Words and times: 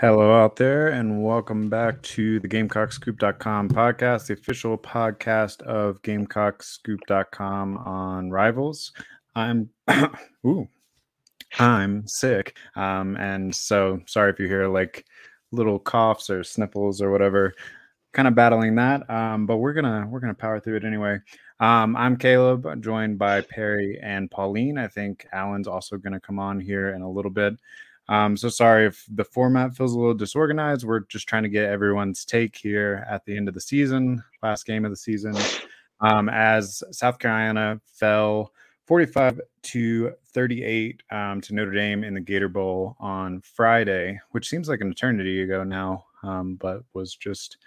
Hello 0.00 0.32
out 0.32 0.54
there, 0.54 0.90
and 0.90 1.24
welcome 1.24 1.68
back 1.68 2.00
to 2.02 2.38
the 2.38 2.46
GamecockScoop.com 2.46 3.68
podcast, 3.68 4.28
the 4.28 4.34
official 4.34 4.78
podcast 4.78 5.60
of 5.62 6.00
GamecockScoop.com 6.02 7.76
on 7.78 8.30
Rivals. 8.30 8.92
I'm 9.34 9.68
ooh, 10.46 10.68
I'm 11.58 12.06
sick, 12.06 12.56
um, 12.76 13.16
and 13.16 13.52
so 13.52 13.98
sorry 14.06 14.30
if 14.30 14.38
you 14.38 14.46
hear 14.46 14.68
like 14.68 15.04
little 15.50 15.80
coughs 15.80 16.30
or 16.30 16.44
sniffles 16.44 17.02
or 17.02 17.10
whatever. 17.10 17.54
Kind 18.12 18.28
of 18.28 18.36
battling 18.36 18.76
that, 18.76 19.10
um, 19.10 19.46
but 19.46 19.56
we're 19.56 19.72
gonna 19.72 20.06
we're 20.08 20.20
gonna 20.20 20.32
power 20.32 20.60
through 20.60 20.76
it 20.76 20.84
anyway. 20.84 21.18
Um, 21.58 21.96
I'm 21.96 22.16
Caleb, 22.16 22.84
joined 22.84 23.18
by 23.18 23.40
Perry 23.40 23.98
and 24.00 24.30
Pauline. 24.30 24.78
I 24.78 24.86
think 24.86 25.26
Alan's 25.32 25.66
also 25.66 25.96
to 26.12 26.20
come 26.20 26.38
on 26.38 26.60
here 26.60 26.90
in 26.90 27.02
a 27.02 27.10
little 27.10 27.32
bit. 27.32 27.54
Um, 28.08 28.36
so 28.36 28.48
sorry 28.48 28.86
if 28.86 29.04
the 29.10 29.24
format 29.24 29.76
feels 29.76 29.92
a 29.92 29.98
little 29.98 30.14
disorganized. 30.14 30.84
We're 30.84 31.00
just 31.00 31.28
trying 31.28 31.42
to 31.42 31.48
get 31.48 31.68
everyone's 31.68 32.24
take 32.24 32.56
here 32.56 33.06
at 33.10 33.24
the 33.24 33.36
end 33.36 33.48
of 33.48 33.54
the 33.54 33.60
season, 33.60 34.22
last 34.42 34.66
game 34.66 34.84
of 34.84 34.90
the 34.90 34.96
season, 34.96 35.36
um, 36.00 36.28
as 36.28 36.82
South 36.90 37.18
Carolina 37.18 37.80
fell 37.84 38.52
45 38.86 39.40
to 39.62 40.12
38 40.32 41.02
um, 41.10 41.40
to 41.42 41.54
Notre 41.54 41.72
Dame 41.72 42.04
in 42.04 42.14
the 42.14 42.20
Gator 42.20 42.48
Bowl 42.48 42.96
on 42.98 43.42
Friday, 43.42 44.18
which 44.30 44.48
seems 44.48 44.68
like 44.68 44.80
an 44.80 44.90
eternity 44.90 45.42
ago 45.42 45.62
now, 45.62 46.06
um, 46.22 46.54
but 46.54 46.82
was 46.94 47.14
just 47.14 47.58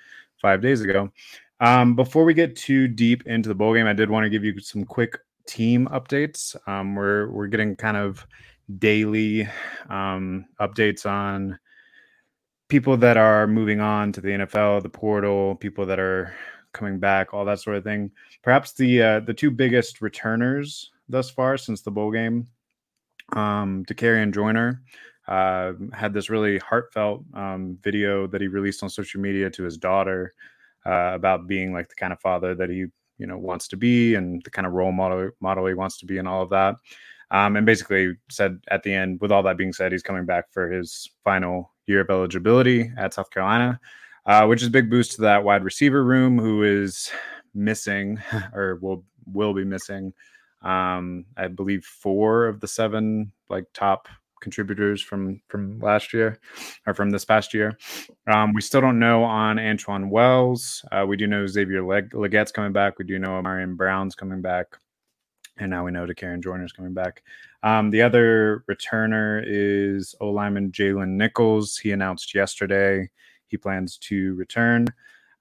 five 0.41 0.61
days 0.61 0.81
ago. 0.81 1.11
Um, 1.59 1.95
before 1.95 2.25
we 2.25 2.33
get 2.33 2.55
too 2.55 2.87
deep 2.87 3.27
into 3.27 3.49
the 3.49 3.55
bowl 3.55 3.75
game, 3.75 3.85
I 3.85 3.93
did 3.93 4.09
want 4.09 4.23
to 4.23 4.31
give 4.31 4.43
you 4.43 4.59
some 4.59 4.83
quick 4.83 5.19
team 5.45 5.87
updates. 5.91 6.55
Um, 6.67 6.95
we're 6.95 7.29
we're 7.29 7.47
getting 7.47 7.75
kind 7.75 7.97
of 7.97 8.25
daily 8.79 9.47
um, 9.89 10.45
updates 10.59 11.05
on 11.05 11.59
people 12.67 12.95
that 12.97 13.17
are 13.17 13.47
moving 13.47 13.81
on 13.81 14.11
to 14.13 14.21
the 14.21 14.29
NFL, 14.29 14.81
the 14.81 14.89
portal, 14.89 15.55
people 15.55 15.85
that 15.85 15.99
are 15.99 16.33
coming 16.73 16.99
back, 16.99 17.33
all 17.33 17.45
that 17.45 17.59
sort 17.59 17.75
of 17.75 17.83
thing. 17.83 18.11
Perhaps 18.43 18.73
the 18.73 19.01
uh, 19.01 19.19
the 19.19 19.33
two 19.33 19.51
biggest 19.51 20.01
returners 20.01 20.91
thus 21.09 21.29
far 21.29 21.57
since 21.57 21.81
the 21.81 21.91
bowl 21.91 22.11
game, 22.11 22.47
um, 23.33 23.83
Dakereon 23.85 24.33
Joyner. 24.33 24.81
Uh, 25.27 25.73
had 25.93 26.13
this 26.13 26.29
really 26.29 26.57
heartfelt 26.57 27.23
um, 27.35 27.77
video 27.83 28.25
that 28.27 28.41
he 28.41 28.47
released 28.47 28.83
on 28.83 28.89
social 28.89 29.21
media 29.21 29.49
to 29.49 29.63
his 29.63 29.77
daughter 29.77 30.33
uh, 30.85 31.11
about 31.13 31.47
being 31.47 31.71
like 31.71 31.87
the 31.87 31.95
kind 31.95 32.11
of 32.11 32.19
father 32.19 32.55
that 32.55 32.69
he 32.69 32.85
you 33.17 33.27
know 33.27 33.37
wants 33.37 33.67
to 33.67 33.77
be 33.77 34.15
and 34.15 34.41
the 34.43 34.49
kind 34.49 34.65
of 34.65 34.73
role 34.73 34.91
model 34.91 35.29
model 35.39 35.67
he 35.67 35.75
wants 35.75 35.99
to 35.99 36.05
be 36.05 36.17
and 36.17 36.27
all 36.27 36.41
of 36.41 36.49
that. 36.49 36.75
Um, 37.31 37.55
and 37.55 37.65
basically 37.65 38.17
said 38.29 38.59
at 38.69 38.83
the 38.83 38.93
end, 38.93 39.21
with 39.21 39.31
all 39.31 39.43
that 39.43 39.57
being 39.57 39.71
said, 39.73 39.93
he's 39.93 40.03
coming 40.03 40.25
back 40.25 40.51
for 40.51 40.69
his 40.69 41.09
final 41.23 41.71
year 41.87 42.01
of 42.01 42.09
eligibility 42.09 42.91
at 42.97 43.13
South 43.13 43.31
Carolina, 43.31 43.79
uh, 44.25 44.45
which 44.45 44.61
is 44.61 44.67
a 44.67 44.71
big 44.71 44.89
boost 44.89 45.13
to 45.13 45.21
that 45.21 45.43
wide 45.43 45.63
receiver 45.63 46.03
room, 46.03 46.37
who 46.37 46.63
is 46.63 47.09
missing 47.53 48.19
or 48.53 48.77
will 48.81 49.03
will 49.25 49.53
be 49.53 49.63
missing. 49.63 50.13
Um, 50.61 51.25
I 51.37 51.47
believe 51.47 51.85
four 51.85 52.47
of 52.47 52.59
the 52.59 52.67
seven 52.67 53.31
like 53.49 53.65
top 53.73 54.07
contributors 54.41 55.01
from 55.01 55.41
from 55.47 55.79
last 55.79 56.13
year 56.13 56.37
or 56.85 56.93
from 56.93 57.11
this 57.11 57.23
past 57.23 57.53
year. 57.53 57.77
Um, 58.27 58.53
we 58.53 58.61
still 58.61 58.81
don't 58.81 58.99
know 58.99 59.23
on 59.23 59.55
Antwane 59.55 60.09
Wells. 60.09 60.83
Uh, 60.91 61.05
we 61.07 61.15
do 61.15 61.27
know 61.27 61.47
Xavier 61.47 61.83
Leg- 61.83 62.13
Legette's 62.13 62.51
coming 62.51 62.73
back. 62.73 62.99
We 62.99 63.05
do 63.05 63.19
know 63.19 63.41
Marion 63.41 63.75
Brown's 63.75 64.15
coming 64.15 64.41
back 64.41 64.77
and 65.57 65.69
now 65.69 65.85
we 65.85 65.91
know 65.91 66.05
Dakereon 66.05 66.43
Joyner's 66.43 66.71
coming 66.71 66.93
back. 66.93 67.23
Um, 67.63 67.91
the 67.91 68.01
other 68.01 68.63
returner 68.69 69.43
is 69.45 70.15
O 70.21 70.29
lineman 70.29 70.71
Jalen 70.71 71.09
Nichols. 71.09 71.77
He 71.77 71.91
announced 71.91 72.33
yesterday 72.33 73.09
he 73.47 73.57
plans 73.57 73.97
to 73.97 74.33
return. 74.35 74.87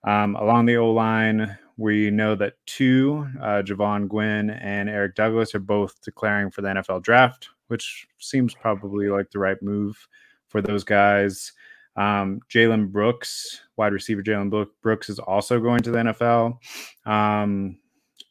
Um, 0.05 0.35
along 0.37 0.67
the 0.67 0.77
O 0.77 0.91
line, 0.91 1.57
we 1.77 2.11
know 2.11 2.35
that 2.35 2.55
two, 2.67 3.27
uh, 3.41 3.63
Jovaughn 3.63 4.09
Gwyn 4.09 4.51
and 4.51 4.91
Eric 4.91 5.15
Douglas, 5.15 5.55
are 5.55 5.61
both 5.61 6.01
declaring 6.03 6.51
for 6.51 6.61
the 6.61 6.69
NFL 6.69 7.03
draft, 7.03 7.49
which 7.69 8.07
seems 8.19 8.55
probably 8.55 9.09
like 9.09 9.31
the 9.31 9.39
right 9.39 9.61
move 9.63 10.07
for 10.49 10.61
those 10.61 10.85
guys. 10.85 11.53
Um, 11.97 12.41
Jalen 12.51 12.91
Brooks, 12.91 13.63
wide 13.77 13.93
receiver 13.93 14.23
Jalen 14.23 14.69
Brooks, 14.83 15.09
is 15.09 15.19
also 15.19 15.61
going 15.61 15.81
to 15.81 15.91
the 15.91 15.99
NFL. 15.99 16.59
Um, 17.07 17.79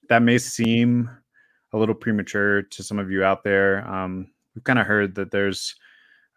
that 0.09 0.21
may 0.21 0.37
seem 0.37 1.09
a 1.73 1.77
little 1.77 1.95
premature 1.95 2.63
to 2.63 2.83
some 2.83 2.99
of 2.99 3.11
you 3.11 3.23
out 3.23 3.43
there. 3.43 3.87
Um, 3.87 4.27
we've 4.55 4.63
kind 4.63 4.79
of 4.79 4.87
heard 4.87 5.15
that 5.15 5.31
there's 5.31 5.75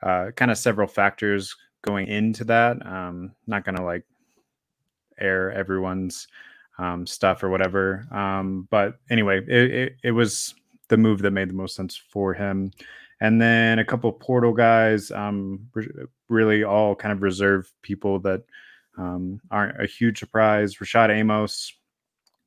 uh, 0.02 0.30
kind 0.36 0.50
of 0.50 0.58
several 0.58 0.88
factors 0.88 1.54
going 1.82 2.06
into 2.08 2.44
that. 2.44 2.84
Um, 2.86 3.32
not 3.46 3.64
going 3.64 3.76
to 3.76 3.84
like 3.84 4.04
air 5.18 5.52
everyone's 5.52 6.26
um, 6.78 7.06
stuff 7.06 7.42
or 7.42 7.48
whatever. 7.48 8.06
Um, 8.10 8.66
but 8.70 8.98
anyway, 9.10 9.38
it, 9.46 9.70
it, 9.70 9.96
it, 10.02 10.10
was 10.12 10.54
the 10.88 10.96
move 10.96 11.22
that 11.22 11.30
made 11.30 11.48
the 11.48 11.54
most 11.54 11.76
sense 11.76 11.96
for 11.96 12.34
him. 12.34 12.72
And 13.20 13.40
then 13.40 13.78
a 13.78 13.84
couple 13.84 14.10
portal 14.12 14.52
guys, 14.52 15.10
um, 15.12 15.68
really 16.28 16.64
all 16.64 16.96
kind 16.96 17.12
of 17.12 17.22
reserve 17.22 17.70
people 17.82 18.18
that 18.20 18.42
um, 18.98 19.40
aren't 19.50 19.80
a 19.80 19.86
huge 19.86 20.18
surprise. 20.18 20.76
Rashad 20.76 21.10
Amos, 21.10 21.72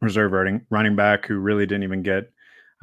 reserve 0.02 0.34
running 0.34 0.66
running 0.70 0.96
back, 0.96 1.26
who 1.26 1.38
really 1.38 1.66
didn't 1.66 1.84
even 1.84 2.04
get 2.04 2.32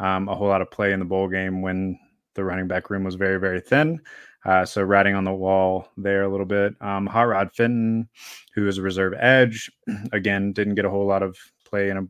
um, 0.03 0.29
a 0.29 0.35
whole 0.35 0.49
lot 0.49 0.61
of 0.61 0.71
play 0.71 0.93
in 0.93 0.99
the 0.99 1.05
bowl 1.05 1.29
game 1.29 1.63
when 1.63 1.99
the 2.35 2.45
running 2.45 2.67
back 2.67 2.91
room 2.91 3.05
was 3.05 3.15
very, 3.15 3.39
very 3.39 3.61
thin. 3.61 4.01
Uh, 4.45 4.65
so 4.65 4.83
riding 4.83 5.15
on 5.15 5.23
the 5.23 5.33
wall 5.33 5.89
there 5.97 6.25
a 6.25 6.29
little 6.29 6.47
bit. 6.47 6.75
Um, 6.81 7.07
Hot 7.07 7.23
Rod 7.23 7.53
Fenton, 7.55 8.09
who 8.55 8.67
is 8.67 8.79
a 8.79 8.83
reserve 8.83 9.15
edge, 9.19 9.71
again 10.12 10.53
didn't 10.53 10.75
get 10.75 10.85
a 10.85 10.91
whole 10.91 11.07
lot 11.07 11.23
of 11.23 11.39
play 11.65 11.91
in 11.91 11.97
a 11.97 12.07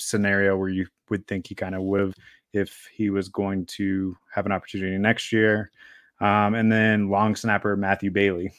scenario 0.00 0.56
where 0.56 0.68
you 0.68 0.86
would 1.08 1.26
think 1.28 1.46
he 1.46 1.54
kind 1.54 1.76
of 1.76 1.82
would 1.82 2.00
have 2.00 2.14
if 2.52 2.88
he 2.92 3.10
was 3.10 3.28
going 3.28 3.64
to 3.66 4.16
have 4.34 4.46
an 4.46 4.52
opportunity 4.52 4.98
next 4.98 5.32
year. 5.32 5.70
Um, 6.20 6.54
and 6.54 6.70
then 6.70 7.08
long 7.08 7.36
snapper 7.36 7.76
Matthew 7.76 8.10
Bailey, 8.10 8.52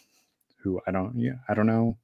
who 0.64 0.80
I 0.88 0.92
don't, 0.92 1.20
yeah, 1.20 1.36
I 1.50 1.54
don't 1.54 1.68
know. 1.68 1.98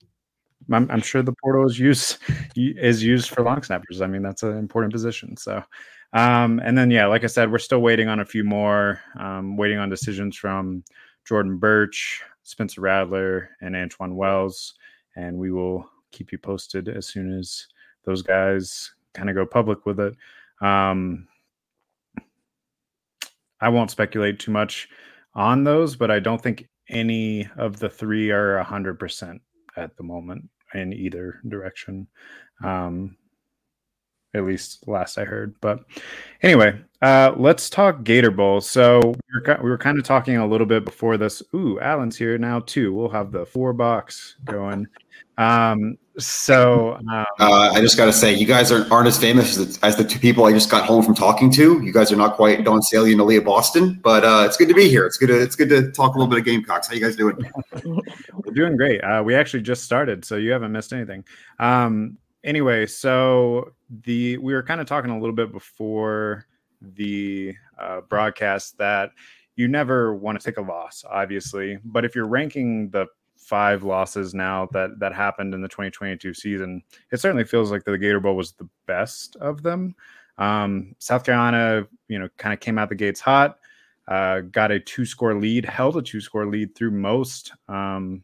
I'm, 0.72 0.92
I'm 0.92 1.02
sure 1.02 1.22
the 1.22 1.36
portal 1.42 1.66
is 1.66 1.80
used 1.80 2.18
is 2.56 3.02
used 3.02 3.30
for 3.30 3.44
long 3.44 3.64
snappers. 3.64 4.02
I 4.02 4.08
mean, 4.08 4.22
that's 4.22 4.44
an 4.44 4.58
important 4.58 4.92
position. 4.92 5.38
So 5.38 5.64
um, 6.14 6.60
and 6.64 6.78
then, 6.78 6.92
yeah, 6.92 7.06
like 7.08 7.24
I 7.24 7.28
said, 7.28 7.52
we're 7.52 7.58
still 7.58 7.82
waiting 7.82 8.08
on 8.08 8.20
a 8.20 8.26
few 8.26 8.44
more, 8.44 9.02
um, 9.20 9.58
waiting 9.58 9.78
on 9.78 9.90
decisions 9.90 10.36
from 10.36 10.84
Jordan 11.26 11.58
Burch, 11.58 12.24
Spencer 12.44 12.82
Rattler, 12.82 13.50
and 13.62 13.76
Antwane 13.76 14.16
Wells. 14.16 14.76
And 15.16 15.38
we 15.38 15.52
will 15.52 15.90
keep 16.12 16.32
you 16.32 16.38
posted 16.38 16.88
as 16.88 17.08
soon 17.08 17.38
as 17.38 17.68
those 18.06 18.22
guys 18.22 18.94
kind 19.14 19.30
of 19.30 19.36
go 19.36 19.46
public 19.46 19.86
with 19.86 20.00
it. 20.00 20.16
Um, 20.62 21.28
I 23.60 23.70
won't 23.70 23.92
speculate 23.92 24.40
too 24.40 24.52
much 24.52 24.88
on 25.34 25.64
those, 25.64 25.96
but 25.96 26.12
I 26.12 26.20
don't 26.20 26.42
think 26.42 26.68
any 26.90 27.50
of 27.58 27.80
the 27.80 27.90
three 27.90 28.32
are 28.32 28.64
100% 28.64 29.40
at 29.76 29.98
the 29.98 30.04
moment 30.04 30.50
in 30.74 30.94
either 30.94 31.42
direction. 31.48 32.08
Um, 32.64 33.18
at 34.38 34.46
least 34.46 34.88
last 34.88 35.18
I 35.18 35.26
heard. 35.26 35.56
But 35.62 35.80
anyway, 36.42 36.80
uh, 37.02 37.34
let's 37.36 37.70
talk 37.70 38.04
Gator 38.04 38.32
Bowl. 38.32 38.62
So 38.62 39.00
we 39.04 39.40
were, 39.40 39.60
we 39.64 39.70
were 39.70 39.78
kind 39.78 39.98
of 39.98 40.04
talking 40.04 40.38
a 40.38 40.48
little 40.48 40.68
bit 40.68 40.86
before 40.86 41.18
this. 41.18 41.44
Ooh, 41.54 41.80
Alan's 41.80 42.18
here 42.18 42.38
now 42.38 42.60
too. 42.62 42.94
We'll 42.94 43.10
have 43.10 43.32
the 43.32 43.46
four 43.46 43.74
box 43.74 44.36
going. 44.46 44.88
Um, 45.38 45.98
so 46.18 46.96
um, 46.96 47.26
uh, 47.40 47.72
I 47.72 47.80
just 47.80 47.96
got 47.96 48.06
to 48.06 48.14
say, 48.14 48.34
you 48.34 48.48
guys 48.48 48.72
aren't, 48.72 48.92
aren't 48.92 49.08
as 49.08 49.20
famous 49.20 49.56
as 49.56 49.78
the, 49.78 49.86
as 49.86 49.96
the, 49.96 50.04
two 50.04 50.18
people 50.18 50.46
I 50.46 50.52
just 50.52 50.72
got 50.72 50.84
home 50.86 51.04
from 51.04 51.14
talking 51.14 51.52
to. 51.52 51.80
You 51.84 51.94
guys 51.94 52.12
are 52.12 52.16
not 52.16 52.36
quite 52.36 52.64
Dawn 52.64 52.82
Staley 52.82 53.12
and 53.12 53.22
Aliyah 53.22 53.46
Boston, 53.46 54.00
but 54.04 54.24
uh, 54.24 54.44
it's 54.48 54.58
good 54.58 54.68
to 54.68 54.74
be 54.74 54.90
here. 54.90 55.06
It's 55.06 55.18
good 55.18 55.28
to 55.28 55.40
it's 55.40 55.56
good 55.56 55.70
to 55.70 55.92
talk 55.92 56.16
a 56.16 56.18
little 56.18 56.30
bit 56.30 56.40
of 56.40 56.46
Gamecocks. 56.46 56.88
How 56.88 56.96
you 56.96 57.02
guys 57.02 57.16
doing? 57.16 57.38
We're 57.86 58.54
doing 58.54 58.76
great. 58.76 59.02
Uh, 59.02 59.22
we 59.24 59.36
actually 59.36 59.62
just 59.62 59.84
started, 59.84 60.26
so 60.26 60.38
you 60.38 60.52
haven't 60.52 60.72
missed 60.72 60.92
anything. 60.92 61.24
Um, 61.60 62.18
anyway, 62.44 62.86
so 62.86 63.74
the 64.04 64.38
we 64.38 64.54
were 64.54 64.64
kind 64.64 64.82
of 64.82 64.88
talking 64.88 65.12
a 65.12 65.20
little 65.20 65.36
bit 65.36 65.52
before 65.52 66.46
the 66.82 67.56
uh, 67.80 68.02
broadcast 68.02 68.78
that 68.78 69.12
you 69.56 69.68
never 69.68 70.16
want 70.16 70.40
to 70.40 70.46
take 70.46 70.58
a 70.58 70.62
loss, 70.62 71.04
obviously, 71.10 71.80
but 71.84 72.06
if 72.06 72.16
you're 72.16 72.28
ranking 72.28 72.90
the 72.92 73.08
five 73.36 73.84
losses 73.84 74.34
now 74.34 74.68
that 74.74 75.00
that 75.00 75.14
happened 75.14 75.54
in 75.54 75.62
the 75.62 75.68
2022 75.68 76.34
season, 76.34 76.82
it 77.12 77.20
certainly 77.20 77.44
feels 77.44 77.72
like 77.72 77.84
the 77.84 77.98
Gator 77.98 78.20
Bowl 78.20 78.36
was 78.36 78.54
the 78.54 78.68
best 78.86 79.36
of 79.38 79.64
them. 79.64 79.96
Um, 80.38 80.96
South 81.00 81.24
Carolina, 81.24 81.88
you 82.08 82.20
know, 82.20 82.30
kind 82.38 82.54
of 82.54 82.60
came 82.60 82.78
out 82.78 82.90
the 82.90 82.96
gates 82.96 83.20
hot, 83.20 83.58
uh, 84.08 84.42
got 84.42 84.72
a 84.72 84.80
two 84.80 85.06
score 85.06 85.34
lead, 85.34 85.66
held 85.66 85.98
a 85.98 86.02
two 86.02 86.22
score 86.22 86.46
lead 86.46 86.76
through 86.76 86.92
most 86.92 87.54
um, 87.68 88.24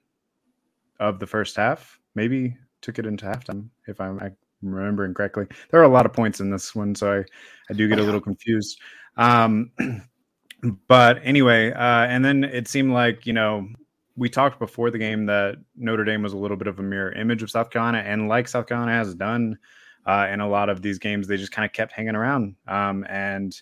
of 0.99 1.19
the 1.19 1.27
first 1.27 1.55
half, 1.55 1.99
maybe 2.15 2.55
took 2.83 2.99
it 2.99 3.07
into 3.07 3.25
halftime, 3.25 3.69
if 3.87 3.99
I'm 3.99 4.19
remembering 4.61 5.13
correctly. 5.13 5.47
There 5.71 5.79
are 5.79 5.85
a 5.85 5.89
lot 5.89 6.05
of 6.05 6.13
points 6.13 6.39
in 6.39 6.51
this 6.51 6.75
one, 6.75 6.93
so 6.93 7.11
I, 7.11 7.23
I 7.69 7.73
do 7.73 7.87
get 7.87 7.99
a 7.99 8.03
little 8.03 8.21
confused. 8.21 8.79
Um, 9.17 9.71
but 10.87 11.19
anyway, 11.23 11.71
uh, 11.71 12.05
and 12.05 12.23
then 12.23 12.43
it 12.43 12.67
seemed 12.67 12.93
like 12.93 13.25
you 13.25 13.33
know 13.33 13.67
we 14.15 14.29
talked 14.29 14.59
before 14.59 14.91
the 14.91 14.99
game 14.99 15.25
that 15.25 15.55
Notre 15.75 16.03
Dame 16.03 16.21
was 16.21 16.33
a 16.33 16.37
little 16.37 16.57
bit 16.57 16.67
of 16.67 16.77
a 16.77 16.83
mirror 16.83 17.11
image 17.13 17.41
of 17.41 17.49
South 17.49 17.71
Carolina, 17.71 17.99
and 17.99 18.27
like 18.27 18.47
South 18.47 18.67
Carolina 18.67 18.93
has 18.93 19.15
done 19.15 19.57
uh, 20.05 20.27
in 20.31 20.39
a 20.41 20.47
lot 20.47 20.69
of 20.69 20.81
these 20.81 20.99
games, 20.99 21.27
they 21.27 21.37
just 21.37 21.51
kind 21.51 21.65
of 21.65 21.71
kept 21.71 21.93
hanging 21.93 22.15
around. 22.15 22.55
Um, 22.67 23.05
and 23.09 23.59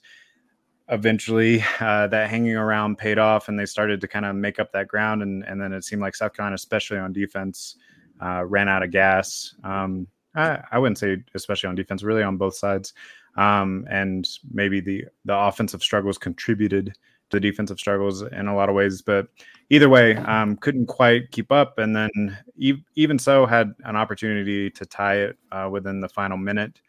eventually, 0.89 1.63
uh, 1.79 2.07
that 2.07 2.29
hanging 2.29 2.55
around 2.55 2.97
paid 2.97 3.17
off, 3.17 3.47
and 3.47 3.59
they 3.59 3.65
started 3.65 4.01
to 4.01 4.07
kind 4.07 4.25
of 4.25 4.35
make 4.35 4.59
up 4.59 4.71
that 4.73 4.87
ground. 4.87 5.21
And, 5.21 5.43
and 5.43 5.61
then 5.61 5.71
it 5.73 5.83
seemed 5.83 6.01
like 6.01 6.15
South 6.15 6.33
Carolina, 6.33 6.55
especially 6.55 6.97
on 6.97 7.13
defense, 7.13 7.77
uh, 8.21 8.45
ran 8.45 8.69
out 8.69 8.83
of 8.83 8.91
gas. 8.91 9.55
Um, 9.63 10.07
I, 10.35 10.61
I, 10.71 10.79
wouldn't 10.79 10.97
say 10.97 11.17
especially 11.35 11.69
on 11.69 11.75
defense, 11.75 12.03
really 12.03 12.23
on 12.23 12.37
both 12.37 12.55
sides. 12.55 12.93
Um, 13.35 13.85
and 13.89 14.27
maybe 14.51 14.79
the 14.79 15.05
the 15.25 15.37
offensive 15.37 15.81
struggles 15.81 16.17
contributed 16.17 16.87
to 16.87 17.37
the 17.37 17.39
defensive 17.39 17.79
struggles 17.79 18.21
in 18.21 18.47
a 18.47 18.55
lot 18.55 18.69
of 18.69 18.75
ways. 18.75 19.01
But 19.01 19.27
either 19.69 19.89
way, 19.89 20.15
um, 20.17 20.57
couldn't 20.57 20.87
quite 20.87 21.31
keep 21.31 21.51
up. 21.51 21.77
And 21.77 21.95
then 21.95 22.37
e- 22.57 22.83
even 22.95 23.17
so, 23.17 23.45
had 23.45 23.73
an 23.85 23.95
opportunity 23.95 24.69
to 24.69 24.85
tie 24.85 25.15
it 25.15 25.37
uh, 25.51 25.69
within 25.71 25.99
the 26.01 26.09
final 26.09 26.37
minute 26.37 26.81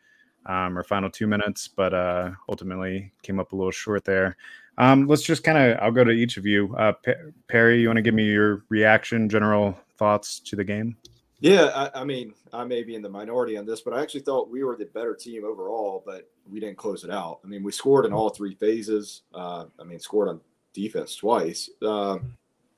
um, 0.47 0.77
or 0.77 0.83
final 0.83 1.11
two 1.11 1.27
minutes, 1.27 1.69
but 1.69 1.95
uh, 1.95 2.31
ultimately 2.49 3.13
came 3.23 3.39
up 3.39 3.53
a 3.53 3.57
little 3.57 3.71
short 3.71 4.05
there. 4.05 4.37
Um, 4.79 5.07
let's 5.07 5.23
just 5.23 5.45
kind 5.45 5.59
of, 5.59 5.79
I'll 5.81 5.93
go 5.93 6.05
to 6.05 6.11
each 6.11 6.37
of 6.37 6.47
you. 6.47 6.75
Uh, 6.77 6.93
P- 6.93 7.13
Perry, 7.49 7.81
you 7.81 7.89
want 7.89 7.99
to 7.99 8.03
give 8.03 8.15
me 8.15 8.25
your 8.25 8.65
reaction, 8.69 9.29
general 9.29 9.79
thoughts 9.97 10.41
to 10.41 10.57
the 10.57 10.65
game? 10.65 10.97
Yeah, 11.43 11.73
I, 11.75 12.03
I, 12.03 12.05
mean, 12.05 12.35
I 12.53 12.63
may 12.63 12.85
be 12.85 12.95
in 12.95 13.03
the 13.03 13.09
minority 13.09 13.57
on 13.57 13.67
this, 13.67 13.81
but 13.81 13.93
I 13.93 14.01
actually 14.01 14.21
thought 14.21 14.49
we 14.49 14.63
were 14.63 14.77
the 14.77 14.85
better 14.85 15.13
team 15.13 15.45
overall, 15.45 16.01
but 16.07 16.31
we 16.49 16.61
didn't 16.61 16.79
close 16.79 17.03
it 17.03 17.11
out. 17.11 17.41
I 17.45 17.49
mean, 17.49 17.65
we 17.65 17.73
scored 17.73 18.07
in 18.07 18.13
all 18.13 18.31
three 18.31 18.55
phases. 18.55 19.23
Uh, 19.35 19.65
I 19.81 19.83
mean, 19.83 19.99
scored 19.99 20.29
on 20.29 20.41
defense 20.73 21.17
twice, 21.17 21.69
uh, 21.85 22.19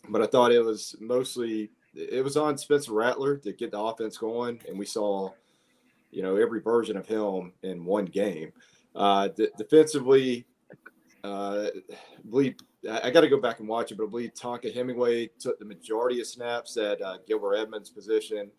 but 0.08 0.22
I 0.22 0.26
thought 0.26 0.50
it 0.50 0.64
was 0.64 0.96
mostly 0.98 1.72
it 1.94 2.24
was 2.24 2.38
on 2.38 2.56
Spencer 2.56 2.94
Rattler 2.94 3.36
to 3.36 3.52
get 3.52 3.70
the 3.70 3.78
offense 3.78 4.16
going, 4.16 4.58
and 4.66 4.78
we 4.78 4.86
saw, 4.86 5.30
you 6.10 6.22
know, 6.22 6.36
every 6.36 6.62
version 6.62 6.96
of 6.96 7.06
him 7.06 7.52
in 7.64 7.84
one 7.84 8.06
game. 8.06 8.50
Uh, 8.96 9.28
d- 9.28 9.48
defensively, 9.58 10.46
uh, 11.22 11.66
I 11.66 12.28
believe 12.30 12.54
I 12.90 13.10
got 13.10 13.22
to 13.22 13.28
go 13.28 13.40
back 13.40 13.60
and 13.60 13.68
watch 13.68 13.92
it, 13.92 13.96
but 13.96 14.04
I 14.04 14.10
believe 14.10 14.34
Tonka 14.34 14.72
Hemingway 14.72 15.30
took 15.38 15.58
the 15.58 15.64
majority 15.64 16.20
of 16.20 16.26
snaps 16.26 16.76
at 16.76 17.00
uh, 17.00 17.18
Gilbert 17.26 17.54
Edmonds' 17.54 17.90
position. 17.90 18.50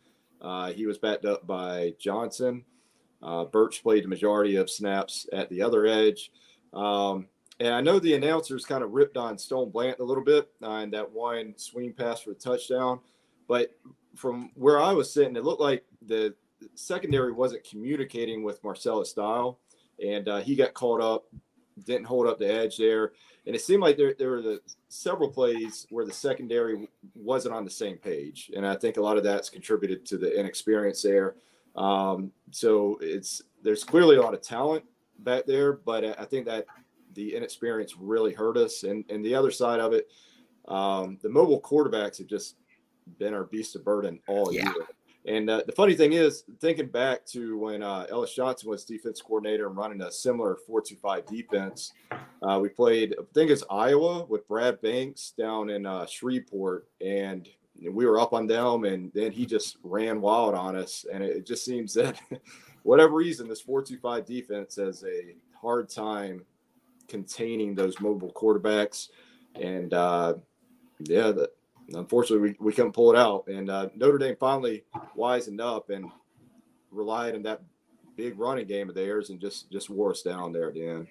Uh, 0.42 0.72
he 0.72 0.86
was 0.86 0.98
backed 0.98 1.26
up 1.26 1.46
by 1.46 1.94
Johnson. 2.00 2.64
Uh, 3.22 3.46
Burch 3.46 3.82
played 3.84 4.04
the 4.04 4.08
majority 4.08 4.56
of 4.56 4.70
snaps 4.70 5.28
at 5.34 5.50
the 5.50 5.62
other 5.62 5.86
edge. 5.86 6.32
Um, 6.74 7.28
and 7.60 7.74
I 7.74 7.82
know 7.82 8.00
the 8.00 8.16
announcers 8.16 8.66
kind 8.66 8.84
of 8.84 8.92
ripped 8.92 9.18
on 9.18 9.38
Stone 9.38 9.72
Blanton 9.72 10.04
a 10.04 10.08
little 10.08 10.24
bit 10.24 10.50
on 10.62 10.92
that 10.92 11.10
one 11.10 11.54
swing 11.58 11.94
pass 11.94 12.22
for 12.22 12.32
a 12.32 12.36
touchdown. 12.36 13.00
But 13.48 13.72
from 14.16 14.52
where 14.56 14.82
I 14.82 14.92
was 14.92 15.14
sitting, 15.14 15.36
it 15.36 15.44
looked 15.44 15.62
like 15.62 15.86
the 16.06 16.36
secondary 16.74 17.32
wasn't 17.32 17.64
communicating 17.64 18.44
with 18.44 18.64
Marcellus 18.64 19.14
Dial. 19.14 19.60
And 20.04 20.28
uh, 20.28 20.40
he 20.40 20.56
got 20.56 20.74
caught 20.74 21.02
up, 21.02 21.26
didn't 21.86 22.06
hold 22.06 22.28
up 22.28 22.40
the 22.40 22.52
edge 22.52 22.78
there 22.78 23.14
and 23.46 23.56
it 23.56 23.62
seemed 23.62 23.82
like 23.82 23.98
there, 23.98 24.16
there 24.18 24.32
were 24.32 24.42
the 24.42 24.60
several 24.90 25.30
plays 25.30 25.86
where 25.90 26.06
the 26.06 26.12
secondary 26.12 26.88
wasn't 27.14 27.54
on 27.54 27.64
the 27.64 27.72
same 27.72 27.98
page. 27.98 28.52
And 28.56 28.66
i 28.66 28.76
think 28.76 28.98
a 28.98 29.02
lot 29.02 29.18
of 29.18 29.24
that's 29.24 29.50
contributed 29.50 30.06
to 30.08 30.18
the 30.18 30.38
inexperience 30.38 31.02
there. 31.02 31.36
Um, 31.76 32.32
so 32.52 32.98
it's 33.02 33.42
there's 33.62 33.84
clearly 33.84 34.16
a 34.16 34.22
lot 34.22 34.34
of 34.34 34.42
talent 34.42 34.86
back 35.20 35.46
there 35.46 35.74
but 35.74 36.20
i 36.20 36.26
think 36.26 36.46
that 36.46 36.66
the 37.14 37.36
inexperience 37.36 37.96
really 37.98 38.34
hurt 38.34 38.58
us. 38.58 38.84
And 38.84 39.06
and 39.10 39.24
the 39.24 39.36
other 39.36 39.52
side 39.52 39.80
of 39.80 39.94
it 39.94 40.10
um, 40.68 41.20
the 41.22 41.30
mobile 41.30 41.62
quarterbacks 41.62 42.18
have 42.18 42.28
just 42.28 42.56
been 43.20 43.34
our 43.34 43.44
beast 43.44 43.76
of 43.76 43.86
burden 43.86 44.20
all 44.28 44.52
yeah. 44.52 44.64
year 44.64 44.88
and 45.28 45.50
uh, 45.50 45.64
the 45.66 45.72
funny 45.72 45.96
thing 45.96 46.14
is, 46.14 46.44
thinking 46.60 46.88
back 46.88 47.26
to 47.28 47.58
when 47.58 47.82
uh, 47.82 48.06
Ellis 48.10 48.36
Johnson 48.36 48.70
was 48.70 48.86
defense 48.86 49.22
coordinator 49.22 49.68
and 49.68 49.76
running 49.76 50.02
a 50.02 50.12
similar 50.12 50.58
4 50.68 50.82
2 50.82 50.96
5 50.96 51.26
defense, 51.26 51.94
uh, 52.44 52.60
we 52.62 52.70
played, 52.70 53.16
I 53.20 53.24
think 53.34 53.50
it's 53.50 53.64
Iowa 53.70 54.26
with 54.26 54.48
Brad 54.48 54.80
Banks 54.82 55.34
down 55.38 55.72
in 55.72 55.86
uh, 55.86 56.06
Shreveport. 56.06 56.88
And 57.02 57.50
we 57.92 58.06
were 58.06 58.20
up 58.20 58.34
on 58.34 58.46
them, 58.46 58.86
and 58.86 59.12
then 59.14 59.32
he 59.32 59.46
just 59.46 59.78
ran 59.84 60.22
wild 60.22 60.54
on 60.54 60.76
us. 60.76 61.06
And 61.12 61.24
it, 61.24 61.46
just 61.46 61.66
seems 61.66 61.94
that, 61.96 62.20
whatever 62.84 63.16
reason, 63.16 63.48
this 63.48 63.62
4 63.62 63.82
2 63.82 63.98
5 63.98 64.26
defense 64.26 64.76
has 64.76 65.04
a 65.04 65.36
hard 65.60 65.90
time 65.90 66.46
containing 67.08 67.74
those 67.74 68.00
mobile 68.00 68.32
quarterbacks. 68.34 69.10
And 69.56 69.92
uh, 69.94 70.36
yeah, 71.00 71.32
the, 71.32 71.50
unfortunately, 71.90 72.56
we, 72.60 72.66
we 72.66 72.74
couldn't 72.74 72.94
pull 72.94 73.14
it 73.14 73.18
out. 73.18 73.48
And 73.48 73.70
uh, 73.70 73.90
Notre 73.96 74.18
Dame 74.18 74.36
finally 74.40 74.84
wisened 75.18 75.62
up 75.62 75.90
and 75.90 76.10
relied 76.92 77.36
on 77.36 77.44
that 77.44 77.62
big 78.16 78.40
running 78.40 78.68
game 78.68 78.90
of 78.90 78.96
theirs 78.96 79.30
and 79.30 79.40
just 79.40 79.70
just 79.72 79.90
wore 79.90 80.12
us 80.12 80.22
down 80.22 80.54
there 80.54 80.68
at 80.68 80.74
the 80.74 80.88
end. 80.88 81.08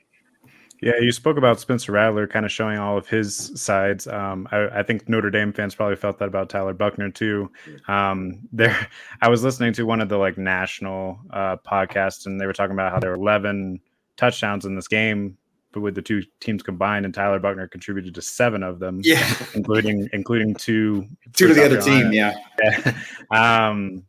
Yeah, 0.82 1.00
you 1.00 1.12
spoke 1.12 1.36
about 1.36 1.60
Spencer 1.60 1.92
Rattler 1.92 2.26
kind 2.26 2.44
of 2.44 2.52
showing 2.52 2.78
all 2.78 2.98
of 2.98 3.06
his 3.06 3.52
sides. 3.54 4.06
Um, 4.06 4.48
I, 4.50 4.80
I, 4.80 4.82
think 4.82 5.08
Notre 5.08 5.30
Dame 5.30 5.52
fans 5.52 5.74
probably 5.74 5.96
felt 5.96 6.18
that 6.18 6.28
about 6.28 6.50
Tyler 6.50 6.74
Buchner 6.74 7.10
too. 7.10 7.50
Um, 7.88 8.40
there, 8.52 8.88
I 9.22 9.28
was 9.28 9.42
listening 9.44 9.72
to 9.74 9.86
one 9.86 10.00
of 10.00 10.08
the 10.08 10.18
like 10.18 10.36
national 10.36 11.20
uh, 11.30 11.56
podcasts, 11.56 12.26
and 12.26 12.40
they 12.40 12.46
were 12.46 12.52
talking 12.52 12.74
about 12.74 12.92
how 12.92 12.98
there 12.98 13.10
were 13.10 13.16
11 13.16 13.80
touchdowns 14.16 14.64
in 14.64 14.74
this 14.74 14.88
game, 14.88 15.38
with 15.80 15.94
the 15.94 16.02
two 16.02 16.22
teams 16.40 16.62
combined, 16.62 17.04
and 17.04 17.14
Tyler 17.14 17.38
Buchner 17.38 17.68
contributed 17.68 18.14
to 18.14 18.22
seven 18.22 18.62
of 18.62 18.78
them. 18.78 19.00
Yeah, 19.02 19.26
including 19.54 20.08
including 20.12 20.54
two 20.54 21.06
two 21.32 21.48
to 21.48 21.54
the 21.54 21.64
other 21.64 21.80
Carolina. 21.80 22.04
team. 22.04 22.12
Yeah. 22.12 22.34
yeah. 22.62 22.94
um. 23.70 24.04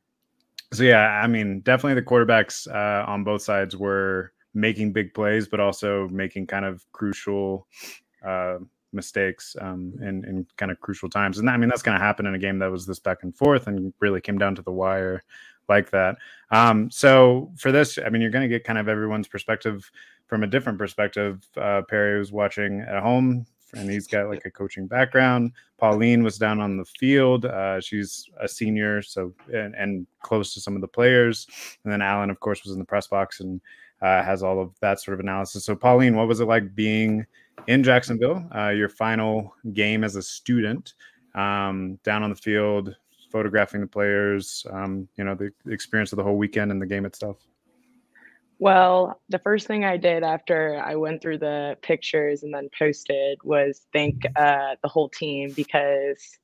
So 0.74 0.84
yeah, 0.84 1.22
I 1.24 1.28
mean, 1.28 1.62
definitely 1.62 1.94
the 1.94 2.08
quarterbacks 2.08 2.68
uh, 2.68 3.10
on 3.10 3.24
both 3.24 3.42
sides 3.42 3.78
were 3.78 4.34
making 4.54 4.94
big 4.94 5.14
plays, 5.14 5.48
but 5.48 5.60
also 5.60 6.08
making 6.10 6.48
kind 6.48 6.66
of 6.66 6.86
crucial 6.92 7.68
uh, 8.26 8.58
mistakes 8.96 9.56
um, 9.62 9.94
in, 10.02 10.26
in 10.26 10.48
kind 10.58 10.72
of 10.72 10.80
crucial 10.80 11.10
times. 11.10 11.38
And 11.38 11.50
I 11.50 11.58
mean, 11.58 11.70
that's 11.70 11.84
going 11.84 11.98
to 11.98 12.04
happen 12.04 12.26
in 12.26 12.34
a 12.34 12.40
game 12.40 12.58
that 12.60 12.72
was 12.72 12.86
this 12.86 13.00
back 13.00 13.20
and 13.22 13.36
forth 13.36 13.68
and 13.68 13.94
really 14.00 14.22
came 14.22 14.38
down 14.38 14.56
to 14.56 14.62
the 14.62 14.72
wire 14.72 15.24
like 15.70 15.92
that. 15.92 16.18
Um, 16.52 16.90
so 16.92 17.52
for 17.58 17.72
this, 17.72 17.98
I 17.98 18.10
mean, 18.10 18.22
you're 18.22 18.32
going 18.32 18.44
to 18.44 18.54
get 18.54 18.64
kind 18.64 18.80
of 18.80 18.88
everyone's 18.88 19.28
perspective 19.28 19.90
from 20.28 20.44
a 20.44 20.48
different 20.48 20.78
perspective. 20.78 21.46
Uh, 21.58 21.82
Perry 21.88 22.20
was 22.20 22.32
watching 22.32 22.82
at 22.82 23.02
home, 23.02 23.46
and 23.74 23.90
he's 23.90 24.08
got 24.08 24.28
like 24.28 24.46
a 24.46 24.52
coaching 24.52 24.88
background. 24.88 25.52
Pauline 25.78 26.24
was 26.24 26.38
down 26.38 26.62
on 26.62 26.78
the 26.78 26.86
field. 26.86 27.46
Uh, 27.46 27.80
she's 27.82 28.30
a 28.40 28.48
senior, 28.48 29.02
so 29.02 29.34
and, 29.54 29.76
and, 29.76 30.08
close 30.22 30.54
to 30.56 30.62
some 30.62 30.76
of 30.76 30.82
the 30.82 30.88
players. 30.88 31.46
And 31.84 31.94
then 31.94 32.02
Alan, 32.02 32.32
of 32.32 32.40
course, 32.40 32.64
was 32.64 32.74
in 32.74 32.80
the 32.80 32.86
press 32.86 33.08
box 33.08 33.42
and 33.42 33.62
uh, 34.02 34.24
has 34.24 34.42
all 34.42 34.60
of 34.60 34.74
that 34.80 35.00
sort 35.00 35.14
of 35.14 35.20
analysis. 35.20 35.66
So, 35.66 35.76
Pauline, 35.76 36.16
what 36.16 36.28
was 36.28 36.40
it 36.40 36.46
like 36.46 36.74
being 36.74 37.26
in 37.68 37.84
Jacksonville? 37.84 38.48
Uh, 38.56 38.70
your 38.70 38.90
final 38.90 39.54
game 39.74 40.04
as 40.04 40.16
a 40.16 40.24
student, 40.24 40.94
um, 41.36 42.00
down 42.04 42.24
on 42.24 42.32
the 42.32 42.36
field, 42.36 42.96
photographing 43.36 43.82
the 43.82 43.88
players. 43.88 44.66
Um, 44.72 45.10
you 45.18 45.26
know, 45.26 45.36
the 45.36 45.52
experience 45.70 46.14
of 46.14 46.16
the 46.16 46.24
whole 46.24 46.38
weekend 46.38 46.72
and 46.72 46.82
the 46.82 46.86
game 46.86 47.06
itself. 47.06 47.38
Well, 48.60 49.20
the 49.28 49.40
first 49.40 49.68
thing 49.68 49.84
I 49.84 49.98
did 49.98 50.24
after 50.24 50.82
I 50.82 50.96
went 50.96 51.22
through 51.22 51.40
the 51.40 51.76
pictures 51.82 52.44
and 52.44 52.54
then 52.54 52.70
posted 52.80 53.40
was 53.44 53.86
thank 53.92 54.24
uh, 54.38 54.76
the 54.82 54.88
whole 54.88 55.10
team 55.10 55.52
because 55.54 56.40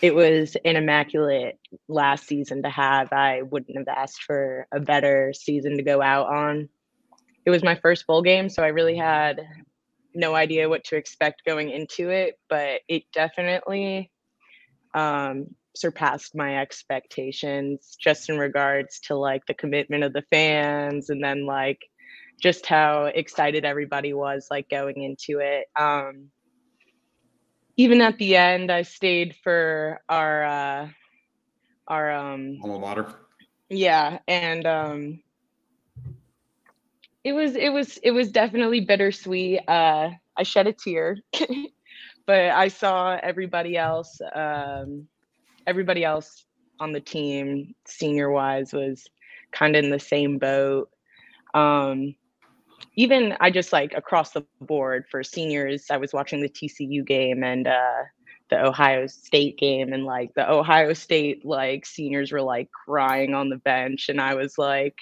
it 0.00 0.14
was 0.14 0.56
an 0.64 0.76
immaculate 0.76 1.58
last 1.88 2.26
season 2.26 2.62
to 2.62 2.70
have. 2.70 3.12
I 3.12 3.42
wouldn't 3.42 3.76
have 3.76 3.88
asked 3.88 4.22
for 4.22 4.66
a 4.72 4.80
better 4.80 5.34
season 5.34 5.76
to 5.76 5.82
go 5.82 6.00
out 6.00 6.28
on. 6.28 6.70
It 7.44 7.50
was 7.50 7.62
my 7.62 7.74
first 7.74 8.06
bowl 8.06 8.22
game, 8.22 8.48
so 8.48 8.62
I 8.62 8.68
really 8.68 8.96
had 8.96 9.42
no 10.14 10.34
idea 10.34 10.70
what 10.70 10.84
to 10.84 10.96
expect 10.96 11.42
going 11.44 11.68
into 11.68 12.08
it, 12.08 12.38
but 12.48 12.80
it 12.88 13.02
definitely 13.12 14.10
um, 14.94 15.54
surpassed 15.74 16.34
my 16.34 16.58
expectations 16.58 17.96
just 18.00 18.28
in 18.28 18.38
regards 18.38 19.00
to 19.00 19.14
like 19.14 19.46
the 19.46 19.54
commitment 19.54 20.04
of 20.04 20.12
the 20.12 20.24
fans 20.30 21.10
and 21.10 21.22
then 21.22 21.46
like 21.46 21.80
just 22.42 22.66
how 22.66 23.04
excited 23.04 23.64
everybody 23.64 24.12
was 24.12 24.48
like 24.50 24.68
going 24.68 25.02
into 25.02 25.40
it 25.40 25.66
um 25.78 26.30
even 27.76 28.00
at 28.00 28.18
the 28.18 28.36
end 28.36 28.70
i 28.70 28.82
stayed 28.82 29.36
for 29.44 30.00
our 30.08 30.44
uh 30.44 30.88
our 31.86 32.10
um 32.10 32.58
alma 32.62 32.78
mater. 32.78 33.06
Yeah 33.68 34.18
and 34.26 34.66
um 34.66 35.20
it 37.22 37.32
was 37.32 37.54
it 37.54 37.70
was 37.70 37.98
it 37.98 38.10
was 38.10 38.32
definitely 38.32 38.80
bittersweet 38.80 39.60
uh 39.68 40.10
i 40.36 40.42
shed 40.42 40.66
a 40.66 40.72
tear 40.72 41.18
but 42.26 42.50
i 42.50 42.68
saw 42.68 43.16
everybody 43.22 43.76
else 43.76 44.20
um 44.34 45.06
everybody 45.70 46.04
else 46.04 46.44
on 46.78 46.92
the 46.92 47.00
team, 47.00 47.74
senior 47.86 48.30
wise, 48.30 48.72
was 48.72 49.08
kind 49.52 49.76
of 49.76 49.84
in 49.84 49.90
the 49.90 49.98
same 49.98 50.38
boat. 50.38 50.90
Um, 51.54 52.14
even 52.96 53.36
I 53.40 53.50
just 53.50 53.72
like 53.72 53.94
across 53.94 54.32
the 54.32 54.44
board 54.60 55.04
for 55.10 55.22
seniors, 55.22 55.86
I 55.90 55.96
was 55.96 56.12
watching 56.12 56.42
the 56.42 56.48
TCU 56.48 57.06
game 57.06 57.42
and 57.42 57.66
uh, 57.66 58.02
the 58.50 58.66
Ohio 58.66 59.06
State 59.06 59.56
game 59.56 59.92
and 59.92 60.04
like 60.04 60.34
the 60.34 60.50
Ohio 60.50 60.92
State 60.92 61.46
like 61.46 61.86
seniors 61.86 62.32
were 62.32 62.42
like 62.42 62.68
crying 62.72 63.32
on 63.32 63.48
the 63.48 63.56
bench 63.56 64.08
and 64.08 64.20
I 64.20 64.34
was 64.34 64.58
like 64.58 64.96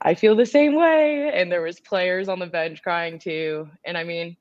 I 0.00 0.14
feel 0.14 0.36
the 0.36 0.46
same 0.46 0.74
way 0.74 1.30
and 1.34 1.50
there 1.50 1.62
was 1.62 1.80
players 1.80 2.28
on 2.28 2.38
the 2.38 2.46
bench 2.46 2.82
crying 2.82 3.18
too 3.18 3.68
and 3.84 3.98
I 3.98 4.04
mean 4.04 4.36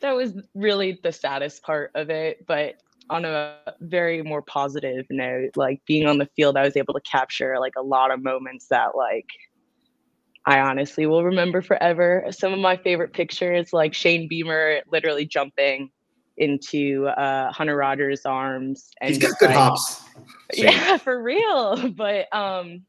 that 0.00 0.14
was 0.14 0.34
really 0.54 1.00
the 1.02 1.12
saddest 1.12 1.62
part 1.62 1.90
of 1.94 2.10
it 2.10 2.46
but 2.46 2.74
on 3.10 3.24
a 3.24 3.56
very 3.80 4.22
more 4.22 4.42
positive 4.42 5.06
note 5.10 5.50
like 5.56 5.80
being 5.86 6.06
on 6.06 6.18
the 6.18 6.28
field 6.36 6.56
I 6.56 6.62
was 6.62 6.76
able 6.76 6.94
to 6.94 7.00
capture 7.00 7.58
like 7.58 7.74
a 7.76 7.82
lot 7.82 8.10
of 8.10 8.22
moments 8.22 8.68
that 8.68 8.96
like 8.96 9.26
I 10.48 10.60
honestly 10.60 11.04
will 11.04 11.24
remember 11.24 11.60
forever. 11.60 12.24
Some 12.30 12.54
of 12.54 12.58
my 12.58 12.78
favorite 12.78 13.12
pictures, 13.12 13.74
like 13.74 13.92
Shane 13.92 14.28
Beamer 14.28 14.80
literally 14.90 15.26
jumping 15.26 15.90
into 16.38 17.06
uh, 17.06 17.52
Hunter 17.52 17.76
Rogers' 17.76 18.24
arms. 18.24 18.90
And 19.02 19.10
He's 19.10 19.18
got 19.18 19.38
good 19.38 19.50
like, 19.50 19.58
hops. 19.58 20.02
Yeah, 20.54 20.96
for 20.96 21.22
real. 21.22 21.92
But 21.96 22.34
um, 22.34 22.86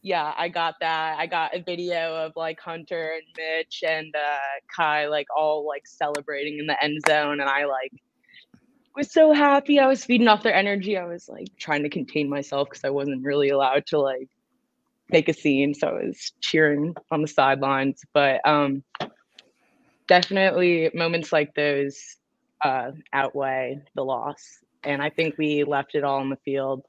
yeah, 0.00 0.32
I 0.38 0.48
got 0.48 0.76
that. 0.80 1.18
I 1.18 1.26
got 1.26 1.54
a 1.54 1.62
video 1.62 2.16
of 2.16 2.32
like 2.34 2.58
Hunter 2.58 3.12
and 3.14 3.24
Mitch 3.36 3.84
and 3.86 4.14
uh, 4.16 4.38
Kai 4.74 5.08
like 5.08 5.26
all 5.36 5.66
like 5.66 5.86
celebrating 5.86 6.58
in 6.58 6.66
the 6.66 6.82
end 6.82 7.02
zone, 7.06 7.40
and 7.40 7.50
I 7.50 7.66
like 7.66 7.92
was 8.96 9.12
so 9.12 9.32
happy. 9.32 9.78
I 9.78 9.86
was 9.86 10.04
feeding 10.04 10.28
off 10.28 10.42
their 10.42 10.54
energy. 10.54 10.96
I 10.96 11.04
was 11.04 11.28
like 11.28 11.48
trying 11.58 11.82
to 11.82 11.88
contain 11.88 12.28
myself 12.28 12.68
because 12.68 12.84
I 12.84 12.90
wasn't 12.90 13.24
really 13.24 13.50
allowed 13.50 13.86
to 13.86 13.98
like 13.98 14.28
make 15.10 15.28
a 15.28 15.32
scene. 15.32 15.74
So 15.74 15.88
I 15.88 16.04
was 16.04 16.32
cheering 16.40 16.94
on 17.10 17.22
the 17.22 17.28
sidelines. 17.28 18.02
But 18.12 18.46
um, 18.46 18.82
definitely 20.08 20.90
moments 20.94 21.32
like 21.32 21.54
those 21.54 22.16
uh, 22.64 22.92
outweigh 23.12 23.82
the 23.94 24.04
loss. 24.04 24.58
And 24.82 25.02
I 25.02 25.10
think 25.10 25.36
we 25.38 25.64
left 25.64 25.94
it 25.94 26.04
all 26.04 26.20
on 26.20 26.30
the 26.30 26.38
field. 26.44 26.84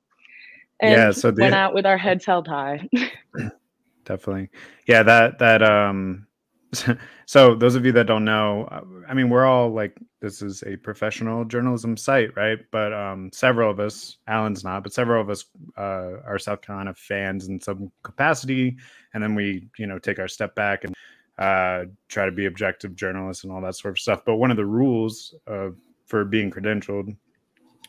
And 0.80 0.94
yeah, 0.94 1.12
so 1.12 1.30
the, 1.30 1.42
went 1.42 1.54
out 1.54 1.74
with 1.74 1.86
our 1.86 1.98
heads 1.98 2.26
held 2.26 2.48
high. 2.48 2.88
definitely. 4.06 4.50
Yeah, 4.88 5.04
that 5.04 5.40
that 5.40 5.62
um 5.62 6.26
so 7.26 7.54
those 7.56 7.76
of 7.76 7.86
you 7.86 7.92
that 7.92 8.08
don't 8.08 8.24
know 8.24 8.64
uh, 8.72 8.82
i 9.10 9.14
mean 9.14 9.30
we're 9.30 9.46
all 9.46 9.70
like 9.70 9.98
this 10.22 10.42
is 10.42 10.64
a 10.64 10.78
professional 10.78 11.44
journalism 11.44 11.98
site 11.98 12.36
right? 12.38 12.60
But 12.72 12.94
um 12.94 13.30
several 13.34 13.70
of 13.70 13.80
us 13.80 14.18
alan's 14.28 14.64
not 14.64 14.84
but 14.84 14.94
several 14.94 15.22
of 15.22 15.30
us 15.30 15.46
uh, 15.78 16.22
are 16.26 16.40
south 16.40 16.62
carolina 16.62 16.94
fans 16.94 17.48
in 17.48 17.60
some 17.60 17.92
capacity. 18.04 18.78
And 19.14 19.22
then 19.22 19.36
we 19.36 19.68
you 19.78 19.88
know 19.88 20.00
take 20.00 20.20
our 20.20 20.28
step 20.28 20.56
back 20.56 20.84
and 20.84 20.96
uh, 21.38 21.86
try 22.08 22.26
to 22.26 22.32
be 22.32 22.46
objective 22.46 22.96
journalists 22.96 23.44
and 23.44 23.52
all 23.52 23.62
that 23.62 23.76
sort 23.76 23.94
of 23.94 24.00
stuff. 24.00 24.24
But 24.26 24.36
one 24.36 24.52
of 24.52 24.58
the 24.58 24.66
rules 24.66 25.34
uh, 25.48 25.70
for 26.06 26.24
being 26.24 26.52
credentialed 26.52 27.16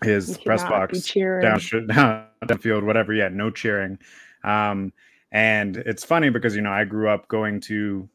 is 0.03 0.39
press 0.39 0.63
box 0.63 1.13
down, 1.13 1.61
down 1.89 2.27
down 2.47 2.59
field 2.59 2.83
whatever. 2.83 3.13
Yeah 3.13 3.29
no 3.29 3.51
cheering. 3.51 3.99
Um 4.43 4.93
and 5.33 5.79
it's 5.79 6.05
funny 6.05 6.29
because 6.29 6.55
you 6.57 6.63
know 6.63 6.73
i 6.73 6.85
grew 6.85 7.09
up 7.09 7.29
going 7.29 7.61
to 7.61 8.09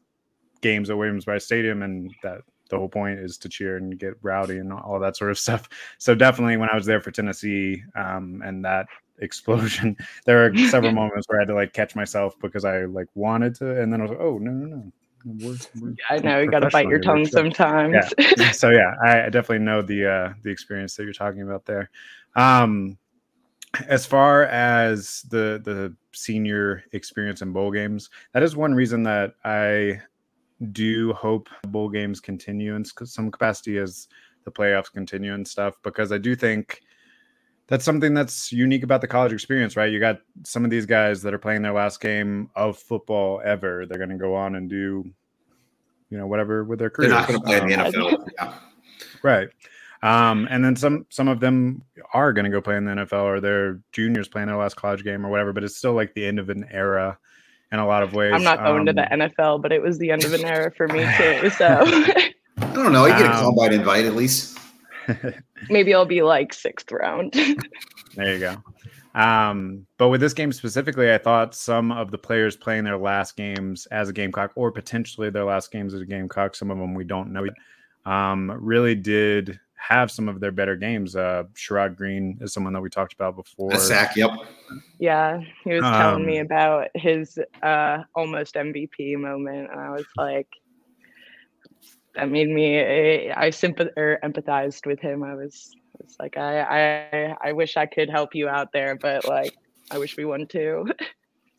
games 0.60 0.90
at 0.90 0.98
Williams-Brice 0.98 1.44
Stadium, 1.44 1.82
and 1.82 2.14
that 2.22 2.42
the 2.68 2.78
whole 2.78 2.88
point 2.88 3.18
is 3.18 3.38
to 3.38 3.48
cheer 3.48 3.76
and 3.76 3.98
get 3.98 4.14
rowdy 4.22 4.58
and 4.58 4.72
all 4.72 4.98
that 5.00 5.16
sort 5.16 5.30
of 5.30 5.38
stuff. 5.46 5.68
So 5.98 6.14
definitely, 6.14 6.56
when 6.56 6.70
I 6.70 6.74
was 6.74 6.86
there 6.86 7.00
for 7.00 7.10
Tennessee 7.10 7.82
um, 7.96 8.42
and 8.44 8.64
that 8.64 8.86
explosion, 9.20 9.96
there 10.26 10.50
were 10.50 10.56
several 10.68 10.92
moments 11.02 11.26
where 11.28 11.38
I 11.38 11.42
had 11.42 11.48
to 11.48 11.54
like 11.54 11.72
catch 11.72 11.94
myself 11.96 12.38
because 12.40 12.64
I 12.64 12.84
like 12.84 13.08
wanted 13.14 13.54
to, 13.56 13.80
and 13.80 13.92
then 13.92 14.00
I 14.00 14.04
was 14.04 14.10
like, 14.10 14.20
oh 14.20 14.38
no 14.38 14.50
no 14.50 14.66
no. 14.76 14.92
We're, 15.24 15.56
we're 15.80 15.94
I 16.08 16.18
know 16.20 16.38
you 16.38 16.48
got 16.48 16.60
to 16.60 16.70
bite 16.70 16.86
your 16.86 17.00
tongue 17.00 17.26
sometimes. 17.26 17.96
Yeah. 18.18 18.52
so 18.52 18.70
yeah, 18.70 18.94
I 19.02 19.28
definitely 19.28 19.58
know 19.58 19.82
the 19.82 20.06
uh, 20.06 20.32
the 20.44 20.50
experience 20.50 20.94
that 20.94 21.04
you're 21.04 21.12
talking 21.12 21.42
about 21.42 21.66
there. 21.66 21.90
Um, 22.36 22.96
as 23.88 24.06
far 24.06 24.44
as 24.44 25.22
the 25.28 25.60
the 25.64 25.94
senior 26.12 26.84
experience 26.92 27.42
in 27.42 27.52
bowl 27.52 27.72
games, 27.72 28.10
that 28.32 28.44
is 28.44 28.56
one 28.56 28.74
reason 28.74 29.02
that 29.02 29.34
I 29.44 30.00
do 30.72 31.12
hope 31.12 31.48
bowl 31.68 31.88
games 31.88 32.20
continue 32.20 32.74
in 32.74 32.84
some 32.84 33.30
capacity 33.30 33.78
as 33.78 34.08
the 34.44 34.50
playoffs 34.50 34.92
continue 34.92 35.34
and 35.34 35.46
stuff 35.46 35.76
because 35.82 36.10
I 36.10 36.18
do 36.18 36.34
think 36.34 36.80
that's 37.68 37.84
something 37.84 38.14
that's 38.14 38.50
unique 38.50 38.82
about 38.82 39.02
the 39.02 39.06
college 39.06 39.32
experience, 39.32 39.76
right? 39.76 39.92
You 39.92 40.00
got 40.00 40.20
some 40.44 40.64
of 40.64 40.70
these 40.70 40.86
guys 40.86 41.22
that 41.22 41.34
are 41.34 41.38
playing 41.38 41.62
their 41.62 41.74
last 41.74 42.00
game 42.00 42.50
of 42.56 42.78
football 42.78 43.42
ever. 43.44 43.84
They're 43.86 43.98
going 43.98 44.10
to 44.10 44.16
go 44.16 44.34
on 44.34 44.56
and 44.56 44.70
do, 44.70 45.04
you 46.08 46.18
know, 46.18 46.26
whatever 46.26 46.64
with 46.64 46.78
their 46.78 46.88
career. 46.88 47.10
They're 47.10 47.18
not 47.18 47.28
going 47.28 47.40
to 47.40 47.46
play 47.46 47.58
um, 47.58 47.70
in 47.70 47.78
the 47.78 47.84
um, 47.84 47.92
NFL. 47.92 48.28
Yeah. 48.38 48.54
Right. 49.22 49.48
Um, 50.02 50.46
and 50.50 50.64
then 50.64 50.76
some 50.76 51.06
some 51.10 51.28
of 51.28 51.40
them 51.40 51.82
are 52.14 52.32
going 52.32 52.44
to 52.44 52.50
go 52.50 52.60
play 52.60 52.76
in 52.76 52.84
the 52.84 52.92
NFL 52.92 53.24
or 53.24 53.40
they're 53.40 53.80
juniors 53.92 54.28
playing 54.28 54.46
their 54.46 54.56
last 54.56 54.76
college 54.76 55.04
game 55.04 55.26
or 55.26 55.28
whatever, 55.28 55.52
but 55.52 55.64
it's 55.64 55.76
still 55.76 55.94
like 55.94 56.14
the 56.14 56.24
end 56.24 56.38
of 56.38 56.48
an 56.50 56.66
era 56.70 57.18
in 57.72 57.78
a 57.78 57.86
lot 57.86 58.02
of 58.02 58.14
ways. 58.14 58.32
I'm 58.34 58.42
not 58.42 58.58
going 58.58 58.80
um, 58.80 58.86
to 58.86 58.92
the 58.92 59.12
um, 59.12 59.20
NFL, 59.20 59.62
but 59.62 59.72
it 59.72 59.82
was 59.82 59.98
the 59.98 60.10
end 60.10 60.24
of 60.24 60.32
an 60.32 60.44
era 60.44 60.70
for 60.76 60.88
me 60.88 61.06
too. 61.16 61.50
So 61.58 61.66
I 62.60 62.72
don't 62.72 62.92
know. 62.92 63.06
You 63.06 63.12
get 63.12 63.26
a 63.26 63.34
um, 63.34 63.44
combine 63.44 63.72
invite 63.72 64.04
at 64.04 64.14
least. 64.14 64.58
Maybe 65.70 65.94
I'll 65.94 66.04
be 66.04 66.22
like 66.22 66.52
sixth 66.52 66.90
round. 66.92 67.32
there 68.14 68.34
you 68.34 68.40
go. 68.40 68.56
Um, 69.14 69.86
but 69.96 70.08
with 70.08 70.20
this 70.20 70.34
game 70.34 70.52
specifically, 70.52 71.12
I 71.12 71.18
thought 71.18 71.54
some 71.54 71.90
of 71.90 72.10
the 72.10 72.18
players 72.18 72.56
playing 72.56 72.84
their 72.84 72.98
last 72.98 73.36
games 73.36 73.86
as 73.86 74.08
a 74.08 74.12
Gamecock, 74.12 74.52
or 74.54 74.70
potentially 74.70 75.30
their 75.30 75.44
last 75.44 75.72
games 75.72 75.94
as 75.94 76.00
a 76.00 76.06
Gamecock, 76.06 76.54
some 76.54 76.70
of 76.70 76.78
them 76.78 76.94
we 76.94 77.04
don't 77.04 77.32
know, 77.32 77.46
um, 78.04 78.52
really 78.60 78.94
did 78.94 79.58
have 79.74 80.10
some 80.10 80.28
of 80.28 80.40
their 80.40 80.52
better 80.52 80.76
games. 80.76 81.16
Uh, 81.16 81.44
Sherrod 81.54 81.96
Greene 81.96 82.38
is 82.40 82.52
someone 82.52 82.72
that 82.74 82.80
we 82.80 82.90
talked 82.90 83.12
about 83.12 83.36
before. 83.36 83.72
A 83.72 83.78
sack, 83.78 84.14
yep. 84.16 84.30
Yeah, 84.98 85.40
he 85.64 85.74
was 85.74 85.82
telling 85.82 86.22
um, 86.22 86.26
me 86.26 86.38
about 86.38 86.88
his 86.94 87.38
uh, 87.62 87.98
almost 88.14 88.54
MVP 88.54 89.16
moment, 89.16 89.70
and 89.70 89.80
I 89.80 89.90
was 89.90 90.06
like, 90.16 90.48
that 92.14 92.28
made 92.30 92.48
me. 92.48 93.30
I 93.30 93.50
sympath 93.50 93.90
or 93.96 94.18
empathized 94.24 94.86
with 94.86 94.98
him. 94.98 95.22
I 95.22 95.34
was, 95.34 95.76
was 96.02 96.16
like, 96.18 96.36
I, 96.36 96.62
I, 96.62 97.36
I 97.40 97.52
wish 97.52 97.76
I 97.76 97.86
could 97.86 98.10
help 98.10 98.34
you 98.34 98.48
out 98.48 98.72
there, 98.72 98.96
but 98.96 99.28
like, 99.28 99.54
I 99.90 99.98
wish 99.98 100.16
we 100.16 100.24
won 100.24 100.46
too. 100.48 100.86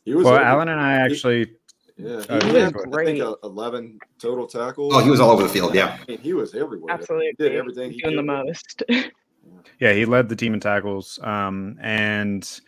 well, 0.06 0.38
Alan 0.38 0.68
and 0.68 0.82
I 0.82 0.94
actually 0.94 1.48
yeah, 2.00 2.24
uh, 2.30 2.46
he 2.46 2.52
was 2.54 2.72
great. 2.72 3.08
I 3.08 3.20
think 3.20 3.38
eleven 3.44 4.00
total 4.20 4.48
tackles. 4.48 4.94
Oh, 4.96 5.00
he 5.00 5.10
was 5.10 5.20
all 5.20 5.32
over 5.32 5.44
the 5.44 5.50
field. 5.50 5.76
Yeah, 5.76 5.98
I 6.00 6.12
mean, 6.12 6.20
he 6.20 6.34
was 6.34 6.56
everywhere. 6.56 6.94
Absolutely, 6.94 7.34
he 7.38 7.44
did 7.44 7.56
everything. 7.56 7.92
He 7.92 8.00
doing 8.00 8.16
did. 8.16 8.20
the 8.20 8.24
most. 8.24 8.84
yeah, 9.80 9.92
he 9.92 10.06
led 10.06 10.30
the 10.30 10.36
team 10.36 10.54
in 10.54 10.62
tackles. 10.62 11.20
Um, 11.22 11.78
and 11.82 12.62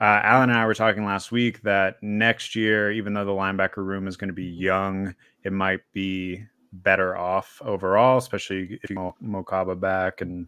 uh, 0.00 0.20
Alan 0.22 0.50
and 0.50 0.58
I 0.58 0.66
were 0.66 0.74
talking 0.74 1.04
last 1.04 1.32
week 1.32 1.62
that 1.62 2.02
next 2.02 2.54
year, 2.54 2.90
even 2.92 3.14
though 3.14 3.24
the 3.24 3.32
linebacker 3.32 3.78
room 3.78 4.06
is 4.06 4.16
going 4.16 4.28
to 4.28 4.34
be 4.34 4.44
young, 4.44 5.14
it 5.42 5.52
might 5.52 5.80
be 5.92 6.44
better 6.72 7.16
off 7.16 7.60
overall, 7.64 8.18
especially 8.18 8.78
if 8.82 8.90
you 8.90 8.96
Mo- 8.96 9.16
Mokaba 9.22 9.78
back 9.78 10.20
and 10.20 10.46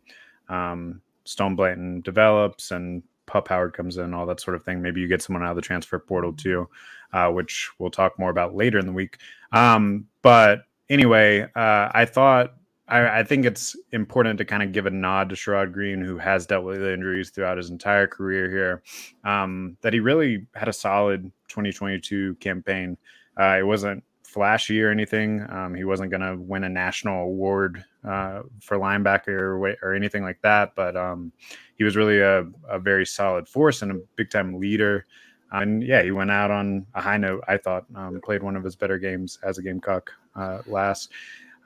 um, 0.49 1.01
Stone 1.25 1.57
Blanton 1.57 2.01
develops 2.03 2.71
and 2.71 3.03
Pup 3.27 3.49
Howard 3.49 3.73
comes 3.75 3.97
in, 3.97 4.15
all 4.15 4.27
that 4.27 4.41
sort 4.41 4.57
of 4.57 4.65
thing. 4.65 4.83
Maybe 4.83 5.01
you 5.01 5.09
get 5.09 5.23
someone 5.23 5.43
out 5.45 5.51
of 5.51 5.57
the 5.57 5.63
transfer 5.63 5.99
portal 5.99 6.33
too 6.33 6.69
uh, 7.13 7.29
which 7.31 7.71
we'll 7.79 7.91
talk 7.91 8.19
more 8.19 8.31
about 8.31 8.55
later 8.55 8.79
in 8.79 8.87
the 8.87 8.93
week. 8.93 9.19
Um, 9.53 10.07
but 10.23 10.63
anyway, 10.89 11.43
uh, 11.43 11.91
I 11.93 12.05
thought 12.05 12.55
I, 12.91 13.21
I, 13.21 13.25
think 13.25 13.47
it's 13.47 13.77
important 13.93 14.39
to 14.39 14.45
kind 14.45 14.63
of 14.63 14.73
give 14.73 14.87
a 14.87 14.91
nod 14.91 15.29
to 15.31 15.35
Sherrod 15.35 15.73
Greene, 15.73 16.03
who 16.03 16.19
has 16.19 16.47
dealt 16.47 16.65
with 16.65 16.83
injuries 16.83 17.31
throughout 17.31 17.57
his 17.57 17.71
entire 17.71 18.07
career 18.07 18.51
here. 18.51 18.83
Um, 19.25 19.77
that 19.83 19.93
he 19.93 20.01
really 20.01 20.47
had 20.55 20.69
a 20.69 20.73
solid 20.73 21.31
2022 21.49 22.35
campaign. 22.37 22.97
Uh, 23.39 23.57
it 23.59 23.67
wasn't 23.67 24.03
flashy 24.25 24.83
or 24.83 24.91
anything. 24.91 25.47
Um, 25.51 25.75
he 25.75 25.85
wasn't 25.85 26.11
going 26.11 26.21
to 26.21 26.37
win 26.37 26.65
a 26.65 26.69
national 26.69 27.25
award 27.25 27.85
uh, 28.05 28.43
for 28.61 28.77
linebacker 28.77 29.29
or, 29.29 29.77
or, 29.83 29.95
anything 29.95 30.23
like 30.23 30.41
that, 30.43 30.75
but 30.75 30.97
um, 30.97 31.33
he 31.77 31.85
was 31.85 31.97
really 31.97 32.21
a, 32.21 32.45
a, 32.69 32.79
very 32.79 33.05
solid 33.05 33.49
force 33.49 33.83
and 33.83 33.93
a 33.93 34.01
big 34.17 34.31
time 34.31 34.59
leader 34.59 35.05
and 35.53 35.83
yeah, 35.83 36.03
he 36.03 36.11
went 36.11 36.31
out 36.31 36.51
on 36.51 36.87
a 36.95 37.01
high 37.01 37.17
note. 37.17 37.43
I 37.49 37.57
thought 37.57 37.85
um, 37.95 38.21
played 38.23 38.43
one 38.43 38.57
of 38.57 38.65
his 38.65 38.77
better 38.77 38.99
games 38.99 39.39
as 39.43 39.59
a 39.59 39.63
Gamecock 39.63 40.11
uh, 40.37 40.59
last. 40.67 41.11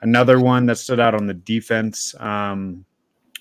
Another 0.01 0.39
one 0.39 0.65
that 0.67 0.77
stood 0.77 0.99
out 0.99 1.15
on 1.15 1.25
the 1.25 1.33
defense, 1.33 2.13
um, 2.19 2.85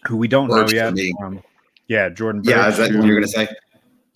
who 0.06 0.16
we 0.16 0.28
don't 0.28 0.48
Burch 0.48 0.72
know 0.72 0.90
yet. 0.90 1.14
Um, 1.22 1.42
yeah, 1.88 2.08
Jordan. 2.08 2.42
Burch, 2.42 2.50
yeah, 2.50 2.68
is 2.68 2.76
that 2.78 2.94
what 2.94 3.04
you're 3.04 3.16
gonna 3.16 3.28
say? 3.28 3.48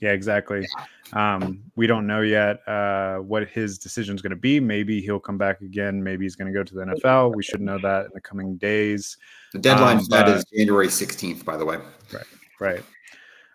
Yeah, 0.01 0.13
exactly. 0.13 0.67
Um, 1.13 1.63
we 1.75 1.87
don't 1.87 2.07
know 2.07 2.21
yet 2.21 2.67
uh, 2.69 3.17
what 3.17 3.49
his 3.49 3.79
decision 3.79 4.15
is 4.15 4.23
going 4.23 4.31
to 4.31 4.37
be. 4.37 4.61
Maybe 4.61 5.01
he'll 5.01 5.19
come 5.19 5.39
back 5.39 5.61
again. 5.61 6.03
Maybe 6.03 6.25
he's 6.25 6.37
going 6.37 6.53
to 6.53 6.57
go 6.57 6.63
to 6.63 6.75
the 6.75 6.83
NFL. 6.83 7.35
We 7.35 7.43
should 7.43 7.61
know 7.61 7.79
that 7.79 8.07
in 8.07 8.11
the 8.15 8.21
coming 8.21 8.57
days. 8.59 9.17
The 9.53 9.59
deadline 9.59 9.99
um, 9.99 10.05
for 10.05 10.11
that 10.11 10.29
is 10.29 10.45
January 10.45 10.89
16th, 10.89 11.45
by 11.45 11.57
the 11.57 11.65
way. 11.65 11.79
Right, 12.13 12.27
right. 12.61 12.83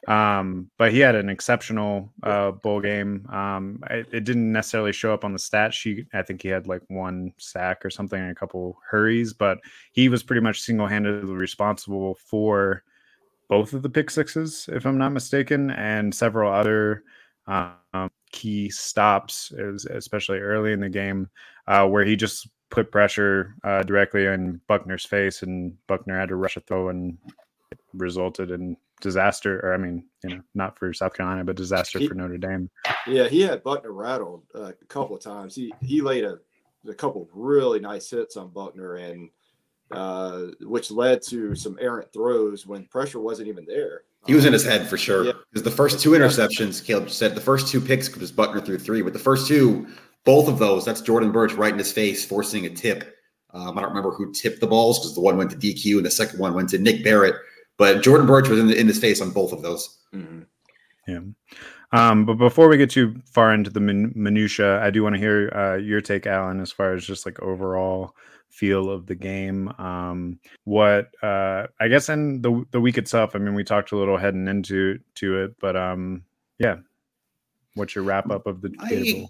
Um, 0.07 0.69
but 0.77 0.91
he 0.91 0.99
had 0.99 1.15
an 1.15 1.29
exceptional 1.29 2.11
uh, 2.23 2.51
bowl 2.51 2.81
game. 2.81 3.25
Um, 3.31 3.81
it, 3.89 4.07
it, 4.11 4.23
didn't 4.25 4.51
necessarily 4.51 4.91
show 4.91 5.13
up 5.13 5.23
on 5.23 5.31
the 5.31 5.39
stat 5.39 5.73
sheet. 5.73 6.07
I 6.13 6.23
think 6.23 6.41
he 6.41 6.49
had 6.49 6.67
like 6.67 6.81
one 6.89 7.31
sack 7.37 7.85
or 7.85 7.89
something 7.89 8.19
and 8.19 8.31
a 8.31 8.35
couple 8.35 8.77
hurries, 8.89 9.31
but 9.31 9.59
he 9.93 10.09
was 10.09 10.21
pretty 10.21 10.41
much 10.41 10.59
single 10.59 10.87
handedly 10.87 11.33
responsible 11.33 12.15
for 12.15 12.83
both 13.47 13.73
of 13.73 13.81
the 13.81 13.89
pick 13.89 14.09
sixes, 14.09 14.67
if 14.73 14.85
I'm 14.85 14.97
not 14.97 15.13
mistaken, 15.13 15.71
and 15.71 16.13
several 16.13 16.51
other 16.51 17.03
um, 17.47 18.09
key 18.31 18.69
stops, 18.69 19.51
especially 19.51 20.39
early 20.39 20.73
in 20.73 20.79
the 20.79 20.89
game, 20.89 21.29
uh, 21.67 21.87
where 21.87 22.03
he 22.03 22.15
just 22.15 22.49
put 22.71 22.91
pressure 22.91 23.55
uh, 23.63 23.83
directly 23.83 24.25
in 24.25 24.59
Buchner's 24.67 25.05
face, 25.05 25.43
and 25.43 25.77
Buchner 25.87 26.19
had 26.19 26.29
to 26.29 26.35
rush 26.35 26.57
a 26.57 26.61
throw 26.61 26.89
and 26.89 27.17
resulted 27.93 28.51
in 28.51 28.77
disaster, 29.01 29.59
or 29.59 29.73
I 29.73 29.77
mean, 29.77 30.05
you 30.23 30.35
know, 30.35 30.41
not 30.55 30.77
for 30.77 30.93
South 30.93 31.13
Carolina, 31.13 31.43
but 31.43 31.55
disaster 31.55 31.99
he, 31.99 32.07
for 32.07 32.15
Notre 32.15 32.37
Dame. 32.37 32.69
Yeah, 33.07 33.27
he 33.27 33.41
had 33.41 33.63
Buchner 33.63 33.91
rattled 33.91 34.43
uh, 34.55 34.71
a 34.81 34.85
couple 34.87 35.15
of 35.15 35.21
times. 35.21 35.55
He 35.55 35.73
he 35.81 36.01
laid 36.01 36.23
a, 36.23 36.39
a 36.87 36.93
couple 36.93 37.29
really 37.33 37.79
nice 37.79 38.09
hits 38.09 38.37
on 38.37 38.49
Buchner, 38.49 38.95
and 38.95 39.29
uh, 39.91 40.47
which 40.61 40.89
led 40.89 41.21
to 41.23 41.55
some 41.55 41.77
errant 41.79 42.11
throws 42.13 42.65
when 42.65 42.85
pressure 42.85 43.19
wasn't 43.19 43.47
even 43.47 43.65
there. 43.65 44.03
He 44.25 44.33
was 44.33 44.45
in 44.45 44.53
his 44.53 44.63
head 44.63 44.87
for 44.87 44.97
sure. 44.97 45.25
Because 45.25 45.43
yeah. 45.55 45.61
the 45.63 45.71
first 45.71 45.99
two 45.99 46.11
interceptions, 46.11 46.83
Caleb 46.83 47.09
said 47.09 47.35
the 47.35 47.41
first 47.41 47.67
two 47.67 47.81
picks 47.81 48.15
was 48.15 48.31
Buchner 48.31 48.61
through 48.61 48.79
three, 48.79 49.01
but 49.01 49.11
the 49.11 49.19
first 49.19 49.47
two, 49.47 49.87
both 50.23 50.47
of 50.47 50.59
those, 50.59 50.85
that's 50.85 51.01
Jordan 51.01 51.31
Burch 51.31 51.53
right 51.53 51.73
in 51.73 51.77
his 51.77 51.91
face, 51.91 52.23
forcing 52.23 52.65
a 52.65 52.69
tip. 52.69 53.17
Um, 53.53 53.77
I 53.77 53.81
don't 53.81 53.89
remember 53.89 54.11
who 54.11 54.31
tipped 54.31 54.61
the 54.61 54.67
balls 54.67 54.99
because 54.99 55.13
the 55.13 55.21
one 55.21 55.37
went 55.37 55.51
to 55.51 55.57
DQ 55.57 55.97
and 55.97 56.05
the 56.05 56.11
second 56.11 56.39
one 56.39 56.53
went 56.53 56.69
to 56.69 56.79
Nick 56.79 57.03
Barrett. 57.03 57.35
But 57.77 58.03
Jordan 58.03 58.27
Burch 58.27 58.47
was 58.47 58.59
in, 58.59 58.67
the, 58.67 58.79
in 58.79 58.87
his 58.87 58.99
face 58.99 59.21
on 59.21 59.31
both 59.31 59.51
of 59.51 59.61
those. 59.61 59.97
Mm-hmm. 60.13 60.41
Yeah. 61.07 61.19
Um, 61.91 62.25
but 62.25 62.35
before 62.35 62.67
we 62.67 62.77
get 62.77 62.89
too 62.89 63.21
far 63.25 63.53
into 63.53 63.69
the 63.69 63.79
min- 63.79 64.13
minutia, 64.15 64.81
I 64.81 64.89
do 64.89 65.03
want 65.03 65.15
to 65.15 65.19
hear 65.19 65.51
uh, 65.55 65.75
your 65.75 66.01
take, 66.01 66.25
Alan, 66.25 66.59
as 66.59 66.71
far 66.71 66.93
as 66.93 67.05
just 67.05 67.25
like 67.25 67.39
overall 67.39 68.15
feel 68.49 68.89
of 68.89 69.05
the 69.05 69.15
game. 69.15 69.69
Um, 69.79 70.39
what 70.63 71.11
uh, 71.23 71.67
I 71.79 71.87
guess 71.87 72.09
in 72.09 72.41
the 72.41 72.65
the 72.71 72.81
week 72.81 72.97
itself. 72.97 73.35
I 73.35 73.39
mean, 73.39 73.53
we 73.53 73.63
talked 73.63 73.91
a 73.91 73.97
little 73.97 74.17
heading 74.17 74.47
into 74.47 74.99
to 75.15 75.43
it, 75.43 75.55
but 75.59 75.75
um, 75.75 76.23
yeah. 76.59 76.77
What's 77.75 77.95
your 77.95 78.03
wrap 78.03 78.29
up 78.29 78.45
of 78.45 78.61
the 78.61 78.71
I, 78.79 79.25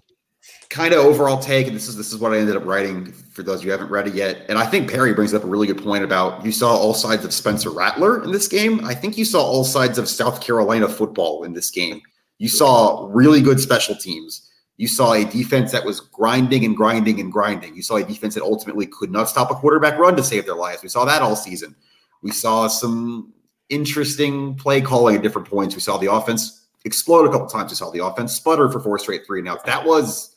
kind 0.70 0.92
of 0.92 1.04
overall 1.04 1.38
take, 1.38 1.66
and 1.66 1.76
this 1.76 1.88
is 1.88 1.96
this 1.96 2.12
is 2.12 2.18
what 2.18 2.32
I 2.32 2.38
ended 2.38 2.56
up 2.56 2.64
writing 2.64 3.12
for 3.12 3.42
those 3.42 3.60
of 3.60 3.64
you 3.64 3.70
haven't 3.70 3.90
read 3.90 4.08
it 4.08 4.14
yet. 4.14 4.44
And 4.48 4.58
I 4.58 4.66
think 4.66 4.90
Perry 4.90 5.14
brings 5.14 5.32
up 5.34 5.44
a 5.44 5.46
really 5.46 5.66
good 5.66 5.82
point 5.82 6.04
about 6.04 6.44
you 6.44 6.52
saw 6.52 6.74
all 6.74 6.94
sides 6.94 7.24
of 7.24 7.32
Spencer 7.32 7.70
Rattler 7.70 8.22
in 8.24 8.32
this 8.32 8.48
game. 8.48 8.84
I 8.84 8.94
think 8.94 9.16
you 9.16 9.24
saw 9.24 9.42
all 9.42 9.64
sides 9.64 9.98
of 9.98 10.08
South 10.08 10.40
Carolina 10.40 10.88
football 10.88 11.44
in 11.44 11.52
this 11.52 11.70
game. 11.70 12.00
You 12.38 12.48
saw 12.48 13.08
really 13.10 13.40
good 13.40 13.60
special 13.60 13.94
teams. 13.94 14.50
You 14.76 14.88
saw 14.88 15.12
a 15.12 15.24
defense 15.24 15.70
that 15.70 15.84
was 15.84 16.00
grinding 16.00 16.64
and 16.64 16.76
grinding 16.76 17.20
and 17.20 17.32
grinding. 17.32 17.76
You 17.76 17.82
saw 17.82 17.96
a 17.96 18.04
defense 18.04 18.34
that 18.34 18.42
ultimately 18.42 18.86
could 18.86 19.12
not 19.12 19.28
stop 19.28 19.50
a 19.50 19.54
quarterback 19.54 19.98
run 19.98 20.16
to 20.16 20.22
save 20.24 20.46
their 20.46 20.56
lives. 20.56 20.82
We 20.82 20.88
saw 20.88 21.04
that 21.04 21.22
all 21.22 21.36
season. 21.36 21.76
We 22.22 22.32
saw 22.32 22.66
some 22.66 23.32
interesting 23.68 24.56
play 24.56 24.80
calling 24.80 25.14
at 25.14 25.22
different 25.22 25.48
points. 25.48 25.76
We 25.76 25.80
saw 25.80 25.96
the 25.96 26.12
offense 26.12 26.66
explode 26.84 27.26
a 27.26 27.30
couple 27.30 27.46
times. 27.46 27.70
We 27.70 27.76
saw 27.76 27.90
the 27.90 28.04
offense 28.04 28.34
sputter 28.34 28.68
for 28.68 28.80
four 28.80 28.98
straight 28.98 29.24
three. 29.24 29.42
Now 29.42 29.58
that 29.64 29.84
was 29.84 30.33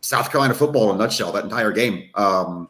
South 0.00 0.30
Carolina 0.30 0.54
football 0.54 0.90
in 0.90 0.96
a 0.96 0.98
nutshell, 0.98 1.32
that 1.32 1.44
entire 1.44 1.72
game. 1.72 2.08
Um, 2.14 2.68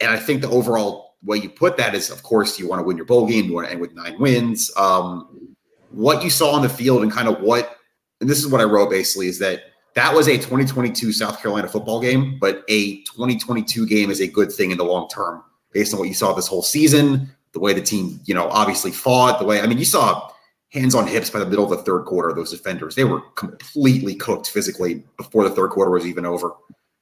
and 0.00 0.10
I 0.10 0.18
think 0.18 0.42
the 0.42 0.50
overall 0.50 1.16
way 1.24 1.38
you 1.38 1.48
put 1.48 1.76
that 1.76 1.94
is, 1.94 2.10
of 2.10 2.22
course, 2.22 2.58
you 2.58 2.68
want 2.68 2.80
to 2.80 2.84
win 2.84 2.96
your 2.96 3.06
bowl 3.06 3.26
game, 3.26 3.46
you 3.46 3.54
want 3.54 3.66
to 3.66 3.72
end 3.72 3.80
with 3.80 3.94
nine 3.94 4.18
wins. 4.18 4.70
Um, 4.76 5.56
what 5.90 6.24
you 6.24 6.30
saw 6.30 6.52
on 6.52 6.62
the 6.62 6.68
field 6.68 7.02
and 7.02 7.12
kind 7.12 7.28
of 7.28 7.40
what, 7.40 7.76
and 8.20 8.28
this 8.28 8.38
is 8.38 8.48
what 8.48 8.60
I 8.60 8.64
wrote 8.64 8.90
basically, 8.90 9.28
is 9.28 9.38
that 9.40 9.64
that 9.94 10.14
was 10.14 10.26
a 10.26 10.36
2022 10.36 11.12
South 11.12 11.40
Carolina 11.40 11.68
football 11.68 12.00
game, 12.00 12.38
but 12.40 12.64
a 12.68 13.02
2022 13.02 13.86
game 13.86 14.10
is 14.10 14.20
a 14.20 14.26
good 14.26 14.50
thing 14.50 14.70
in 14.70 14.78
the 14.78 14.84
long 14.84 15.08
term 15.08 15.42
based 15.72 15.92
on 15.92 15.98
what 16.00 16.08
you 16.08 16.14
saw 16.14 16.32
this 16.32 16.46
whole 16.46 16.62
season, 16.62 17.30
the 17.52 17.60
way 17.60 17.72
the 17.72 17.82
team, 17.82 18.20
you 18.24 18.34
know, 18.34 18.48
obviously 18.48 18.90
fought, 18.90 19.38
the 19.38 19.44
way, 19.44 19.60
I 19.60 19.66
mean, 19.66 19.78
you 19.78 19.84
saw 19.84 20.30
hands 20.72 20.94
on 20.94 21.06
hips 21.06 21.30
by 21.30 21.38
the 21.38 21.46
middle 21.46 21.64
of 21.64 21.70
the 21.70 21.84
third 21.84 22.04
quarter. 22.04 22.34
Those 22.34 22.50
defenders, 22.50 22.94
they 22.94 23.04
were 23.04 23.20
completely 23.34 24.14
cooked 24.14 24.50
physically 24.50 25.04
before 25.16 25.44
the 25.44 25.54
third 25.54 25.70
quarter 25.70 25.90
was 25.90 26.06
even 26.06 26.24
over. 26.24 26.52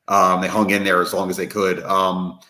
Um, 0.09 0.41
they 0.41 0.49
hung 0.49 0.71
in 0.71 0.83
there 0.83 1.01
as 1.01 1.15
long 1.15 1.31
as 1.31 1.37
they 1.37 1.47
could. 1.47 1.83
Um, 1.85 2.41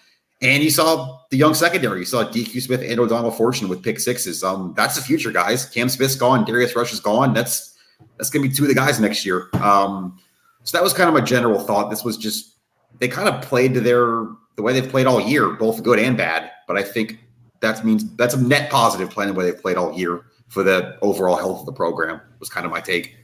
and 0.42 0.62
you 0.62 0.70
saw 0.70 1.20
the 1.30 1.36
young 1.36 1.52
secondary. 1.52 1.98
You 1.98 2.04
saw 2.06 2.24
DQ 2.24 2.62
Smith 2.62 2.80
and 2.82 2.98
O'Donnell 2.98 3.30
Fortune 3.30 3.68
with 3.68 3.82
pick 3.82 4.00
sixes. 4.00 4.42
Um, 4.42 4.72
that's 4.74 4.96
the 4.96 5.02
future, 5.02 5.30
guys. 5.30 5.66
Cam 5.66 5.90
Smith's 5.90 6.16
gone. 6.16 6.46
Darius 6.46 6.74
Rush 6.74 6.94
is 6.94 7.00
gone. 7.00 7.34
That's 7.34 7.76
that's 8.16 8.30
to 8.30 8.40
be 8.40 8.48
two 8.48 8.64
of 8.64 8.68
the 8.68 8.74
guys 8.74 8.98
next 8.98 9.26
year. 9.26 9.50
Um, 9.54 10.18
so 10.62 10.76
that 10.76 10.82
was 10.82 10.94
kind 10.94 11.08
of 11.08 11.14
my 11.14 11.20
general 11.20 11.60
thought. 11.60 11.90
This 11.90 12.02
was 12.02 12.16
just 12.16 12.54
they 12.98 13.08
kind 13.08 13.28
of 13.28 13.42
played 13.42 13.74
to 13.74 13.80
their 13.80 14.26
the 14.56 14.62
way 14.62 14.72
they've 14.72 14.90
played 14.90 15.06
all 15.06 15.20
year, 15.20 15.50
both 15.50 15.82
good 15.82 15.98
and 15.98 16.16
bad. 16.16 16.50
But 16.66 16.78
I 16.78 16.82
think 16.82 17.18
that 17.60 17.84
means 17.84 18.10
that's 18.16 18.34
a 18.34 18.42
net 18.42 18.70
positive 18.70 19.10
playing 19.10 19.32
the 19.32 19.38
way 19.38 19.44
they've 19.44 19.60
played 19.60 19.76
all 19.76 19.96
year 19.96 20.24
for 20.48 20.62
the 20.62 20.98
overall 21.02 21.36
health 21.36 21.60
of 21.60 21.66
the 21.66 21.72
program 21.72 22.20
was 22.40 22.48
kind 22.48 22.66
of 22.66 22.72
my 22.72 22.80
take. 22.80 23.16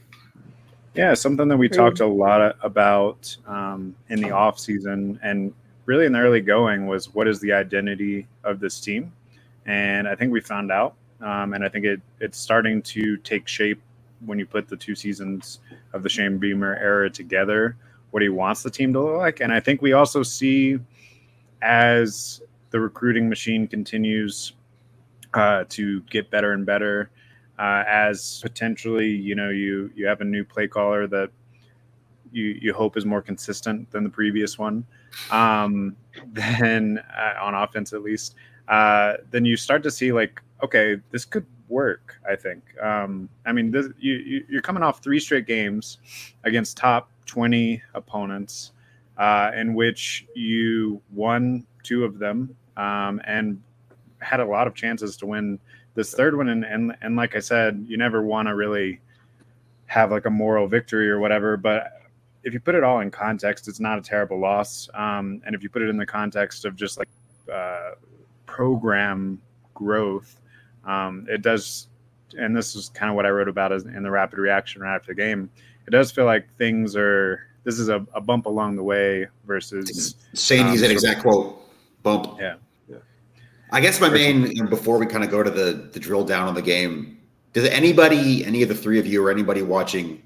Yeah, 0.95 1.13
something 1.13 1.47
that 1.47 1.57
we 1.57 1.69
talked 1.69 1.99
a 1.99 2.07
lot 2.07 2.55
about 2.63 3.35
um, 3.45 3.95
in 4.09 4.19
the 4.21 4.31
off 4.31 4.57
season 4.59 5.19
and 5.21 5.53
really 5.85 6.05
in 6.05 6.11
the 6.11 6.19
early 6.19 6.41
going 6.41 6.87
was 6.87 7.13
what 7.13 7.27
is 7.27 7.39
the 7.39 7.53
identity 7.53 8.27
of 8.43 8.59
this 8.59 8.79
team, 8.79 9.11
and 9.65 10.07
I 10.07 10.15
think 10.15 10.31
we 10.31 10.41
found 10.41 10.71
out, 10.71 10.95
um, 11.21 11.53
and 11.53 11.63
I 11.63 11.69
think 11.69 11.85
it 11.85 12.01
it's 12.19 12.39
starting 12.39 12.81
to 12.83 13.17
take 13.17 13.47
shape 13.47 13.81
when 14.25 14.39
you 14.39 14.45
put 14.45 14.67
the 14.67 14.75
two 14.75 14.95
seasons 14.95 15.59
of 15.93 16.01
the 16.01 16.09
Shane 16.09 16.37
Beamer 16.37 16.75
era 16.77 17.09
together. 17.09 17.75
What 18.11 18.23
he 18.23 18.29
wants 18.29 18.63
the 18.63 18.71
team 18.71 18.93
to 18.93 19.01
look 19.01 19.17
like, 19.17 19.39
and 19.39 19.53
I 19.53 19.59
think 19.59 19.81
we 19.81 19.93
also 19.93 20.23
see 20.23 20.79
as 21.61 22.41
the 22.69 22.79
recruiting 22.79 23.29
machine 23.29 23.67
continues 23.67 24.53
uh, 25.33 25.63
to 25.69 26.01
get 26.03 26.29
better 26.29 26.53
and 26.53 26.65
better 26.65 27.09
uh, 27.59 27.83
as 27.87 28.39
potentially 28.41 29.09
you 29.09 29.35
know 29.35 29.49
you 29.49 29.91
you 29.95 30.05
have 30.05 30.21
a 30.21 30.25
new 30.25 30.43
play 30.43 30.67
caller 30.67 31.07
that 31.07 31.29
you 32.31 32.57
you 32.61 32.73
hope 32.73 32.97
is 32.97 33.05
more 33.05 33.21
consistent 33.21 33.89
than 33.91 34.03
the 34.03 34.09
previous 34.09 34.57
one 34.57 34.85
um, 35.31 35.95
then 36.33 36.99
uh, 37.17 37.33
on 37.41 37.53
offense 37.55 37.93
at 37.93 38.01
least 38.01 38.35
uh, 38.67 39.13
then 39.31 39.45
you 39.45 39.55
start 39.55 39.83
to 39.83 39.91
see 39.91 40.11
like 40.11 40.41
okay 40.63 40.97
this 41.11 41.25
could 41.25 41.45
work 41.69 42.19
i 42.29 42.35
think. 42.35 42.63
Um, 42.81 43.29
i 43.45 43.51
mean 43.51 43.71
this, 43.71 43.87
you, 43.99 44.45
you're 44.49 44.61
coming 44.61 44.83
off 44.83 45.01
three 45.01 45.19
straight 45.19 45.45
games 45.45 45.97
against 46.43 46.77
top 46.77 47.09
20 47.25 47.81
opponents 47.93 48.71
uh, 49.17 49.51
in 49.55 49.73
which 49.73 50.25
you 50.35 51.01
won 51.11 51.65
two 51.87 52.03
of 52.03 52.19
them 52.19 52.55
um, 52.75 53.21
and 53.25 53.61
had 54.19 54.39
a 54.39 54.45
lot 54.45 54.67
of 54.67 54.75
chances 54.75 55.15
to 55.17 55.25
win 55.25 55.59
this 55.95 56.13
third 56.13 56.35
one. 56.35 56.49
And 56.49 56.65
and, 56.65 56.95
and 57.01 57.15
like 57.15 57.35
i 57.35 57.39
said 57.39 57.85
you 57.87 57.97
never 57.97 58.21
want 58.21 58.47
to 58.47 58.55
really 58.55 58.99
have 59.85 60.11
like 60.11 60.25
a 60.25 60.29
moral 60.29 60.67
victory 60.67 61.09
or 61.09 61.19
whatever 61.19 61.55
but 61.55 61.93
if 62.43 62.53
you 62.53 62.59
put 62.59 62.75
it 62.75 62.83
all 62.83 62.99
in 62.99 63.09
context 63.09 63.67
it's 63.67 63.79
not 63.79 63.97
a 63.97 64.01
terrible 64.01 64.39
loss. 64.39 64.89
Um, 64.93 65.41
and 65.45 65.55
if 65.55 65.63
you 65.63 65.69
put 65.69 65.81
it 65.81 65.89
in 65.89 65.97
the 65.97 66.05
context 66.05 66.65
of 66.65 66.75
just 66.75 66.97
like 66.97 67.09
uh, 67.51 67.91
program 68.45 69.41
growth 69.73 70.41
um, 70.85 71.25
it 71.29 71.41
does 71.41 71.87
and 72.37 72.55
this 72.55 72.75
is 72.75 72.89
kind 72.89 73.09
of 73.09 73.15
what 73.15 73.25
i 73.25 73.29
wrote 73.29 73.47
about 73.47 73.71
in 73.71 74.03
the 74.03 74.11
rapid 74.11 74.37
reaction 74.37 74.81
right 74.81 74.95
after 74.95 75.13
the 75.13 75.15
game 75.15 75.49
it 75.87 75.91
does 75.91 76.11
feel 76.11 76.25
like 76.25 76.45
things 76.57 76.95
are 76.95 77.47
this 77.63 77.79
is 77.79 77.89
a, 77.89 78.05
a 78.13 78.21
bump 78.21 78.45
along 78.45 78.75
the 78.75 78.83
way 78.83 79.27
versus 79.45 80.15
saying 80.33 80.67
um, 80.67 80.83
an 80.83 80.91
exact 80.91 81.21
quote 81.21 81.66
bump 82.07 82.39
yeah 82.39 82.55
I 83.71 83.81
guess 83.81 83.99
my 83.99 84.09
main 84.09 84.67
before 84.67 84.97
we 84.97 85.05
kind 85.05 85.23
of 85.23 85.29
go 85.29 85.43
to 85.43 85.49
the 85.49 85.89
the 85.91 85.99
drill 85.99 86.23
down 86.23 86.47
on 86.47 86.55
the 86.55 86.61
game, 86.61 87.17
does 87.53 87.65
anybody, 87.65 88.45
any 88.45 88.61
of 88.63 88.69
the 88.69 88.75
three 88.75 88.99
of 88.99 89.05
you 89.05 89.25
or 89.25 89.31
anybody 89.31 89.61
watching, 89.61 90.23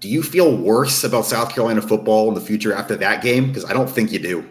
do 0.00 0.08
you 0.08 0.22
feel 0.22 0.56
worse 0.56 1.04
about 1.04 1.26
South 1.26 1.50
Carolina 1.50 1.82
football 1.82 2.28
in 2.28 2.34
the 2.34 2.40
future 2.40 2.72
after 2.72 2.96
that 2.96 3.22
game? 3.22 3.48
Because 3.48 3.64
I 3.64 3.72
don't 3.72 3.90
think 3.90 4.12
you 4.12 4.18
do. 4.18 4.48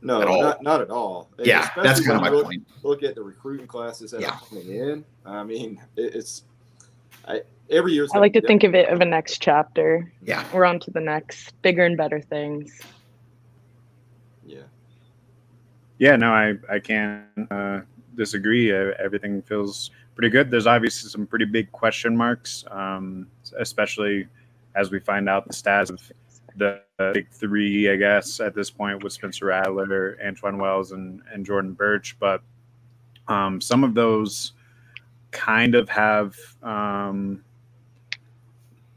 No, 0.00 0.20
at 0.20 0.28
not, 0.28 0.62
not 0.62 0.80
at 0.80 0.90
all. 0.90 1.30
And 1.38 1.46
yeah, 1.46 1.70
that's 1.76 2.00
kind 2.00 2.16
of 2.16 2.22
my 2.22 2.28
look, 2.28 2.44
point. 2.44 2.66
Look 2.82 3.02
at 3.02 3.14
the 3.14 3.22
recruiting 3.22 3.66
classes 3.66 4.10
that 4.10 4.20
yeah. 4.20 4.30
are 4.32 4.40
coming 4.48 4.68
in. 4.68 5.04
I 5.24 5.44
mean, 5.44 5.80
it, 5.96 6.14
it's 6.14 6.42
I, 7.26 7.42
every 7.70 7.92
year. 7.92 8.06
I 8.12 8.18
like 8.18 8.32
to 8.34 8.40
think 8.40 8.64
of 8.64 8.74
it 8.74 8.88
of 8.88 9.00
a 9.00 9.04
next 9.04 9.40
chapter. 9.40 10.12
Yeah, 10.22 10.44
we're 10.52 10.64
on 10.64 10.78
to 10.80 10.90
the 10.90 11.00
next 11.00 11.60
bigger 11.62 11.84
and 11.84 11.96
better 11.96 12.20
things. 12.20 12.80
Yeah, 16.02 16.16
no, 16.16 16.32
I 16.32 16.54
I 16.68 16.80
can't 16.80 17.22
uh, 17.48 17.82
disagree. 18.16 18.72
Everything 18.72 19.40
feels 19.40 19.92
pretty 20.16 20.30
good. 20.30 20.50
There's 20.50 20.66
obviously 20.66 21.08
some 21.08 21.28
pretty 21.28 21.44
big 21.44 21.70
question 21.70 22.16
marks, 22.16 22.64
um, 22.72 23.28
especially 23.56 24.26
as 24.74 24.90
we 24.90 24.98
find 24.98 25.28
out 25.28 25.46
the 25.46 25.54
stats 25.54 25.90
of 25.90 26.00
the 26.56 26.80
big 27.14 27.30
three, 27.30 27.88
I 27.88 27.94
guess, 27.94 28.40
at 28.40 28.52
this 28.52 28.68
point 28.68 29.04
with 29.04 29.12
Spencer 29.12 29.46
Rattler, 29.46 30.18
Antwane 30.20 30.60
Wells, 30.60 30.90
and 30.90 31.22
and 31.32 31.46
Jordan 31.46 31.72
Burch. 31.72 32.16
But 32.18 32.42
um, 33.28 33.60
some 33.60 33.84
of 33.84 33.94
those 33.94 34.54
kind 35.30 35.76
of 35.76 35.88
have 35.88 36.34
um, 36.64 37.44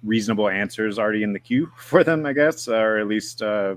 reasonable 0.02 0.50
answers 0.50 0.98
already 0.98 1.22
in 1.22 1.34
the 1.34 1.40
queue 1.40 1.72
for 1.78 2.04
them, 2.04 2.26
I 2.26 2.34
guess, 2.34 2.68
or 2.68 2.98
at 2.98 3.06
least 3.06 3.44
uh, 3.44 3.76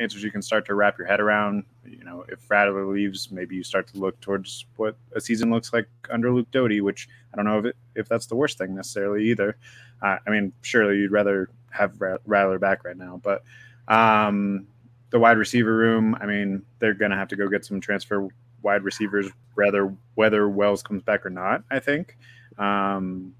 answers 0.00 0.22
you 0.22 0.30
can 0.30 0.42
start 0.42 0.66
to 0.66 0.74
wrap 0.74 0.98
your 0.98 1.06
head 1.06 1.20
around. 1.20 1.64
You 1.84 2.04
know, 2.04 2.24
if 2.28 2.50
Rattler 2.50 2.86
leaves, 2.86 3.30
maybe 3.30 3.56
you 3.56 3.62
start 3.62 3.86
to 3.88 3.98
look 3.98 4.20
towards 4.20 4.66
what 4.76 4.96
a 5.14 5.20
season 5.20 5.50
looks 5.50 5.72
like 5.72 5.88
under 6.10 6.32
Luke 6.32 6.50
Doty, 6.50 6.80
which 6.80 7.08
I 7.32 7.36
don't 7.36 7.44
know 7.44 7.58
if 7.58 7.64
it, 7.66 7.76
if 7.94 8.08
that's 8.08 8.26
the 8.26 8.36
worst 8.36 8.58
thing 8.58 8.74
necessarily 8.74 9.24
either. 9.30 9.56
Uh, 10.02 10.18
I 10.26 10.30
mean, 10.30 10.52
surely 10.62 10.98
you'd 10.98 11.12
rather 11.12 11.48
have 11.70 12.00
Rattler 12.00 12.58
back 12.58 12.84
right 12.84 12.96
now, 12.96 13.20
but 13.22 13.42
um, 13.88 14.66
the 15.10 15.18
wide 15.18 15.38
receiver 15.38 15.74
room, 15.74 16.16
I 16.20 16.26
mean, 16.26 16.62
they're 16.78 16.94
going 16.94 17.10
to 17.10 17.16
have 17.16 17.28
to 17.28 17.36
go 17.36 17.48
get 17.48 17.64
some 17.64 17.80
transfer 17.80 18.28
wide 18.62 18.82
receivers, 18.82 19.28
rather 19.54 19.94
whether 20.14 20.48
Wells 20.48 20.82
comes 20.82 21.02
back 21.02 21.24
or 21.24 21.30
not. 21.30 21.62
I 21.70 21.78
think. 21.78 22.16
Um, 22.58 23.34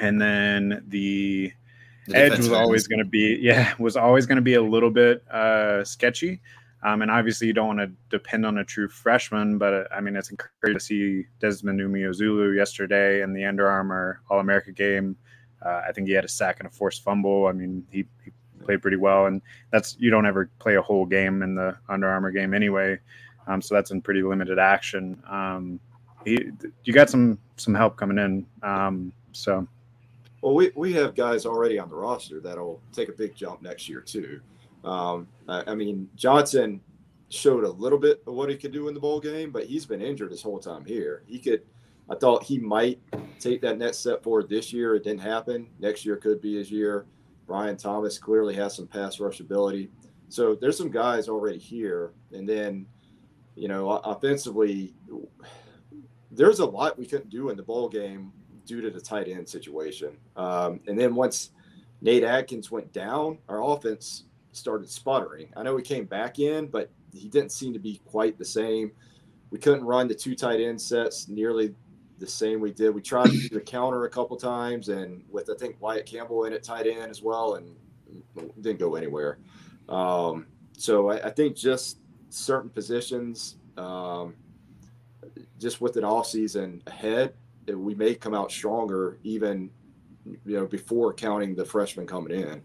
and 0.00 0.20
then 0.20 0.84
the, 0.88 1.46
the 1.48 1.52
edge 2.14 2.36
was 2.38 2.52
always 2.52 2.86
going 2.86 2.98
to 2.98 3.04
be 3.04 3.38
yeah 3.42 3.74
was 3.78 3.96
always 3.96 4.26
going 4.26 4.36
to 4.36 4.42
be 4.42 4.54
a 4.54 4.62
little 4.62 4.90
bit 4.90 5.26
uh, 5.30 5.84
sketchy. 5.84 6.40
Um, 6.84 7.02
and 7.02 7.10
obviously, 7.10 7.48
you 7.48 7.52
don't 7.52 7.76
want 7.76 7.80
to 7.80 7.90
depend 8.08 8.46
on 8.46 8.58
a 8.58 8.64
true 8.64 8.88
freshman, 8.88 9.58
but 9.58 9.74
uh, 9.74 9.84
I 9.92 10.00
mean, 10.00 10.14
it's 10.14 10.30
encouraging 10.30 10.78
to 10.78 10.80
see 10.80 11.26
Desmond 11.40 11.80
Umeozulu 11.80 12.54
yesterday 12.54 13.22
in 13.22 13.32
the 13.32 13.44
Under 13.44 13.68
Armour 13.68 14.20
All 14.30 14.38
America 14.38 14.70
game. 14.70 15.16
Uh, 15.64 15.82
I 15.88 15.92
think 15.92 16.06
he 16.06 16.14
had 16.14 16.24
a 16.24 16.28
sack 16.28 16.60
and 16.60 16.68
a 16.68 16.70
forced 16.70 17.02
fumble. 17.02 17.46
I 17.46 17.52
mean, 17.52 17.84
he, 17.90 18.04
he, 18.24 18.30
played 18.64 18.82
pretty 18.82 18.96
well, 18.96 19.26
and 19.26 19.40
that's 19.70 19.96
you 19.98 20.10
don't 20.10 20.26
ever 20.26 20.50
play 20.58 20.76
a 20.76 20.82
whole 20.82 21.06
game 21.06 21.42
in 21.42 21.54
the 21.54 21.76
Under 21.88 22.06
Armour 22.06 22.30
game 22.30 22.52
anyway. 22.52 22.98
Um, 23.46 23.62
so 23.62 23.74
that's 23.74 23.90
in 23.90 24.02
pretty 24.02 24.22
limited 24.22 24.58
action. 24.58 25.20
Um, 25.28 25.80
he, 26.24 26.50
you 26.84 26.92
got 26.92 27.08
some 27.08 27.38
some 27.56 27.74
help 27.74 27.96
coming 27.96 28.18
in. 28.18 28.46
Um, 28.62 29.12
so, 29.32 29.66
well, 30.40 30.54
we 30.54 30.70
we 30.74 30.92
have 30.92 31.14
guys 31.14 31.46
already 31.46 31.78
on 31.78 31.88
the 31.88 31.96
roster 31.96 32.40
that'll 32.40 32.80
take 32.92 33.08
a 33.08 33.12
big 33.12 33.34
jump 33.34 33.62
next 33.62 33.88
year 33.88 34.00
too. 34.00 34.40
Um, 34.84 35.26
I, 35.48 35.72
I, 35.72 35.74
mean, 35.74 36.08
Johnson 36.14 36.80
showed 37.30 37.64
a 37.64 37.68
little 37.68 37.98
bit 37.98 38.22
of 38.26 38.34
what 38.34 38.48
he 38.48 38.56
could 38.56 38.72
do 38.72 38.88
in 38.88 38.94
the 38.94 39.00
bowl 39.00 39.20
game, 39.20 39.50
but 39.50 39.66
he's 39.66 39.84
been 39.84 40.00
injured 40.00 40.30
his 40.30 40.42
whole 40.42 40.58
time 40.58 40.84
here. 40.84 41.22
He 41.26 41.38
could. 41.38 41.62
I 42.10 42.14
thought 42.14 42.42
he 42.42 42.58
might 42.58 43.00
take 43.38 43.60
that 43.62 43.76
next 43.76 43.98
step 43.98 44.22
forward 44.22 44.48
this 44.48 44.72
year. 44.72 44.94
It 44.94 45.04
didn't 45.04 45.20
happen. 45.20 45.66
Next 45.78 46.06
year 46.06 46.16
could 46.16 46.40
be 46.40 46.56
his 46.56 46.70
year. 46.70 47.04
Bryan 47.46 47.76
Thomas 47.76 48.18
clearly 48.18 48.54
has 48.54 48.74
some 48.74 48.86
pass 48.86 49.20
rush 49.20 49.40
ability. 49.40 49.90
So 50.30 50.54
there's 50.54 50.78
some 50.78 50.90
guys 50.90 51.28
already 51.28 51.58
here. 51.58 52.12
And 52.32 52.48
then, 52.48 52.86
you 53.56 53.68
know, 53.68 53.90
offensively, 53.90 54.94
there's 56.30 56.60
a 56.60 56.66
lot 56.66 56.98
we 56.98 57.06
couldn't 57.06 57.28
do 57.28 57.50
in 57.50 57.58
the 57.58 57.62
bowl 57.62 57.90
game 57.90 58.32
due 58.68 58.82
to 58.82 58.90
the 58.90 59.00
tight 59.00 59.28
end 59.28 59.48
situation. 59.48 60.16
Um, 60.36 60.80
and 60.86 60.96
then 61.00 61.14
once 61.14 61.50
Nate 62.02 62.22
Adkins 62.22 62.70
went 62.70 62.92
down, 62.92 63.38
our 63.48 63.64
offense 63.64 64.24
started 64.52 64.88
sputtering. 64.90 65.48
I 65.56 65.62
know 65.62 65.76
he 65.76 65.82
came 65.82 66.04
back 66.04 66.38
in, 66.38 66.66
but 66.66 66.90
he 67.12 67.28
didn't 67.28 67.50
seem 67.50 67.72
to 67.72 67.78
be 67.78 68.00
quite 68.04 68.38
the 68.38 68.44
same. 68.44 68.92
We 69.50 69.58
couldn't 69.58 69.84
run 69.84 70.06
the 70.06 70.14
two 70.14 70.34
tight 70.34 70.60
end 70.60 70.80
sets 70.80 71.28
nearly 71.28 71.74
the 72.18 72.26
same 72.26 72.60
we 72.60 72.72
did. 72.72 72.94
We 72.94 73.00
tried 73.00 73.30
to 73.30 73.38
do 73.38 73.48
the 73.48 73.60
counter 73.60 74.04
a 74.04 74.10
couple 74.10 74.36
times, 74.36 74.90
and 74.90 75.24
with 75.30 75.48
I 75.48 75.54
think 75.54 75.76
Wyatt 75.80 76.04
Campbell 76.04 76.44
in 76.44 76.52
at 76.52 76.62
tight 76.62 76.86
end 76.86 77.10
as 77.10 77.22
well, 77.22 77.54
and 77.54 77.74
didn't 78.60 78.78
go 78.78 78.96
anywhere. 78.96 79.38
Um, 79.88 80.46
so 80.76 81.08
I, 81.08 81.26
I, 81.26 81.30
think 81.30 81.56
just 81.56 81.98
certain 82.28 82.68
positions, 82.68 83.56
um, 83.78 84.34
just 85.58 85.80
with 85.80 85.96
an 85.96 86.04
off 86.04 86.26
season 86.26 86.82
ahead, 86.86 87.32
we 87.76 87.94
may 87.94 88.14
come 88.14 88.34
out 88.34 88.50
stronger 88.52 89.18
even 89.24 89.70
you 90.24 90.58
know 90.58 90.66
before 90.66 91.12
counting 91.12 91.54
the 91.54 91.64
freshmen 91.64 92.06
coming 92.06 92.40
in. 92.40 92.62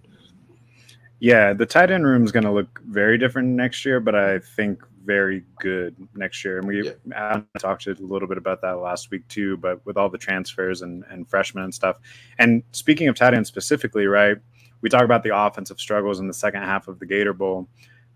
Yeah, 1.20 1.54
the 1.54 1.66
tight 1.66 1.90
end 1.90 2.06
room 2.06 2.26
is 2.26 2.34
going 2.34 2.44
to 2.44 2.52
look 2.52 2.82
very 2.86 3.18
different 3.18 3.48
next 3.48 3.86
year, 3.86 4.02
but 4.02 4.14
I 4.14 4.40
think 4.40 4.84
very 5.06 5.44
good 5.60 5.96
next 6.16 6.44
year. 6.44 6.60
And 6.60 6.68
we 6.68 6.92
yeah. 7.10 7.42
talked 7.60 7.88
a 7.88 7.96
little 8.00 8.28
bit 8.28 8.38
about 8.38 8.62
that 8.62 8.74
last 8.74 9.10
week 9.10 9.28
too, 9.28 9.56
but 9.58 9.86
with 9.86 9.98
all 9.98 10.10
the 10.10 10.18
transfers 10.18 10.82
and, 10.82 11.04
and 11.10 11.30
freshmen 11.30 11.64
and 11.64 11.74
stuff. 11.74 11.98
And 12.40 12.64
speaking 12.72 13.08
of 13.08 13.16
tight 13.16 13.34
end 13.34 13.48
specifically, 13.48 14.06
right? 14.06 14.38
We 14.82 14.90
talk 14.90 15.04
about 15.04 15.24
the 15.24 15.36
offensive 15.36 15.80
struggles 15.80 16.20
in 16.20 16.28
the 16.28 16.34
second 16.34 16.64
half 16.64 16.90
of 16.90 17.00
the 17.00 17.06
Gator 17.06 17.34
Bowl. 17.34 17.70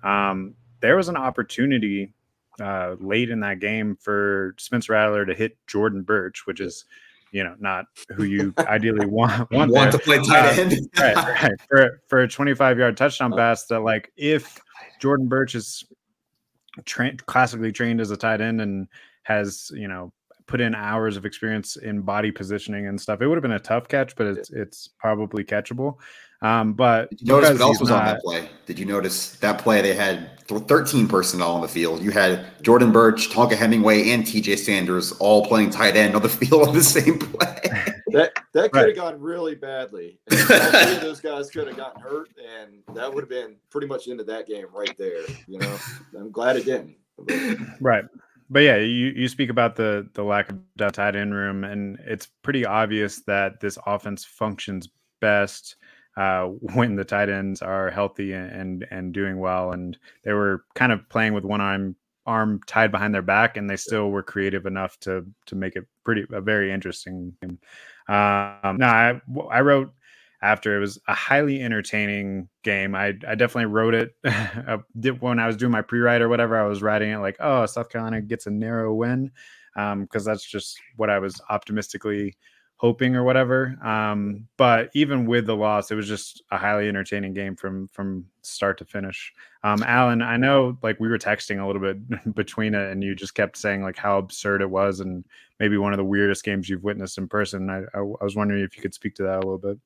Um, 0.03 0.55
there 0.81 0.97
was 0.97 1.07
an 1.07 1.15
opportunity 1.15 2.11
uh, 2.61 2.95
late 2.99 3.29
in 3.29 3.39
that 3.41 3.59
game 3.59 3.97
for 3.99 4.55
Spencer 4.57 4.93
Rattler 4.93 5.25
to 5.25 5.33
hit 5.33 5.57
Jordan 5.67 6.03
Burch, 6.03 6.45
which 6.45 6.59
is 6.59 6.85
you 7.31 7.43
know 7.43 7.55
not 7.59 7.85
who 8.15 8.23
you 8.23 8.53
ideally 8.59 9.05
want 9.05 9.51
want, 9.51 9.71
want 9.71 9.91
to 9.91 9.99
play 9.99 10.17
tight 10.19 10.57
uh, 10.57 10.61
end. 10.61 10.73
Uh, 10.97 11.01
right, 11.01 11.41
right. 11.43 11.61
For 11.67 12.01
for 12.07 12.19
a 12.19 12.27
25 12.27 12.79
yard 12.79 12.97
touchdown 12.97 13.33
pass 13.33 13.65
that 13.65 13.81
like 13.81 14.11
if 14.17 14.59
Jordan 14.99 15.27
Burch 15.27 15.55
is 15.55 15.83
tra- 16.85 17.15
classically 17.25 17.71
trained 17.71 18.01
as 18.01 18.11
a 18.11 18.17
tight 18.17 18.41
end 18.41 18.61
and 18.61 18.87
has 19.23 19.71
you 19.73 19.87
know 19.87 20.11
put 20.47 20.61
in 20.61 20.73
hours 20.73 21.17
of 21.17 21.25
experience 21.25 21.75
in 21.75 22.01
body 22.01 22.31
positioning 22.31 22.87
and 22.87 22.99
stuff. 22.99 23.21
It 23.21 23.27
would 23.27 23.35
have 23.35 23.41
been 23.41 23.51
a 23.51 23.59
tough 23.59 23.87
catch, 23.87 24.15
but 24.15 24.27
it's 24.27 24.49
it's 24.49 24.89
probably 24.97 25.43
catchable. 25.43 25.97
Um, 26.41 26.73
but 26.73 27.09
Did 27.09 27.21
you 27.21 27.27
notice 27.27 27.51
what 27.53 27.61
else 27.61 27.79
was 27.79 27.89
not, 27.89 27.99
on 27.99 28.05
that 28.05 28.21
play? 28.21 28.49
Did 28.67 28.77
you 28.77 28.85
notice 28.85 29.31
that 29.37 29.59
play? 29.59 29.81
They 29.81 29.95
had 29.95 30.39
13 30.47 31.07
personnel 31.07 31.53
on 31.53 31.61
the 31.61 31.67
field. 31.67 32.03
You 32.03 32.11
had 32.11 32.45
Jordan 32.61 32.91
Burch, 32.91 33.29
Tonka 33.29 33.55
Hemingway, 33.55 34.11
and 34.11 34.23
TJ 34.23 34.59
Sanders 34.59 35.13
all 35.13 35.45
playing 35.45 35.71
tight 35.71 35.95
end 35.95 36.15
on 36.15 36.21
the 36.21 36.29
field 36.29 36.67
on 36.67 36.75
the 36.75 36.83
same 36.83 37.17
play. 37.17 37.59
that 38.09 38.33
that 38.53 38.71
could 38.71 38.87
have 38.87 38.95
gone 38.95 39.19
really 39.19 39.55
badly. 39.55 40.19
those 40.27 41.19
guys 41.19 41.49
could 41.49 41.67
have 41.67 41.77
gotten 41.77 42.01
hurt, 42.01 42.29
and 42.37 42.83
that 42.95 43.11
would 43.11 43.23
have 43.23 43.29
been 43.29 43.55
pretty 43.71 43.87
much 43.87 44.07
into 44.07 44.23
that 44.23 44.47
game 44.47 44.67
right 44.73 44.95
there. 44.97 45.23
You 45.47 45.57
know, 45.57 45.77
I'm 46.17 46.31
glad 46.31 46.55
it 46.55 46.65
didn't. 46.65 46.97
Right 47.81 48.05
but 48.49 48.59
yeah, 48.59 48.77
you, 48.77 49.07
you 49.15 49.27
speak 49.27 49.49
about 49.49 49.75
the 49.75 50.07
the 50.13 50.23
lack 50.23 50.49
of 50.49 50.91
tight 50.93 51.15
end 51.15 51.33
room, 51.33 51.63
and 51.63 51.97
it's 52.05 52.27
pretty 52.43 52.65
obvious 52.65 53.21
that 53.21 53.59
this 53.59 53.77
offense 53.85 54.23
functions 54.23 54.89
best 55.19 55.75
uh, 56.15 56.45
when 56.73 56.95
the 56.95 57.05
tight 57.05 57.29
ends 57.29 57.61
are 57.61 57.91
healthy 57.91 58.33
and 58.33 58.85
and 58.91 59.13
doing 59.13 59.39
well. 59.39 59.71
And 59.71 59.97
they 60.23 60.33
were 60.33 60.63
kind 60.75 60.91
of 60.91 61.07
playing 61.09 61.33
with 61.33 61.43
one 61.43 61.61
arm 61.61 61.95
arm 62.25 62.59
tied 62.67 62.91
behind 62.91 63.13
their 63.13 63.21
back, 63.21 63.57
and 63.57 63.69
they 63.69 63.77
still 63.77 64.11
were 64.11 64.23
creative 64.23 64.65
enough 64.65 64.99
to 65.01 65.25
to 65.47 65.55
make 65.55 65.75
it 65.75 65.85
pretty 66.03 66.25
a 66.31 66.41
very 66.41 66.71
interesting 66.71 67.33
game. 67.41 67.59
Um, 68.07 68.77
no, 68.77 68.87
I 68.87 69.21
I 69.51 69.61
wrote 69.61 69.91
after 70.41 70.77
it 70.77 70.79
was 70.79 70.99
a 71.07 71.13
highly 71.13 71.61
entertaining 71.61 72.47
game. 72.63 72.93
I, 72.95 73.07
I 73.27 73.35
definitely 73.35 73.65
wrote 73.65 73.95
it 73.95 74.15
when 75.19 75.39
I 75.39 75.47
was 75.47 75.57
doing 75.57 75.71
my 75.71 75.81
pre-write 75.81 76.21
or 76.21 76.29
whatever. 76.29 76.57
I 76.57 76.67
was 76.67 76.81
writing 76.81 77.11
it 77.11 77.17
like, 77.17 77.37
oh, 77.39 77.65
South 77.65 77.89
Carolina 77.89 78.21
gets 78.21 78.45
a 78.45 78.51
narrow 78.51 78.93
win, 78.93 79.31
because 79.73 80.27
um, 80.27 80.31
that's 80.31 80.43
just 80.43 80.79
what 80.95 81.09
I 81.09 81.19
was 81.19 81.41
optimistically 81.49 82.35
hoping 82.77 83.15
or 83.15 83.23
whatever. 83.23 83.75
Um, 83.83 84.47
but 84.55 84.89
even 84.93 85.25
with 85.25 85.47
the 85.47 85.55
loss, 85.55 85.89
it 85.91 85.95
was 85.95 86.07
just 86.07 86.43
a 86.51 86.57
highly 86.57 86.87
entertaining 86.87 87.33
game 87.33 87.55
from 87.55 87.87
from 87.89 88.25
start 88.43 88.77
to 88.77 88.85
finish. 88.85 89.33
Um, 89.63 89.83
Alan, 89.83 90.21
I 90.21 90.37
know 90.37 90.77
like 90.83 90.99
we 90.99 91.09
were 91.09 91.17
texting 91.17 91.61
a 91.61 91.65
little 91.65 91.81
bit 91.81 92.35
between 92.35 92.75
it, 92.75 92.91
and 92.91 93.03
you 93.03 93.15
just 93.15 93.35
kept 93.35 93.57
saying 93.57 93.81
like 93.81 93.97
how 93.97 94.17
absurd 94.17 94.61
it 94.61 94.69
was, 94.69 94.99
and 94.99 95.25
maybe 95.59 95.77
one 95.77 95.93
of 95.93 95.97
the 95.97 96.05
weirdest 96.05 96.43
games 96.43 96.69
you've 96.69 96.83
witnessed 96.83 97.17
in 97.17 97.27
person. 97.27 97.69
I, 97.69 97.79
I, 97.97 97.99
I 97.99 98.23
was 98.23 98.35
wondering 98.35 98.63
if 98.63 98.75
you 98.77 98.81
could 98.81 98.93
speak 98.93 99.15
to 99.15 99.23
that 99.23 99.37
a 99.37 99.47
little 99.47 99.57
bit. 99.57 99.79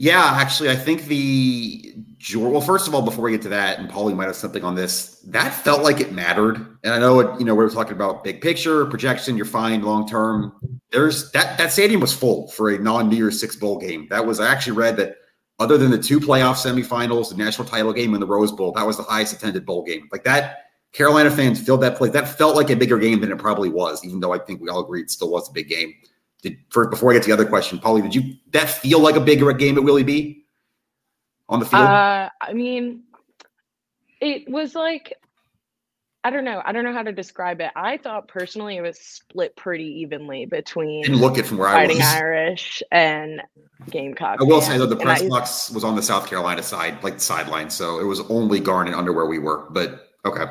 Yeah, 0.00 0.24
actually, 0.24 0.70
I 0.70 0.76
think 0.76 1.04
the 1.04 1.94
well, 2.34 2.62
first 2.62 2.88
of 2.88 2.94
all, 2.94 3.02
before 3.02 3.22
we 3.22 3.32
get 3.32 3.42
to 3.42 3.50
that, 3.50 3.78
and 3.78 3.90
Paulie 3.90 4.16
might 4.16 4.28
have 4.28 4.34
something 4.34 4.64
on 4.64 4.74
this. 4.74 5.20
That 5.26 5.52
felt 5.52 5.82
like 5.82 6.00
it 6.00 6.10
mattered, 6.10 6.56
and 6.82 6.94
I 6.94 6.98
know 6.98 7.20
it. 7.20 7.38
You 7.38 7.44
know, 7.44 7.54
we 7.54 7.62
are 7.62 7.68
talking 7.68 7.92
about 7.92 8.24
big 8.24 8.40
picture 8.40 8.86
projection. 8.86 9.36
You're 9.36 9.44
fine 9.44 9.82
long 9.82 10.08
term. 10.08 10.54
There's 10.90 11.30
that 11.32 11.58
that 11.58 11.70
stadium 11.70 12.00
was 12.00 12.14
full 12.14 12.48
for 12.48 12.70
a 12.70 12.78
non 12.78 13.10
New 13.10 13.16
Year's 13.16 13.38
Six 13.38 13.56
bowl 13.56 13.78
game. 13.78 14.06
That 14.08 14.24
was 14.24 14.40
I 14.40 14.50
actually 14.50 14.72
read 14.72 14.96
that 14.96 15.16
other 15.58 15.76
than 15.76 15.90
the 15.90 15.98
two 15.98 16.18
playoff 16.18 16.54
semifinals, 16.54 17.28
the 17.28 17.36
national 17.36 17.68
title 17.68 17.92
game, 17.92 18.14
and 18.14 18.22
the 18.22 18.26
Rose 18.26 18.52
Bowl, 18.52 18.72
that 18.72 18.86
was 18.86 18.96
the 18.96 19.02
highest 19.02 19.34
attended 19.34 19.66
bowl 19.66 19.84
game. 19.84 20.08
Like 20.10 20.24
that, 20.24 20.60
Carolina 20.94 21.30
fans 21.30 21.60
filled 21.60 21.82
that 21.82 21.96
place. 21.96 22.12
That 22.12 22.26
felt 22.26 22.56
like 22.56 22.70
a 22.70 22.74
bigger 22.74 22.98
game 22.98 23.20
than 23.20 23.30
it 23.30 23.38
probably 23.38 23.68
was, 23.68 24.02
even 24.02 24.20
though 24.20 24.32
I 24.32 24.38
think 24.38 24.62
we 24.62 24.70
all 24.70 24.80
agreed 24.80 25.02
it 25.02 25.10
still 25.10 25.30
was 25.30 25.50
a 25.50 25.52
big 25.52 25.68
game. 25.68 25.92
Did 26.42 26.56
for 26.70 26.88
before 26.88 27.10
I 27.10 27.14
get 27.14 27.22
to 27.24 27.28
the 27.28 27.34
other 27.34 27.46
question, 27.46 27.78
Polly, 27.78 28.02
did 28.02 28.14
you 28.14 28.34
that 28.52 28.68
feel 28.68 29.00
like 29.00 29.16
a 29.16 29.20
bigger 29.20 29.52
game 29.52 29.76
at 29.76 29.84
Willie 29.84 30.04
B 30.04 30.44
on 31.48 31.60
the 31.60 31.66
field? 31.66 31.82
Uh, 31.82 32.30
I 32.40 32.52
mean, 32.52 33.02
it 34.20 34.48
was 34.48 34.74
like 34.74 35.14
I 36.22 36.30
don't 36.30 36.44
know. 36.44 36.60
I 36.64 36.72
don't 36.72 36.84
know 36.84 36.92
how 36.92 37.02
to 37.02 37.12
describe 37.12 37.60
it. 37.60 37.70
I 37.74 37.96
thought 37.96 38.28
personally 38.28 38.76
it 38.76 38.82
was 38.82 38.98
split 38.98 39.56
pretty 39.56 39.86
evenly 40.00 40.44
between 40.44 41.02
Didn't 41.02 41.18
look 41.20 41.38
it 41.38 41.46
from 41.46 41.56
where 41.56 41.70
Fighting 41.70 41.96
I 41.96 42.04
was. 42.04 42.14
Irish 42.14 42.82
and 42.92 43.42
Gamecock. 43.90 44.38
I 44.40 44.44
will 44.44 44.60
say 44.60 44.76
though 44.76 44.86
the 44.86 44.96
press 44.96 45.22
I, 45.22 45.28
box 45.28 45.70
was 45.70 45.82
on 45.84 45.96
the 45.96 46.02
South 46.02 46.26
Carolina 46.26 46.62
side, 46.62 47.02
like 47.02 47.14
the 47.14 47.20
sideline, 47.20 47.70
so 47.70 48.00
it 48.00 48.04
was 48.04 48.20
only 48.28 48.60
Garnet 48.60 48.94
under 48.94 49.12
where 49.12 49.26
we 49.26 49.38
were. 49.38 49.66
But 49.70 50.10
okay 50.24 50.44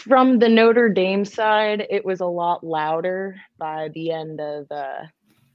from 0.00 0.38
the 0.38 0.48
Notre 0.48 0.88
Dame 0.88 1.24
side, 1.24 1.86
it 1.90 2.04
was 2.04 2.20
a 2.20 2.26
lot 2.26 2.64
louder 2.64 3.36
by 3.58 3.88
the 3.94 4.10
end 4.12 4.40
of 4.40 4.66
uh, 4.70 5.04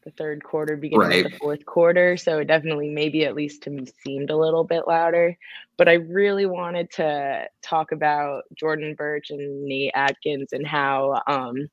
the 0.04 0.12
third 0.12 0.44
quarter, 0.44 0.78
beginning 0.78 1.08
Right. 1.08 1.26
of 1.26 1.32
the 1.32 1.38
fourth 1.38 1.66
quarter. 1.66 2.16
So 2.16 2.40
it 2.40 2.46
definitely, 2.46 2.90
maybe 2.90 3.26
at 3.26 3.36
least 3.36 3.64
to 3.64 3.72
me, 3.72 3.86
seemed 4.06 4.30
a 4.30 4.38
little 4.38 4.64
bit 4.64 4.88
louder. 4.88 5.36
But 5.78 5.90
I 5.90 5.94
really 5.94 6.46
wanted 6.46 6.92
to 6.94 7.48
talk 7.64 7.92
about 7.92 8.44
Jordan 8.54 8.96
Burch 8.96 9.32
and 9.32 9.66
Nate 9.66 9.92
Adkins 9.96 10.54
and 10.54 10.66
how 10.66 11.22
um, 11.28 11.68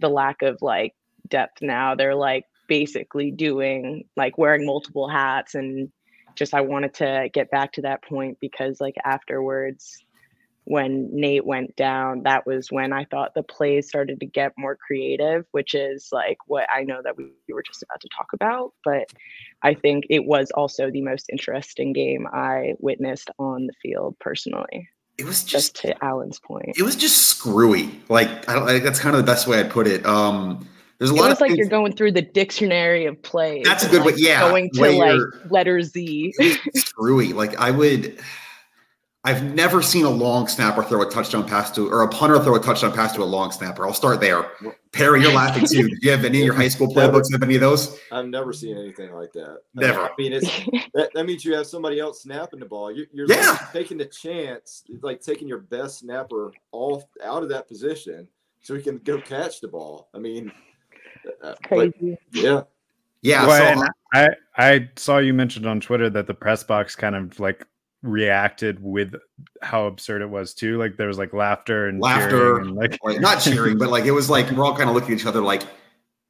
the 0.00 0.08
lack 0.08 0.42
of 0.42 0.58
like 0.60 0.94
depth 1.28 1.62
now. 1.62 1.94
They're 1.94 2.14
like 2.14 2.44
basically 2.68 3.30
doing 3.30 4.04
like 4.16 4.38
wearing 4.38 4.66
multiple 4.66 5.08
hats 5.08 5.54
and 5.54 5.90
just 6.36 6.52
I 6.52 6.60
wanted 6.60 6.94
to 6.94 7.30
get 7.32 7.50
back 7.50 7.72
to 7.72 7.82
that 7.82 8.04
point 8.04 8.38
because 8.40 8.80
like 8.80 8.96
afterwards 9.04 10.04
when 10.66 11.08
Nate 11.12 11.46
went 11.46 11.74
down, 11.76 12.24
that 12.24 12.44
was 12.46 12.70
when 12.70 12.92
I 12.92 13.04
thought 13.04 13.34
the 13.34 13.42
plays 13.42 13.88
started 13.88 14.20
to 14.20 14.26
get 14.26 14.52
more 14.58 14.76
creative, 14.76 15.44
which 15.52 15.74
is 15.74 16.08
like 16.12 16.36
what 16.46 16.66
I 16.74 16.82
know 16.82 17.00
that 17.02 17.16
we 17.16 17.30
were 17.48 17.62
just 17.62 17.82
about 17.84 18.00
to 18.00 18.08
talk 18.16 18.26
about. 18.34 18.72
But 18.84 19.08
I 19.62 19.74
think 19.74 20.04
it 20.10 20.24
was 20.26 20.50
also 20.50 20.90
the 20.90 21.02
most 21.02 21.30
interesting 21.30 21.92
game 21.92 22.26
I 22.32 22.74
witnessed 22.80 23.30
on 23.38 23.68
the 23.68 23.72
field 23.80 24.16
personally, 24.18 24.88
It 25.18 25.24
was 25.24 25.44
just 25.44 25.76
just 25.76 25.82
to 25.82 26.04
Alan's 26.04 26.40
point. 26.40 26.76
it 26.76 26.82
was 26.82 26.96
just 26.96 27.28
screwy. 27.28 27.88
Like 28.08 28.48
I 28.48 28.54
don't 28.54 28.66
like 28.66 28.82
that's 28.82 28.98
kind 29.00 29.14
of 29.16 29.24
the 29.24 29.30
best 29.32 29.46
way 29.46 29.60
I'd 29.60 29.70
put 29.70 29.86
it. 29.86 30.04
Um 30.04 30.68
there's 30.98 31.10
a 31.10 31.14
It 31.14 31.20
lot 31.20 31.28
was 31.28 31.34
of 31.36 31.40
like 31.42 31.48
things- 31.50 31.58
you're 31.58 31.68
going 31.68 31.94
through 31.94 32.12
the 32.12 32.22
dictionary 32.22 33.04
of 33.06 33.22
plays. 33.22 33.64
That's 33.64 33.84
a 33.84 33.88
good 33.88 34.04
way- 34.04 34.14
yeah, 34.16 34.40
Going 34.48 34.70
to 34.70 34.90
like 34.92 35.50
letter 35.50 35.80
Z. 35.82 36.32
screwy. 36.74 37.32
Like 37.34 37.54
I 37.56 37.70
would 37.70 38.18
I've 39.26 39.42
never 39.42 39.82
seen 39.82 40.04
a 40.04 40.10
long 40.10 40.46
snapper 40.46 40.84
throw 40.84 41.02
a 41.02 41.10
touchdown 41.10 41.46
pass 41.48 41.72
to 41.72 41.90
or 41.90 42.02
a 42.02 42.08
punter 42.08 42.38
throw 42.38 42.54
a 42.54 42.60
touchdown 42.60 42.92
pass 42.92 43.12
to 43.14 43.22
a 43.22 43.24
long 43.24 43.50
snapper. 43.50 43.84
I'll 43.84 43.92
start 43.92 44.20
there. 44.20 44.52
Perry, 44.92 45.20
you're 45.20 45.32
laughing 45.32 45.66
too. 45.66 45.88
Do 45.88 45.96
you 46.00 46.12
have 46.12 46.24
any 46.24 46.38
of 46.40 46.44
your 46.44 46.54
high 46.54 46.68
school 46.68 46.86
playbooks 46.86 47.32
have 47.32 47.42
any 47.42 47.56
of 47.56 47.60
those? 47.60 47.98
I've 48.12 48.28
never 48.28 48.52
seen 48.52 48.78
anything 48.78 49.10
like 49.12 49.32
that. 49.32 49.62
Never. 49.74 50.02
I 50.02 50.10
mean, 50.16 50.32
it's 50.32 50.46
that, 50.94 51.10
that 51.12 51.26
means 51.26 51.44
you 51.44 51.54
have 51.54 51.66
somebody 51.66 51.98
else 51.98 52.22
snapping 52.22 52.60
the 52.60 52.66
ball. 52.66 52.92
You're, 52.92 53.06
you're 53.12 53.26
Yeah. 53.28 53.36
literally 53.36 53.58
taking 53.72 53.98
the 53.98 54.04
chance, 54.06 54.84
like 55.02 55.20
taking 55.20 55.48
your 55.48 55.58
best 55.58 55.98
snapper 55.98 56.52
off 56.70 57.02
out 57.24 57.42
of 57.42 57.48
that 57.48 57.66
position 57.66 58.28
so 58.62 58.76
he 58.76 58.82
can 58.82 58.98
go 58.98 59.20
catch 59.20 59.60
the 59.60 59.66
ball. 59.66 60.08
I 60.14 60.18
mean, 60.18 60.52
uh, 61.42 61.54
but 61.68 61.92
Crazy. 61.92 62.16
yeah, 62.30 62.62
Yeah. 63.22 63.44
Well, 63.44 63.74
so- 63.74 63.82
and 63.82 63.90
I 64.14 64.28
I 64.56 64.88
saw 64.94 65.18
you 65.18 65.34
mentioned 65.34 65.66
on 65.66 65.80
Twitter 65.80 66.08
that 66.10 66.28
the 66.28 66.34
press 66.34 66.62
box 66.62 66.94
kind 66.94 67.16
of 67.16 67.40
like 67.40 67.66
reacted 68.06 68.82
with 68.82 69.14
how 69.62 69.86
absurd 69.86 70.22
it 70.22 70.30
was 70.30 70.54
too. 70.54 70.78
Like 70.78 70.96
there 70.96 71.08
was 71.08 71.18
like 71.18 71.32
laughter 71.32 71.88
and 71.88 72.00
Laughter. 72.00 72.58
and 72.58 72.74
like 72.74 72.98
like 73.02 73.20
not 73.20 73.40
cheering, 73.40 73.78
but 73.78 73.90
like 73.90 74.04
it 74.04 74.12
was 74.12 74.30
like 74.30 74.50
we're 74.50 74.64
all 74.64 74.76
kind 74.76 74.88
of 74.88 74.94
looking 74.94 75.12
at 75.12 75.20
each 75.20 75.26
other 75.26 75.40
like, 75.40 75.62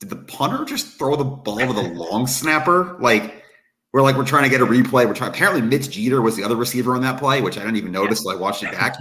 did 0.01 0.11
the 0.11 0.17
punter 0.17 0.65
just 0.65 0.99
throw 0.99 1.17
the 1.17 1.25
ball 1.25 1.59
to 1.59 1.73
the 1.73 1.83
long 1.95 2.27
snapper? 2.27 2.97
Like 3.01 3.45
we're 3.93 4.03
like 4.03 4.17
we're 4.17 4.27
trying 4.27 4.45
to 4.45 4.51
get 4.51 4.61
a 4.61 4.67
replay. 4.67 5.07
We're 5.07 5.15
trying. 5.15 5.31
Apparently, 5.31 5.63
Mitch 5.63 5.91
Jeter 5.91 6.21
was 6.21 6.37
the 6.37 6.45
other 6.45 6.57
receiver 6.57 6.95
on 6.95 7.03
that 7.03 7.19
play, 7.19 7.41
which 7.41 7.57
I 7.57 7.61
didn't 7.61 7.77
even 7.77 7.93
notice. 7.93 8.23
So 8.23 8.31
I 8.31 8.37
watched 8.37 8.63
it 8.63 8.73
back. 8.73 8.97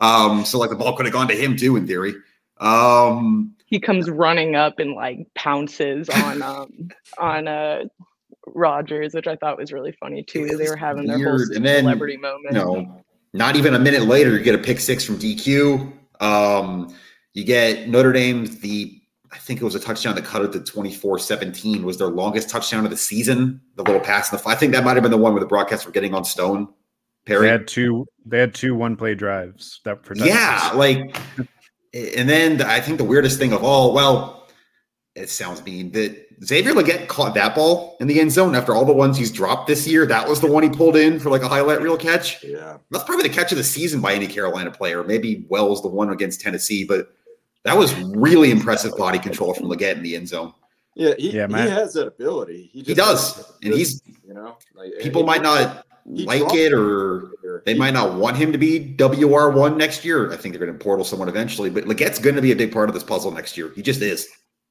Um, 0.00 0.44
so 0.44 0.58
like 0.58 0.70
the 0.70 0.76
ball 0.76 0.96
could 0.96 1.06
have 1.06 1.12
gone 1.12 1.28
to 1.28 1.34
him 1.34 1.56
too, 1.56 1.76
in 1.76 1.86
theory. 1.86 2.14
Um, 2.58 3.54
he 3.66 3.78
comes 3.78 4.08
running 4.08 4.56
up 4.56 4.78
and 4.78 4.94
like 4.94 5.28
pounces 5.34 6.08
on 6.08 6.42
um 6.42 6.88
on 7.18 7.46
uh 7.46 7.84
Rogers, 8.54 9.14
which 9.14 9.26
I 9.26 9.36
thought 9.36 9.58
was 9.58 9.72
really 9.72 9.92
funny 9.92 10.22
too. 10.22 10.44
It 10.44 10.58
They 10.58 10.68
were 10.68 10.76
having 10.76 11.06
their 11.06 11.18
whole 11.18 11.36
weird. 11.36 11.50
And 11.50 11.64
then, 11.64 11.84
celebrity 11.84 12.16
moment. 12.16 12.44
you 12.44 12.52
know, 12.52 13.04
not 13.32 13.56
even 13.56 13.74
a 13.74 13.78
minute 13.78 14.02
later, 14.02 14.36
you 14.36 14.42
get 14.42 14.54
a 14.54 14.58
pick 14.58 14.80
six 14.80 15.04
from 15.04 15.18
DQ. 15.18 15.92
Um, 16.20 16.94
you 17.34 17.44
get 17.44 17.88
Notre 17.88 18.12
Dame, 18.12 18.46
the 18.60 19.00
I 19.30 19.36
think 19.36 19.60
it 19.60 19.64
was 19.64 19.74
a 19.74 19.80
touchdown 19.80 20.14
that 20.14 20.24
cut 20.24 20.42
it 20.42 20.52
to 20.52 20.60
24 20.60 21.18
17, 21.18 21.84
was 21.84 21.98
their 21.98 22.08
longest 22.08 22.48
touchdown 22.48 22.84
of 22.84 22.90
the 22.90 22.96
season. 22.96 23.60
The 23.76 23.82
little 23.82 24.00
pass 24.00 24.32
in 24.32 24.38
the 24.38 24.48
I 24.48 24.54
think 24.54 24.72
that 24.72 24.84
might 24.84 24.94
have 24.94 25.02
been 25.02 25.12
the 25.12 25.18
one 25.18 25.34
where 25.34 25.40
the 25.40 25.46
broadcast 25.46 25.86
were 25.86 25.92
getting 25.92 26.14
on 26.14 26.24
Stone. 26.24 26.68
Perry. 27.26 27.42
they 27.42 27.52
had 27.52 27.68
two 27.68 28.06
they 28.24 28.38
had 28.38 28.54
two 28.54 28.74
one 28.74 28.96
play 28.96 29.14
drives 29.14 29.80
that 29.84 30.04
for 30.04 30.14
Yeah, 30.16 30.72
like, 30.74 31.14
and 31.92 32.28
then 32.28 32.62
I 32.62 32.80
think 32.80 32.96
the 32.96 33.04
weirdest 33.04 33.38
thing 33.38 33.52
of 33.52 33.62
all, 33.62 33.92
well, 33.92 34.48
it 35.14 35.28
sounds 35.28 35.62
mean 35.62 35.92
that 35.92 36.27
Xavier 36.44 36.72
Legette 36.72 37.08
caught 37.08 37.34
that 37.34 37.54
ball 37.54 37.96
in 38.00 38.06
the 38.06 38.20
end 38.20 38.30
zone 38.32 38.54
after 38.54 38.74
all 38.74 38.84
the 38.84 38.92
ones 38.92 39.16
he's 39.18 39.32
dropped 39.32 39.66
this 39.66 39.86
year. 39.86 40.06
That 40.06 40.28
was 40.28 40.40
the 40.40 40.50
one 40.50 40.62
he 40.62 40.68
pulled 40.68 40.96
in 40.96 41.18
for 41.18 41.30
like 41.30 41.42
a 41.42 41.48
highlight 41.48 41.80
reel 41.80 41.96
catch. 41.96 42.42
yeah. 42.44 42.76
That's 42.90 43.04
probably 43.04 43.28
the 43.28 43.34
catch 43.34 43.50
of 43.52 43.58
the 43.58 43.64
season 43.64 44.00
by 44.00 44.14
any 44.14 44.26
Carolina 44.26 44.70
player. 44.70 45.02
Maybe 45.02 45.44
Wells 45.48 45.82
the 45.82 45.88
one 45.88 46.10
against 46.10 46.40
Tennessee, 46.40 46.84
but 46.84 47.12
that 47.64 47.76
was 47.76 47.92
really 48.00 48.50
impressive 48.50 48.96
body 48.96 49.18
control 49.18 49.52
from 49.54 49.66
Leggett 49.68 49.96
in 49.96 50.02
the 50.02 50.14
end 50.16 50.28
zone. 50.28 50.54
Yeah, 50.94 51.14
he, 51.18 51.30
Yeah, 51.30 51.46
he 51.48 51.54
has 51.70 51.92
that 51.94 52.06
ability. 52.06 52.70
He, 52.72 52.80
He 52.80 52.94
just 52.94 52.96
does, 52.96 53.52
and 53.62 53.74
he's 53.74 54.00
you 54.26 54.34
know, 54.34 54.56
like 54.74 54.92
people 55.00 55.22
and- 55.22 55.26
might 55.26 55.42
not 55.42 55.84
like 56.06 56.54
it 56.54 56.72
or 56.72 57.32
they 57.66 57.74
He- 57.74 57.78
might 57.78 57.94
not 57.94 58.14
want 58.14 58.36
him 58.36 58.52
to 58.52 58.58
be 58.58 58.78
WR 58.96 59.50
one 59.50 59.76
next 59.76 60.04
year. 60.04 60.32
I 60.32 60.36
think 60.36 60.54
they're 60.54 60.64
going 60.64 60.76
to 60.76 60.82
portal 60.82 61.04
someone 61.04 61.28
eventually, 61.28 61.68
but 61.70 61.84
Legette's 61.84 62.18
going 62.18 62.36
to 62.36 62.42
be 62.42 62.52
a 62.52 62.56
big 62.56 62.72
part 62.72 62.88
of 62.88 62.94
this 62.94 63.04
puzzle 63.04 63.30
next 63.30 63.56
year. 63.56 63.70
He 63.74 63.82
just 63.82 64.00
is. 64.02 64.26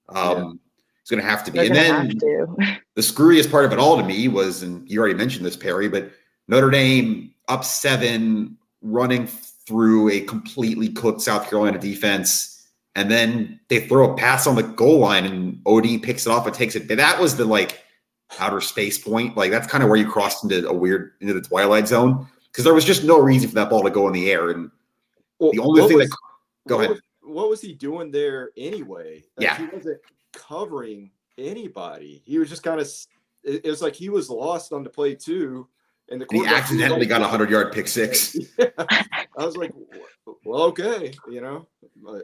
Um, 0.10 0.60
He's 1.08 1.16
going 1.16 1.24
to 1.24 1.30
have 1.30 1.46
to 1.46 1.52
be. 1.52 1.70
They're 1.70 1.94
And 2.02 2.20
then 2.20 2.78
the 2.96 3.02
screwiest 3.02 3.50
part 3.50 3.64
of 3.64 3.72
it 3.72 3.80
all 3.80 3.96
to 3.96 4.04
me 4.04 4.28
was, 4.28 4.62
and 4.62 4.90
you 4.90 5.00
already 5.00 5.14
mentioned 5.16 5.46
this, 5.46 5.56
Perry, 5.56 5.88
but 5.88 6.12
Notre 6.50 6.70
Dame 6.70 7.34
up 7.48 7.64
seven, 7.64 8.58
running 8.82 9.26
through 9.26 10.10
a 10.10 10.20
completely 10.22 10.90
cooked 10.90 11.22
South 11.22 11.50
Carolina 11.50 11.80
defense, 11.80 12.68
and 12.96 13.10
then 13.10 13.58
they 13.70 13.88
throw 13.88 14.12
a 14.12 14.18
pass 14.18 14.48
on 14.48 14.58
the 14.58 14.64
goal 14.64 15.00
line, 15.00 15.24
and 15.24 15.62
OD 15.66 16.04
picks 16.04 16.26
it 16.26 16.30
off 16.30 16.46
and 16.46 16.54
takes 16.54 16.76
it. 16.76 16.90
That 16.90 17.22
was 17.22 17.38
the 17.38 17.46
like 17.46 17.82
outer 18.38 18.60
space 18.60 18.98
point. 18.98 19.38
Like 19.38 19.50
that's 19.50 19.68
kind 19.68 19.84
of 19.86 19.90
where 19.90 19.98
you 19.98 20.10
crossed 20.12 20.44
into 20.44 20.68
a 20.68 20.74
weird 20.74 21.14
into 21.22 21.34
the 21.34 21.42
twilight 21.42 21.88
zone 21.88 22.28
because 22.52 22.66
there 22.66 22.74
was 22.74 22.84
just 22.84 23.06
no 23.06 23.22
reason 23.22 23.48
for 23.48 23.56
that 23.56 23.70
ball 23.70 23.82
to 23.84 23.90
go 23.90 24.08
in 24.08 24.14
the 24.14 24.30
air. 24.30 24.50
And 24.50 24.70
Well, 25.40 25.52
the 25.54 25.60
only 25.60 25.80
what 25.84 25.88
thing 25.88 25.98
was- 26.00 26.10
that 26.10 26.18
go 26.68 26.76
what 26.76 26.84
ahead. 26.84 26.90
Was, 26.90 27.02
what 27.34 27.50
was 27.50 27.62
he 27.62 27.72
doing 27.72 28.12
there 28.12 28.50
anyway? 28.58 29.24
Like, 29.38 29.46
Yeah. 29.46 29.58
he 29.58 29.66
wasn't 29.74 30.02
covering 30.38 31.12
anybody. 31.38 32.22
He 32.26 32.38
was 32.40 32.50
just 32.50 32.64
kind 32.64 32.80
of. 32.80 32.88
It, 33.44 33.66
it 33.66 33.70
was 33.70 33.82
like 33.82 33.96
he 33.96 34.10
was 34.10 34.30
lost 34.30 34.74
on 34.74 34.84
the 34.84 34.90
play 34.90 35.16
too, 35.16 35.68
and 36.10 36.22
the 36.22 36.28
he 36.32 36.46
accidentally 36.46 37.06
got 37.06 37.22
a 37.22 37.28
hundred 37.28 37.50
yard 37.50 37.72
pick 37.74 37.88
six. 37.88 38.36
Yeah. 38.60 38.70
I 39.38 39.46
was 39.46 39.56
like, 39.56 39.72
well, 40.44 40.64
okay, 40.64 41.14
you 41.30 41.42
know, 41.42 41.68
but 42.04 42.24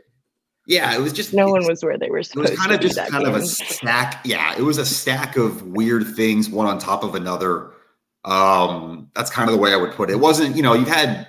Yeah, 0.65 0.95
it 0.95 0.99
was 0.99 1.13
just 1.13 1.33
no 1.33 1.47
one 1.49 1.65
was 1.67 1.83
where 1.83 1.97
they 1.97 2.09
were 2.09 2.17
It 2.19 2.35
was 2.35 2.49
kind 2.57 2.69
to 2.69 2.75
of 2.75 2.81
just 2.81 2.95
that 2.95 3.09
kind 3.09 3.27
of 3.27 3.35
a 3.35 3.39
game. 3.39 3.47
stack. 3.47 4.21
Yeah, 4.25 4.55
it 4.57 4.61
was 4.63 4.79
a 4.79 4.85
stack 4.85 5.37
of 5.37 5.61
weird 5.67 6.15
things, 6.15 6.49
one 6.49 6.65
on 6.65 6.79
top 6.79 7.03
of 7.03 7.13
another. 7.15 7.71
Um, 8.25 9.11
that's 9.15 9.29
kind 9.29 9.47
of 9.49 9.55
the 9.55 9.61
way 9.61 9.73
I 9.73 9.75
would 9.75 9.91
put 9.91 10.09
it. 10.09 10.13
It 10.13 10.19
wasn't, 10.19 10.55
you 10.55 10.63
know, 10.63 10.73
you've 10.73 10.87
had 10.87 11.27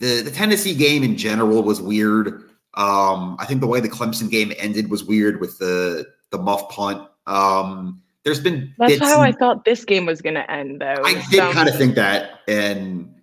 the 0.00 0.20
the 0.20 0.30
Tennessee 0.30 0.74
game 0.74 1.02
in 1.02 1.16
general 1.16 1.62
was 1.62 1.80
weird. 1.80 2.47
Um, 2.74 3.36
I 3.38 3.46
think 3.46 3.60
the 3.60 3.66
way 3.66 3.80
the 3.80 3.88
Clemson 3.88 4.30
game 4.30 4.52
ended 4.58 4.90
was 4.90 5.04
weird 5.04 5.40
with 5.40 5.58
the 5.58 6.06
the 6.30 6.38
muff 6.38 6.68
punt. 6.68 7.08
Um, 7.26 8.02
there's 8.24 8.40
been 8.40 8.74
That's 8.78 8.98
how 8.98 9.20
I 9.20 9.32
thought 9.32 9.64
this 9.64 9.84
game 9.84 10.06
was 10.06 10.20
going 10.20 10.34
to 10.34 10.50
end, 10.50 10.80
though. 10.80 11.02
I 11.04 11.24
did 11.30 11.40
kind 11.54 11.68
of 11.68 11.76
think 11.76 11.94
that, 11.94 12.40
and 12.46 13.14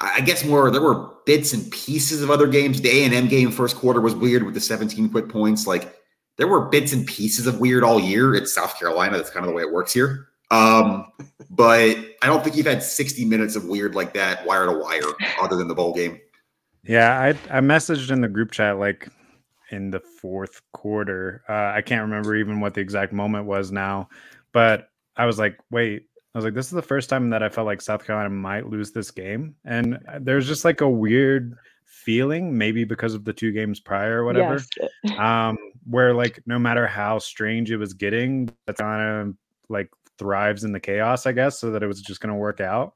I 0.00 0.16
I 0.16 0.20
guess 0.20 0.44
more 0.44 0.70
there 0.70 0.82
were 0.82 1.10
bits 1.24 1.52
and 1.52 1.70
pieces 1.70 2.22
of 2.22 2.30
other 2.30 2.46
games. 2.46 2.80
The 2.80 2.90
A 2.90 3.04
and 3.04 3.14
M 3.14 3.28
game 3.28 3.50
first 3.50 3.76
quarter 3.76 4.00
was 4.00 4.14
weird 4.14 4.42
with 4.42 4.54
the 4.54 4.60
17 4.60 5.08
quick 5.10 5.28
points. 5.28 5.66
Like 5.66 5.96
there 6.36 6.48
were 6.48 6.68
bits 6.68 6.92
and 6.92 7.06
pieces 7.06 7.46
of 7.46 7.60
weird 7.60 7.84
all 7.84 8.00
year. 8.00 8.34
It's 8.34 8.54
South 8.54 8.78
Carolina. 8.78 9.16
That's 9.16 9.30
kind 9.30 9.44
of 9.44 9.50
the 9.50 9.56
way 9.56 9.62
it 9.62 9.72
works 9.72 9.92
here. 9.92 10.28
Um, 10.50 11.10
but 11.50 11.96
I 12.20 12.26
don't 12.26 12.44
think 12.44 12.56
you've 12.56 12.66
had 12.66 12.82
60 12.82 13.24
minutes 13.24 13.56
of 13.56 13.64
weird 13.64 13.94
like 13.94 14.12
that, 14.14 14.44
wire 14.44 14.66
to 14.66 14.72
wire, 14.72 15.00
other 15.40 15.56
than 15.56 15.66
the 15.66 15.74
bowl 15.74 15.94
game. 15.94 16.20
Yeah, 16.84 17.18
I 17.18 17.28
I 17.58 17.60
messaged 17.60 18.10
in 18.10 18.20
the 18.20 18.28
group 18.28 18.50
chat 18.50 18.78
like 18.78 19.08
in 19.70 19.90
the 19.90 20.00
fourth 20.00 20.60
quarter. 20.72 21.42
Uh, 21.48 21.72
I 21.76 21.82
can't 21.82 22.02
remember 22.02 22.36
even 22.36 22.60
what 22.60 22.74
the 22.74 22.80
exact 22.80 23.12
moment 23.12 23.46
was 23.46 23.72
now, 23.72 24.08
but 24.52 24.88
I 25.16 25.26
was 25.26 25.38
like, 25.38 25.58
wait. 25.70 26.06
I 26.34 26.38
was 26.38 26.46
like, 26.46 26.54
this 26.54 26.66
is 26.66 26.72
the 26.72 26.80
first 26.80 27.10
time 27.10 27.28
that 27.28 27.42
I 27.42 27.50
felt 27.50 27.66
like 27.66 27.82
South 27.82 28.06
Carolina 28.06 28.30
might 28.30 28.66
lose 28.66 28.90
this 28.90 29.10
game, 29.10 29.54
and 29.66 29.98
uh, 30.08 30.18
there's 30.18 30.46
just 30.48 30.64
like 30.64 30.80
a 30.80 30.88
weird 30.88 31.54
feeling, 31.84 32.56
maybe 32.56 32.84
because 32.84 33.12
of 33.14 33.24
the 33.24 33.34
two 33.34 33.52
games 33.52 33.78
prior 33.80 34.22
or 34.22 34.24
whatever, 34.24 34.58
Yes. 34.80 35.18
um, 35.18 35.58
where 35.84 36.14
like 36.14 36.40
no 36.46 36.58
matter 36.58 36.86
how 36.86 37.18
strange 37.18 37.70
it 37.70 37.76
was 37.76 37.92
getting, 37.92 38.50
that's 38.66 38.80
kind 38.80 39.28
of 39.28 39.34
like 39.68 39.90
thrives 40.16 40.64
in 40.64 40.72
the 40.72 40.80
chaos, 40.80 41.26
I 41.26 41.32
guess, 41.32 41.60
so 41.60 41.70
that 41.70 41.82
it 41.82 41.86
was 41.86 42.00
just 42.00 42.20
going 42.22 42.32
to 42.32 42.38
work 42.38 42.60
out. 42.62 42.94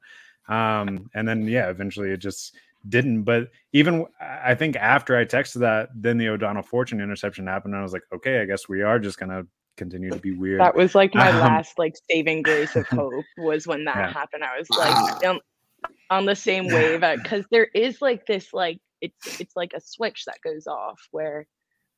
Um, 0.49 1.09
and 1.13 1.27
then 1.27 1.47
yeah, 1.47 1.69
eventually 1.69 2.09
it 2.09 2.17
just 2.17 2.55
didn't. 2.87 3.23
But 3.23 3.49
even 3.73 4.05
I 4.19 4.55
think 4.55 4.75
after 4.75 5.17
I 5.17 5.25
texted 5.25 5.59
that, 5.61 5.89
then 5.95 6.17
the 6.17 6.29
O'Donnell 6.29 6.63
Fortune 6.63 7.01
interception 7.01 7.47
happened, 7.47 7.73
and 7.73 7.79
I 7.79 7.83
was 7.83 7.93
like, 7.93 8.03
okay, 8.13 8.39
I 8.41 8.45
guess 8.45 8.67
we 8.69 8.81
are 8.81 8.99
just 8.99 9.19
gonna 9.19 9.43
continue 9.77 10.09
to 10.11 10.19
be 10.19 10.31
weird. 10.31 10.61
That 10.61 10.75
was 10.75 10.95
like 10.95 11.13
my 11.13 11.29
Um, 11.29 11.39
last 11.39 11.77
like 11.77 11.93
saving 12.09 12.43
grace 12.43 12.75
of 12.75 12.87
hope 12.91 13.25
was 13.37 13.67
when 13.67 13.85
that 13.85 13.97
Yeah. 13.97 14.13
happened. 14.13 14.43
I 14.43 14.57
was 14.57 14.69
like 14.71 14.95
on, 15.25 15.39
on 16.09 16.25
the 16.25 16.35
same 16.35 16.71
wave 16.71 17.01
because 17.01 17.45
there 17.51 17.67
is 17.73 18.01
like 18.01 18.25
this 18.25 18.53
like 18.53 18.79
it's 19.01 19.27
it's 19.39 19.55
like 19.55 19.73
a 19.73 19.81
switch 19.81 20.25
that 20.25 20.41
goes 20.43 20.67
off 20.67 20.99
where 21.11 21.45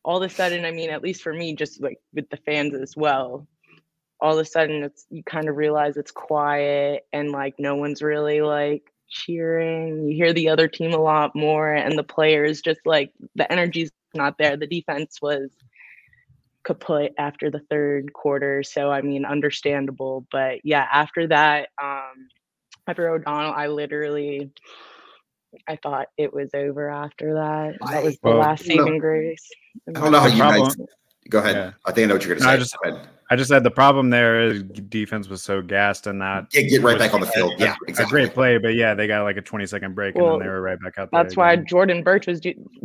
all 0.06 0.22
of 0.22 0.32
a 0.32 0.34
sudden, 0.34 0.65
I 0.65 0.72
mean, 0.72 0.89
at 0.89 1.04
least 1.04 1.22
for 1.22 1.34
me, 1.34 1.56
just 1.56 1.82
like 1.82 1.98
with 2.13 2.30
the 2.30 2.38
fans 2.38 2.74
as 2.74 2.96
well, 2.96 3.48
all 4.22 4.34
of 4.34 4.39
a 4.39 4.46
sudden 4.46 4.84
it's 4.84 5.06
you 5.10 5.24
kind 5.24 5.50
of 5.50 5.56
realize 5.58 5.98
it's 5.98 6.12
quiet 6.12 7.06
and 7.13 7.32
like 7.32 7.56
no 7.60 7.76
one's 7.76 8.02
really 8.02 8.42
like 8.42 8.92
cheering. 9.10 10.08
You 10.10 10.15
hear 10.15 10.34
the 10.34 10.50
other 10.50 10.67
team 10.67 10.93
a 10.93 11.02
lot 11.02 11.36
more, 11.36 11.74
and 11.74 11.98
the 11.98 12.04
players 12.04 12.62
just 12.62 12.82
like 12.86 13.12
the 13.36 13.52
energy's 13.52 13.91
not 14.13 14.38
there. 14.38 14.58
The 14.58 14.67
defense 14.67 15.19
was 15.22 15.50
kaput 16.63 17.13
after 17.17 17.50
the 17.50 17.62
third 17.69 18.13
quarter. 18.13 18.63
So 18.63 18.91
I 18.91 19.02
mean, 19.02 19.26
understandable. 19.26 20.26
But 20.32 20.60
yeah, 20.63 20.86
after 20.91 21.28
that, 21.28 21.69
um, 21.82 22.30
after 22.88 23.10
O'Donnell, 23.10 23.54
I 23.54 23.67
literally 23.67 24.52
I 25.67 25.78
thought 25.78 26.08
it 26.17 26.34
was 26.34 26.50
over 26.54 26.89
after 26.89 27.36
that. 27.36 27.78
That 27.91 28.04
was 28.04 28.17
the 28.19 28.30
Well, 28.30 28.38
last 28.38 28.67
no. 28.67 28.76
saving 28.76 29.00
grace. 29.00 29.50
I 29.88 29.91
don't 30.00 30.12
know 30.12 30.19
how 30.19 30.28
you 30.28 30.38
guys. 30.38 30.76
Problem- 31.30 31.44
Go 31.44 31.50
ahead. 31.50 31.56
Yeah. 31.56 31.72
I 31.86 31.92
think 31.92 32.06
I 32.06 32.08
know 32.08 32.15
what 32.15 32.26
you're 32.26 32.36
going 32.36 32.39
to 32.39 32.46
No, 32.46 32.50
say. 32.52 32.56
I 32.56 32.58
just- 32.58 32.76
Go 32.84 32.89
ahead. 32.89 33.08
I 33.32 33.36
just 33.36 33.48
said 33.50 33.63
the 33.63 33.70
problem 33.70 34.10
there 34.10 34.42
is 34.42 34.63
defense 34.63 35.30
was 35.30 35.44
so 35.44 35.62
gassed 35.62 36.08
and 36.08 36.20
that 36.20 36.50
Get, 36.50 36.68
get 36.68 36.82
right 36.82 36.98
back 36.98 37.13
on 37.13 37.20
the 37.22 37.28
field. 37.28 37.54
a- 37.60 37.63
Yeah, 37.63 37.76
a 38.00 38.06
great 38.06 38.34
play, 38.34 38.58
but 38.58 38.74
yeah, 38.74 38.96
they 38.96 39.06
got 39.06 39.22
like 39.22 39.38
a 39.38 39.42
20 39.42 39.68
second 39.68 39.94
break 39.94 40.15
and 40.15 40.26
then 40.26 40.39
they 40.39 40.48
were 40.48 40.62
right 40.62 40.80
back 40.82 40.98
out 40.98 41.12
there. 41.12 41.24
That's 41.24 41.38
why. 41.38 41.56
Jordan 41.58 42.02
Burch 42.02 42.26
was 42.26 42.42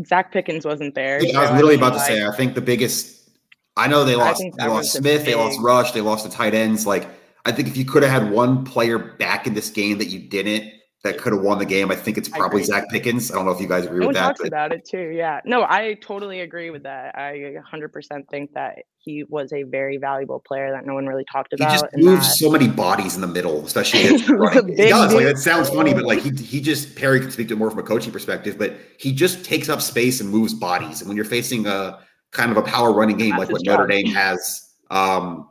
Zach 0.06 0.32
Pickens 0.32 0.66
wasn't 0.66 0.94
there. 0.94 1.16
I 1.16 1.22
was 1.22 1.32
so, 1.32 1.40
I 1.40 1.52
literally 1.54 1.76
mean, 1.76 1.78
about 1.78 1.90
to 1.92 1.96
like, 1.96 2.06
say. 2.08 2.26
I 2.26 2.30
think 2.36 2.54
the 2.54 2.60
biggest. 2.60 3.30
I 3.78 3.88
know 3.88 4.04
they 4.04 4.16
lost. 4.16 4.42
They 4.42 4.66
lost 4.66 4.70
was 4.70 4.92
the 4.92 4.98
Smith. 4.98 5.24
They 5.24 5.34
lost 5.34 5.58
Rush. 5.62 5.92
They 5.92 6.02
lost 6.02 6.24
the 6.24 6.30
tight 6.30 6.52
ends. 6.52 6.86
Like 6.86 7.08
I 7.46 7.50
think 7.52 7.66
if 7.68 7.76
you 7.78 7.86
could 7.86 8.02
have 8.02 8.12
had 8.22 8.30
one 8.30 8.64
player 8.64 8.98
back 8.98 9.46
in 9.46 9.54
this 9.54 9.70
game 9.70 9.96
that 9.96 10.08
you 10.08 10.20
didn't, 10.20 10.70
that 11.04 11.18
could 11.18 11.32
have 11.34 11.42
won 11.42 11.58
the 11.58 11.66
game. 11.66 11.90
I 11.90 11.94
think 11.96 12.16
it's 12.18 12.28
probably. 12.28 12.64
Zach 12.64 12.88
Pickens. 12.90 13.30
I 13.30 13.34
don't 13.34 13.44
know 13.44 13.52
if 13.52 13.60
you 13.60 13.68
guys 13.68 13.84
agree 13.84 14.00
No 14.00 14.06
with 14.08 14.16
that. 14.16 14.22
talks 14.28 14.40
But 14.40 14.48
about 14.48 14.72
it 14.72 14.84
too. 14.86 15.10
Yeah. 15.10 15.40
No, 15.44 15.62
I 15.68 15.98
totally 16.00 16.40
agree 16.40 16.70
with 16.70 16.82
that. 16.84 17.16
I 17.16 17.56
100% 17.72 18.28
think 18.30 18.54
that 18.54 18.78
he 18.96 19.22
was 19.28 19.52
a 19.52 19.64
very 19.64 19.98
valuable 19.98 20.40
player 20.40 20.70
that 20.70 20.86
no 20.86 20.94
one 20.94 21.06
really 21.06 21.26
talked 21.30 21.52
about. 21.52 21.70
he 21.70 21.76
just 21.78 21.84
moves 21.98 22.26
that- 22.26 22.34
so 22.36 22.50
many 22.50 22.66
bodies 22.68 23.14
in 23.16 23.20
the 23.20 23.26
middle, 23.26 23.64
especially 23.66 24.06
against 24.06 24.28
running. 24.30 24.68
He 24.68 24.74
big 24.76 24.88
does. 24.88 25.12
Like 25.12 25.26
it 25.26 25.36
sounds 25.38 25.68
funny, 25.68 25.92
but 25.92 26.04
like 26.04 26.20
he 26.20 26.30
he 26.30 26.60
just 26.62 26.96
Perry 26.96 27.20
can 27.20 27.30
speak 27.30 27.48
to 27.48 27.54
it 27.54 27.58
more 27.58 27.68
from 27.70 27.80
a 27.80 27.82
coaching 27.82 28.10
perspective, 28.10 28.56
but 28.58 28.74
he 28.98 29.12
just 29.12 29.44
takes 29.44 29.68
up 29.68 29.82
space 29.82 30.20
and 30.22 30.30
moves 30.30 30.54
bodies. 30.54 31.00
And 31.02 31.08
when 31.08 31.16
you're 31.16 31.26
facing 31.26 31.66
a 31.66 31.98
kind 32.30 32.50
of 32.50 32.56
a 32.56 32.62
power 32.62 32.94
running 32.94 33.18
game 33.18 33.30
That's 33.36 33.40
like 33.40 33.50
what 33.52 33.62
Notre. 33.66 33.86
Dame 33.86 34.06
has, 34.06 34.70
um, 34.90 35.48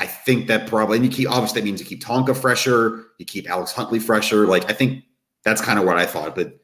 I 0.00 0.06
think 0.06 0.48
that 0.48 0.66
probably 0.66 0.96
and 0.96 1.06
you 1.06 1.12
keep 1.12 1.30
obviously 1.30 1.60
that 1.60 1.64
means 1.64 1.78
you 1.78 1.86
keep 1.86 2.02
Tonka 2.02 2.36
fresher, 2.36 3.04
you 3.18 3.24
keep 3.24 3.48
Alex 3.48 3.72
Huntley 3.72 3.98
fresher. 3.98 4.46
Like 4.46 4.68
I 4.70 4.72
think 4.74 5.04
that's 5.44 5.60
kind 5.60 5.78
of 5.78 5.84
what 5.84 5.96
I 5.98 6.06
thought. 6.06 6.34
But 6.34 6.58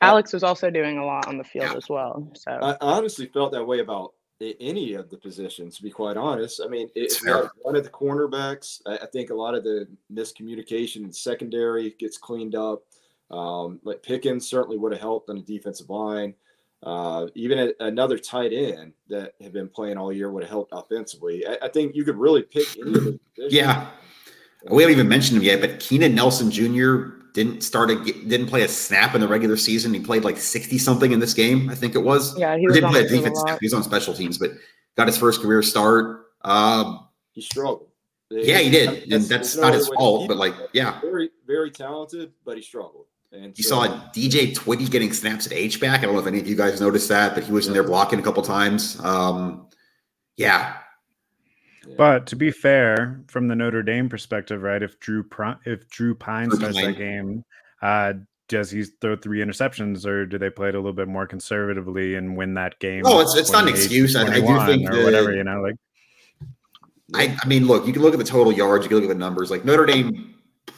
Alex 0.00 0.32
was 0.32 0.42
also 0.42 0.70
doing 0.70 0.98
a 0.98 1.04
lot 1.04 1.26
on 1.26 1.38
the 1.38 1.44
field 1.44 1.70
Yeah. 1.70 1.76
as 1.76 1.88
well. 1.88 2.30
So 2.34 2.50
I 2.52 2.72
I 2.72 2.76
honestly 2.80 3.26
felt 3.26 3.52
that 3.52 3.64
way 3.64 3.80
about 3.80 4.12
any 4.60 4.92
of 4.92 5.08
the 5.08 5.16
positions, 5.16 5.76
to 5.76 5.82
be 5.82 5.90
quite 5.90 6.16
honest. 6.18 6.60
I 6.62 6.68
mean, 6.68 6.88
It's 6.94 7.24
it's 7.24 7.50
one 7.62 7.74
of 7.76 7.84
the 7.84 7.90
cornerbacks. 7.90 8.82
I, 8.86 8.98
I 8.98 9.06
think 9.06 9.30
a 9.30 9.34
lot 9.34 9.54
of 9.54 9.64
the 9.64 9.88
miscommunication 10.12 11.04
in 11.04 11.12
secondary 11.12 11.94
gets 11.98 12.18
cleaned 12.18 12.54
up. 12.54 12.82
Um, 13.30 13.80
like 13.82 14.02
Pickens 14.02 14.48
certainly 14.48 14.76
would 14.76 14.92
have 14.92 15.00
helped 15.00 15.30
on 15.30 15.36
the 15.36 15.42
defensive 15.42 15.88
line. 15.88 16.34
Uh, 16.82 17.26
even 17.34 17.58
a, 17.58 17.72
another 17.80 18.18
tight 18.18 18.52
end 18.52 18.92
that 19.08 19.32
had 19.40 19.52
been 19.52 19.68
playing 19.68 19.96
all 19.96 20.12
year 20.12 20.30
would 20.30 20.42
have 20.42 20.50
helped 20.50 20.70
offensively. 20.74 21.44
I, 21.46 21.56
I 21.62 21.68
think 21.68 21.96
you 21.96 22.04
could 22.04 22.18
really 22.18 22.42
pick 22.42 22.66
any 22.78 22.90
of 22.90 23.04
the 23.04 23.20
positions. 23.34 23.52
Yeah. 23.54 23.88
We 24.70 24.82
haven't 24.82 24.96
even 24.96 25.08
mentioned 25.08 25.38
him 25.38 25.44
yet, 25.44 25.60
but 25.60 25.78
Keenan 25.80 26.14
Nelson 26.14 26.50
Jr. 26.50 27.16
didn't 27.32 27.62
start 27.62 27.90
a 27.90 27.96
didn't 28.04 28.46
play 28.46 28.62
a 28.62 28.68
snap 28.68 29.14
in 29.14 29.20
the 29.20 29.28
regular 29.28 29.56
season. 29.56 29.92
He 29.94 30.00
played 30.00 30.24
like 30.24 30.36
60 30.38 30.78
something 30.78 31.12
in 31.12 31.20
this 31.20 31.34
game, 31.34 31.68
I 31.70 31.74
think 31.74 31.94
it 31.94 32.02
was. 32.02 32.36
yeah, 32.38 32.56
he 32.56 32.66
was 32.66 32.74
didn't 32.74 32.86
on 32.86 32.92
play 32.92 33.04
a 33.04 33.08
field 33.08 33.20
a 33.20 33.22
defense 33.24 33.40
snap. 33.40 33.60
He 33.60 33.66
was 33.66 33.74
on 33.74 33.82
special 33.82 34.14
teams, 34.14 34.38
but 34.38 34.52
got 34.96 35.06
his 35.06 35.18
first 35.18 35.40
career 35.42 35.62
start. 35.62 36.26
Um, 36.42 37.08
he 37.32 37.40
struggled. 37.42 37.88
yeah, 38.30 38.58
he 38.58 38.70
did, 38.70 38.88
and 39.04 39.12
That's- 39.12 39.28
that's 39.28 39.56
not 39.56 39.74
his 39.74 39.88
fault. 39.88 40.22
keep 40.22 40.28
But 40.28 40.36
like, 40.38 40.54
yeah, 40.72 41.00
very, 41.00 41.30
very 41.46 41.70
talented, 41.70 42.32
but 42.44 42.56
he 42.56 42.62
struggled. 42.62 43.06
And 43.32 43.56
you 43.58 43.62
so- 43.64 43.84
saw 43.84 43.86
DJ 44.14 44.54
Twitty 44.54 44.90
getting 44.90 45.12
snaps 45.12 45.46
at 45.46 45.52
H 45.52 45.80
back. 45.80 46.00
I 46.00 46.06
don't 46.06 46.14
know 46.14 46.20
if 46.20 46.26
any 46.26 46.40
of 46.40 46.48
you 46.48 46.56
guys 46.56 46.80
noticed 46.80 47.08
that, 47.10 47.34
but 47.34 47.44
he 47.44 47.52
was 47.52 47.66
in 47.66 47.72
there 47.72 47.84
blocking 47.84 48.18
a 48.18 48.22
couple 48.22 48.42
times. 48.42 48.98
Um, 49.04 49.66
yeah, 50.36 50.74
yeah. 51.88 51.94
But 51.96 52.26
to 52.28 52.36
be 52.36 52.50
fair, 52.50 53.20
from 53.28 53.48
the 53.48 53.54
Notre 53.56 53.82
Dame 53.82 54.08
perspective, 54.08 54.62
right? 54.62 54.82
If 54.82 54.98
Drew 55.00 55.22
Pri- 55.22 55.56
if 55.64 55.88
Drew 55.88 56.14
Pyne 56.14 56.48
Drew 56.48 56.58
starts 56.58 56.76
Pyne. 56.76 56.84
that 56.86 56.98
game, 56.98 57.44
uh, 57.82 58.14
does 58.48 58.70
he 58.70 58.84
throw 59.00 59.16
three 59.16 59.40
interceptions, 59.40 60.06
or 60.06 60.24
do 60.24 60.38
they 60.38 60.50
play 60.50 60.68
it 60.68 60.74
a 60.74 60.78
little 60.78 60.92
bit 60.92 61.08
more 61.08 61.26
conservatively 61.26 62.14
and 62.14 62.36
win 62.36 62.54
that 62.54 62.78
game? 62.78 63.02
Oh, 63.04 63.20
it's- 63.20 63.36
it's 63.36 63.50
not 63.50 63.64
an 63.64 63.68
excuse. 63.70 64.14
I- 64.16 64.22
I 64.22 64.40
do 64.40 64.66
think 64.66 64.88
or 64.90 64.96
the- 64.96 65.04
whatever. 65.04 65.32
You 65.34 65.44
know, 65.44 65.60
like 65.62 65.74
I, 67.14 67.36
I 67.40 67.46
mean, 67.46 67.66
look, 67.66 67.86
you 67.86 67.92
can 67.92 68.02
look 68.02 68.14
at 68.14 68.18
the 68.18 68.24
total 68.24 68.52
yards, 68.52 68.84
you 68.84 68.88
can 68.88 68.96
look 68.98 69.04
at 69.04 69.08
the 69.08 69.14
numbers. 69.18 69.50
Like 69.50 69.64
Notre 69.64 69.86
Dame 69.86 70.34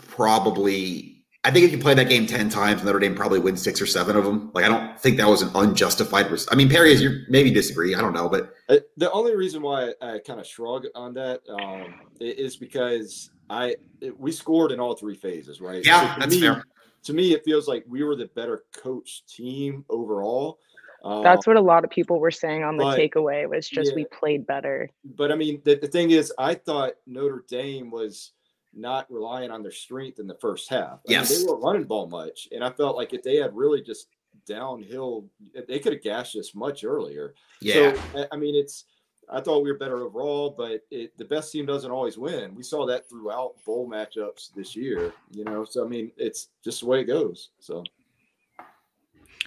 probably, 0.09 1.08
I 1.45 1.51
think 1.53 1.65
if 1.65 1.73
you 1.73 1.79
play 1.79 1.95
that 1.95 2.09
game 2.09 2.27
10 2.27 2.49
times, 2.51 2.83
Notre 2.83 2.99
Dame 2.99 3.15
probably 3.15 3.39
wins 3.39 3.63
six 3.63 3.81
or 3.81 3.87
seven 3.87 4.17
of 4.17 4.25
them. 4.25 4.51
Like, 4.55 4.65
I 4.65 4.69
don't 4.69 4.99
think 4.99 5.17
that 5.19 5.29
was 5.29 5.41
an 5.43 5.51
unjustified. 5.55 6.31
Res- 6.31 6.49
I 6.51 6.57
mean, 6.57 6.69
Perry, 6.69 6.93
is 6.93 7.01
you 7.01 7.21
maybe 7.29 7.51
disagree. 7.53 7.95
I 7.95 8.01
don't 8.01 8.13
know, 8.13 8.29
but 8.29 8.53
Uh, 8.69 8.79
the 8.97 9.11
only 9.13 9.37
reason 9.37 9.63
why 9.63 9.95
I 10.03 10.19
kind 10.19 10.41
of 10.41 10.47
shrug 10.47 10.87
on 10.97 11.15
that 11.15 11.41
um, 11.49 11.95
is 12.21 12.57
because 12.57 13.31
I 13.49 13.77
it- 14.01 14.19
we 14.19 14.33
scored 14.33 14.73
in 14.73 14.81
all 14.81 14.95
three 14.97 15.15
phases, 15.15 15.61
right? 15.61 15.85
yeah, 15.87 16.15
to 16.15 16.21
that's 16.21 16.35
me, 16.35 16.41
fair. 16.41 16.65
To 17.05 17.13
me, 17.13 17.33
it 17.33 17.45
feels 17.45 17.69
like 17.69 17.85
we 17.89 18.03
were 18.03 18.17
the 18.17 18.27
better 18.35 18.65
coached 18.77 19.29
team 19.33 19.85
overall. 19.89 20.59
Um, 21.05 21.23
That's 21.23 21.47
what 21.47 21.57
a 21.57 21.61
lot 21.61 21.85
of 21.85 21.91
people 21.91 22.19
were 22.19 22.33
saying 22.33 22.65
on 22.65 22.77
the 22.77 22.83
but- 22.83 22.99
takeaway 22.99 23.49
was 23.49 23.69
just 23.69 23.95
we 23.95 24.05
played 24.07 24.45
better. 24.45 24.91
but 25.05 25.31
I 25.31 25.37
mean, 25.37 25.63
the, 25.65 25.77
the 25.77 25.87
thing 25.87 26.11
is, 26.11 26.33
I 26.37 26.55
thought 26.55 26.95
Notre 27.07 27.45
Dame 27.49 27.93
was 27.93 28.33
not 28.75 29.11
relying 29.11 29.51
on 29.51 29.63
their 29.63 29.73
strength 29.73 30.19
in 30.19 30.27
the 30.27 30.35
first 30.35 30.69
half. 30.69 31.01
I 31.07 31.11
mean, 31.11 31.19
Yes. 31.19 31.39
they 31.39 31.45
weren't 31.47 31.63
running 31.63 31.83
the 31.83 31.89
ball 31.89 32.07
much, 32.07 32.49
and 32.53 32.63
I 32.63 32.71
felt 32.71 32.97
like 32.97 33.13
if 33.15 33.23
they 33.23 33.37
had 33.37 33.55
really 33.57 33.83
just 33.83 34.09
downhill, 34.47 35.29
they 35.67 35.79
could 35.79 35.93
have 35.95 36.03
gashed 36.03 36.37
us 36.37 36.55
much 36.55 36.85
earlier. 36.85 37.35
Yeah. 37.61 37.95
So 37.95 38.21
I- 38.21 38.29
I 38.33 38.37
mean, 38.37 38.55
it's. 38.55 38.85
I 39.31 39.43
thought 39.43 39.63
we 39.63 39.71
were 39.71 39.77
better 39.77 39.99
overall, 39.99 40.49
but 40.49 40.87
it, 40.91 41.15
the 41.19 41.25
best 41.27 41.53
team 41.53 41.67
doesn't 41.67 41.91
always 41.91 42.17
win. 42.17 42.55
We 42.55 42.63
saw 42.63 42.87
that 42.87 43.07
throughout 43.11 43.63
bowl 43.67 43.87
matchups 43.87 44.55
this 44.55 44.75
year. 44.75 45.13
You 45.33 45.45
know, 45.45 45.67
so 45.67 45.85
I 45.85 45.89
mean, 45.89 46.13
it's 46.17 46.49
just 46.65 46.81
the 46.81 46.87
way 46.87 47.01
it 47.01 47.05
goes. 47.05 47.51
So, 47.59 47.85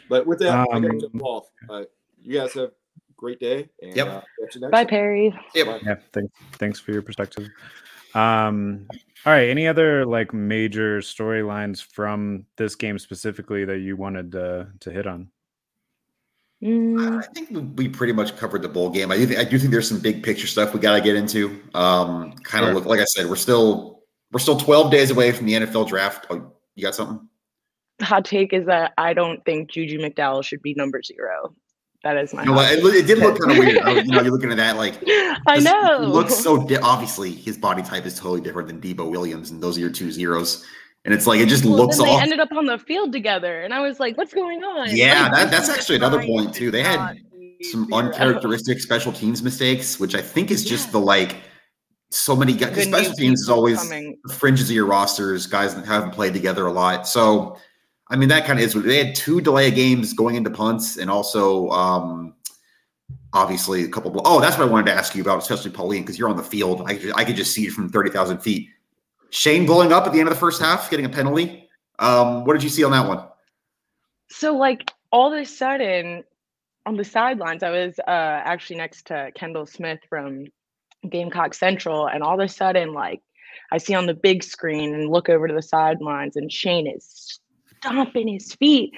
but 0.08 0.28
with 0.28 0.38
that, 0.40 0.52
I 0.72 0.80
gotta 0.80 0.90
Um, 0.90 1.00
jump 1.00 1.24
off. 1.24 1.50
Uh, 1.68 1.86
you 2.22 2.38
guys 2.38 2.54
have 2.54 2.70
a 2.70 2.72
great 3.18 3.40
day. 3.40 3.70
And, 3.82 3.96
Yep. 3.96 4.08
Uh, 4.08 4.22
catch 4.40 4.56
you 4.56 4.62
next 4.62 4.72
Bye, 4.72 4.84
time. 4.84 4.88
Perry. 4.88 5.40
Yep. 5.56 5.82
yeah, 5.84 5.96
thanks 6.12 6.34
thanks 6.54 6.80
for 6.80 6.92
your 6.92 7.02
perspective. 7.02 7.50
Um, 8.16 8.88
all 9.26 9.34
right, 9.34 9.50
any 9.50 9.68
other 9.68 10.06
like 10.06 10.34
major 10.34 11.00
storylines 11.00 11.82
from 11.84 12.46
this 12.58 12.76
game 12.76 12.98
specifically 13.00 13.66
that 13.66 13.80
you 13.80 13.96
wanted 13.96 14.32
to 14.34 14.68
to 14.82 14.92
hit 14.92 15.08
on? 15.08 15.30
Mm, 16.64 17.24
I 17.24 17.26
think 17.34 17.50
we- 17.50 17.60
we 17.60 17.90
pretty 17.90 18.14
much 18.14 18.38
covered 18.38 18.62
the 18.62 18.70
bowl 18.70 18.90
game. 18.92 19.12
I 19.12 19.18
do, 19.18 19.26
think, 19.26 19.40
I 19.40 19.44
do 19.44 19.58
think 19.58 19.72
there's 19.72 19.88
some 19.90 20.00
big 20.00 20.22
picture 20.24 20.46
stuff 20.46 20.74
we 20.76 20.80
got 20.80 20.96
to 20.96 21.02
get 21.02 21.16
into. 21.16 21.60
Um, 21.74 22.34
kind 22.44 22.64
of 22.64 22.70
Sure. 22.70 22.74
look 22.76 22.86
like 22.86 23.00
I 23.00 23.06
said, 23.06 23.28
we're 23.28 23.36
still 23.36 24.04
we're 24.32 24.40
still 24.40 24.58
12 24.58 24.92
days 24.92 25.12
away 25.12 25.32
from 25.32 25.46
the 25.48 25.54
NFL 25.56 25.86
draft. 25.88 26.28
Oh, 26.30 26.54
you 26.76 26.84
got 26.84 26.96
something? 26.96 27.28
hot 28.02 28.26
take 28.26 28.52
is 28.52 28.66
that 28.66 28.94
I 28.98 29.14
don't 29.14 29.46
think 29.46 29.70
Juju 29.70 30.00
McDowell 30.00 30.44
should 30.44 30.64
be 30.64 30.74
number 30.74 31.04
zero. 31.04 31.54
That 32.04 32.18
is 32.18 32.34
my. 32.34 32.44
You 32.44 32.52
know, 32.54 32.60
it, 32.62 32.80
it 32.96 33.06
did 33.08 33.20
look 33.20 33.40
kind 33.40 33.52
of 33.52 33.58
weird. 33.58 33.78
I 33.80 33.94
was- 33.94 34.06
you 34.06 34.12
know, 34.12 34.22
you're 34.22 34.32
looking 34.32 34.50
at 34.52 34.58
that 34.58 34.78
like 34.78 34.96
I 35.48 35.60
know. 35.60 36.00
Looks 36.08 36.36
so 36.36 36.66
di- 36.66 36.78
obviously 36.78 37.32
his 37.32 37.58
body 37.58 37.84
type 37.84 38.06
is 38.06 38.16
totally 38.18 38.42
different 38.42 38.68
than 38.68 38.82
Debo 38.82 39.10
Williams, 39.10 39.52
and 39.52 39.62
those 39.62 39.78
are 39.78 39.82
your 39.82 39.92
two 39.92 40.12
zeros. 40.12 40.66
And 41.06 41.14
it's 41.14 41.26
like 41.28 41.40
it 41.40 41.48
just 41.48 41.64
Well, 41.66 41.76
looks 41.76 41.98
then 41.98 42.08
they 42.08 42.12
off. 42.14 42.22
ended 42.24 42.40
up 42.40 42.52
on 42.54 42.66
the 42.66 42.78
field 42.78 43.12
together, 43.12 43.62
and 43.62 43.74
I 43.74 43.82
was 43.82 44.00
like, 44.00 44.18
"What's 44.18 44.34
going 44.34 44.64
on?" 44.64 44.96
Yeah, 44.96 45.24
Like, 45.24 45.32
that- 45.34 45.52
that's 45.52 45.70
actually 45.70 45.96
another 45.98 46.22
point, 46.24 46.54
too. 46.54 46.70
They 46.72 46.84
had 46.84 47.18
Some 47.64 47.86
zero. 47.86 48.00
uncharacteristic 48.02 48.80
special 48.80 49.12
teams 49.12 49.42
mistakes, 49.44 50.00
which 50.00 50.16
I 50.16 50.22
think 50.22 50.50
is 50.52 50.64
just 50.66 50.88
Yeah. 50.88 50.92
the 50.94 51.00
like 51.00 51.38
so 52.12 52.36
many 52.36 52.54
guys. 52.54 52.70
'cause 52.70 52.78
The 52.78 52.86
new 52.92 52.98
Special 52.98 53.14
teams 53.14 53.42
is 53.42 53.50
always 53.50 53.78
coming. 53.80 54.18
the 54.26 54.34
fringes 54.34 54.70
of 54.70 54.76
your 54.76 54.86
rosters, 54.86 55.46
guys 55.48 55.76
that 55.76 55.86
haven't 55.86 56.12
played 56.12 56.34
together 56.34 56.66
a 56.68 56.72
lot. 56.72 57.08
So, 57.08 57.58
I 58.12 58.18
mean, 58.18 58.28
that 58.28 58.46
kind 58.46 58.60
of 58.60 58.66
is. 58.66 58.74
They 58.74 59.04
had 59.04 59.16
two 59.16 59.40
delay 59.40 59.72
games 59.72 60.12
going 60.14 60.36
into 60.36 60.50
punts, 60.50 60.98
and 60.98 61.10
also 61.10 61.70
um, 61.70 62.36
obviously 63.32 63.86
a 63.86 63.88
couple. 63.88 64.12
Of, 64.12 64.22
oh, 64.26 64.42
that's 64.42 64.58
what 64.58 64.68
I 64.68 64.72
wanted 64.72 64.88
to 64.88 64.94
ask 64.94 65.16
you 65.16 65.22
about, 65.22 65.40
especially 65.40 65.72
Pauline, 65.72 66.04
because 66.04 66.20
you're 66.20 66.28
on 66.28 66.36
the 66.36 66.44
field. 66.44 66.84
I 66.86 67.00
I 67.16 67.24
could 67.24 67.38
just 67.38 67.54
see 67.54 67.66
it 67.66 67.72
from 67.72 67.90
thirty 67.90 68.10
thousand 68.10 68.40
feet. 68.40 68.68
Shane 69.30 69.66
blowing 69.66 69.94
up 69.94 70.06
at 70.06 70.12
the 70.12 70.20
end 70.20 70.28
of 70.28 70.34
the 70.34 70.40
first 70.40 70.62
half, 70.62 70.90
getting 70.90 71.06
a 71.06 71.10
penalty. 71.10 71.70
Um, 72.00 72.44
what 72.44 72.54
did 72.54 72.64
you 72.64 72.70
see 72.70 72.84
on 72.84 72.92
that 72.92 73.08
one? 73.08 73.26
So 74.30 74.58
like 74.58 74.92
all 75.12 75.34
of 75.34 75.40
a 75.40 75.46
sudden 75.46 76.26
on 76.86 76.98
the 76.98 77.06
sidelines, 77.06 77.64
I 77.64 77.70
was 77.70 77.98
uh 78.00 78.42
actually 78.44 78.76
next 78.76 79.08
to 79.08 79.32
Kendall 79.36 79.66
Smith 79.66 80.00
from 80.10 80.48
Gamecock 81.10 81.54
Central, 81.54 82.08
and 82.08 82.24
all 82.24 82.34
of 82.34 82.46
a 82.46 82.50
sudden, 82.50 82.94
like 82.94 83.22
I 83.72 83.78
see 83.78 83.94
on 83.94 84.06
the 84.06 84.14
big 84.14 84.44
screen 84.44 84.94
and 84.94 85.10
look 85.10 85.30
over 85.30 85.48
to 85.48 85.54
the 85.54 85.62
sidelines, 85.62 86.36
and 86.36 86.52
Shane 86.52 86.88
is 86.88 87.40
stomping 87.84 88.28
his 88.28 88.54
feet. 88.56 88.92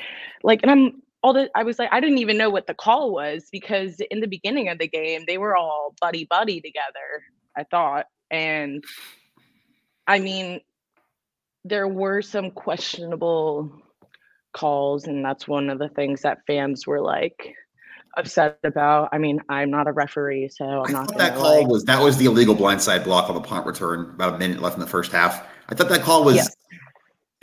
Like, 0.43 0.61
and 0.61 0.71
I'm 0.71 1.01
all 1.21 1.33
the 1.33 1.49
I 1.55 1.63
was 1.63 1.79
like, 1.79 1.89
I 1.91 1.99
didn't 1.99 2.17
even 2.17 2.37
know 2.37 2.49
what 2.49 2.67
the 2.67 2.73
call 2.73 3.13
was 3.13 3.45
because 3.51 3.99
in 4.11 4.19
the 4.19 4.27
beginning 4.27 4.67
of 4.69 4.77
the 4.79 4.87
game, 4.87 5.23
they 5.27 5.37
were 5.37 5.55
all 5.55 5.95
buddy 6.01 6.25
buddy 6.29 6.59
together. 6.61 7.23
I 7.57 7.63
thought. 7.63 8.05
And 8.31 8.83
I 10.07 10.19
mean, 10.19 10.59
there 11.63 11.87
were 11.87 12.21
some 12.21 12.51
questionable 12.51 13.71
calls, 14.53 15.05
and 15.05 15.23
that's 15.23 15.47
one 15.47 15.69
of 15.69 15.79
the 15.79 15.89
things 15.89 16.21
that 16.21 16.39
fans 16.45 16.85
were 16.85 16.99
like 17.01 17.53
upset 18.17 18.59
about. 18.63 19.09
I 19.13 19.17
mean, 19.17 19.39
I'm 19.49 19.71
not 19.71 19.87
a 19.87 19.91
referee, 19.93 20.49
so 20.49 20.65
I'm 20.65 20.87
I 20.87 20.91
not. 20.91 21.07
thought 21.09 21.17
that 21.19 21.35
call 21.35 21.59
like- 21.61 21.67
was 21.67 21.85
that 21.85 22.01
was 22.01 22.17
the 22.17 22.25
illegal 22.25 22.55
blindside 22.55 23.03
block 23.05 23.29
on 23.29 23.35
the 23.35 23.41
punt 23.41 23.65
return. 23.65 24.09
About 24.13 24.35
a 24.35 24.37
minute 24.39 24.61
left 24.61 24.75
in 24.75 24.81
the 24.81 24.87
first 24.87 25.11
half. 25.11 25.47
I 25.69 25.75
thought 25.75 25.87
that 25.89 26.01
call 26.01 26.25
was 26.25 26.35
Yes. 26.35 26.55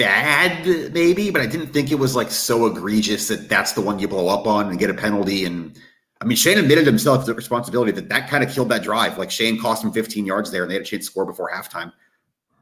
Bad, 0.04 0.92
maybe, 0.92 1.30
but 1.30 1.42
I 1.42 1.46
didn't 1.46 1.68
think 1.68 1.92
it 1.92 1.96
was 1.96 2.16
like 2.16 2.30
so 2.30 2.66
egregious 2.66 3.28
that 3.28 3.48
that's 3.48 3.72
the 3.72 3.80
one 3.80 3.98
you 3.98 4.08
blow 4.08 4.28
up 4.28 4.46
on 4.46 4.68
and 4.70 4.78
get 4.78 4.90
a 4.90 4.94
penalty. 4.94 5.44
And 5.44 5.78
I 6.20 6.24
mean, 6.24 6.36
Shane 6.36 6.58
admitted 6.58 6.86
himself 6.86 7.26
the 7.26 7.34
responsibility 7.34 7.92
that 7.92 8.08
that 8.08 8.28
kind 8.28 8.42
of 8.42 8.50
killed 8.50 8.70
that 8.70 8.82
drive. 8.82 9.18
Like 9.18 9.30
Shane 9.30 9.60
cost 9.60 9.84
him 9.84 9.92
15 9.92 10.24
yards 10.26 10.50
there, 10.50 10.62
and 10.62 10.70
they 10.70 10.74
had 10.74 10.82
a 10.82 10.86
chance 10.86 11.04
to 11.06 11.10
score 11.12 11.24
before 11.26 11.50
halftime. 11.54 11.92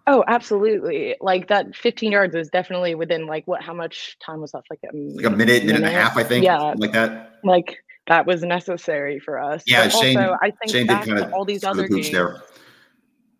Oh, 0.06 0.24
absolutely. 0.26 1.14
Like 1.20 1.48
that 1.48 1.76
15 1.76 2.10
yards 2.12 2.34
was 2.34 2.48
definitely 2.48 2.94
within 2.94 3.26
like 3.26 3.46
what? 3.46 3.62
How 3.62 3.74
much 3.74 4.16
time 4.24 4.40
was 4.40 4.52
left? 4.54 4.66
Like 4.70 4.80
a 4.84 4.96
Like 4.96 5.26
a 5.26 5.30
minute, 5.30 5.64
minute 5.64 5.76
and 5.76 5.84
a 5.84 5.90
half, 5.90 6.16
I 6.16 6.24
think, 6.24 6.44
Yeah. 6.44 6.74
like 6.76 6.92
that. 6.92 7.34
like 7.44 7.76
that 8.06 8.26
was 8.26 8.42
necessary 8.42 9.18
for 9.20 9.38
us. 9.38 9.62
Yeah, 9.66 9.84
but 9.84 9.92
Shane- 9.92 10.16
also 10.16 10.36
I 10.42 10.50
think 10.50 10.70
Shane 10.72 10.86
did 10.86 11.02
kind 11.06 11.18
of 11.18 11.32
all 11.34 11.44
these 11.44 11.60
the 11.60 11.68
other 11.70 11.86
games, 11.86 12.10
there. 12.10 12.42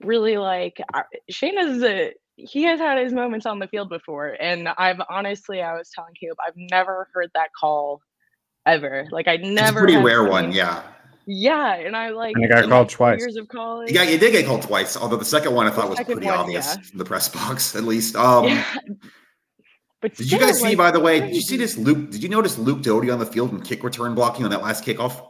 really 0.01 0.37
like 0.37 0.81
Shane 1.31 1.59
is 1.59 1.83
a 1.83 2.13
he 2.39 2.63
has 2.65 2.79
had 2.81 2.99
his 2.99 3.13
moments 3.13 3.45
on 3.47 3.59
the 3.59 3.67
field 3.69 3.89
before, 3.89 4.37
and 4.41 4.69
I've 4.79 5.01
honestly 5.11 5.61
I 5.63 5.77
was 5.77 5.91
telling 5.95 6.15
Caleb 6.15 6.39
I've 6.47 6.57
never 6.57 7.09
heard 7.13 7.31
that 7.35 7.49
call 7.59 8.01
ever. 8.67 9.07
Like 9.11 9.29
I 9.29 9.37
never. 9.37 9.59
It's 9.61 9.71
a 9.71 9.75
pretty 9.75 9.97
rare 9.97 10.21
seen- 10.23 10.29
one, 10.31 10.53
yeah. 10.53 10.83
Yeah, 11.31 11.75
and 11.75 11.95
I 11.95 12.09
like 12.09 12.35
And 12.37 12.45
it 12.45 12.49
got 12.49 12.67
called 12.71 12.87
my 12.89 12.95
twice. 12.95 13.21
Years 13.21 13.37
of 13.37 13.49
college. 13.49 13.93
Yeah, 13.93 14.03
you 14.05 14.17
did 14.17 14.33
get 14.33 14.47
called 14.47 14.63
twice, 14.63 14.97
although 14.97 15.17
the 15.19 15.27
second 15.27 15.53
one 15.55 15.67
I 15.67 15.71
thought 15.71 15.91
was 15.91 16.01
pretty 16.01 16.25
one, 16.25 16.35
obvious 16.39 16.75
yeah. 16.75 16.81
from 16.83 16.99
the 16.99 17.05
press 17.05 17.29
box, 17.35 17.77
at 17.77 17.85
least. 17.85 18.17
Um, 18.17 18.45
Yeah. 18.47 18.65
But 20.01 20.15
Did 20.15 20.31
you 20.31 20.39
still, 20.39 20.47
guys 20.49 20.61
see, 20.61 20.75
by 20.77 20.91
the 20.93 21.01
way, 21.01 21.19
did 21.21 21.35
you 21.35 21.41
see 21.43 21.57
this 21.57 21.77
Luke? 21.77 22.11
Did 22.13 22.23
you 22.23 22.29
notice 22.29 22.57
Luke 22.57 22.83
Doty 22.83 23.11
on 23.11 23.19
the 23.19 23.27
field 23.27 23.51
and 23.53 23.63
kick 23.65 23.83
return 23.83 24.15
blocking 24.15 24.45
on 24.45 24.51
that 24.53 24.63
last 24.63 24.85
kickoff? 24.85 25.21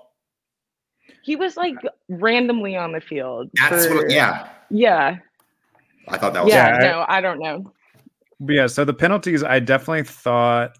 He 1.22 1.36
was 1.36 1.56
like 1.56 1.74
randomly 2.08 2.76
on 2.76 2.92
the 2.92 3.00
field. 3.00 3.48
That's 3.54 3.86
for- 3.86 3.94
what, 3.96 4.10
yeah. 4.10 4.50
Yeah. 4.70 5.16
I 6.08 6.18
thought 6.18 6.32
that 6.34 6.44
was 6.44 6.52
Yeah. 6.52 6.68
Yeah, 6.68 6.76
I- 6.76 6.90
no, 6.92 7.04
I 7.08 7.20
don't 7.20 7.38
know. 7.40 7.72
Yeah, 8.40 8.66
so 8.68 8.84
the 8.84 8.94
penalties, 8.94 9.42
I 9.42 9.58
definitely 9.58 10.04
thought, 10.04 10.78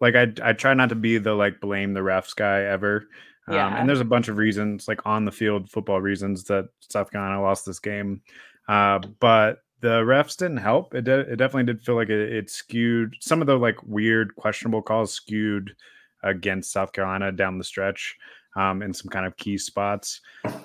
like, 0.00 0.14
I 0.14 0.32
I 0.42 0.52
try 0.52 0.74
not 0.74 0.90
to 0.90 0.94
be 0.94 1.16
the 1.18 1.32
like 1.34 1.60
blame 1.60 1.94
the 1.94 2.00
refs 2.00 2.36
guy 2.36 2.62
ever. 2.64 3.08
Um, 3.48 3.54
Yeah. 3.54 3.80
and 3.80 3.88
there's 3.88 4.00
a 4.00 4.04
bunch 4.04 4.28
of 4.28 4.36
reasons, 4.36 4.86
like 4.86 5.00
on 5.06 5.24
the 5.24 5.32
field 5.32 5.70
football 5.70 6.00
reasons, 6.02 6.44
that 6.44 6.66
South 6.80 7.10
Carolina 7.10 7.40
lost 7.40 7.64
this 7.64 7.78
game. 7.78 8.20
Uh, 8.68 8.98
but 9.20 9.60
the 9.80 10.02
refs 10.02 10.36
didn't 10.36 10.58
help. 10.58 10.94
It 10.94 11.04
did, 11.04 11.20
it 11.28 11.36
definitely 11.36 11.72
did 11.72 11.82
feel 11.82 11.94
like 11.94 12.10
it, 12.10 12.32
it 12.32 12.50
skewed 12.50 13.14
some 13.20 13.40
of 13.40 13.46
the 13.46 13.56
like 13.58 13.82
weird, 13.84 14.34
questionable 14.36 14.82
calls 14.82 15.14
skewed 15.14 15.74
against 16.22 16.72
South 16.72 16.92
Carolina 16.92 17.32
down 17.32 17.56
the 17.56 17.64
stretch 17.64 18.16
um, 18.56 18.82
in 18.82 18.92
some 18.92 19.08
kind 19.08 19.24
of 19.24 19.36
key 19.38 19.56
spots. 19.56 20.20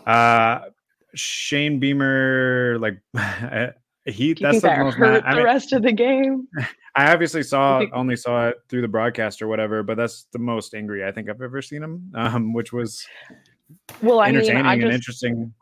Uh, 0.06 0.60
Shane 1.16 1.80
Beamer, 1.80 2.78
like 2.80 3.00
he, 4.06 4.34
Do 4.34 4.42
you 4.42 4.52
that's 4.52 4.52
think 4.54 4.62
the 4.62 4.68
that 4.68 4.80
most. 4.80 4.96
hurt 4.96 5.24
I 5.26 5.32
the 5.32 5.36
mean, 5.38 5.46
rest 5.46 5.74
of 5.74 5.82
the 5.84 5.92
game? 5.92 6.48
I 6.96 7.12
obviously 7.12 7.44
saw 7.44 7.84
only 7.94 8.16
saw 8.16 8.50
it 8.50 8.58
through 8.70 8.82
the 8.82 8.88
broadcast 8.88 9.42
or 9.42 9.48
whatever, 9.48 9.82
but 9.84 9.98
that's 9.98 10.28
the 10.32 10.40
most 10.40 10.76
angry 10.76 11.06
I 11.06 11.12
think 11.12 11.30
I've 11.30 11.42
ever 11.42 11.62
seen 11.62 11.82
him, 11.82 12.12
um, 12.16 12.54
which 12.54 12.72
was 12.72 13.04
Well, 14.02 14.20
I 14.20 14.28
mean, 14.28 14.36
entertaining 14.38 14.66
I 14.66 14.74
and 14.76 14.92
interesting. 14.92 15.54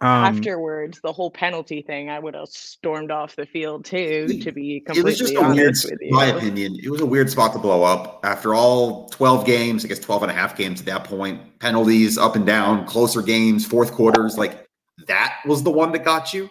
Um, 0.00 0.08
afterwards 0.24 1.00
the 1.02 1.12
whole 1.12 1.30
penalty 1.30 1.80
thing, 1.80 2.10
I 2.10 2.18
would 2.18 2.34
have 2.34 2.48
stormed 2.48 3.12
off 3.12 3.36
the 3.36 3.46
field 3.46 3.84
too. 3.84 4.26
To 4.42 4.50
be 4.50 4.82
It 4.88 5.04
was 5.04 5.16
just 5.16 5.34
completely 5.34 5.36
a 5.36 5.54
weird, 5.54 5.68
honest 5.68 5.90
with 5.90 5.98
you, 6.02 6.10
my 6.10 6.26
opinion, 6.26 6.76
it 6.82 6.90
was 6.90 7.00
a 7.00 7.06
weird 7.06 7.30
spot 7.30 7.52
to 7.52 7.60
blow 7.60 7.84
up 7.84 8.20
after 8.24 8.54
all 8.54 9.08
12 9.10 9.46
games, 9.46 9.84
I 9.84 9.88
guess 9.88 10.00
12 10.00 10.24
and 10.24 10.32
a 10.32 10.34
half 10.34 10.56
games 10.56 10.80
at 10.80 10.86
that 10.86 11.04
point, 11.04 11.60
penalties 11.60 12.18
up 12.18 12.34
and 12.34 12.44
down, 12.44 12.84
closer 12.86 13.22
games, 13.22 13.64
fourth 13.64 13.92
quarters. 13.92 14.36
Like 14.36 14.63
that 15.06 15.40
was 15.46 15.62
the 15.62 15.70
one 15.70 15.92
that 15.92 16.04
got 16.04 16.32
you. 16.32 16.50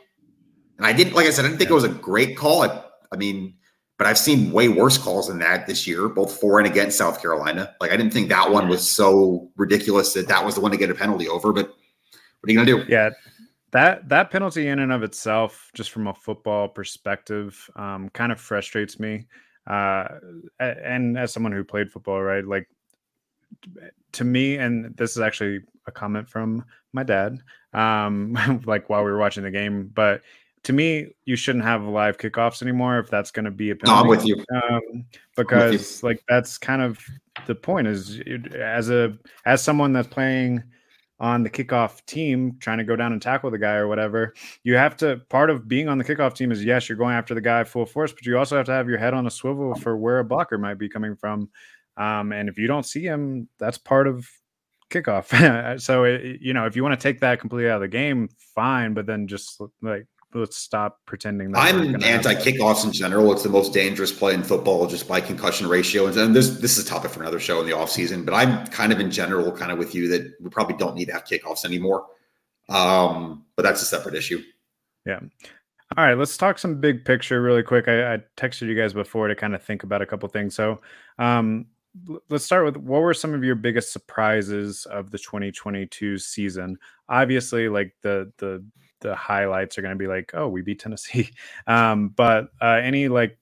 And 0.78 0.86
I 0.86 0.94
didn't, 0.94 1.14
like 1.14 1.28
I 1.28 1.30
said, 1.30 1.46
I 1.46 1.48
didn't 1.50 1.60
think 1.60 1.70
it 1.70 1.74
was 1.74 1.84
a 1.84 1.90
great 1.90 2.36
call. 2.36 2.64
I, 2.64 2.84
I 3.12 3.16
mean, 3.16 3.56
but 3.98 4.08
I've 4.08 4.18
seen 4.18 4.52
way 4.52 4.70
worse 4.70 4.98
calls 4.98 5.28
than 5.28 5.40
that 5.40 5.68
this 5.68 5.88
year, 5.88 6.10
both 6.10 6.40
for 6.40 6.60
and 6.60 6.68
against 6.68 6.98
South 6.98 7.22
Carolina. 7.22 7.76
Like 7.80 7.92
I 7.92 7.98
didn't 7.98 8.12
think 8.12 8.30
that 8.30 8.52
one 8.52 8.68
was 8.68 8.90
so 8.90 9.52
ridiculous 9.56 10.14
that 10.14 10.28
that 10.28 10.44
was 10.44 10.56
the 10.56 10.62
one 10.62 10.72
to 10.72 10.78
get 10.78 10.90
a 10.90 10.96
penalty 10.96 11.28
over. 11.28 11.54
But 11.54 11.68
what 11.68 12.50
are 12.50 12.52
you 12.52 12.58
going 12.58 12.68
to 12.68 12.86
do? 12.86 12.92
yeah, 12.92 13.12
that 13.72 14.10
that 14.10 14.32
penalty 14.32 14.68
in 14.68 14.80
and 14.80 14.92
of 14.92 15.04
itself, 15.04 15.70
just 15.74 15.92
from 15.92 16.08
a 16.08 16.14
football 16.14 16.68
perspective, 16.68 17.70
um, 17.76 18.10
kind 18.10 18.32
of 18.32 18.40
frustrates 18.40 19.00
me. 19.00 19.28
Uh, 19.68 20.08
and 20.60 21.18
as 21.18 21.32
someone 21.32 21.52
who 21.52 21.64
played 21.64 21.92
football, 21.92 22.22
right, 22.22 22.46
like 22.46 22.68
to 24.14 24.24
me, 24.24 24.58
and 24.58 24.96
this 24.96 25.12
is 25.12 25.20
actually 25.20 25.62
a 25.88 25.92
comment 25.92 26.30
from 26.30 26.64
my 26.94 27.04
dad, 27.04 27.40
um, 27.74 28.62
like 28.66 28.90
while 28.90 29.04
we 29.04 29.12
were 29.12 29.18
watching 29.18 29.44
the 29.44 29.52
game, 29.52 29.90
but 29.94 30.22
to 30.64 30.74
me, 30.74 31.10
you 31.26 31.36
shouldn't 31.36 31.66
have 31.66 31.84
live 31.84 32.18
kickoffs 32.18 32.62
anymore 32.62 32.98
if 33.00 33.10
that's 33.10 33.32
going 33.32 33.46
to 33.46 33.52
be 33.52 33.72
a 33.72 33.76
No, 33.86 33.96
I'm 33.96 34.08
with 34.08 34.26
you. 34.26 34.44
um, 34.56 35.06
because 35.36 36.02
like 36.04 36.24
that's 36.30 36.58
kind 36.58 36.82
of 36.82 37.00
the 37.48 37.56
point 37.56 37.88
is 37.88 38.22
as 38.56 38.90
a 38.90 39.18
as 39.46 39.62
someone 39.62 39.92
that's 39.92 40.08
playing 40.08 40.64
on 41.20 41.44
the 41.44 41.50
kickoff 41.50 42.04
team 42.06 42.58
trying 42.60 42.78
to 42.78 42.84
go 42.84 42.96
down 42.96 43.12
and 43.12 43.22
tackle 43.22 43.52
the 43.52 43.58
guy 43.58 43.76
or 43.76 43.88
whatever 43.88 44.34
you 44.64 44.76
have 44.76 44.96
to 44.98 45.18
part 45.30 45.50
of 45.50 45.68
being 45.68 45.88
on 45.88 45.98
the 45.98 46.04
kickoff 46.04 46.34
team 46.34 46.52
is 46.52 46.64
yes 46.66 46.90
you're 46.90 46.98
going 46.98 47.16
after 47.16 47.34
the 47.34 47.42
guy 47.42 47.64
full 47.64 47.86
force 47.86 48.12
but 48.12 48.26
you 48.26 48.38
also 48.38 48.58
have 48.58 48.66
to 48.66 48.72
have 48.72 48.90
your 48.90 48.98
head 48.98 49.14
on 49.14 49.28
a 49.28 49.32
swivel 49.32 49.76
for 49.76 49.96
where 49.96 50.20
a 50.20 50.24
blocker 50.24 50.58
might 50.58 50.78
be 50.78 50.90
coming 50.90 51.16
from 51.16 51.50
um, 51.98 52.32
and 52.32 52.50
if 52.50 52.58
you 52.58 52.68
don't 52.68 52.86
see 52.86 53.04
him 53.04 53.48
that's 53.60 53.78
part 53.78 54.08
of 54.08 54.28
kickoff 54.90 55.80
so 55.82 56.04
it, 56.04 56.40
you 56.42 56.54
know 56.54 56.66
if 56.66 56.76
you 56.76 56.84
want 56.84 56.98
to 56.98 57.02
take 57.02 57.20
that 57.20 57.40
completely 57.40 57.70
out 57.70 57.76
of 57.76 57.82
the 57.82 57.88
game 57.88 58.30
fine 58.56 58.94
but 58.94 59.06
then 59.06 59.28
just 59.28 59.62
like 59.82 60.06
let's 60.36 60.58
stop 60.58 61.00
pretending 61.06 61.52
that 61.52 61.60
I'm 61.60 62.02
anti 62.04 62.34
kickoffs 62.36 62.86
in 62.86 62.92
general. 62.92 63.32
It's 63.32 63.44
the 63.44 63.50
most 63.50 63.74
dangerous 63.74 64.12
play 64.12 64.34
in 64.34 64.44
football 64.44 64.88
just 64.88 65.08
by 65.08 65.22
concussion 65.22 65.68
ratio. 65.68 66.08
And, 66.08 66.36
this 66.36 66.58
this 66.60 66.78
is 66.78 66.86
a 66.86 66.90
topic 66.90 67.12
for 67.12 67.22
another 67.22 67.40
show 67.40 67.60
in 67.60 67.68
the 67.68 67.74
offseason, 67.74 68.26
but 68.26 68.34
I'm 68.34 68.68
kind 68.68 68.92
of 68.92 69.00
in 69.00 69.12
general 69.12 69.52
kind 69.52 69.72
of 69.72 69.78
with 69.78 69.94
you 69.94 70.08
that 70.10 70.34
we 70.42 70.50
probably 70.50 70.76
don't 70.78 70.96
need 70.96 71.06
to 71.06 71.14
have 71.14 71.26
kickoffs 71.26 71.66
anymore. 71.66 72.08
Um, 72.70 73.46
but 73.56 73.64
that's 73.64 73.82
a 73.82 73.86
separate 73.86 74.16
issue. 74.16 74.42
Yeah. 75.06 75.20
All 75.96 76.04
right, 76.04 76.18
let's 76.18 76.38
talk 76.38 76.58
some 76.58 76.80
big 76.80 77.06
picture 77.06 77.42
really 77.42 77.62
quick. 77.62 77.88
I, 77.88 78.16
I 78.16 78.18
texted 78.36 78.68
you 78.68 78.76
guys 78.76 78.94
before 78.94 79.28
to 79.28 79.36
kind 79.36 79.54
of 79.54 79.62
think 79.62 79.84
about 79.84 80.02
a 80.02 80.08
couple 80.08 80.28
things. 80.30 80.56
So, 80.56 80.82
um, 81.20 81.68
let's 82.30 82.46
start 82.46 82.66
with 82.66 82.78
what 82.78 83.02
were 83.02 83.14
some 83.14 83.34
of 83.34 83.44
your 83.44 83.56
biggest 83.56 83.94
surprises 83.94 84.86
of 84.86 85.12
the 85.12 85.18
2022 85.18 86.18
season? 86.18 86.78
Obviously, 87.10 87.70
like 87.70 87.96
the 88.02 88.32
the 88.38 88.64
the 89.04 89.16
highlights 89.16 89.78
are 89.78 89.82
going 89.82 89.94
to 89.94 90.00
be 90.00 90.08
like, 90.08 90.32
oh, 90.34 90.48
we 90.48 90.62
beat 90.62 90.80
Tennessee. 90.80 91.30
Um, 91.68 92.10
but 92.10 92.48
uh, 92.62 92.80
any 92.84 93.08
like, 93.08 93.38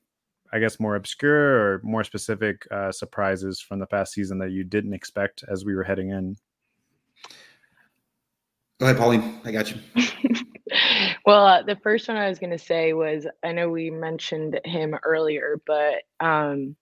I 0.51 0.59
guess 0.59 0.79
more 0.79 0.95
obscure 0.95 1.75
or 1.75 1.81
more 1.83 2.03
specific 2.03 2.67
uh, 2.69 2.91
surprises 2.91 3.61
from 3.61 3.79
the 3.79 3.85
past 3.85 4.13
season 4.13 4.37
that 4.39 4.51
you 4.51 4.63
didn't 4.63 4.93
expect 4.93 5.43
as 5.47 5.63
we 5.63 5.73
were 5.73 5.83
heading 5.83 6.09
in? 6.09 6.35
Go 8.79 8.87
ahead, 8.87 8.97
Pauline. 8.97 9.39
I 9.45 9.51
got 9.51 9.71
you. 9.71 9.79
well, 11.25 11.45
uh, 11.45 11.61
the 11.63 11.77
first 11.77 12.07
one 12.07 12.17
I 12.17 12.27
was 12.27 12.39
going 12.39 12.51
to 12.51 12.57
say 12.57 12.93
was 12.93 13.25
I 13.43 13.53
know 13.53 13.69
we 13.69 13.89
mentioned 13.89 14.59
him 14.65 14.95
earlier, 15.03 15.61
but 15.65 16.03
um, 16.19 16.75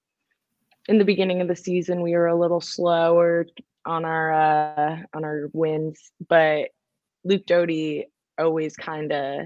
in 0.90 0.98
the 0.98 1.06
beginning 1.06 1.40
of 1.40 1.48
the 1.48 1.56
season 1.56 2.02
we 2.02 2.14
were 2.14 2.28
a 2.28 2.36
little 2.36 2.60
slower 2.60 3.46
on 3.86 4.06
our 4.06 4.34
uh, 4.34 4.98
on 5.14 5.24
our 5.24 5.50
wins, 5.54 6.12
but 6.28 6.70
Luke 7.24 7.46
Doty 7.46 8.08
always 8.40 8.76
kind 8.76 9.12
of 9.14 9.46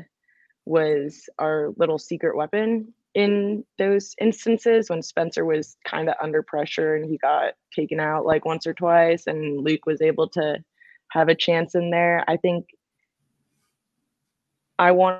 was 0.66 1.30
our 1.38 1.74
little 1.76 2.00
secret 2.00 2.38
weapon 2.38 2.94
in 3.14 3.66
those 3.78 4.16
instances 4.22 4.90
when 4.90 5.02
Spencer 5.02 5.44
was 5.44 5.76
kind 5.84 6.08
of 6.08 6.16
under 6.24 6.42
pressure 6.42 6.96
and 6.96 7.10
he 7.10 7.18
got 7.18 7.54
taken 7.76 8.00
out 8.00 8.26
like 8.26 8.46
once 8.46 8.66
or 8.66 8.74
twice, 8.74 9.28
and 9.28 9.66
Luke 9.66 9.86
was 9.86 10.02
able 10.02 10.30
to 10.30 10.64
have 11.12 11.28
a 11.28 11.36
chance 11.36 11.76
in 11.76 11.92
there. 11.92 12.24
I 12.26 12.38
think 12.38 12.68
I 14.80 14.92
want 14.92 15.20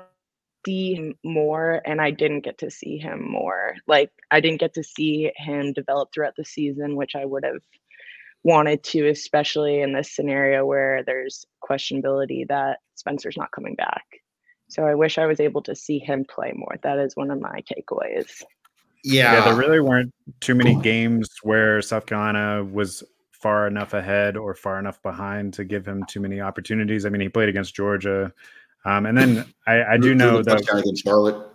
see 0.64 0.94
him 0.94 1.14
more, 1.24 1.80
and 1.84 2.00
I 2.00 2.10
didn't 2.10 2.40
get 2.40 2.58
to 2.58 2.70
see 2.70 2.98
him 2.98 3.30
more. 3.30 3.74
Like, 3.86 4.10
I 4.30 4.40
didn't 4.40 4.60
get 4.60 4.74
to 4.74 4.84
see 4.84 5.32
him 5.36 5.72
develop 5.72 6.12
throughout 6.12 6.36
the 6.36 6.44
season, 6.44 6.96
which 6.96 7.14
I 7.14 7.24
would 7.24 7.44
have 7.44 7.62
wanted 8.42 8.82
to, 8.84 9.08
especially 9.08 9.80
in 9.80 9.92
this 9.92 10.12
scenario 10.12 10.66
where 10.66 11.02
there's 11.04 11.46
questionability 11.66 12.46
that 12.48 12.78
Spencer's 12.94 13.36
not 13.36 13.52
coming 13.52 13.74
back. 13.74 14.04
So 14.68 14.84
I 14.84 14.94
wish 14.94 15.18
I 15.18 15.26
was 15.26 15.40
able 15.40 15.62
to 15.62 15.74
see 15.74 15.98
him 15.98 16.24
play 16.24 16.52
more. 16.54 16.76
That 16.82 16.98
is 16.98 17.16
one 17.16 17.30
of 17.30 17.40
my 17.40 17.62
takeaways. 17.62 18.42
Yeah. 19.02 19.34
Yeah, 19.34 19.44
there 19.44 19.56
really 19.56 19.80
weren't 19.80 20.12
too 20.40 20.54
many 20.54 20.80
games 20.80 21.28
where 21.42 21.82
South 21.82 22.06
Carolina 22.06 22.64
was 22.64 23.02
far 23.32 23.66
enough 23.66 23.92
ahead 23.92 24.38
or 24.38 24.54
far 24.54 24.78
enough 24.78 25.02
behind 25.02 25.52
to 25.52 25.64
give 25.64 25.86
him 25.86 26.02
too 26.08 26.20
many 26.20 26.40
opportunities. 26.40 27.04
I 27.04 27.10
mean, 27.10 27.20
he 27.20 27.28
played 27.28 27.50
against 27.50 27.74
Georgia, 27.74 28.32
Um, 28.84 29.06
and 29.06 29.16
then 29.16 29.46
I, 29.66 29.94
I 29.94 29.96
do 29.96 30.14
know 30.14 30.42
that 30.42 31.00
Charlotte. 31.02 31.46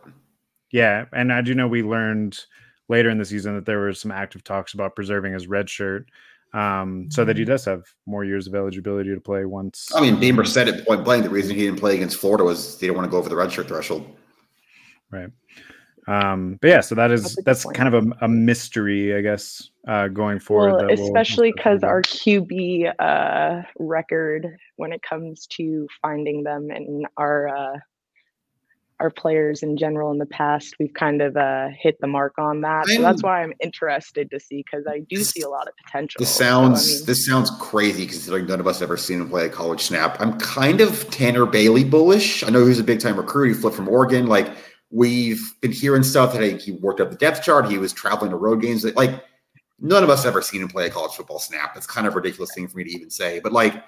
Yeah, 0.72 1.06
and 1.14 1.32
I 1.32 1.42
do 1.42 1.54
know 1.54 1.68
we 1.68 1.84
learned 1.84 2.40
later 2.88 3.10
in 3.10 3.18
the 3.18 3.26
season 3.26 3.56
that 3.56 3.66
there 3.66 3.80
were 3.80 3.94
some 3.94 4.12
active 4.12 4.44
talks 4.44 4.74
about 4.74 4.96
preserving 4.96 5.34
his 5.34 5.48
red 5.48 5.70
shirt, 5.70 6.08
um, 6.54 7.08
so 7.12 7.24
that 7.26 7.38
he 7.38 7.44
mm-hmm. 7.44 7.52
does 7.52 7.66
have 7.66 7.84
more 8.06 8.26
years 8.26 8.48
of 8.48 8.56
eligibility 8.56 9.14
to 9.14 9.22
play 9.22 9.46
once. 9.46 9.90
I 9.96 10.02
mean, 10.02 10.20
Beamer 10.20 10.46
said 10.46 10.68
it 10.68 10.86
point 10.86 11.04
blank. 11.04 11.24
The 11.24 11.30
reason 11.30 11.56
he 11.56 11.66
didn't 11.66 11.80
play 11.80 11.96
against 11.96 12.18
Florida 12.18 12.44
was 12.44 12.78
they 12.80 12.88
didn't 12.88 12.98
want 12.98 13.08
to 13.08 13.12
go 13.12 13.18
over 13.18 13.30
the 13.30 13.36
red 13.36 13.52
shirt 13.52 13.68
threshold. 13.68 14.16
Right. 15.12 15.30
Um, 16.10 16.58
but 16.60 16.70
yeah, 16.70 16.82
so 16.82 16.96
that 16.96 17.12
is 17.12 17.36
that's, 17.36 17.64
that's 17.64 17.78
kind 17.78 17.94
of 17.94 18.04
a, 18.04 18.26
a, 18.26 18.28
mystery, 18.28 19.16
I 19.16 19.22
guess, 19.22 19.70
uh, 19.88 20.08
going 20.08 20.40
forward. 20.40 20.88
Well, 20.88 20.92
especially 20.92 21.52
because 21.56 21.82
we'll 21.84 21.92
our 21.92 22.02
QB 22.02 22.94
uh, 22.98 23.62
record 23.78 24.48
when 24.78 24.92
it 24.92 25.04
comes 25.04 25.46
to 25.58 25.88
finding 26.02 26.42
them 26.42 26.72
and 26.72 27.06
our 27.18 27.48
uh, 27.50 27.78
our 29.00 29.12
players 29.12 29.62
in 29.62 29.78
general 29.78 30.12
in 30.12 30.18
the 30.18 30.26
past, 30.26 30.76
we've 30.80 30.94
kind 30.94 31.22
of 31.22 31.38
uh, 31.38 31.68
hit 31.80 32.02
the 32.02 32.08
mark 32.08 32.34
on 32.40 32.62
that. 32.62 32.86
I'm, 32.90 32.96
so 32.98 33.02
that's 33.04 33.22
why 33.22 33.44
I'm 33.44 33.54
interested 33.62 34.32
to 34.32 34.40
see 34.40 34.64
because 34.64 34.86
I 34.90 35.00
do 35.00 35.20
this, 35.20 35.30
see 35.30 35.42
a 35.42 35.50
lot 35.50 35.68
of 35.68 35.74
potential. 35.86 36.20
This 36.20 36.36
sounds 36.36 36.86
so, 36.86 36.92
I 36.92 36.98
mean, 36.98 37.06
this 37.06 37.26
sounds 37.26 37.52
crazy 37.60 38.08
considering 38.08 38.48
none 38.48 38.60
of 38.60 38.66
us 38.66 38.80
have 38.80 38.88
ever 38.88 38.98
seen 38.98 39.22
him 39.22 39.30
play 39.30 39.46
a 39.46 39.50
college 39.50 39.82
snap. 39.82 40.20
I'm 40.20 40.40
kind 40.40 40.82
of 40.82 41.08
Tanner 41.12 41.46
Bailey 41.46 41.84
bullish. 41.84 42.44
I 42.44 42.50
know 42.50 42.64
he 42.64 42.70
was 42.70 42.80
a 42.80 42.84
big 42.84 43.00
time 43.00 43.16
recruit. 43.16 43.50
He 43.50 43.54
flipped 43.54 43.76
from 43.76 43.88
Oregon. 43.88 44.26
Like 44.26 44.50
we've 44.92 45.54
been 45.62 45.72
hearing 45.72 46.04
stuff 46.04 46.34
that 46.34 46.62
he 46.62 46.72
worked 46.74 47.00
up 47.00 47.10
the 47.10 47.18
depth 47.18 47.44
chart. 47.44 47.70
He 47.70 47.78
was 47.78 47.94
traveling 47.94 48.32
to 48.32 48.38
road 48.38 48.62
games. 48.62 48.84
Like 48.96 49.24
none 49.80 50.04
of 50.04 50.10
us 50.10 50.26
ever 50.26 50.42
seen 50.42 50.62
him 50.62 50.68
play 50.68 50.88
a 50.88 50.90
college 50.90 51.14
football 51.14 51.40
snap. 51.40 51.76
It's 51.76 51.88
kind 51.88 52.08
of 52.08 52.14
a 52.14 52.16
ridiculous 52.16 52.54
thing 52.54 52.68
for 52.68 52.78
me 52.78 52.84
to 52.86 52.92
even 52.92 53.10
say, 53.10 53.40
but 53.40 53.52
like 53.52 53.84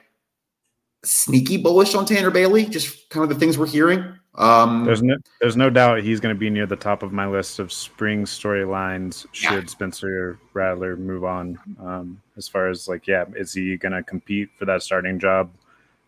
sneaky 1.03 1.57
bullish 1.57 1.95
on 1.95 2.05
Tanner 2.05 2.31
Bailey. 2.31 2.65
Just 2.65 3.09
kind 3.09 3.23
of 3.23 3.29
the 3.29 3.35
things 3.35 3.57
we're 3.57 3.67
hearing. 3.67 4.17
Um, 4.35 4.85
there's 4.85 5.03
no 5.03 5.15
there's 5.41 5.57
no 5.57 5.69
doubt 5.69 6.03
he's 6.03 6.21
going 6.21 6.33
to 6.33 6.39
be 6.39 6.49
near 6.49 6.65
the 6.65 6.77
top 6.77 7.03
of 7.03 7.11
my 7.11 7.27
list 7.27 7.59
of 7.59 7.71
spring 7.71 8.23
storylines. 8.23 9.25
Should 9.33 9.63
yeah. 9.63 9.65
Spencer 9.65 10.39
Rattler 10.53 10.95
move 10.95 11.25
on? 11.25 11.59
Um, 11.79 12.21
as 12.37 12.47
far 12.47 12.69
as 12.69 12.87
like, 12.87 13.07
yeah, 13.07 13.25
is 13.35 13.53
he 13.53 13.75
going 13.75 13.91
to 13.91 14.03
compete 14.03 14.49
for 14.57 14.65
that 14.65 14.83
starting 14.83 15.19
job 15.19 15.51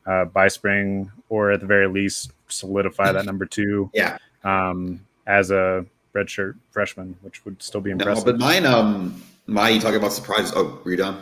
uh, 0.06 0.26
by 0.26 0.48
spring, 0.48 1.12
or 1.28 1.52
at 1.52 1.60
the 1.60 1.66
very 1.66 1.88
least 1.88 2.32
solidify 2.48 3.12
that 3.12 3.26
number 3.26 3.46
two? 3.46 3.89
Yeah. 3.94 4.18
Um, 4.44 5.06
as 5.26 5.52
a 5.52 5.86
redshirt 6.14 6.56
freshman, 6.72 7.16
which 7.22 7.46
would 7.46 7.62
still 7.62 7.82
be 7.82 7.91
impressive. 7.91 8.26
No, 8.26 8.32
but 8.34 8.39
mine, 8.39 8.66
um, 8.66 9.22
my 9.48 9.70
you 9.70 9.80
talking 9.80 9.98
about 9.98 10.14
surprises? 10.14 10.54
Oh, 10.56 10.82
were 10.84 10.91
you 10.91 10.98
done? 10.98 11.22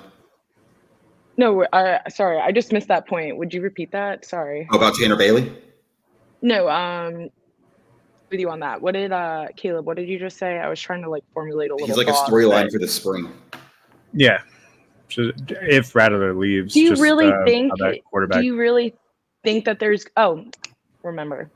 No, 1.38 1.64
uh, 1.64 2.00
sorry, 2.10 2.40
I 2.40 2.52
just 2.52 2.72
missed 2.72 2.88
that 2.90 3.08
point. 3.08 3.38
Would 3.38 3.54
you 3.54 3.62
repeat 3.62 3.92
that? 3.92 4.26
Sorry. 4.26 4.68
Oh, 4.72 4.78
about 4.78 4.96
Tanner 4.96 5.16
Bailey? 5.16 5.52
No, 6.42 6.68
um, 6.70 7.30
with 8.30 8.40
you 8.40 8.50
on 8.50 8.60
that. 8.62 8.82
What 8.82 8.94
did 8.94 9.12
uh 9.12 9.48
Caleb? 9.56 9.86
What 9.86 9.98
did 9.98 10.10
you 10.10 10.20
just 10.20 10.38
say? 10.38 10.58
I 10.60 10.68
was 10.70 10.80
trying 10.80 11.04
to 11.04 11.10
like 11.10 11.24
formulate 11.34 11.72
a 11.72 11.76
little. 11.76 11.88
He's 11.88 11.98
like 11.98 12.08
a 12.08 12.12
storyline 12.12 12.72
for 12.72 12.80
the 12.80 12.88
spring. 12.88 13.32
Yeah, 14.14 14.42
if 15.10 15.96
Rattler 15.96 16.34
leaves, 16.34 16.74
do 16.74 16.82
you 16.82 16.90
just, 16.90 17.02
really 17.02 17.32
uh, 17.32 17.46
think? 17.46 17.72
Do 17.78 18.42
you 18.42 18.58
really 18.58 18.96
think 19.44 19.66
that 19.66 19.80
there's? 19.80 20.06
Oh, 20.18 20.46
remember. 21.04 21.50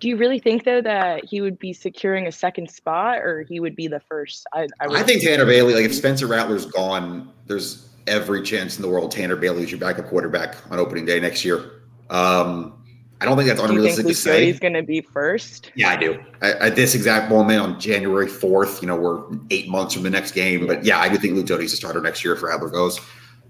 Do 0.00 0.08
you 0.08 0.16
really 0.16 0.38
think 0.38 0.64
though 0.64 0.80
that 0.80 1.26
he 1.26 1.40
would 1.40 1.58
be 1.58 1.72
securing 1.72 2.26
a 2.26 2.32
second 2.32 2.70
spot, 2.70 3.18
or 3.18 3.42
he 3.42 3.60
would 3.60 3.76
be 3.76 3.86
the 3.86 4.00
first? 4.00 4.46
I 4.52 4.66
I, 4.80 4.86
I 4.86 5.02
think 5.02 5.22
Tanner 5.22 5.44
Bailey. 5.44 5.74
Like 5.74 5.84
if 5.84 5.94
Spencer 5.94 6.26
Rattler's 6.26 6.66
gone, 6.66 7.30
there's 7.46 7.88
every 8.06 8.42
chance 8.42 8.76
in 8.76 8.82
the 8.82 8.88
world 8.88 9.12
Tanner 9.12 9.36
Bailey 9.36 9.62
is 9.62 9.70
your 9.70 9.78
backup 9.78 10.06
quarterback 10.06 10.56
on 10.72 10.78
opening 10.78 11.04
day 11.04 11.20
next 11.20 11.44
year. 11.44 11.82
Um, 12.08 12.80
I 13.20 13.26
don't 13.26 13.36
think 13.36 13.48
that's 13.48 13.60
unrealistic 13.60 14.06
to 14.06 14.14
say. 14.14 14.46
He's 14.46 14.58
going 14.58 14.72
to 14.72 14.82
be 14.82 15.02
first. 15.02 15.70
Yeah, 15.74 15.90
I 15.90 15.96
do. 15.96 16.18
at 16.40 16.74
this 16.74 16.94
exact 16.94 17.30
moment 17.30 17.60
on 17.60 17.78
January 17.78 18.26
fourth, 18.26 18.80
you 18.80 18.88
know, 18.88 18.96
we're 18.96 19.22
eight 19.50 19.68
months 19.68 19.92
from 19.92 20.04
the 20.04 20.10
next 20.10 20.32
game, 20.32 20.66
but 20.66 20.84
yeah, 20.86 20.98
I 20.98 21.10
do 21.10 21.18
think 21.18 21.34
Luke 21.34 21.44
Doty's 21.44 21.74
a 21.74 21.76
starter 21.76 22.00
next 22.00 22.24
year 22.24 22.32
if 22.32 22.42
Rattler 22.42 22.70
goes. 22.70 22.98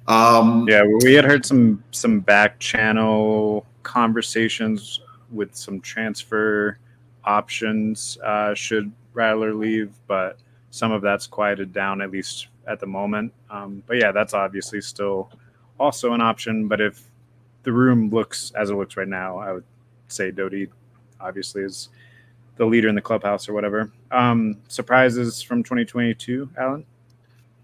Um, 0.09 0.66
yeah, 0.68 0.82
we 1.05 1.14
had 1.14 1.24
heard 1.24 1.46
some 1.46 1.84
some 1.92 2.18
back 2.18 2.59
channel 2.59 3.64
conversations 3.84 5.01
with 5.33 5.55
some 5.55 5.81
transfer 5.81 6.78
options 7.24 8.18
uh, 8.24 8.55
should 8.55 8.91
Rattler 9.12 9.55
leave, 9.55 9.93
but 10.07 10.39
some 10.70 10.93
of 10.93 11.03
that's 11.03 11.26
quieted 11.26 11.72
down 11.72 12.01
at 12.01 12.11
least 12.11 12.49
at 12.66 12.81
the 12.81 12.87
moment. 12.87 13.33
Um, 13.51 13.83
but 13.87 13.97
yeah, 13.97 14.12
that's 14.12 14.35
obviously 14.35 14.81
still 14.81 15.31
also 15.78 16.12
an 16.12 16.20
option. 16.20 16.68
But 16.68 16.81
if 16.81 17.03
the 17.62 17.72
room 17.72 18.11
looks 18.11 18.53
as 18.53 18.70
it 18.70 18.74
looks 18.74 18.97
right 18.97 19.09
now, 19.09 19.39
I 19.39 19.53
would 19.53 19.64
say 20.09 20.31
Doty 20.31 20.68
obviously 21.20 21.62
is 21.62 21.89
the 22.57 22.64
leader 22.64 22.89
in 22.89 22.95
the 22.95 23.01
clubhouse 23.01 23.49
or 23.49 23.53
whatever. 23.53 23.91
Um, 24.11 24.59
surprises 24.68 25.43
from 25.43 25.62
2022, 25.62 26.51
Alan? 26.59 26.85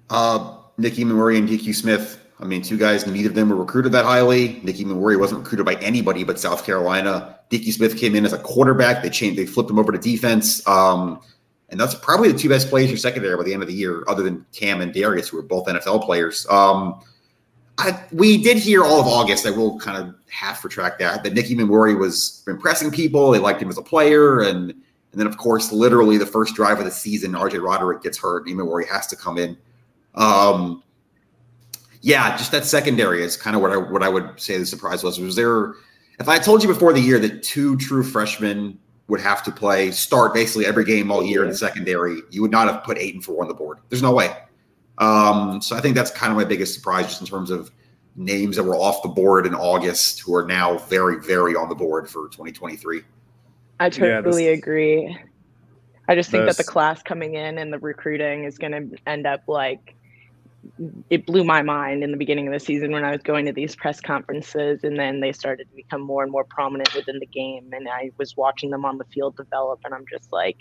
Uh, 0.09 0.59
Nick 0.79 0.95
Emmanwori 0.95 1.39
and 1.39 1.49
DQ 1.49 1.75
Smith. 1.75 2.23
I 2.39 2.45
mean, 2.45 2.62
two 2.62 2.77
guys, 2.77 3.07
neither 3.07 3.31
of 3.31 3.35
them 3.35 3.49
were 3.49 3.57
recruited 3.57 3.93
that 3.93 4.05
highly. 4.05 4.61
Nick 4.62 4.77
Emmanwori 4.77 5.19
wasn't 5.19 5.41
recruited 5.41 5.64
by 5.64 5.75
anybody 5.77 6.25
but 6.25 6.39
South 6.39 6.64
Carolina. 6.64 7.36
DQ 7.51 7.73
Smith 7.73 7.97
came 7.97 8.15
in 8.15 8.25
as 8.25 8.33
a 8.33 8.39
quarterback. 8.39 9.03
They 9.03 9.11
changed, 9.11 9.39
they 9.39 9.47
flipped 9.47 9.71
him 9.71 9.79
over 9.79 9.93
to 9.93 9.99
defense. 9.99 10.67
Um, 10.67 11.21
and 11.69 11.81
that's 11.81 11.95
probably 11.95 12.31
the 12.31 12.39
two 12.39 12.49
best 12.49 12.69
players 12.69 12.91
in 12.91 12.97
secondary 12.97 13.37
by 13.37 13.43
the 13.43 13.53
end 13.53 13.63
of 13.63 13.69
the 13.69 13.75
year, 13.75 14.05
other 14.09 14.23
than 14.23 14.47
Cam 14.53 14.81
and 14.81 14.93
Darius, 14.93 15.29
who 15.29 15.39
are 15.39 15.43
both 15.43 15.67
NFL 15.67 16.05
players. 16.05 16.47
Um, 16.49 17.01
I, 17.79 18.05
we 18.13 18.43
did 18.43 18.57
hear 18.57 18.85
all 18.85 19.01
of 19.01 19.07
August. 19.07 19.47
I 19.47 19.51
will 19.51 19.79
kind 19.79 19.99
of 19.99 20.15
half 20.31 20.65
retract 20.65 20.99
that. 21.01 21.23
That 21.25 21.35
Nick 21.35 21.47
Emmanwori 21.47 21.99
was 21.99 22.43
impressing 22.47 22.91
people. 22.91 23.31
They 23.31 23.39
liked 23.39 23.61
him 23.61 23.69
as 23.69 23.79
a 23.79 23.83
player, 23.83 24.41
and 24.41 24.71
and 24.71 25.21
then 25.21 25.27
of 25.27 25.37
course, 25.37 25.73
literally 25.73 26.19
the 26.19 26.27
first 26.27 26.55
drive 26.55 26.79
of 26.79 26.85
the 26.85 26.91
season, 26.91 27.33
RJ 27.33 27.63
Roderick 27.63 28.03
gets 28.03 28.19
hurt. 28.19 28.47
Emmanwori 28.47 28.87
has 28.89 29.07
to 29.09 29.17
come 29.17 29.37
in. 29.37 29.57
Um, 30.15 30.83
yeah, 32.01 32.37
just 32.37 32.53
that 32.53 32.65
secondary 32.65 33.23
is 33.23 33.37
kind 33.37 33.57
of 33.57 33.63
what 33.63 33.73
I 33.73 33.77
what 33.77 34.03
I 34.03 34.09
would 34.09 34.41
say 34.41 34.57
the 34.57 34.67
surprise 34.67 35.03
was. 35.03 35.19
Was 35.19 35.37
there? 35.37 35.75
If 36.19 36.29
I 36.29 36.39
told 36.39 36.62
you 36.62 36.69
before 36.69 36.93
the 36.93 37.01
year 37.01 37.19
that 37.19 37.43
two 37.43 37.77
true 37.77 38.03
freshmen 38.03 38.79
would 39.09 39.21
have 39.21 39.43
to 39.45 39.53
play 39.53 39.91
start 39.91 40.35
basically 40.35 40.67
every 40.67 40.85
game 40.85 41.11
all 41.11 41.25
year 41.25 41.43
in 41.43 41.51
the 41.51 41.57
secondary, 41.57 42.21
you 42.31 42.43
would 42.43 42.51
not 42.51 42.69
have 42.69 42.83
put 42.85 42.99
eight 42.99 43.14
and 43.14 43.25
four 43.25 43.43
on 43.43 43.49
the 43.49 43.55
board. 43.55 43.79
There's 43.89 44.03
no 44.03 44.12
way. 44.12 44.35
Um, 44.99 45.61
so 45.61 45.77
I 45.77 45.81
think 45.81 45.95
that's 45.95 46.11
kind 46.11 46.33
of 46.33 46.37
my 46.37 46.45
biggest 46.45 46.75
surprise, 46.75 47.07
just 47.07 47.21
in 47.21 47.27
terms 47.27 47.51
of 47.51 47.71
names 48.17 48.57
that 48.57 48.64
were 48.64 48.77
off 48.77 49.03
the 49.03 49.09
board 49.09 49.47
in 49.47 49.55
August 49.55 50.21
who 50.21 50.35
are 50.35 50.47
now 50.47 50.79
very, 50.79 51.21
very 51.21 51.55
on 51.55 51.69
the 51.69 51.75
board 51.75 52.09
for 52.09 52.29
2023. 52.29 53.03
I 53.79 53.91
totally 53.91 54.47
yeah, 54.47 54.53
agree. 54.53 55.19
I 56.09 56.14
just 56.14 56.31
think 56.31 56.47
this, 56.47 56.57
that 56.57 56.64
the 56.64 56.71
class 56.71 57.03
coming 57.03 57.35
in 57.35 57.59
and 57.59 57.73
the 57.73 57.79
recruiting 57.79 58.45
is 58.45 58.57
going 58.57 58.73
to 58.73 58.97
end 59.07 59.27
up 59.27 59.43
like 59.49 59.96
it 61.11 61.27
blew 61.27 61.45
my 61.45 61.62
mind 61.62 62.03
in 62.03 62.11
the 62.11 62.17
beginning 62.17 62.47
of 62.47 62.53
the 62.53 62.61
season 62.61 62.93
when 62.93 63.05
I 63.05 63.11
was 63.11 63.23
going 63.23 63.47
to 63.47 63.53
these 63.53 63.77
press 63.77 64.01
conferences, 64.01 64.85
and 64.85 64.99
then 64.99 65.21
they 65.21 65.33
started 65.33 65.69
to 65.69 65.77
become 65.77 66.01
more 66.01 66.23
and 66.23 66.33
more 66.33 66.45
prominent 66.45 66.95
within 66.95 67.19
the 67.19 67.27
game. 67.27 67.71
And 67.73 67.89
I 67.89 68.11
was 68.19 68.37
watching 68.37 68.71
them 68.71 68.85
on 68.85 68.99
the 68.99 69.05
field 69.05 69.37
develop, 69.37 69.81
and 69.85 69.95
I'm 69.95 70.05
just 70.11 70.33
like 70.33 70.59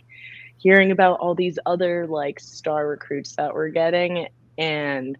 hearing 0.57 0.91
about 0.91 1.19
all 1.19 1.35
these 1.35 1.59
other 1.65 2.07
like 2.07 2.39
star 2.39 2.87
recruits 2.87 3.35
that 3.35 3.53
we're 3.53 3.69
getting, 3.69 4.27
and 4.57 5.17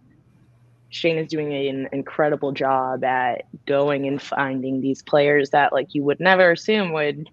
Shane 0.90 1.18
is 1.18 1.28
doing 1.28 1.54
an 1.54 1.90
incredible 1.92 2.52
job 2.52 3.04
at 3.04 3.44
going 3.66 4.08
and 4.08 4.22
finding 4.22 4.82
these 4.82 5.04
players 5.04 5.50
that 5.50 5.74
like 5.74 5.94
you 5.94 6.04
would 6.04 6.20
never 6.20 6.52
assume 6.52 6.94
would 6.94 7.28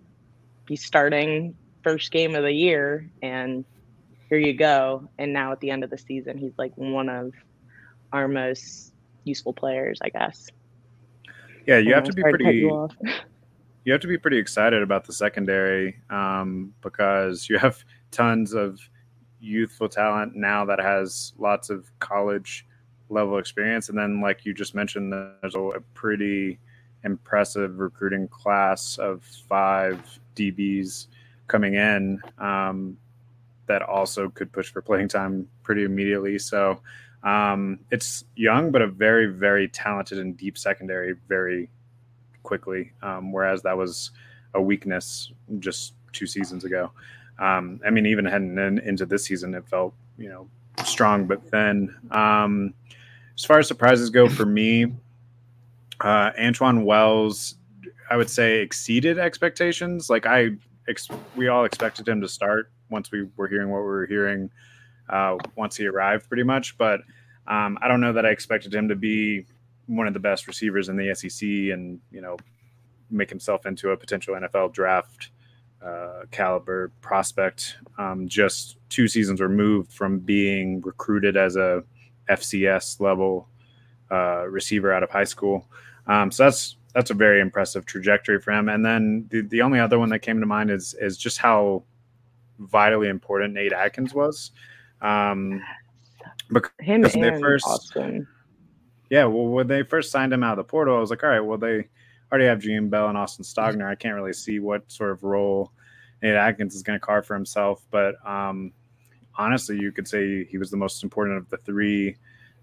be 0.67 0.77
starting 0.77 1.55
first 1.83 2.11
game 2.11 2.35
of 2.35 2.43
the 2.43 2.53
year 2.53 3.11
and 3.23 3.65
here 4.33 4.41
you 4.41 4.55
go. 4.55 5.07
And 5.19 5.31
now 5.31 5.53
at 5.53 5.61
the 5.61 5.69
end 5.69 5.85
of 5.85 5.91
the 5.91 5.99
season, 5.99 6.39
he's 6.39 6.55
like 6.57 6.73
one 6.77 7.11
of 7.11 7.35
our 8.15 8.27
most 8.27 8.95
useful 9.25 9.53
players, 9.53 9.99
I 10.01 10.09
guess. 10.09 10.49
Yeah, 11.67 11.77
you 11.77 11.93
have 11.93 12.05
to 12.05 12.15
be 12.15 12.23
pretty. 12.23 12.61
You, 12.61 12.89
you, 13.85 13.93
have 13.93 14.01
to 14.01 14.07
be 14.07 14.17
pretty 14.17 14.39
excited 14.39 14.83
about 14.83 15.05
the 15.05 15.13
secondary 15.13 15.99
um, 16.09 16.73
because 16.81 17.47
you 17.51 17.59
have 17.59 17.85
tons 18.11 18.55
of 18.55 18.81
youthful 19.39 19.91
talent 19.91 20.35
now 20.35 20.65
that 20.65 20.81
has 20.81 21.35
lots 21.37 21.69
of 21.69 21.91
college 21.99 22.67
level 23.11 23.37
experience, 23.37 23.91
and 23.91 23.99
then 23.99 24.23
like 24.23 24.47
you 24.47 24.55
just 24.55 24.75
mentioned, 24.75 25.13
there's 25.13 25.55
a 25.55 25.83
pretty 25.93 26.59
impressive 27.05 27.79
recruiting 27.79 28.29
class 28.29 28.97
of 28.97 29.23
five 29.47 30.01
DBs 30.35 31.09
coming 31.49 31.75
in. 31.75 32.19
Um, 32.39 32.97
that 33.67 33.83
also 33.83 34.29
could 34.29 34.53
push 34.53 34.71
for 34.71 34.83
playing 34.83 35.09
time 35.09 35.49
pretty 35.63 35.85
immediately. 35.85 36.39
So 36.39 36.81
um, 37.23 37.79
it's 37.91 38.25
young, 38.37 38.71
but 38.71 38.83
a 38.83 38.87
very, 38.87 39.27
very 39.27 39.69
talented 39.69 40.19
and 40.19 40.37
deep 40.37 40.59
secondary 40.59 41.15
very 41.29 41.71
quickly. 42.43 42.93
Um, 43.03 43.33
whereas 43.33 43.63
that 43.63 43.77
was 43.77 44.11
a 44.55 44.61
weakness 44.61 45.33
just 45.59 45.95
two 46.13 46.27
seasons 46.27 46.65
ago. 46.65 46.91
Um, 47.39 47.81
I 47.87 47.91
mean, 47.91 48.07
even 48.07 48.25
heading 48.25 48.59
in, 48.59 48.79
into 48.81 49.07
this 49.07 49.25
season, 49.25 49.55
it 49.55 49.67
felt 49.67 49.95
you 50.19 50.29
know 50.29 50.49
strong 50.85 51.27
but 51.27 51.43
thin. 51.51 51.95
Um, 52.11 52.75
as 53.37 53.45
far 53.45 53.59
as 53.59 53.67
surprises 53.67 54.11
go 54.11 54.29
for 54.29 54.45
me, 54.45 54.85
uh, 56.01 56.33
Antwane 56.33 56.85
Wells 56.85 57.57
I 58.13 58.17
would 58.17 58.29
say 58.29 58.61
exceeded 58.61 59.19
expectations. 59.19 60.11
Like 60.11 60.27
I, 60.27 60.51
ex- 60.89 61.09
we 61.37 61.49
all 61.49 61.65
expected 61.65 62.09
him 62.09 62.21
to 62.21 62.29
start 62.29 62.71
once 62.91 63.11
we 63.11 63.29
were 63.37 63.49
hearing 63.49 63.71
what 63.71 63.81
we 63.81 63.87
were 63.87 64.07
hearing 64.07 64.51
uh, 65.09 65.37
once 65.57 65.77
he 65.77 65.87
arrived, 65.87 66.29
pretty 66.29 66.43
much. 66.43 66.77
But 66.79 67.01
um, 67.47 67.79
I 67.81 67.89
don't 67.89 68.01
know 68.01 68.13
that 68.13 68.27
I 68.27 68.31
expected 68.31 68.75
him 68.75 68.89
to 68.89 68.97
be 68.97 69.47
one 69.87 70.07
of 70.07 70.15
the 70.15 70.21
best 70.21 70.47
receivers 70.47 70.89
in 70.89 70.97
the 70.97 71.15
SEC 71.15 71.43
and 71.43 72.01
you 72.11 72.21
know 72.21 72.37
make 73.11 73.29
himself 73.29 73.67
into 73.67 73.91
a 73.91 73.97
potential 73.97 74.35
NFL 74.35 74.73
draft 74.73 75.31
uh, 75.85 76.23
caliber 76.31 76.91
prospect. 77.01 77.77
Um, 77.99 78.29
just 78.29 78.77
two 78.89 79.09
seasons 79.09 79.41
removed 79.41 79.93
from 79.93 80.21
being 80.21 80.81
recruited 80.81 81.37
as 81.37 81.57
a 81.57 81.83
FCS 82.31 83.01
level 83.01 83.49
uh, 84.11 84.45
receiver 84.49 84.93
out 84.93 85.03
of 85.03 85.11
high 85.11 85.25
school. 85.25 85.67
Um, 86.07 86.31
so 86.31 86.45
that's 86.45 86.77
that's 86.95 87.11
a 87.11 87.15
very 87.15 87.41
impressive 87.41 87.87
trajectory 87.87 88.41
for 88.41 88.53
him. 88.53 88.69
And 88.69 88.85
then 88.85 89.27
the, 89.31 89.43
the 89.43 89.63
only 89.63 89.81
other 89.81 89.99
one 89.99 90.11
that 90.11 90.21
came 90.21 90.41
to 90.41 90.47
mind 90.47 90.71
is 90.71 90.95
is 91.01 91.17
just 91.17 91.39
how 91.39 91.85
vitally 92.59 93.09
important 93.09 93.55
Nate 93.55 93.73
Adkins 93.73 94.15
was. 94.15 94.53
Um, 95.01 95.63
because 96.51 96.73
him 96.81 97.05
and 97.05 97.23
they 97.23 97.41
first, 97.41 97.67
Austin. 97.67 98.27
Yeah, 99.11 99.25
well, 99.25 99.47
when 99.47 99.67
they 99.67 99.83
first 99.83 100.11
signed 100.11 100.33
him 100.33 100.43
out 100.43 100.59
of 100.59 100.65
the 100.65 100.71
portal, 100.71 100.97
I 100.97 101.01
was 101.01 101.11
like, 101.11 101.23
all 101.23 101.31
right, 101.31 101.41
well, 101.41 101.59
they 101.59 101.89
already 102.31 102.47
have 102.47 102.61
Jaheim 102.61 102.89
Bell 102.89 103.09
and 103.09 103.19
Austin 103.19 103.45
Stogner. 103.45 103.87
I 103.87 103.95
can't 103.95 104.15
really 104.15 104.33
see 104.33 104.59
what 104.59 104.91
sort 104.91 105.11
of 105.11 105.23
role 105.23 105.73
Nate 106.23 106.35
Adkins 106.35 106.75
is 106.75 106.83
going 106.83 106.99
to 106.99 107.05
carve 107.05 107.27
for 107.27 107.35
himself. 107.35 107.85
But 107.91 108.15
um, 108.27 108.73
honestly, 109.37 109.79
you 109.79 109.93
could 109.93 110.09
say 110.09 110.45
he 110.45 110.57
was 110.57 110.71
the 110.71 110.77
most 110.77 111.03
important 111.03 111.39
of 111.39 111.51
the 111.51 111.59
three 111.59 112.17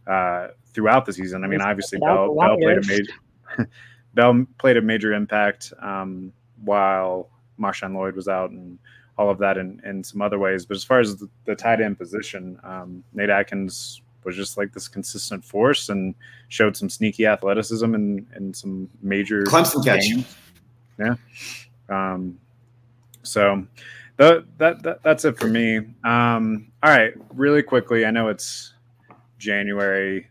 uh, 0.08 0.50
throughout 0.74 1.06
the 1.06 1.14
season. 1.14 1.44
I 1.44 1.48
mean, 1.48 1.62
obviously, 1.62 2.00
Bell, 2.00 2.36
Bell 2.36 2.58
played 2.58 2.78
a 2.78 2.88
major 2.88 3.14
Bell 4.14 4.46
played 4.58 4.78
a 4.78 4.82
major 4.82 5.14
impact 5.14 5.74
um, 5.82 6.32
while 6.64 7.30
Marshawn 7.60 7.94
Lloyd 7.94 8.16
was 8.16 8.28
out 8.28 8.52
and 8.52 8.78
all 9.18 9.30
of 9.30 9.38
that 9.40 9.58
in, 9.58 9.82
in 9.86 10.04
some 10.04 10.22
other 10.22 10.40
ways. 10.40 10.66
But 10.66 10.78
as 10.78 10.84
far 10.84 11.00
as 11.00 11.18
the, 11.18 11.30
the 11.46 11.56
tight 11.56 11.82
end 11.82 11.98
position, 11.98 12.60
um, 12.64 13.04
Nate 13.14 13.30
Adkins 13.30 14.02
was 14.24 14.36
just 14.36 14.58
like 14.58 14.74
this 14.74 14.88
consistent 14.88 15.44
force 15.44 15.90
and 15.90 16.16
showed 16.48 16.76
some 16.76 16.90
sneaky 16.90 17.26
athleticism 17.26 17.94
and, 17.94 18.26
and 18.34 18.56
some 18.56 18.90
major 19.02 19.44
Clemson 19.44 19.84
catch. 19.84 20.10
Yeah. 20.98 21.16
Um, 21.90 22.40
so 23.24 23.66
the, 24.18 24.46
that, 24.58 24.84
that 24.84 25.04
that's 25.04 25.26
it 25.26 25.38
for 25.38 25.48
me. 25.48 25.78
Um, 26.04 26.72
all 26.84 26.90
right, 26.90 27.14
really 27.34 27.64
quickly. 27.64 28.06
I 28.06 28.12
know 28.12 28.30
it's 28.30 28.74
January 29.38 30.28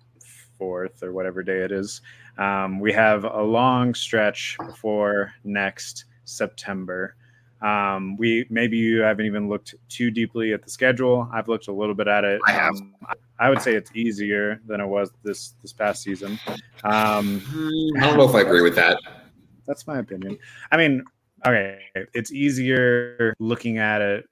4th 0.61 1.03
or 1.03 1.13
whatever 1.13 1.43
day 1.43 1.59
it 1.59 1.73
is. 1.73 2.01
Um, 2.39 2.81
we 2.81 2.93
have 2.93 3.25
a 3.25 3.43
long 3.43 3.95
stretch 3.95 4.57
before 4.59 5.33
next 5.45 6.05
September. 6.25 7.17
Um, 7.61 8.17
we 8.17 8.47
maybe 8.49 8.77
you 8.77 9.01
haven't 9.01 9.27
even 9.27 9.49
looked 9.49 9.75
too 9.89 10.11
deeply 10.13 10.53
at 10.53 10.63
the 10.63 10.71
schedule. 10.71 11.29
I've 11.33 11.49
looked 11.49 11.67
a 11.67 11.73
little 11.73 11.95
bit 11.95 12.07
at 12.07 12.25
it. 12.25 12.41
I 12.47 12.53
have. 12.53 12.77
Um, 12.77 12.95
I 13.41 13.51
would 13.51 13.61
say 13.61 13.75
it's 13.75 13.91
easier 13.95 14.61
than 14.67 14.81
it 14.81 14.87
was 14.87 15.11
this 15.25 15.55
this 15.63 15.73
past 15.73 16.03
season. 16.03 16.39
Um, 16.85 17.43
I 17.99 18.07
don't 18.07 18.17
know 18.17 18.29
if 18.29 18.35
I 18.35 18.43
agree 18.43 18.63
with 18.63 18.77
that. 18.77 18.99
That's 19.67 19.87
my 19.87 19.99
opinion. 19.99 20.39
I 20.71 20.77
mean, 20.77 21.03
okay, 21.45 21.81
it's 22.15 22.33
easier 22.33 23.35
looking 23.41 23.79
at 23.79 24.01
it 24.01 24.29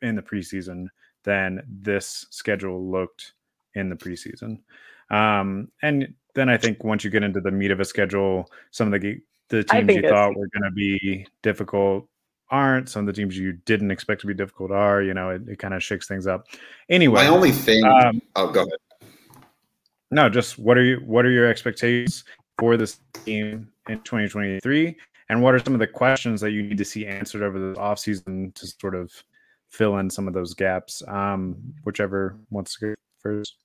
in 0.00 0.16
the 0.16 0.22
preseason 0.22 0.88
than 1.24 1.62
this 1.68 2.26
schedule 2.30 2.90
looked 2.90 3.34
in 3.74 3.90
the 3.90 3.96
preseason. 3.96 4.60
Um, 5.10 5.68
and 5.82 6.14
then 6.36 6.50
I 6.50 6.58
think 6.58 6.84
once 6.84 7.02
you 7.02 7.10
get 7.10 7.24
into 7.24 7.40
the 7.40 7.50
meat 7.50 7.70
of 7.70 7.80
a 7.80 7.84
schedule, 7.84 8.48
some 8.70 8.92
of 8.92 9.00
the 9.00 9.20
the 9.48 9.64
teams 9.64 9.94
you 9.94 10.02
thought 10.02 10.36
were 10.36 10.48
going 10.48 10.64
to 10.64 10.70
be 10.70 11.26
difficult 11.42 12.06
aren't. 12.50 12.88
Some 12.88 13.00
of 13.00 13.06
the 13.06 13.20
teams 13.20 13.38
you 13.38 13.54
didn't 13.64 13.90
expect 13.90 14.20
to 14.20 14.26
be 14.26 14.34
difficult 14.34 14.70
are. 14.70 15.02
You 15.02 15.14
know, 15.14 15.30
it, 15.30 15.48
it 15.48 15.58
kind 15.58 15.72
of 15.72 15.82
shakes 15.82 16.06
things 16.06 16.26
up. 16.26 16.46
Anyway, 16.90 17.22
my 17.22 17.28
only 17.28 17.52
thing. 17.52 17.84
Um, 17.84 18.20
oh, 18.36 18.50
go 18.50 18.60
ahead. 18.60 18.78
No, 20.10 20.28
just 20.28 20.58
what 20.58 20.76
are 20.76 20.84
you? 20.84 20.96
What 20.98 21.24
are 21.24 21.30
your 21.30 21.48
expectations 21.48 22.24
for 22.58 22.76
this 22.76 23.00
team 23.24 23.68
in 23.88 24.00
2023? 24.02 24.96
And 25.28 25.42
what 25.42 25.54
are 25.54 25.58
some 25.58 25.72
of 25.72 25.80
the 25.80 25.86
questions 25.86 26.40
that 26.42 26.52
you 26.52 26.62
need 26.62 26.78
to 26.78 26.84
see 26.84 27.06
answered 27.06 27.42
over 27.42 27.58
the 27.58 27.74
offseason 27.80 28.54
to 28.54 28.66
sort 28.66 28.94
of 28.94 29.10
fill 29.70 29.98
in 29.98 30.10
some 30.10 30.28
of 30.28 30.34
those 30.34 30.54
gaps? 30.54 31.02
Um, 31.08 31.56
whichever 31.84 32.36
wants 32.50 32.78
to 32.78 32.88
go 32.88 32.94
first. 33.20 33.56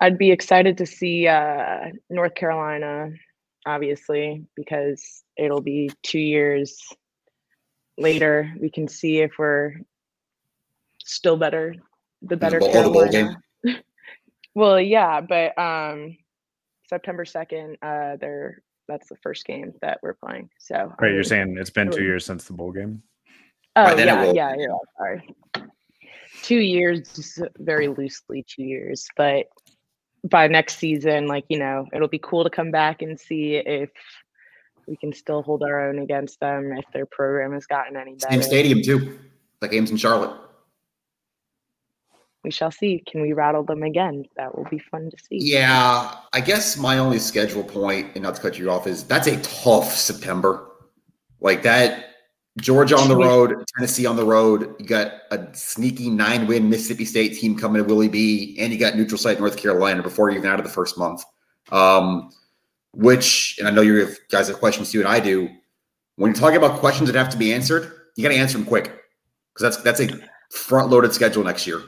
I'd 0.00 0.18
be 0.18 0.30
excited 0.30 0.78
to 0.78 0.86
see 0.86 1.26
uh, 1.26 1.90
North 2.10 2.34
Carolina, 2.34 3.10
obviously, 3.64 4.44
because 4.54 5.22
it'll 5.36 5.62
be 5.62 5.90
two 6.02 6.18
years 6.18 6.78
later. 7.96 8.52
We 8.60 8.70
can 8.70 8.88
see 8.88 9.20
if 9.20 9.32
we're 9.38 9.74
still 10.98 11.36
better, 11.36 11.74
the 12.22 12.36
better 12.36 12.60
the 12.60 12.68
Carolina. 12.68 13.36
well, 14.54 14.80
yeah, 14.80 15.22
but 15.22 15.58
um, 15.58 16.18
September 16.88 17.24
second, 17.24 17.76
uh, 17.82 18.16
they're 18.16 18.62
that's 18.88 19.08
the 19.08 19.16
first 19.16 19.44
game 19.44 19.72
that 19.82 19.98
we're 20.02 20.14
playing. 20.14 20.48
So 20.58 20.92
right, 21.00 21.12
you're 21.12 21.24
saying 21.24 21.56
it's 21.58 21.70
been 21.70 21.90
two 21.90 22.04
years 22.04 22.24
since 22.24 22.44
the 22.44 22.52
bowl 22.52 22.70
game. 22.70 23.02
Oh 23.74 23.84
right, 23.84 23.98
yeah, 23.98 24.32
yeah, 24.32 24.54
yeah. 24.56 24.66
Sorry, 24.96 25.28
two 26.42 26.58
years, 26.58 27.40
very 27.58 27.88
loosely 27.88 28.44
two 28.46 28.62
years, 28.62 29.08
but 29.16 29.46
by 30.28 30.46
next 30.48 30.78
season, 30.78 31.26
like, 31.26 31.44
you 31.48 31.58
know, 31.58 31.86
it'll 31.92 32.08
be 32.08 32.18
cool 32.18 32.44
to 32.44 32.50
come 32.50 32.70
back 32.70 33.02
and 33.02 33.18
see 33.18 33.56
if 33.56 33.90
we 34.86 34.96
can 34.96 35.12
still 35.12 35.42
hold 35.42 35.62
our 35.62 35.88
own 35.88 35.98
against 35.98 36.40
them 36.40 36.72
if 36.72 36.84
their 36.92 37.06
program 37.06 37.52
has 37.52 37.66
gotten 37.66 37.96
any 37.96 38.14
better. 38.14 38.32
Same 38.32 38.42
stadium 38.42 38.82
too. 38.82 39.18
The 39.60 39.68
game's 39.68 39.90
in 39.90 39.96
Charlotte. 39.96 40.40
We 42.44 42.52
shall 42.52 42.70
see. 42.70 43.02
Can 43.10 43.22
we 43.22 43.32
rattle 43.32 43.64
them 43.64 43.82
again? 43.82 44.24
That 44.36 44.56
will 44.56 44.66
be 44.70 44.78
fun 44.78 45.10
to 45.10 45.16
see. 45.18 45.38
Yeah, 45.38 46.14
I 46.32 46.40
guess 46.40 46.76
my 46.76 46.98
only 46.98 47.18
schedule 47.18 47.64
point, 47.64 48.12
and 48.14 48.22
not 48.22 48.36
to 48.36 48.40
cut 48.40 48.56
you 48.56 48.70
off, 48.70 48.86
is 48.86 49.02
that's 49.02 49.26
a 49.26 49.40
tough 49.40 49.92
September. 49.92 50.68
Like 51.40 51.62
that 51.64 52.05
Georgia 52.58 52.96
on 52.96 53.08
the 53.08 53.16
road, 53.16 53.64
Tennessee 53.76 54.06
on 54.06 54.16
the 54.16 54.24
road. 54.24 54.74
You 54.78 54.86
got 54.86 55.12
a 55.30 55.46
sneaky 55.54 56.08
nine 56.08 56.46
win 56.46 56.70
Mississippi 56.70 57.04
State 57.04 57.34
team 57.38 57.58
coming 57.58 57.82
to 57.82 57.86
Willie 57.86 58.08
B, 58.08 58.56
and 58.58 58.72
you 58.72 58.78
got 58.78 58.96
neutral 58.96 59.18
site 59.18 59.38
North 59.38 59.58
Carolina 59.58 60.02
before 60.02 60.30
you're 60.30 60.38
even 60.38 60.50
out 60.50 60.58
of 60.58 60.64
the 60.64 60.72
first 60.72 60.96
month. 60.96 61.22
Um, 61.70 62.30
which, 62.92 63.56
and 63.58 63.68
I 63.68 63.70
know 63.70 63.82
you 63.82 64.08
guys 64.30 64.48
have 64.48 64.58
questions 64.58 64.90
too, 64.90 65.00
and 65.00 65.08
I 65.08 65.20
do. 65.20 65.48
When 66.16 66.30
you're 66.30 66.40
talking 66.40 66.56
about 66.56 66.80
questions 66.80 67.10
that 67.10 67.18
have 67.18 67.28
to 67.30 67.36
be 67.36 67.52
answered, 67.52 67.92
you 68.16 68.22
got 68.22 68.30
to 68.30 68.36
answer 68.36 68.56
them 68.56 68.66
quick 68.66 68.84
because 69.52 69.76
that's 69.76 69.76
that's 69.82 70.00
a 70.00 70.18
front 70.50 70.90
loaded 70.90 71.12
schedule 71.12 71.44
next 71.44 71.66
year. 71.66 71.82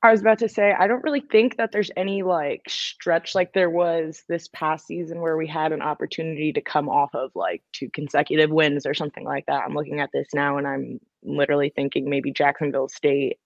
I 0.00 0.12
was 0.12 0.20
about 0.20 0.38
to 0.38 0.48
say, 0.48 0.72
I 0.78 0.86
don't 0.86 1.02
really 1.02 1.20
think 1.20 1.56
that 1.56 1.72
there's 1.72 1.90
any 1.96 2.22
like 2.22 2.62
stretch 2.68 3.34
like 3.34 3.52
there 3.52 3.70
was 3.70 4.22
this 4.28 4.48
past 4.52 4.86
season 4.86 5.20
where 5.20 5.36
we 5.36 5.48
had 5.48 5.72
an 5.72 5.82
opportunity 5.82 6.52
to 6.52 6.60
come 6.60 6.88
off 6.88 7.12
of 7.14 7.32
like 7.34 7.62
two 7.72 7.90
consecutive 7.90 8.50
wins 8.50 8.86
or 8.86 8.94
something 8.94 9.24
like 9.24 9.46
that. 9.46 9.64
I'm 9.64 9.74
looking 9.74 9.98
at 9.98 10.10
this 10.12 10.28
now 10.32 10.56
and 10.56 10.68
I'm 10.68 11.00
literally 11.24 11.72
thinking 11.74 12.08
maybe 12.08 12.30
Jacksonville 12.30 12.88
State 12.88 13.38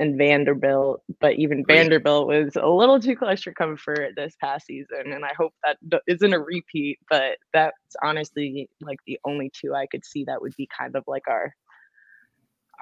and 0.00 0.18
Vanderbilt, 0.18 1.02
but 1.20 1.34
even 1.34 1.60
oh, 1.60 1.72
Vanderbilt 1.72 2.26
was 2.26 2.56
a 2.56 2.66
little 2.66 2.98
too 2.98 3.14
close 3.14 3.42
for 3.42 3.52
comfort 3.52 4.14
this 4.16 4.34
past 4.40 4.66
season. 4.66 5.12
And 5.12 5.24
I 5.24 5.34
hope 5.38 5.52
that 5.62 5.76
isn't 6.08 6.32
a 6.32 6.40
repeat, 6.40 6.98
but 7.08 7.36
that's 7.52 7.76
honestly 8.02 8.68
like 8.80 8.98
the 9.06 9.20
only 9.24 9.52
two 9.54 9.72
I 9.74 9.86
could 9.86 10.04
see 10.04 10.24
that 10.24 10.42
would 10.42 10.56
be 10.56 10.68
kind 10.76 10.96
of 10.96 11.04
like 11.06 11.28
our 11.28 11.54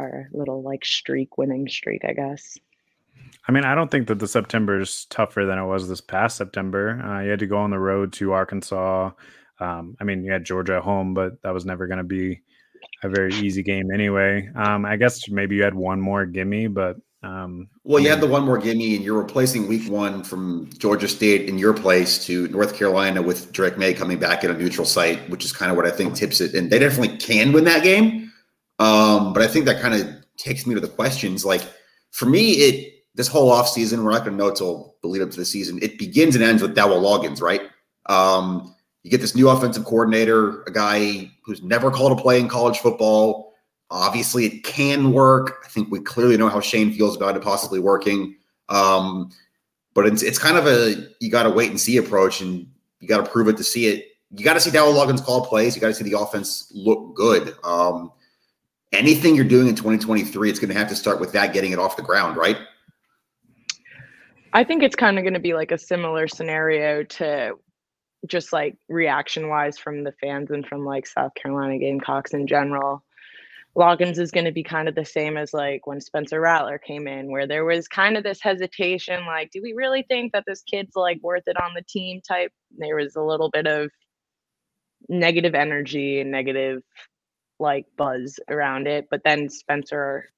our 0.00 0.28
little 0.32 0.62
like 0.62 0.84
streak 0.84 1.36
winning 1.36 1.68
streak, 1.68 2.02
I 2.08 2.14
guess. 2.14 2.56
I 3.48 3.52
mean, 3.52 3.64
I 3.64 3.74
don't 3.74 3.90
think 3.90 4.08
that 4.08 4.18
the 4.18 4.28
September 4.28 4.80
is 4.80 5.06
tougher 5.06 5.46
than 5.46 5.58
it 5.58 5.64
was 5.64 5.88
this 5.88 6.02
past 6.02 6.36
September. 6.36 7.00
Uh, 7.02 7.20
you 7.22 7.30
had 7.30 7.38
to 7.38 7.46
go 7.46 7.56
on 7.56 7.70
the 7.70 7.78
road 7.78 8.12
to 8.14 8.32
Arkansas. 8.32 9.10
Um, 9.58 9.96
I 10.00 10.04
mean, 10.04 10.22
you 10.22 10.30
had 10.30 10.44
Georgia 10.44 10.76
at 10.76 10.82
home, 10.82 11.14
but 11.14 11.40
that 11.42 11.54
was 11.54 11.64
never 11.64 11.86
going 11.86 11.98
to 11.98 12.04
be 12.04 12.42
a 13.02 13.08
very 13.08 13.34
easy 13.34 13.62
game 13.62 13.90
anyway. 13.92 14.50
Um, 14.54 14.84
I 14.84 14.96
guess 14.96 15.28
maybe 15.30 15.56
you 15.56 15.62
had 15.62 15.74
one 15.74 16.00
more 16.00 16.26
gimme, 16.26 16.66
but 16.66 16.96
um, 17.22 17.68
well, 17.82 18.00
you 18.00 18.10
had 18.10 18.20
the 18.20 18.26
one 18.26 18.44
more 18.44 18.58
gimme, 18.58 18.94
and 18.94 19.04
you're 19.04 19.18
replacing 19.18 19.66
Week 19.66 19.90
One 19.90 20.22
from 20.22 20.70
Georgia 20.78 21.08
State 21.08 21.48
in 21.48 21.58
your 21.58 21.74
place 21.74 22.24
to 22.26 22.46
North 22.48 22.76
Carolina 22.76 23.22
with 23.22 23.52
Drake 23.52 23.76
Maye 23.76 23.94
coming 23.94 24.18
back 24.18 24.44
at 24.44 24.50
a 24.50 24.54
neutral 24.54 24.86
site, 24.86 25.28
which 25.28 25.44
is 25.44 25.52
kind 25.52 25.70
of 25.70 25.76
what 25.76 25.86
I 25.86 25.90
think 25.90 26.14
tips 26.14 26.40
it. 26.40 26.54
And 26.54 26.70
they 26.70 26.78
definitely 26.78 27.16
can 27.16 27.52
win 27.52 27.64
that 27.64 27.82
game, 27.82 28.32
um, 28.78 29.32
but 29.32 29.42
I 29.42 29.48
think 29.48 29.64
that 29.66 29.80
kind 29.80 29.94
of 29.94 30.06
takes 30.36 30.66
me 30.66 30.74
to 30.74 30.80
the 30.80 30.88
questions. 30.88 31.44
Like 31.44 31.62
for 32.12 32.26
me, 32.26 32.52
it 32.52 32.97
this 33.18 33.26
whole 33.26 33.50
offseason, 33.50 34.04
we're 34.04 34.12
not 34.12 34.24
going 34.24 34.38
to 34.38 34.38
know 34.38 34.48
until 34.48 34.94
the 35.02 35.08
lead 35.08 35.22
up 35.22 35.30
to 35.32 35.36
the 35.36 35.44
season. 35.44 35.80
It 35.82 35.98
begins 35.98 36.36
and 36.36 36.44
ends 36.44 36.62
with 36.62 36.76
Dowell 36.76 37.02
Loggins, 37.02 37.42
right? 37.42 37.62
Um, 38.06 38.76
you 39.02 39.10
get 39.10 39.20
this 39.20 39.34
new 39.34 39.48
offensive 39.48 39.84
coordinator, 39.84 40.62
a 40.62 40.70
guy 40.70 41.28
who's 41.44 41.60
never 41.60 41.90
called 41.90 42.16
a 42.16 42.22
play 42.22 42.38
in 42.38 42.48
college 42.48 42.78
football. 42.78 43.54
Obviously, 43.90 44.46
it 44.46 44.62
can 44.62 45.10
work. 45.12 45.64
I 45.64 45.68
think 45.68 45.90
we 45.90 45.98
clearly 45.98 46.36
know 46.36 46.48
how 46.48 46.60
Shane 46.60 46.92
feels 46.92 47.16
about 47.16 47.36
it 47.36 47.42
possibly 47.42 47.80
working. 47.80 48.36
Um, 48.68 49.32
but 49.94 50.06
it's 50.06 50.22
it's 50.22 50.38
kind 50.38 50.56
of 50.56 50.68
a 50.68 51.08
you 51.18 51.28
got 51.28 51.42
to 51.42 51.50
wait 51.50 51.70
and 51.70 51.80
see 51.80 51.96
approach, 51.96 52.40
and 52.40 52.68
you 53.00 53.08
got 53.08 53.24
to 53.24 53.28
prove 53.28 53.48
it 53.48 53.56
to 53.56 53.64
see 53.64 53.86
it. 53.86 54.12
you 54.30 54.44
got 54.44 54.54
to 54.54 54.60
see 54.60 54.70
Dowell 54.70 54.92
Loggins 54.92 55.24
call 55.24 55.44
plays. 55.44 55.74
You 55.74 55.80
got 55.80 55.88
to 55.88 55.94
see 55.94 56.04
the 56.04 56.16
offense 56.16 56.70
look 56.72 57.16
good. 57.16 57.56
Um, 57.64 58.12
anything 58.92 59.34
you're 59.34 59.44
doing 59.44 59.66
in 59.66 59.74
2023, 59.74 60.48
it's 60.50 60.60
going 60.60 60.72
to 60.72 60.78
have 60.78 60.88
to 60.90 60.94
start 60.94 61.18
with 61.18 61.32
that 61.32 61.52
getting 61.52 61.72
it 61.72 61.80
off 61.80 61.96
the 61.96 62.02
ground, 62.02 62.36
right? 62.36 62.58
I 64.58 64.64
think 64.64 64.82
it's 64.82 64.96
kind 64.96 65.18
of 65.18 65.22
going 65.22 65.34
to 65.34 65.40
be 65.40 65.54
like 65.54 65.70
a 65.70 65.78
similar 65.78 66.26
scenario 66.26 67.04
to 67.04 67.52
just 68.26 68.52
like 68.52 68.76
reaction 68.88 69.48
wise 69.48 69.78
from 69.78 70.02
the 70.02 70.10
fans 70.20 70.50
and 70.50 70.66
from 70.66 70.84
like 70.84 71.06
South 71.06 71.32
Carolina 71.36 71.78
Gamecocks 71.78 72.34
in 72.34 72.48
general. 72.48 73.04
Loggins 73.76 74.18
is 74.18 74.32
going 74.32 74.46
to 74.46 74.50
be 74.50 74.64
kind 74.64 74.88
of 74.88 74.96
the 74.96 75.04
same 75.04 75.36
as 75.36 75.54
like 75.54 75.86
when 75.86 76.00
Spencer 76.00 76.40
Rattler 76.40 76.76
came 76.76 77.06
in, 77.06 77.30
where 77.30 77.46
there 77.46 77.64
was 77.64 77.86
kind 77.86 78.16
of 78.16 78.24
this 78.24 78.42
hesitation 78.42 79.26
like, 79.26 79.52
do 79.52 79.60
we 79.62 79.74
really 79.74 80.02
think 80.02 80.32
that 80.32 80.42
this 80.44 80.62
kid's 80.62 80.96
like 80.96 81.20
worth 81.22 81.44
it 81.46 81.56
on 81.56 81.74
the 81.76 81.84
team 81.88 82.20
type? 82.20 82.50
There 82.76 82.96
was 82.96 83.14
a 83.14 83.22
little 83.22 83.50
bit 83.50 83.68
of 83.68 83.92
negative 85.08 85.54
energy 85.54 86.20
and 86.20 86.32
negative 86.32 86.82
like 87.60 87.86
buzz 87.96 88.40
around 88.50 88.88
it. 88.88 89.06
But 89.08 89.20
then 89.24 89.50
Spencer 89.50 90.28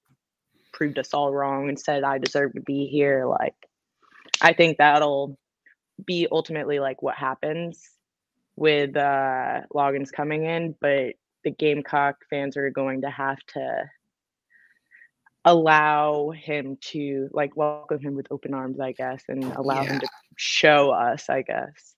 proved 0.75 0.99
us 0.99 1.15
all 1.15 1.33
wrong 1.33 1.71
and 1.71 1.81
said, 1.81 2.05
I 2.05 2.19
deserve 2.19 2.53
to 2.53 2.61
be 2.61 2.85
here. 2.85 3.25
Like, 3.25 3.55
I 4.41 4.53
think 4.53 4.79
that'll 4.79 5.39
be 6.05 6.27
ultimately 6.31 6.79
like 6.79 7.03
what 7.03 7.17
happens 7.17 7.91
with 8.57 8.97
uh 8.97 9.63
Loggins 9.75 10.13
coming 10.13 10.45
in, 10.45 10.75
but 10.81 11.15
the 11.45 11.51
Gamecock 11.51 12.17
fans 12.29 12.57
are 12.57 12.71
going 12.71 13.03
to 13.03 13.11
have 13.11 13.39
to 13.55 13.91
allow 15.45 16.31
him 16.31 16.77
to 16.81 17.29
like 17.33 17.57
welcome 17.57 17.99
him 17.99 18.15
with 18.15 18.27
open 18.31 18.55
arms, 18.55 18.79
I 18.81 18.93
guess, 18.93 19.23
and 19.29 19.45
allow 19.45 19.83
yeah. 19.83 19.93
him 19.93 20.01
to 20.01 20.09
show 20.37 20.91
us, 20.91 21.29
I 21.31 21.43
guess. 21.43 21.95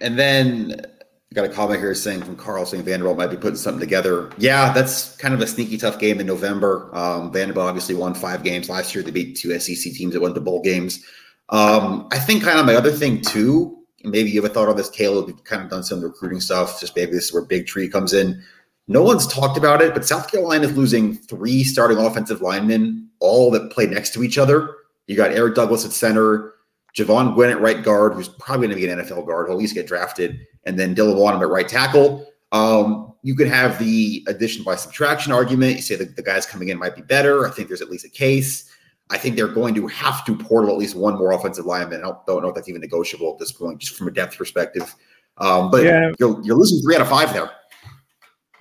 And 0.00 0.18
then 0.18 0.86
I 1.30 1.34
got 1.34 1.44
a 1.44 1.48
comment 1.48 1.80
here 1.80 1.94
saying 1.94 2.22
from 2.22 2.36
Carl 2.36 2.66
saying 2.66 2.82
Vanderbilt 2.82 3.16
might 3.16 3.28
be 3.28 3.36
putting 3.36 3.56
something 3.56 3.80
together. 3.80 4.30
Yeah, 4.38 4.72
that's 4.72 5.16
kind 5.16 5.34
of 5.34 5.40
a 5.40 5.46
sneaky 5.46 5.76
tough 5.76 5.98
game 5.98 6.18
in 6.18 6.26
November. 6.26 6.90
Um, 6.92 7.32
Vanderbilt 7.32 7.68
obviously 7.68 7.94
won 7.94 8.14
five 8.14 8.42
games 8.42 8.68
last 8.68 8.94
year. 8.94 9.04
They 9.04 9.12
beat 9.12 9.36
two 9.36 9.56
SEC 9.58 9.92
teams 9.92 10.12
that 10.14 10.20
went 10.20 10.34
to 10.34 10.40
bowl 10.40 10.62
games. 10.62 11.04
Um, 11.50 12.08
I 12.12 12.18
think 12.18 12.42
kind 12.42 12.58
of 12.58 12.66
my 12.66 12.74
other 12.74 12.92
thing 12.92 13.20
too, 13.20 13.78
maybe 14.04 14.30
you 14.30 14.40
have 14.40 14.50
a 14.50 14.54
thought 14.54 14.68
on 14.68 14.76
this, 14.76 14.88
Caleb. 14.88 15.28
You've 15.28 15.44
kind 15.44 15.62
of 15.62 15.70
done 15.70 15.82
some 15.82 16.00
recruiting 16.00 16.40
stuff. 16.40 16.80
Just 16.80 16.96
maybe 16.96 17.12
this 17.12 17.26
is 17.26 17.32
where 17.32 17.44
Big 17.44 17.66
Tree 17.66 17.88
comes 17.88 18.12
in. 18.12 18.42
No 18.88 19.02
one's 19.02 19.26
talked 19.26 19.56
about 19.56 19.82
it, 19.82 19.94
but 19.94 20.04
South 20.04 20.30
Carolina 20.30 20.66
is 20.66 20.76
losing 20.76 21.14
three 21.14 21.62
starting 21.62 21.98
offensive 21.98 22.40
linemen, 22.40 23.08
all 23.20 23.50
that 23.52 23.70
play 23.70 23.86
next 23.86 24.12
to 24.14 24.24
each 24.24 24.38
other. 24.38 24.74
You 25.06 25.16
got 25.16 25.32
Eric 25.32 25.54
Douglas 25.54 25.84
at 25.84 25.92
center, 25.92 26.54
Jovaughn 26.96 27.34
Gwyn 27.34 27.50
at 27.50 27.60
right 27.60 27.82
guard, 27.82 28.14
who's 28.14 28.28
probably 28.28 28.66
going 28.66 28.80
to 28.80 28.86
be 28.86 28.90
an 28.90 28.98
NFL 28.98 29.26
guard. 29.26 29.46
He'll 29.46 29.56
at 29.56 29.60
least 29.60 29.74
get 29.74 29.86
drafted, 29.86 30.40
and 30.64 30.78
then 30.78 30.94
Dylan 30.94 31.16
Wonnum 31.16 31.40
at 31.42 31.48
right 31.48 31.68
tackle. 31.68 32.26
Um, 32.52 33.12
you 33.22 33.34
could 33.34 33.48
have 33.48 33.78
the 33.78 34.24
addition 34.28 34.64
by 34.64 34.76
subtraction 34.76 35.32
argument. 35.32 35.76
You 35.76 35.82
say 35.82 35.96
that 35.96 36.16
the 36.16 36.22
guys 36.22 36.46
coming 36.46 36.68
in 36.68 36.78
might 36.78 36.96
be 36.96 37.02
better. 37.02 37.46
I 37.46 37.50
think 37.50 37.68
there's 37.68 37.82
at 37.82 37.90
least 37.90 38.04
a 38.04 38.08
case. 38.08 38.69
I 39.10 39.18
think 39.18 39.36
they're 39.36 39.48
going 39.48 39.74
to 39.74 39.86
have 39.88 40.24
to 40.24 40.36
portal 40.36 40.70
at 40.70 40.78
least 40.78 40.94
one 40.94 41.18
more 41.18 41.32
offensive 41.32 41.66
lineman. 41.66 42.00
I 42.00 42.06
don't, 42.06 42.26
don't 42.26 42.42
know 42.42 42.48
if 42.48 42.54
that's 42.54 42.68
even 42.68 42.80
negotiable 42.80 43.32
at 43.32 43.38
this 43.38 43.52
point, 43.52 43.80
just 43.80 43.96
from 43.96 44.08
a 44.08 44.10
depth 44.10 44.38
perspective. 44.38 44.94
Um, 45.38 45.70
but 45.70 45.84
yeah. 45.84 46.12
you're, 46.18 46.40
you're 46.42 46.56
losing 46.56 46.80
three 46.80 46.94
out 46.94 47.00
of 47.00 47.08
five 47.08 47.32
there. 47.32 47.50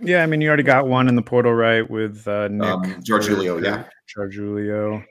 Yeah, 0.01 0.23
I 0.23 0.25
mean, 0.25 0.41
you 0.41 0.47
already 0.47 0.63
got 0.63 0.87
one 0.87 1.07
in 1.07 1.15
the 1.15 1.21
portal, 1.21 1.53
right? 1.53 1.87
With 1.89 2.27
uh, 2.27 2.47
Nick 2.47 2.67
um, 2.67 3.01
Julio, 3.05 3.57
yeah, 3.57 3.83
Julio. 4.07 5.03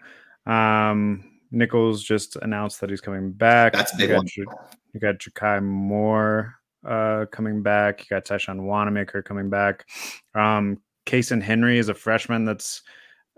Um, 0.47 1.24
Nichols 1.51 2.03
just 2.03 2.36
announced 2.36 2.80
that 2.80 2.91
he's 2.91 3.01
coming 3.01 3.32
back. 3.32 3.74
That's 3.74 3.93
a 3.93 3.97
big 3.97 4.09
you 4.09 4.14
got, 4.14 4.24
one. 4.47 4.57
You 4.95 5.01
got 5.01 5.18
Jakai 5.18 5.62
Moore 5.62 6.55
uh, 6.86 7.26
coming 7.30 7.62
back. 7.62 8.01
You 8.01 8.07
got 8.16 8.24
Tyshawn 8.24 8.61
Wannamaker 8.61 9.22
coming 9.22 9.51
back. 9.51 9.86
Um, 10.34 10.80
Cason 11.07 11.43
Henry 11.43 11.78
is 11.78 11.89
a 11.89 11.95
freshman 11.95 12.45
that's 12.45 12.82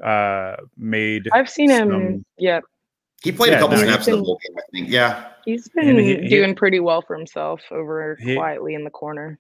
uh, 0.03 0.57
made. 0.77 1.29
I've 1.33 1.51
seen 1.51 1.71
some, 1.71 1.91
him. 1.91 2.25
Yep. 2.39 2.65
He 3.23 3.33
played 3.33 3.51
yeah, 3.51 3.59
a 3.59 3.61
couple 3.61 3.77
no, 3.77 3.85
snaps 3.85 4.09
in 4.09 4.19
the 4.19 4.25
whole 4.25 4.39
game, 4.43 4.57
I 4.57 4.63
think. 4.73 4.89
Yeah. 4.89 5.29
He's 5.45 5.69
been 5.69 5.99
he, 5.99 6.29
doing 6.29 6.55
pretty 6.55 6.81
well 6.81 7.03
for 7.03 7.17
himself 7.17 7.61
over 7.71 8.17
he, 8.21 8.35
quietly 8.35 8.75
in 8.75 8.85
the 8.85 8.91
corner. 8.91 9.39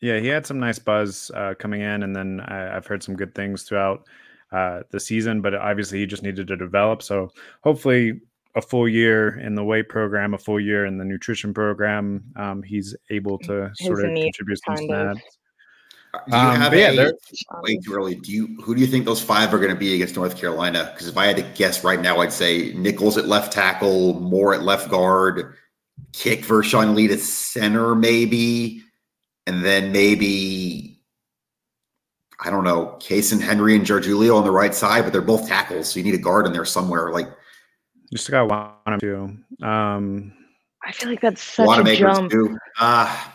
Yeah, 0.00 0.18
he 0.18 0.28
had 0.28 0.46
some 0.46 0.60
nice 0.60 0.78
buzz 0.78 1.30
uh, 1.34 1.54
coming 1.58 1.80
in, 1.80 2.02
and 2.04 2.14
then 2.14 2.40
I, 2.40 2.56
have 2.56 2.86
heard 2.86 3.02
some 3.02 3.16
good 3.16 3.34
things 3.34 3.64
throughout 3.64 4.06
uh, 4.52 4.80
the 4.90 5.00
season. 5.00 5.42
But 5.42 5.54
obviously, 5.54 5.98
he 5.98 6.06
just 6.06 6.22
needed 6.22 6.46
to 6.46 6.56
develop. 6.56 7.02
So 7.02 7.30
hopefully, 7.62 8.20
a 8.54 8.62
full 8.62 8.88
year 8.88 9.38
in 9.40 9.54
the 9.54 9.64
weight 9.64 9.88
program, 9.88 10.34
a 10.34 10.38
full 10.38 10.60
year 10.60 10.86
in 10.86 10.98
the 10.98 11.04
nutrition 11.04 11.52
program, 11.52 12.22
um, 12.36 12.62
he's 12.62 12.94
able 13.10 13.38
to 13.40 13.70
His 13.78 13.88
sort 13.88 14.04
of 14.04 14.14
contribute 14.14 14.60
some 14.64 14.76
snaps. 14.76 15.37
Do 16.26 16.36
you 16.36 16.42
um, 16.42 16.56
have 16.56 16.74
yeah, 16.74 16.90
a, 16.90 17.60
way 17.62 17.76
too 17.76 17.92
early? 17.92 18.14
Do 18.14 18.32
you 18.32 18.60
who 18.62 18.74
do 18.74 18.80
you 18.80 18.86
think 18.86 19.04
those 19.04 19.22
five 19.22 19.52
are 19.52 19.58
going 19.58 19.72
to 19.72 19.78
be 19.78 19.94
against 19.94 20.16
North 20.16 20.36
Carolina? 20.36 20.90
Because 20.92 21.08
if 21.08 21.16
I 21.16 21.26
had 21.26 21.36
to 21.36 21.42
guess 21.42 21.84
right 21.84 22.00
now, 22.00 22.18
I'd 22.18 22.32
say 22.32 22.72
Nichols 22.74 23.16
at 23.16 23.26
left 23.26 23.52
tackle, 23.52 24.20
Moore 24.20 24.54
at 24.54 24.62
left 24.62 24.90
guard, 24.90 25.54
Kick 26.12 26.42
Vershawn 26.42 26.94
Lead 26.94 27.10
at 27.10 27.20
center, 27.20 27.94
maybe, 27.94 28.82
and 29.46 29.64
then 29.64 29.92
maybe 29.92 31.00
I 32.40 32.50
don't 32.50 32.64
know, 32.64 32.96
Cason 33.00 33.40
Henry 33.40 33.74
and 33.74 33.86
Julio 33.86 34.36
on 34.36 34.44
the 34.44 34.50
right 34.50 34.74
side, 34.74 35.04
but 35.04 35.12
they're 35.12 35.22
both 35.22 35.48
tackles, 35.48 35.90
so 35.90 35.98
you 35.98 36.04
need 36.04 36.14
a 36.14 36.18
guard 36.18 36.46
in 36.46 36.52
there 36.52 36.64
somewhere. 36.64 37.10
Like 37.10 37.26
you 37.26 38.16
just 38.16 38.30
got 38.30 38.48
one 38.48 38.94
or 38.94 38.98
two. 38.98 39.38
Um, 39.66 40.32
I 40.84 40.92
feel 40.92 41.10
like 41.10 41.20
that's 41.20 41.42
such 41.42 41.86
a 41.86 41.96
jump. 41.96 42.32
Ah. 42.78 43.34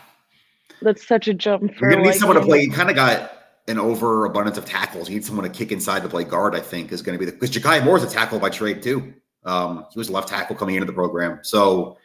that's 0.84 1.06
such 1.06 1.28
a 1.28 1.34
jump. 1.34 1.62
You're 1.80 1.90
gonna 1.90 2.02
need 2.02 2.08
like 2.08 2.18
someone 2.18 2.38
to 2.38 2.44
play. 2.44 2.62
You 2.62 2.70
kind 2.70 2.90
of 2.90 2.96
got 2.96 3.32
an 3.66 3.78
overabundance 3.78 4.58
of 4.58 4.64
tackles. 4.64 5.08
You 5.08 5.16
need 5.16 5.24
someone 5.24 5.44
to 5.44 5.50
kick 5.50 5.72
inside 5.72 6.02
to 6.02 6.08
play 6.08 6.24
guard. 6.24 6.54
I 6.54 6.60
think 6.60 6.92
is 6.92 7.02
going 7.02 7.18
to 7.18 7.18
be 7.18 7.26
the 7.26 7.32
because 7.32 7.50
Jakai 7.50 7.84
Moore 7.84 7.96
is 7.96 8.04
a 8.04 8.10
tackle 8.10 8.38
by 8.38 8.50
trade 8.50 8.82
too. 8.82 9.14
Um, 9.44 9.86
he 9.92 9.98
was 9.98 10.08
a 10.08 10.12
left 10.12 10.28
tackle 10.28 10.56
coming 10.56 10.74
into 10.76 10.86
the 10.86 10.92
program, 10.92 11.40
so 11.42 11.98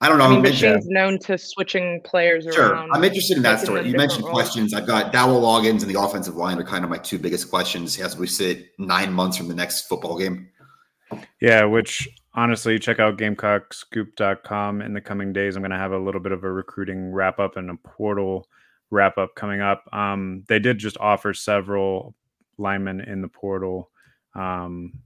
I 0.00 0.08
don't 0.08 0.18
know. 0.18 0.24
I 0.24 0.30
mean, 0.30 0.42
but 0.42 0.54
she's 0.54 0.86
known 0.86 1.18
to 1.20 1.38
switching 1.38 2.00
players 2.04 2.44
sure. 2.52 2.72
around. 2.72 2.90
I'm 2.92 3.04
interested 3.04 3.36
in 3.36 3.42
that 3.44 3.60
story. 3.60 3.88
You 3.88 3.96
mentioned 3.96 4.24
roles. 4.24 4.34
questions. 4.34 4.74
I've 4.74 4.86
got 4.86 5.12
Dowell 5.12 5.40
Loggins 5.40 5.82
and 5.82 5.90
the 5.90 5.98
offensive 5.98 6.36
line 6.36 6.58
are 6.58 6.64
kind 6.64 6.84
of 6.84 6.90
my 6.90 6.98
two 6.98 7.18
biggest 7.18 7.48
questions 7.48 7.98
as 7.98 8.16
we 8.16 8.26
sit 8.26 8.72
nine 8.78 9.12
months 9.12 9.36
from 9.36 9.48
the 9.48 9.54
next 9.54 9.82
football 9.82 10.18
game. 10.18 10.48
Yeah, 11.40 11.64
which 11.64 12.08
honestly, 12.34 12.78
check 12.78 12.98
out 12.98 13.16
GamecockScoop.com 13.16 14.82
in 14.82 14.92
the 14.92 15.00
coming 15.00 15.32
days. 15.32 15.56
I'm 15.56 15.62
going 15.62 15.70
to 15.70 15.78
have 15.78 15.92
a 15.92 15.98
little 15.98 16.20
bit 16.20 16.32
of 16.32 16.44
a 16.44 16.50
recruiting 16.50 17.12
wrap 17.12 17.38
up 17.38 17.56
and 17.56 17.70
a 17.70 17.76
portal 17.76 18.48
wrap 18.90 19.18
up 19.18 19.34
coming 19.34 19.60
up. 19.60 19.84
Um, 19.92 20.44
they 20.48 20.58
did 20.58 20.78
just 20.78 20.98
offer 20.98 21.34
several 21.34 22.14
linemen 22.58 23.00
in 23.00 23.22
the 23.22 23.28
portal. 23.28 23.90
Um, 24.34 25.00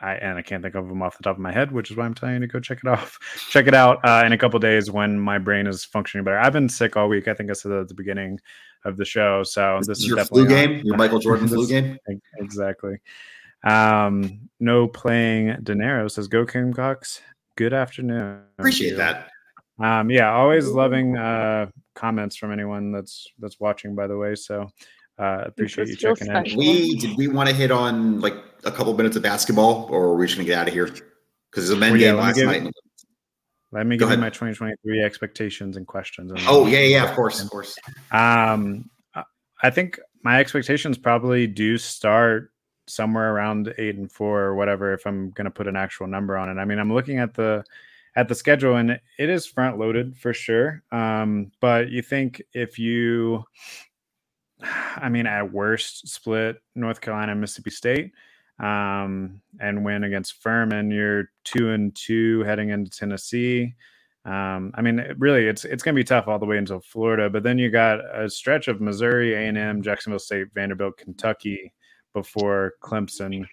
I, 0.00 0.14
and 0.14 0.38
I 0.38 0.42
can't 0.42 0.62
think 0.62 0.76
of 0.76 0.86
them 0.86 1.02
off 1.02 1.16
the 1.16 1.24
top 1.24 1.36
of 1.36 1.40
my 1.40 1.50
head, 1.50 1.72
which 1.72 1.90
is 1.90 1.96
why 1.96 2.04
I'm 2.04 2.14
telling 2.14 2.36
you 2.36 2.40
to 2.42 2.46
go 2.46 2.60
check 2.60 2.78
it 2.84 2.88
off. 2.88 3.18
check 3.50 3.66
it 3.66 3.74
out 3.74 3.98
uh, 4.04 4.22
in 4.24 4.32
a 4.32 4.38
couple 4.38 4.58
days 4.60 4.90
when 4.90 5.18
my 5.18 5.38
brain 5.38 5.66
is 5.66 5.84
functioning 5.84 6.24
better. 6.24 6.38
I've 6.38 6.52
been 6.52 6.68
sick 6.68 6.96
all 6.96 7.08
week. 7.08 7.26
I 7.26 7.34
think 7.34 7.50
I 7.50 7.54
said 7.54 7.72
that 7.72 7.80
at 7.80 7.88
the 7.88 7.94
beginning 7.94 8.38
of 8.84 8.96
the 8.96 9.04
show. 9.04 9.42
So 9.42 9.78
this, 9.78 9.88
this 9.88 9.98
is, 9.98 10.06
your 10.06 10.16
definitely 10.16 10.46
flu 10.46 10.48
game. 10.48 10.80
Your 10.84 10.96
Michael 10.96 11.18
Jordan 11.18 11.48
flu 11.48 11.66
game. 11.66 11.98
Exactly. 12.36 12.98
Um, 13.64 14.48
no 14.60 14.88
playing 14.88 15.56
Dinero 15.62 16.08
says, 16.08 16.28
"Go 16.28 16.44
Gamecocks." 16.44 17.20
Good 17.56 17.72
afternoon. 17.72 18.42
Appreciate 18.58 18.96
that. 18.96 19.30
Um, 19.80 20.10
yeah, 20.10 20.32
always 20.32 20.68
loving 20.68 21.16
uh, 21.16 21.66
comments 21.94 22.36
from 22.36 22.52
anyone 22.52 22.92
that's 22.92 23.26
that's 23.38 23.60
watching. 23.60 23.94
By 23.94 24.06
the 24.06 24.16
way, 24.16 24.34
so 24.34 24.68
uh, 25.18 25.44
appreciate 25.46 25.88
you 25.88 25.96
checking 25.96 26.26
special. 26.26 26.60
in. 26.60 26.66
We 26.66 26.98
did 26.98 27.16
we 27.16 27.28
want 27.28 27.48
to 27.48 27.54
hit 27.54 27.70
on 27.70 28.20
like 28.20 28.34
a 28.64 28.72
couple 28.72 28.94
minutes 28.94 29.16
of 29.16 29.22
basketball, 29.22 29.88
or 29.90 30.04
are 30.06 30.16
we 30.16 30.26
just 30.26 30.36
gonna 30.36 30.46
get 30.46 30.58
out 30.58 30.68
of 30.68 30.74
here? 30.74 30.86
Because 30.86 31.68
there's 31.68 31.70
a 31.70 31.76
men 31.76 31.92
well, 31.92 32.00
game 32.00 32.16
last 32.16 32.36
give, 32.36 32.46
night. 32.46 32.72
Let 33.70 33.86
me 33.86 33.96
Go 33.96 34.06
give 34.06 34.08
ahead. 34.08 34.18
you 34.18 34.22
my 34.22 34.30
2023 34.30 35.02
expectations 35.02 35.76
and 35.76 35.86
questions. 35.86 36.32
And 36.32 36.40
oh 36.46 36.66
yeah, 36.66 36.80
yeah, 36.80 37.08
of 37.08 37.14
course, 37.14 37.42
of 37.42 37.50
course. 37.50 37.76
Um, 38.10 38.90
I 39.62 39.70
think 39.70 39.98
my 40.22 40.40
expectations 40.40 40.98
probably 40.98 41.46
do 41.46 41.78
start 41.78 42.52
somewhere 42.88 43.32
around 43.32 43.72
eight 43.78 43.96
and 43.96 44.10
four 44.10 44.40
or 44.40 44.54
whatever 44.54 44.92
if 44.92 45.06
i'm 45.06 45.30
going 45.30 45.44
to 45.44 45.50
put 45.50 45.68
an 45.68 45.76
actual 45.76 46.06
number 46.06 46.36
on 46.36 46.48
it. 46.48 46.60
I 46.60 46.64
mean 46.64 46.78
i'm 46.78 46.92
looking 46.92 47.18
at 47.18 47.34
the 47.34 47.64
at 48.16 48.28
the 48.28 48.34
schedule 48.34 48.76
and 48.76 48.90
it 48.90 49.30
is 49.30 49.46
front 49.46 49.78
loaded 49.78 50.16
for 50.16 50.32
sure 50.32 50.82
um, 50.92 51.50
but 51.60 51.90
you 51.90 52.02
think 52.02 52.42
if 52.52 52.78
you 52.78 53.44
i 54.96 55.08
mean 55.08 55.26
at 55.26 55.52
worst 55.52 56.08
split 56.08 56.60
north 56.74 57.00
carolina 57.00 57.34
mississippi 57.34 57.70
state 57.70 58.12
um, 58.58 59.40
and 59.60 59.84
win 59.84 60.04
against 60.04 60.42
furman 60.42 60.90
you're 60.90 61.30
two 61.44 61.70
and 61.70 61.94
two 61.94 62.42
heading 62.42 62.70
into 62.70 62.90
tennessee. 62.90 63.74
Um, 64.28 64.72
I 64.74 64.82
mean, 64.82 65.02
really, 65.16 65.46
it's 65.46 65.64
it's 65.64 65.82
going 65.82 65.94
to 65.94 65.98
be 65.98 66.04
tough 66.04 66.28
all 66.28 66.38
the 66.38 66.44
way 66.44 66.58
until 66.58 66.80
Florida, 66.80 67.30
but 67.30 67.42
then 67.42 67.56
you 67.56 67.70
got 67.70 68.00
a 68.14 68.28
stretch 68.28 68.68
of 68.68 68.78
Missouri, 68.78 69.32
A 69.34 69.48
and 69.48 69.56
M, 69.56 69.82
Jacksonville 69.82 70.18
State, 70.18 70.48
Vanderbilt, 70.54 70.98
Kentucky, 70.98 71.72
before 72.12 72.74
Clemson. 72.82 73.46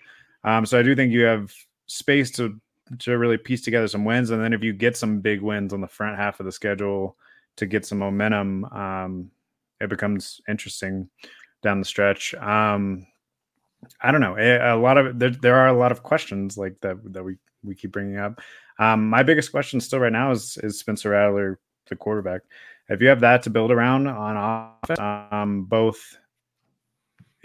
Um, 0.43 0.66
so 0.66 0.80
I 0.80 0.84
do 0.84 0.95
think 0.95 1.12
you 1.12 1.24
have 1.24 1.53
space 1.88 2.32
to 2.32 2.60
to 2.99 3.18
really 3.18 3.38
piece 3.38 3.64
together 3.64 3.88
some 3.88 4.06
wins, 4.06 4.30
and 4.30 4.43
then 4.43 4.53
if 4.53 4.64
you 4.64 4.72
get 4.72 4.95
some 4.95 5.20
big 5.20 5.41
wins 5.41 5.74
on 5.74 5.82
the 5.82 5.88
front 5.88 6.18
half 6.18 6.39
of 6.39 6.45
the 6.45 6.51
schedule, 6.51 7.18
to 7.58 7.66
get 7.66 7.86
some 7.86 7.97
momentum, 7.97 8.66
um, 8.66 9.32
it 9.82 9.89
becomes 9.89 10.41
interesting 10.47 11.10
down 11.62 11.80
the 11.80 11.86
stretch. 11.86 12.34
Um, 12.36 13.08
I 14.01 14.12
don't 14.12 14.22
know. 14.22 14.38
A, 14.38 14.76
a 14.76 14.78
lot 14.78 14.97
of 14.97 15.20
there, 15.20 15.30
there 15.30 15.56
are 15.56 15.68
a 15.68 15.78
lot 15.78 15.91
of 15.91 16.03
questions 16.03 16.58
like 16.58 16.80
that 16.82 16.97
that 17.14 17.24
we 17.24 17.38
we 17.64 17.76
keep 17.76 17.91
bringing 17.91 18.18
up. 18.18 18.39
Um, 18.78 19.10
my 19.10 19.24
biggest 19.24 19.51
question 19.51 19.80
still 19.80 19.99
right 19.99 20.12
now 20.12 20.32
is 20.32 20.58
is 20.64 20.80
Spencer 20.80 21.12
Rattler 21.12 21.60
the 21.88 21.95
quarterback. 21.95 22.41
If 22.89 23.01
you 23.01 23.08
have 23.08 23.22
that 23.22 23.43
to 23.43 23.49
build 23.49 23.72
around 23.72 24.08
on 24.08 24.76
offense, 24.84 24.99
um, 25.32 25.64
both 25.64 26.18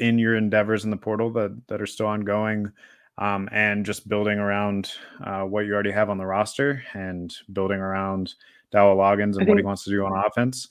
in 0.00 0.18
your 0.18 0.36
endeavors 0.36 0.84
in 0.84 0.90
the 0.90 0.96
portal 0.96 1.30
that 1.32 1.56
that 1.68 1.80
are 1.80 1.86
still 1.86 2.06
ongoing, 2.06 2.72
um, 3.18 3.48
and 3.52 3.86
just 3.86 4.08
building 4.08 4.38
around 4.38 4.92
uh, 5.24 5.42
what 5.42 5.66
you 5.66 5.74
already 5.74 5.92
have 5.92 6.10
on 6.10 6.18
the 6.18 6.26
roster 6.26 6.82
and 6.94 7.34
building 7.52 7.78
around 7.78 8.34
Dowell 8.72 8.96
Loggins 8.96 9.36
and 9.36 9.46
what 9.46 9.58
he 9.58 9.64
wants 9.64 9.84
to 9.84 9.90
do 9.90 10.04
on 10.04 10.24
offense, 10.24 10.68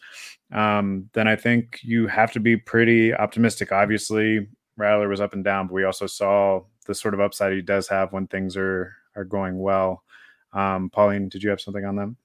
um, 0.51 1.09
then 1.13 1.27
I 1.27 1.35
think 1.35 1.79
you 1.83 2.07
have 2.07 2.31
to 2.31 2.39
be 2.39 2.57
pretty 2.57 3.13
optimistic. 3.13 3.71
Obviously, 3.71 4.47
Rattler 4.77 5.09
was 5.09 5.21
up 5.21 5.33
and 5.33 5.43
down, 5.43 5.67
but 5.67 5.73
we 5.73 5.83
also 5.83 6.07
saw 6.07 6.61
the 6.85 6.95
sort 6.95 7.13
of 7.13 7.19
upside 7.19 7.53
he 7.53 7.61
does 7.61 7.87
have 7.87 8.13
when 8.13 8.27
things 8.27 8.57
are 8.57 8.93
are 9.15 9.25
going 9.25 9.59
well. 9.59 10.03
Um, 10.53 10.89
Pauline, 10.89 11.29
did 11.29 11.43
you 11.43 11.49
have 11.49 11.61
something 11.61 11.85
on 11.85 11.95
them? 11.95 12.17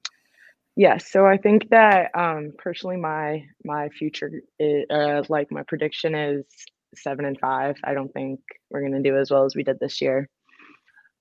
Yes, 0.77 1.09
so 1.09 1.25
I 1.25 1.37
think 1.37 1.69
that 1.69 2.11
um, 2.15 2.51
personally, 2.57 2.97
my 2.97 3.45
my 3.63 3.89
future, 3.89 4.41
is, 4.59 4.85
uh, 4.89 5.23
like 5.29 5.51
my 5.51 5.63
prediction 5.63 6.15
is 6.15 6.45
seven 6.97 7.25
and 7.25 7.39
five. 7.39 7.75
I 7.83 7.93
don't 7.93 8.11
think 8.13 8.39
we're 8.69 8.81
going 8.81 9.01
to 9.01 9.09
do 9.09 9.17
as 9.17 9.31
well 9.31 9.45
as 9.45 9.55
we 9.55 9.63
did 9.63 9.79
this 9.79 10.01
year. 10.01 10.29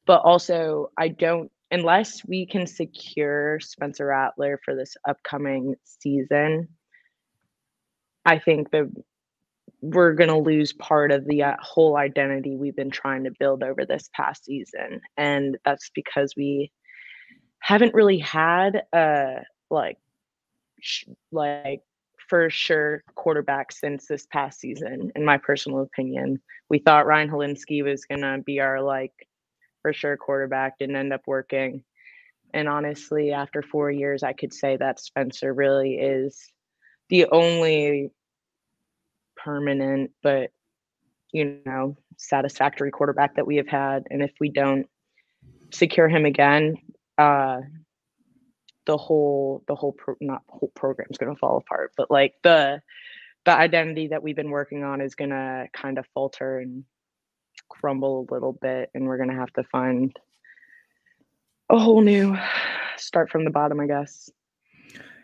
But 0.07 0.23
also, 0.23 0.91
I 0.99 1.09
don't 1.09 1.51
unless 1.71 2.25
we 2.25 2.47
can 2.47 2.67
secure 2.67 3.59
Spencer 3.61 4.07
Rattler 4.07 4.61
for 4.65 4.75
this 4.75 4.97
upcoming 5.09 5.75
season. 5.85 6.69
I 8.25 8.39
think 8.39 8.71
that 8.71 8.91
we're 9.81 10.15
going 10.15 10.31
to 10.31 10.39
lose 10.39 10.73
part 10.73 11.11
of 11.11 11.27
the 11.27 11.43
uh, 11.43 11.57
whole 11.61 11.97
identity 11.97 12.57
we've 12.57 12.77
been 12.77 12.91
trying 12.91 13.25
to 13.25 13.33
build 13.39 13.63
over 13.63 13.85
this 13.85 14.09
past 14.15 14.45
season, 14.45 15.01
and 15.17 15.59
that's 15.65 15.91
because 15.95 16.35
we 16.37 16.71
haven't 17.59 17.95
really 17.95 18.19
had 18.19 18.83
a 18.93 19.43
like 19.71 19.99
sh- 20.81 21.05
like 21.33 21.81
for 22.29 22.51
sure 22.51 23.03
quarterback 23.15 23.73
since 23.73 24.07
this 24.07 24.27
past 24.27 24.61
season 24.61 25.13
in 25.15 25.25
my 25.25 25.39
personal 25.39 25.81
opinion. 25.81 26.41
We 26.69 26.79
thought 26.79 27.07
ryan 27.07 27.31
hilinski 27.31 27.85
was 27.85 28.05
to 28.11 28.43
be 28.45 28.61
our 28.61 28.81
like 28.81 29.13
for 29.83 29.93
sure 29.93 30.17
quarterback 30.17 30.79
didn't 30.79 30.97
end 30.97 31.13
up 31.13 31.23
working. 31.27 31.85
And 32.53 32.69
honestly 32.69 33.33
after 33.33 33.63
four 33.63 33.91
years 33.91 34.23
i 34.23 34.33
could 34.33 34.53
say 34.53 34.77
that 34.77 35.01
spencer 35.01 35.53
really 35.53 35.95
is 35.95 36.51
the 37.09 37.27
only 37.27 38.11
permanent 39.37 40.13
but 40.23 40.51
you 41.33 41.59
know 41.67 41.97
satisfactory 42.17 42.91
quarterback 42.91 43.35
that 43.37 43.47
we 43.47 43.57
have 43.57 43.69
had. 43.69 44.05
And 44.11 44.23
if 44.23 44.33
we 44.41 44.51
don't 44.51 44.87
secure 45.73 46.09
him 46.09 46.25
again 46.25 46.77
uh 47.19 47.61
the 48.87 48.97
whole 48.97 49.63
the 49.69 49.75
whole 49.75 49.93
pro, 49.93 50.15
not 50.21 50.43
whole 50.49 50.71
program 50.75 51.09
is 51.11 51.19
going 51.19 51.35
to 51.35 51.39
fall 51.39 51.57
apart 51.57 51.93
but 51.97 52.11
like 52.11 52.35
the 52.43 52.81
the 53.45 53.53
identity 53.53 54.09
that 54.09 54.23
we've 54.23 54.37
been 54.37 54.51
working 54.51 54.85
on 54.85 55.01
is 55.01 55.15
going 55.15 55.31
to 55.31 55.67
kind 55.73 55.99
of 55.99 56.07
falter 56.15 56.59
and 56.59 56.85
crumble 57.69 58.27
a 58.29 58.33
little 58.33 58.53
bit 58.53 58.91
and 58.95 59.07
we're 59.07 59.17
going 59.17 59.29
to 59.29 59.35
have 59.35 59.53
to 59.53 59.63
find 59.65 60.17
a 61.71 61.79
whole 61.79 62.01
new 62.01 62.37
start 62.97 63.31
from 63.31 63.45
the 63.45 63.51
bottom 63.51 63.81
i 63.81 63.87
guess. 63.87 64.31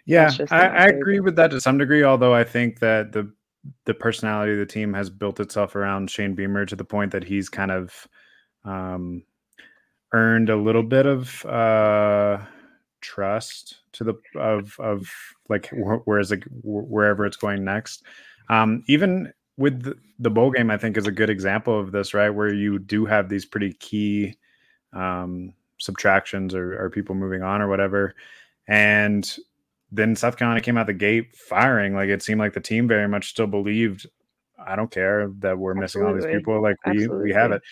Yeah 0.07 0.31
I, 0.51 0.67
I 0.67 0.85
agree 0.87 1.21
with 1.21 1.37
that 1.37 1.51
to 1.51 1.61
some 1.61 1.79
degree 1.79 2.03
although 2.03 2.35
i 2.35 2.45
think 2.45 2.81
that 2.81 3.13
the 3.13 3.33
the 3.85 3.93
personality 3.93 4.53
of 4.53 4.59
the 4.59 4.67
team 4.67 4.95
has 4.95 5.11
built 5.11 5.39
itself 5.39 5.77
around 5.77 6.11
shane 6.11 6.35
beamer 6.35 6.65
to 6.65 6.75
the 6.75 6.85
point 6.85 7.13
that 7.13 7.25
he's 7.25 7.49
kind 7.49 7.71
of 7.71 8.09
um 8.65 9.23
earned 10.13 10.51
a 10.51 10.57
little 10.57 10.83
bit 10.83 11.07
of 11.07 11.45
uh, 11.47 12.39
trust 13.01 13.81
to 13.93 14.05
the 14.05 14.15
of 14.39 14.79
of 14.79 15.11
like 15.49 15.71
whereas 16.05 16.31
like 16.31 16.45
wherever 16.63 17.27
it's 17.27 17.37
going 17.37 17.65
next. 17.65 18.05
Um, 18.49 18.83
even 18.89 19.33
with 19.57 19.83
the, 19.83 19.97
the, 20.19 20.31
bowl 20.31 20.51
game, 20.51 20.71
I 20.71 20.77
think 20.77 20.97
is 20.97 21.07
a 21.07 21.13
good 21.13 21.31
example 21.31 21.79
of 21.79 21.93
this, 21.93 22.15
right? 22.15 22.31
Where 22.31 22.53
you 22.53 22.79
do 22.79 23.05
have 23.05 23.29
these 23.29 23.45
pretty 23.45 23.75
key 23.75 24.37
um, 24.93 25.53
subtractions 25.79 26.55
or, 26.55 26.83
or 26.83 26.91
people 26.91 27.15
moving 27.15 27.43
on 27.43 27.61
or 27.61 27.69
whatever, 27.69 28.15
and 28.67 29.31
then 29.93 30.17
South 30.17 30.37
Carolina 30.37 30.61
came 30.61 30.79
out 30.79 30.87
the 30.87 30.93
gate 30.93 31.37
firing. 31.37 31.95
Like 31.95 32.09
it 32.09 32.23
seemed 32.23 32.41
like 32.41 32.55
the 32.55 32.61
team 32.61 32.89
very 32.89 33.09
much 33.09 33.29
still 33.31 33.47
believed 33.47 34.07
I 34.67 34.77
don't 34.77 34.91
care 34.91 35.31
that 35.39 35.59
we're 35.59 35.75
missing 35.75 36.05
all 36.05 36.15
these 36.15 36.27
people. 36.27 36.63
Like 36.63 36.77
we 36.87 36.93
Absolutely. 36.93 37.25
we 37.25 37.33
have 37.33 37.53
it. 37.53 37.63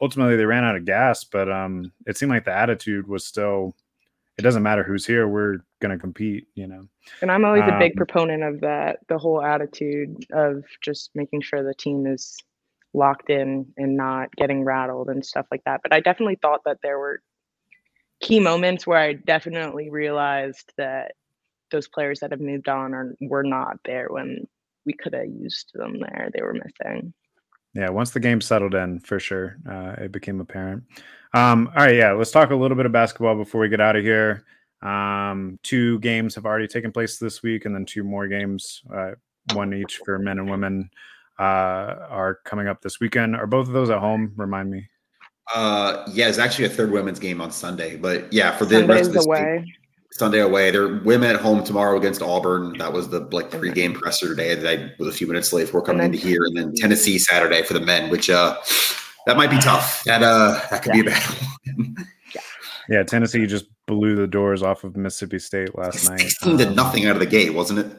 Ultimately, 0.00 0.36
they 0.36 0.44
ran 0.44 0.64
out 0.64 0.76
of 0.76 0.84
gas, 0.84 1.24
but 1.24 1.50
um, 1.50 1.92
it 2.06 2.16
seemed 2.16 2.30
like 2.30 2.44
the 2.44 2.54
attitude 2.54 3.06
was 3.06 3.24
still. 3.24 3.74
It 4.40 4.42
doesn't 4.42 4.62
matter 4.62 4.82
who's 4.82 5.04
here. 5.04 5.28
We're 5.28 5.58
going 5.80 5.92
to 5.92 5.98
compete, 5.98 6.46
you 6.54 6.66
know. 6.66 6.88
And 7.20 7.30
I'm 7.30 7.44
always 7.44 7.64
um, 7.64 7.74
a 7.74 7.78
big 7.78 7.92
um, 7.92 7.96
proponent 7.96 8.42
of 8.42 8.60
that. 8.62 9.00
The 9.06 9.18
whole 9.18 9.42
attitude 9.42 10.24
of 10.32 10.64
just 10.80 11.10
making 11.14 11.42
sure 11.42 11.62
the 11.62 11.74
team 11.74 12.06
is 12.06 12.38
locked 12.94 13.28
in 13.28 13.66
and 13.76 13.98
not 13.98 14.34
getting 14.36 14.64
rattled 14.64 15.10
and 15.10 15.24
stuff 15.24 15.44
like 15.50 15.62
that. 15.64 15.80
But 15.82 15.92
I 15.92 16.00
definitely 16.00 16.38
thought 16.40 16.62
that 16.64 16.78
there 16.82 16.98
were 16.98 17.20
key 18.22 18.40
moments 18.40 18.86
where 18.86 18.98
I 18.98 19.12
definitely 19.12 19.90
realized 19.90 20.72
that 20.78 21.12
those 21.70 21.86
players 21.86 22.20
that 22.20 22.30
have 22.30 22.40
moved 22.40 22.70
on 22.70 22.94
are 22.94 23.14
were 23.20 23.44
not 23.44 23.76
there 23.84 24.08
when 24.08 24.46
we 24.86 24.94
could 24.94 25.12
have 25.12 25.26
used 25.26 25.70
them 25.74 25.98
there. 26.00 26.30
They 26.32 26.40
were 26.40 26.54
missing. 26.54 27.12
Yeah, 27.74 27.90
once 27.90 28.12
the 28.12 28.20
game 28.20 28.40
settled 28.40 28.74
in, 28.74 29.00
for 29.00 29.20
sure, 29.20 29.58
uh, 29.70 29.96
it 29.98 30.12
became 30.12 30.40
apparent. 30.40 30.84
Um, 31.32 31.70
all 31.76 31.84
right, 31.84 31.94
yeah, 31.94 32.12
let's 32.12 32.30
talk 32.30 32.50
a 32.50 32.56
little 32.56 32.76
bit 32.76 32.86
of 32.86 32.92
basketball 32.92 33.36
before 33.36 33.60
we 33.60 33.68
get 33.68 33.80
out 33.80 33.96
of 33.96 34.02
here. 34.02 34.44
Um, 34.82 35.58
two 35.62 35.98
games 36.00 36.34
have 36.34 36.46
already 36.46 36.66
taken 36.66 36.90
place 36.90 37.18
this 37.18 37.42
week, 37.42 37.64
and 37.64 37.74
then 37.74 37.84
two 37.84 38.02
more 38.02 38.26
games, 38.26 38.82
uh, 38.92 39.12
one 39.52 39.72
each 39.74 40.00
for 40.04 40.18
men 40.18 40.38
and 40.38 40.50
women, 40.50 40.90
uh, 41.38 41.42
are 42.08 42.40
coming 42.44 42.66
up 42.66 42.80
this 42.80 42.98
weekend. 42.98 43.36
Are 43.36 43.46
both 43.46 43.68
of 43.68 43.74
those 43.74 43.90
at 43.90 43.98
home? 43.98 44.32
Remind 44.36 44.70
me. 44.70 44.88
Uh, 45.54 46.04
yeah, 46.12 46.28
it's 46.28 46.38
actually 46.38 46.64
a 46.64 46.70
third 46.70 46.90
women's 46.90 47.18
game 47.18 47.40
on 47.40 47.50
Sunday, 47.50 47.96
but 47.96 48.32
yeah, 48.32 48.56
for 48.56 48.64
the 48.64 48.76
Sunday's 48.76 48.88
rest 48.88 49.08
of 49.08 49.14
this 49.14 49.26
away. 49.26 49.64
Week, 49.64 49.74
Sunday 50.12 50.40
away. 50.40 50.70
They're 50.70 50.98
women 50.98 51.30
at 51.30 51.40
home 51.40 51.62
tomorrow 51.62 51.96
against 51.96 52.22
Auburn. 52.22 52.76
That 52.78 52.92
was 52.92 53.08
the 53.08 53.20
like 53.32 53.50
pregame 53.50 53.94
presser 53.94 54.28
today 54.28 54.54
that 54.54 54.78
I 54.78 54.92
was 54.98 55.08
a 55.08 55.12
few 55.12 55.26
minutes 55.26 55.52
late 55.52 55.66
before 55.66 55.82
coming 55.82 56.04
into 56.04 56.18
here, 56.18 56.44
and 56.44 56.56
then 56.56 56.74
Tennessee 56.74 57.18
Saturday 57.18 57.62
for 57.62 57.74
the 57.74 57.80
men, 57.80 58.10
which 58.10 58.28
uh 58.30 58.58
that 59.26 59.36
might 59.36 59.50
be 59.50 59.58
tough. 59.58 60.02
That 60.04 60.22
uh 60.22 60.60
that 60.70 60.82
could 60.82 60.94
yeah. 60.94 61.02
be 61.02 61.08
a 61.08 61.10
battle. 61.10 61.36
yeah. 62.34 62.40
yeah, 62.88 63.02
Tennessee 63.02 63.46
just 63.46 63.66
blew 63.86 64.16
the 64.16 64.26
doors 64.26 64.62
off 64.62 64.84
of 64.84 64.96
Mississippi 64.96 65.38
State 65.38 65.76
last 65.76 66.08
night. 66.08 66.32
Um, 66.42 66.56
did 66.56 66.76
nothing 66.76 67.06
out 67.06 67.16
of 67.16 67.20
the 67.20 67.26
gate, 67.26 67.54
wasn't 67.54 67.80
it? 67.80 67.96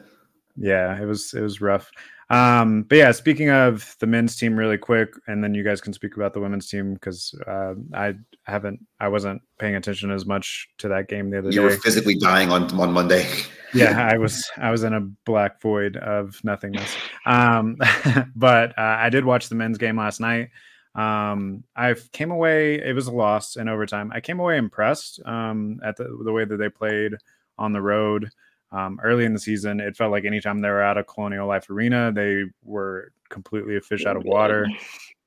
Yeah, 0.58 1.00
it 1.02 1.06
was 1.06 1.34
it 1.34 1.42
was 1.42 1.62
rough. 1.62 1.92
Um, 2.32 2.84
but 2.84 2.98
yeah, 2.98 3.12
speaking 3.12 3.50
of 3.50 3.94
the 4.00 4.08
men's 4.08 4.38
team, 4.38 4.56
really 4.56 4.78
quick, 4.78 5.14
and 5.28 5.44
then 5.44 5.54
you 5.54 5.64
guys 5.64 5.82
can 5.82 5.92
speak 5.92 6.16
about 6.16 6.34
the 6.34 6.40
women's 6.40 6.70
team 6.70 6.94
because 6.94 7.36
uh, 7.46 7.74
I 7.94 8.14
haven't, 8.46 8.80
I 9.02 9.10
wasn't 9.10 9.42
paying 9.60 9.76
attention 9.76 10.12
as 10.12 10.26
much 10.26 10.70
to 10.78 10.88
that 10.88 11.10
game 11.10 11.30
the 11.30 11.40
other 11.40 11.50
you 11.50 11.58
day. 11.58 11.62
You 11.62 11.64
were 11.64 11.78
physically 11.78 12.16
dying 12.16 12.50
on 12.50 12.74
on 12.80 12.94
Monday. 12.94 13.30
yeah, 13.74 14.08
I 14.10 14.18
was, 14.18 14.50
I 14.58 14.72
was 14.72 14.84
in 14.84 14.94
a 14.94 15.02
black 15.02 15.62
void 15.62 15.98
of 15.98 16.40
nothingness. 16.46 16.96
Um, 17.26 17.76
but 18.36 18.80
uh, 18.80 18.96
I 19.00 19.10
did 19.10 19.26
watch 19.26 19.50
the 19.50 19.56
men's 19.56 19.78
game 19.78 19.98
last 19.98 20.22
night. 20.22 20.52
Um, 20.96 21.64
I 21.76 21.96
came 22.12 22.32
away. 22.32 22.76
It 22.76 22.94
was 22.94 23.08
a 23.08 23.12
loss 23.12 23.56
in 23.56 23.70
overtime. 23.70 24.12
I 24.14 24.20
came 24.20 24.40
away 24.40 24.58
impressed 24.58 25.22
um, 25.26 25.80
at 25.84 25.96
the, 25.98 26.04
the 26.24 26.32
way 26.32 26.46
that 26.46 26.58
they 26.58 26.70
played 26.70 27.14
on 27.58 27.74
the 27.74 27.82
road. 27.82 28.30
Um, 28.74 29.00
early 29.04 29.26
in 29.26 29.34
the 29.34 29.40
season, 29.40 29.80
it 29.82 29.98
felt 29.98 30.12
like 30.12 30.24
anytime 30.24 30.62
they 30.62 30.70
were 30.70 30.82
at 30.82 30.98
a 30.98 31.04
Colonial 31.04 31.48
Life 31.48 31.70
Arena, 31.70 32.12
they 32.14 32.46
were 32.64 33.12
completely 33.30 33.78
a 33.78 33.82
fish 33.82 34.06
out 34.06 34.16
of 34.16 34.24
water. 34.24 34.66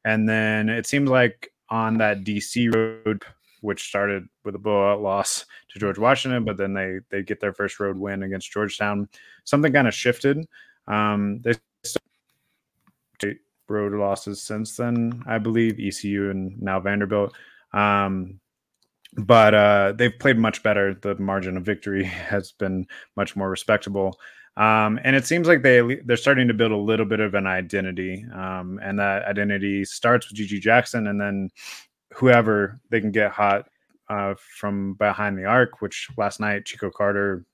And 0.04 0.28
then 0.28 0.68
it 0.68 0.86
seemed 0.86 1.08
like 1.08 1.52
on 1.68 1.98
that 1.98 2.24
DC 2.24 2.74
road, 2.74 3.22
which 3.60 3.86
started 3.86 4.26
with 4.44 4.54
a 4.54 4.58
blowout 4.58 5.02
loss 5.02 5.44
to 5.70 5.78
George 5.78 5.98
Washington, 5.98 6.44
but 6.44 6.56
then 6.56 6.74
they 6.74 7.00
they 7.10 7.22
get 7.22 7.40
their 7.40 7.52
first 7.52 7.80
road 7.80 7.96
win 7.96 8.22
against 8.22 8.52
Georgetown. 8.52 9.08
Something 9.44 9.72
kind 9.72 9.88
of 9.88 9.94
shifted. 9.94 10.46
Um, 10.86 11.40
they 11.42 11.54
road 13.68 13.92
losses 13.92 14.42
since 14.42 14.76
then, 14.76 15.22
I 15.26 15.38
believe 15.38 15.78
ECU 15.80 16.30
and 16.30 16.60
now 16.60 16.80
Vanderbilt. 16.80 17.34
Um, 17.72 18.40
but 19.16 19.54
uh, 19.54 19.92
they've 19.96 20.18
played 20.18 20.38
much 20.38 20.62
better. 20.62 20.94
The 20.94 21.14
margin 21.16 21.56
of 21.56 21.64
victory 21.64 22.04
has 22.04 22.52
been 22.52 22.86
much 23.16 23.36
more 23.36 23.50
respectable. 23.50 24.18
Um, 24.56 25.00
and 25.02 25.16
it 25.16 25.26
seems 25.26 25.48
like 25.48 25.62
they 25.62 25.96
they're 26.04 26.16
starting 26.16 26.46
to 26.46 26.54
build 26.54 26.70
a 26.70 26.76
little 26.76 27.06
bit 27.06 27.18
of 27.18 27.34
an 27.34 27.46
identity, 27.46 28.24
um, 28.32 28.78
and 28.82 28.98
that 29.00 29.24
identity 29.24 29.84
starts 29.84 30.30
with 30.30 30.38
GG 30.38 30.60
Jackson, 30.60 31.08
and 31.08 31.20
then 31.20 31.50
whoever 32.12 32.80
they 32.88 33.00
can 33.00 33.10
get 33.10 33.32
hot 33.32 33.66
uh, 34.08 34.34
from 34.38 34.94
behind 34.94 35.36
the 35.36 35.44
arc. 35.44 35.80
Which 35.80 36.08
last 36.16 36.38
night 36.38 36.66
Chico 36.66 36.88
Carter 36.88 37.44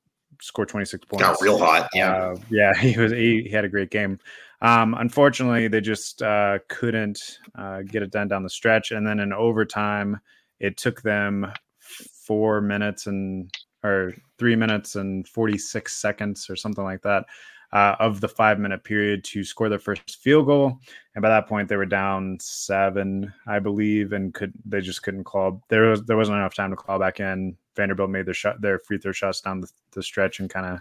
scored 0.41 0.69
26 0.69 1.05
points. 1.07 1.23
Got 1.23 1.41
real 1.41 1.59
hot. 1.59 1.89
Yeah. 1.95 2.15
Uh, 2.15 2.37
yeah, 2.51 2.75
he 2.79 2.99
was 2.99 3.13
he, 3.13 3.43
he, 3.43 3.51
had 3.51 3.65
a 3.65 3.69
great 3.69 3.91
game. 3.91 4.19
Um, 4.63 4.95
unfortunately, 4.95 5.69
they 5.69 5.81
just 5.81 6.23
uh, 6.23 6.59
couldn't 6.69 7.39
uh, 7.55 7.83
get 7.83 8.03
it 8.03 8.11
done 8.11 8.29
down 8.29 8.43
the 8.43 8.51
stretch, 8.51 8.91
and 8.91 9.07
then 9.07 9.21
in 9.21 9.33
overtime, 9.33 10.21
it 10.59 10.77
took 10.77 11.03
them 11.03 11.51
four 11.81 12.61
minutes 12.61 13.07
and 13.07 13.51
or 13.83 14.15
three 14.39 14.57
minutes 14.57 14.97
and 14.97 15.27
46 15.27 15.97
seconds 15.97 16.51
or 16.51 16.57
something 16.57 16.85
like 16.85 17.01
that 17.03 17.25
uh, 17.73 17.97
of 17.99 18.21
the 18.21 18.29
five 18.29 18.59
minute 18.59 18.83
period 18.83 19.25
to 19.25 19.45
score 19.45 19.69
their 19.69 19.79
first 19.79 20.21
field 20.21 20.47
goal. 20.47 20.79
And 21.15 21.23
by 21.23 21.29
that 21.29 21.47
point, 21.47 21.69
they 21.69 21.77
were 21.77 21.87
down 21.87 22.39
seven, 22.41 23.33
I 23.47 23.59
believe, 23.59 24.13
and 24.13 24.35
could 24.35 24.53
they 24.65 24.81
just 24.81 25.03
couldn't 25.03 25.25
claw. 25.25 25.61
There 25.69 25.91
was 25.91 26.05
there 26.05 26.17
wasn't 26.17 26.39
enough 26.39 26.55
time 26.55 26.71
to 26.71 26.77
claw 26.77 26.99
back 26.99 27.21
in. 27.21 27.57
Vanderbilt 27.77 28.11
made 28.11 28.27
their 28.27 28.35
shot, 28.35 28.61
their 28.61 28.79
free 28.79 28.99
throw 28.99 29.13
shots 29.13 29.41
down 29.41 29.61
the, 29.61 29.71
the 29.93 30.03
stretch 30.03 30.41
and 30.41 30.51
kind 30.51 30.67
of 30.67 30.81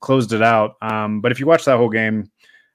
closed 0.00 0.32
it 0.32 0.42
out. 0.42 0.76
Um, 0.82 1.20
but 1.20 1.32
if 1.32 1.38
you 1.38 1.46
watch 1.46 1.64
that 1.66 1.76
whole 1.76 1.90
game, 1.90 2.30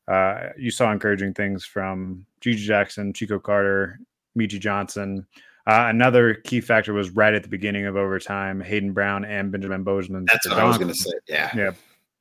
uh, 0.07 0.49
you 0.57 0.69
saw 0.69 0.91
encouraging 0.91 1.33
things 1.33 1.65
from 1.65 2.25
GG 2.41 2.57
Jackson, 2.57 3.13
Chico 3.13 3.39
Carter, 3.39 3.99
Meechie 4.37 4.59
Johnson. 4.59 5.25
Uh, 5.67 5.87
another 5.89 6.35
key 6.35 6.61
factor 6.61 6.93
was 6.93 7.09
right 7.09 7.33
at 7.33 7.41
the 7.41 7.49
beginning 7.49 7.87
of 7.87 7.95
overtime, 7.95 8.61
Hayden 8.61 8.93
Brown 8.93 9.25
and 9.25 9.51
Benjamin 9.51 9.83
Bosmans. 9.83 10.27
That's 10.27 10.47
what 10.47 10.59
I 10.59 10.63
was 10.63 10.77
going 10.77 10.89
to 10.89 10.95
say. 10.95 11.11
Yeah. 11.27 11.49
Yeah 11.55 11.71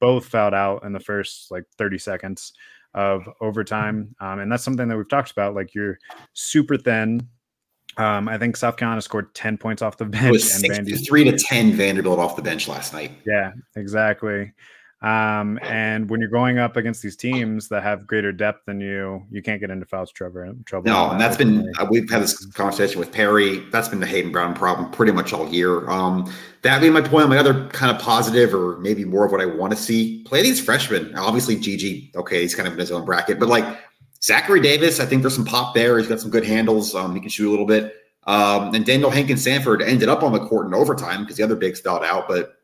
both 0.04 0.26
fouled 0.26 0.52
out 0.52 0.84
in 0.84 0.92
the 0.92 1.00
first 1.00 1.50
like 1.50 1.64
30 1.78 1.96
seconds 1.96 2.52
of 2.92 3.26
overtime. 3.40 4.14
Um, 4.20 4.40
and 4.40 4.52
that's 4.52 4.62
something 4.62 4.86
that 4.86 4.98
we've 4.98 5.08
talked 5.08 5.30
about. 5.30 5.54
Like 5.54 5.74
you're 5.74 5.98
super 6.34 6.76
thin. 6.76 7.26
Um, 7.96 8.28
I 8.28 8.36
think 8.36 8.58
South 8.58 8.76
Carolina 8.76 9.00
scored 9.00 9.34
10 9.34 9.56
points 9.56 9.80
off 9.80 9.96
the 9.96 10.04
bench. 10.04 10.42
And 10.52 10.64
Vandy, 10.64 11.06
three 11.06 11.24
to 11.24 11.38
10 11.38 11.72
Vanderbilt 11.72 12.18
off 12.18 12.36
the 12.36 12.42
bench 12.42 12.68
last 12.68 12.92
night. 12.92 13.12
Yeah, 13.24 13.52
exactly. 13.76 14.52
Um, 15.04 15.58
and 15.60 16.08
when 16.08 16.18
you're 16.18 16.30
going 16.30 16.58
up 16.58 16.78
against 16.78 17.02
these 17.02 17.14
teams 17.14 17.68
that 17.68 17.82
have 17.82 18.06
greater 18.06 18.32
depth 18.32 18.64
than 18.64 18.80
you, 18.80 19.22
you 19.30 19.42
can't 19.42 19.60
get 19.60 19.68
into 19.68 19.84
foul 19.84 20.06
trouble. 20.06 20.54
trouble 20.64 20.90
no, 20.90 21.10
and 21.10 21.20
that's 21.20 21.36
been 21.36 21.70
uh, 21.78 21.86
we've 21.90 22.08
had 22.08 22.22
this 22.22 22.46
conversation 22.46 22.98
with 22.98 23.12
Perry. 23.12 23.58
That's 23.70 23.86
been 23.86 24.00
the 24.00 24.06
Hayden 24.06 24.32
Brown 24.32 24.54
problem 24.54 24.90
pretty 24.92 25.12
much 25.12 25.34
all 25.34 25.46
year. 25.46 25.86
Um, 25.90 26.32
that 26.62 26.80
being 26.80 26.94
my 26.94 27.02
point, 27.02 27.24
on 27.24 27.28
my 27.28 27.36
other 27.36 27.68
kind 27.68 27.94
of 27.94 28.00
positive, 28.00 28.54
or 28.54 28.78
maybe 28.78 29.04
more 29.04 29.26
of 29.26 29.30
what 29.30 29.42
I 29.42 29.46
want 29.46 29.72
to 29.72 29.76
see, 29.76 30.22
play 30.22 30.42
these 30.42 30.58
freshmen. 30.58 31.14
Obviously, 31.16 31.56
GG, 31.56 32.16
okay, 32.16 32.40
he's 32.40 32.54
kind 32.54 32.66
of 32.66 32.72
in 32.72 32.80
his 32.80 32.90
own 32.90 33.04
bracket, 33.04 33.38
but 33.38 33.50
like 33.50 33.78
Zachary 34.22 34.62
Davis, 34.62 35.00
I 35.00 35.04
think 35.04 35.20
there's 35.20 35.34
some 35.34 35.44
pop 35.44 35.74
there. 35.74 35.98
He's 35.98 36.08
got 36.08 36.20
some 36.20 36.30
good 36.30 36.46
handles. 36.46 36.94
Um, 36.94 37.14
he 37.14 37.20
can 37.20 37.28
shoot 37.28 37.46
a 37.46 37.50
little 37.50 37.66
bit. 37.66 37.94
Um, 38.26 38.74
and 38.74 38.86
Daniel 38.86 39.10
Hankins 39.10 39.44
Sanford 39.44 39.82
ended 39.82 40.08
up 40.08 40.22
on 40.22 40.32
the 40.32 40.46
court 40.46 40.66
in 40.66 40.72
overtime 40.72 41.24
because 41.24 41.36
the 41.36 41.42
other 41.42 41.56
bigs 41.56 41.78
fell 41.78 42.02
out, 42.02 42.26
but 42.26 42.56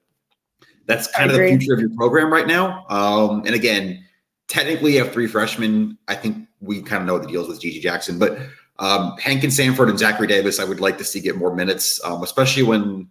that's 0.87 1.07
kind 1.09 1.31
of 1.31 1.37
the 1.37 1.49
future 1.49 1.75
of 1.75 1.81
your 1.81 1.91
program 1.97 2.33
right 2.33 2.47
now. 2.47 2.85
Um, 2.89 3.43
and 3.47 3.55
again, 3.55 4.05
technically, 4.49 4.95
you 4.95 5.05
have 5.05 5.13
three 5.13 5.27
freshmen. 5.27 5.99
I 6.09 6.15
think 6.15 6.49
we 6.61 6.83
kind 6.83 7.03
of 7.03 7.07
know 7.07 7.19
the 7.19 7.29
deals 7.29 7.49
with 7.49 7.61
GG 7.61 7.81
Jackson, 7.81 8.19
but 8.19 8.39
um, 8.81 9.15
and 9.27 9.53
Sanford 9.53 9.91
and 9.91 9.99
Zachary 9.99 10.27
Davis, 10.27 10.59
I 10.59 10.65
would 10.65 10.81
like 10.81 10.97
to 10.99 11.05
see 11.05 11.21
get 11.21 11.37
more 11.37 11.55
minutes, 11.55 12.03
um, 12.03 12.23
especially 12.23 12.63
when 12.63 13.09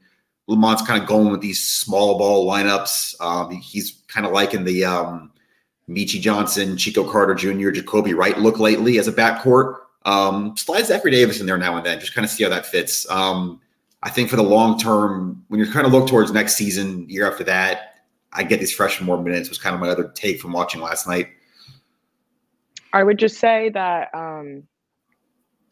Lamont's 0.49 0.81
kind 0.81 1.01
of 1.01 1.07
going 1.07 1.31
with 1.31 1.41
these 1.41 1.63
small 1.63 2.17
ball 2.17 2.49
lineups. 2.49 3.21
Um, 3.21 3.51
he's 3.51 4.01
kind 4.07 4.25
of 4.25 4.31
liking 4.31 4.63
the 4.63 4.83
um, 4.83 5.31
Meechie 5.87 6.19
Johnson, 6.19 6.75
Chico 6.75 7.09
Carter 7.09 7.35
Jr., 7.35 7.69
Jacobi 7.69 8.15
Wright 8.15 8.37
look 8.39 8.57
lately 8.57 8.97
as 8.97 9.07
a 9.07 9.13
backcourt. 9.13 9.75
Um, 10.05 10.57
slide 10.57 10.87
Zachary 10.87 11.11
Davis 11.11 11.39
in 11.39 11.45
there 11.45 11.57
now 11.57 11.77
and 11.77 11.85
then, 11.85 11.99
just 11.99 12.15
kind 12.15 12.25
of 12.25 12.31
see 12.31 12.43
how 12.43 12.49
that 12.49 12.65
fits. 12.65 13.09
Um, 13.11 13.61
I 14.01 14.09
think 14.09 14.29
for 14.29 14.35
the 14.37 14.43
long 14.43 14.79
term, 14.79 15.43
when 15.49 15.59
you're 15.59 15.71
kind 15.71 15.85
of 15.85 15.91
look 15.91 16.07
towards 16.07 16.31
next 16.31 16.55
season, 16.55 17.09
year 17.09 17.29
after 17.29 17.43
that, 17.45 17.95
I 18.31 18.43
get 18.43 18.59
these 18.59 18.73
freshmen 18.73 19.05
more 19.05 19.21
minutes 19.21 19.49
was 19.49 19.57
kind 19.57 19.73
of 19.73 19.81
my 19.81 19.89
other 19.89 20.11
take 20.15 20.39
from 20.39 20.53
watching 20.53 20.81
last 20.81 21.07
night. 21.07 21.29
I 22.93 23.03
would 23.03 23.19
just 23.19 23.39
say 23.39 23.69
that 23.69 24.09
um, 24.13 24.63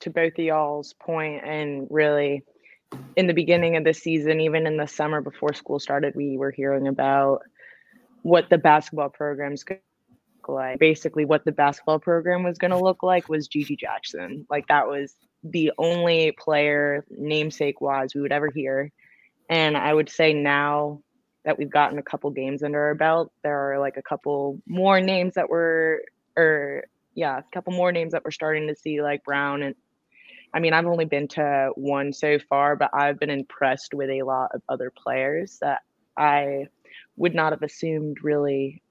to 0.01 0.09
both 0.09 0.33
of 0.33 0.45
y'all's 0.45 0.93
point, 0.93 1.43
and 1.43 1.87
really 1.89 2.43
in 3.15 3.27
the 3.27 3.33
beginning 3.33 3.75
of 3.75 3.83
the 3.83 3.93
season, 3.93 4.39
even 4.41 4.67
in 4.67 4.77
the 4.77 4.87
summer 4.87 5.21
before 5.21 5.53
school 5.53 5.79
started, 5.79 6.15
we 6.15 6.37
were 6.37 6.51
hearing 6.51 6.87
about 6.87 7.41
what 8.23 8.49
the 8.49 8.57
basketball 8.57 9.09
program's 9.09 9.63
look 9.69 9.79
like. 10.47 10.79
Basically, 10.79 11.25
what 11.25 11.45
the 11.45 11.51
basketball 11.51 11.99
program 11.99 12.43
was 12.43 12.57
going 12.57 12.71
to 12.71 12.77
look 12.77 13.03
like 13.03 13.29
was 13.29 13.47
GG 13.47 13.79
Jackson. 13.79 14.45
Like 14.49 14.67
that 14.67 14.87
was 14.87 15.15
the 15.43 15.71
only 15.77 16.31
player 16.31 17.05
namesake 17.09 17.81
wise 17.81 18.13
we 18.13 18.21
would 18.21 18.31
ever 18.31 18.49
hear. 18.53 18.91
And 19.49 19.77
I 19.77 19.93
would 19.93 20.09
say 20.09 20.33
now 20.33 21.01
that 21.45 21.57
we've 21.57 21.69
gotten 21.69 21.97
a 21.97 22.03
couple 22.03 22.29
games 22.31 22.63
under 22.63 22.81
our 22.87 22.95
belt, 22.95 23.31
there 23.43 23.71
are 23.71 23.79
like 23.79 23.97
a 23.97 24.01
couple 24.01 24.61
more 24.67 24.99
names 24.99 25.35
that 25.35 25.49
were, 25.49 26.03
or 26.35 26.83
yeah, 27.15 27.39
a 27.39 27.43
couple 27.53 27.73
more 27.73 27.91
names 27.91 28.11
that 28.11 28.25
we're 28.25 28.31
starting 28.31 28.67
to 28.67 28.75
see, 28.75 29.01
like 29.01 29.23
Brown. 29.23 29.63
And 29.63 29.75
I 30.53 30.59
mean, 30.59 30.73
I've 30.73 30.85
only 30.85 31.05
been 31.05 31.27
to 31.29 31.71
one 31.75 32.13
so 32.13 32.37
far, 32.39 32.75
but 32.75 32.89
I've 32.93 33.19
been 33.19 33.29
impressed 33.29 33.93
with 33.93 34.09
a 34.09 34.23
lot 34.23 34.51
of 34.53 34.61
other 34.67 34.91
players 34.91 35.59
that 35.61 35.81
I 36.17 36.67
would 37.15 37.33
not 37.33 37.53
have 37.53 37.63
assumed 37.63 38.17
really 38.23 38.81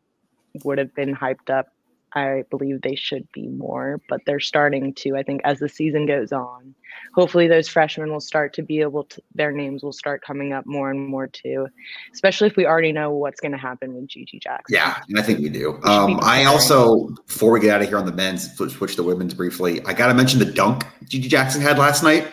would 0.65 0.79
have 0.79 0.95
been 0.95 1.15
hyped 1.15 1.51
up 1.51 1.69
I 2.15 2.45
believe 2.51 2.83
they 2.83 2.95
should 2.95 3.31
be 3.33 3.49
more, 3.49 4.01
but 4.09 4.21
they're 4.27 4.41
starting 4.41 4.95
to. 4.95 5.17
I 5.17 5.23
think 5.23 5.41
as 5.45 5.59
the 5.59 5.69
season 5.69 6.07
goes 6.07 6.33
on, 6.33 6.75
hopefully 7.15 7.49
those 7.49 7.69
freshmen 7.69 8.11
will 8.11 8.21
start 8.21 8.55
to 8.55 8.63
be 8.63 8.81
able 8.81 9.05
to, 9.05 9.23
their 9.35 9.53
names 9.53 9.83
will 9.83 9.93
start 9.93 10.23
coming 10.23 10.53
up 10.53 10.67
more 10.67 10.91
and 10.91 11.09
more 11.09 11.27
too, 11.27 11.67
especially 12.13 12.47
if 12.47 12.57
we 12.57 12.65
already 12.65 12.93
know 12.93 13.11
what's 13.11 13.41
going 13.41 13.53
to 13.53 13.59
happen 13.59 13.95
with 13.95 14.09
GG 14.09 14.41
Jackson. 14.41 14.75
Yeah, 14.75 15.03
I 15.17 15.23
think 15.23 15.41
we 15.41 15.49
do. 15.49 15.81
Um, 15.83 16.21
I 16.23 16.45
also, 16.45 17.09
before 17.27 17.53
we 17.53 17.61
get 17.61 17.75
out 17.75 17.83
of 17.83 17.89
here 17.89 17.99
on 17.99 18.07
the 18.07 18.13
men's, 18.13 18.55
switch 18.57 18.97
to 18.97 19.03
women's 19.03 19.35
briefly, 19.35 19.85
I 19.85 19.93
got 19.93 20.07
to 20.07 20.15
mention 20.15 20.39
the 20.39 20.47
dunk 20.47 20.85
GG 21.05 21.29
Jackson 21.29 21.61
had 21.61 21.79
last 21.79 22.03
night. 22.03 22.29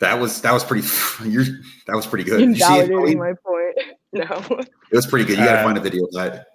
That 0.00 0.20
was 0.20 0.42
that 0.42 0.52
was 0.52 0.64
pretty. 0.64 0.86
You're, 1.24 1.44
that 1.86 1.94
was 1.94 2.06
pretty 2.06 2.24
good. 2.24 2.42
Invalidating 2.42 3.18
my 3.18 3.32
point. 3.44 3.78
No, 4.14 4.22
it 4.22 4.94
was 4.94 5.08
pretty 5.08 5.24
good. 5.24 5.38
You 5.40 5.44
got 5.44 5.54
to 5.54 5.60
uh, 5.60 5.64
find 5.64 5.76
a 5.76 5.80
video 5.80 6.04
of 6.04 6.12
that. 6.12 6.46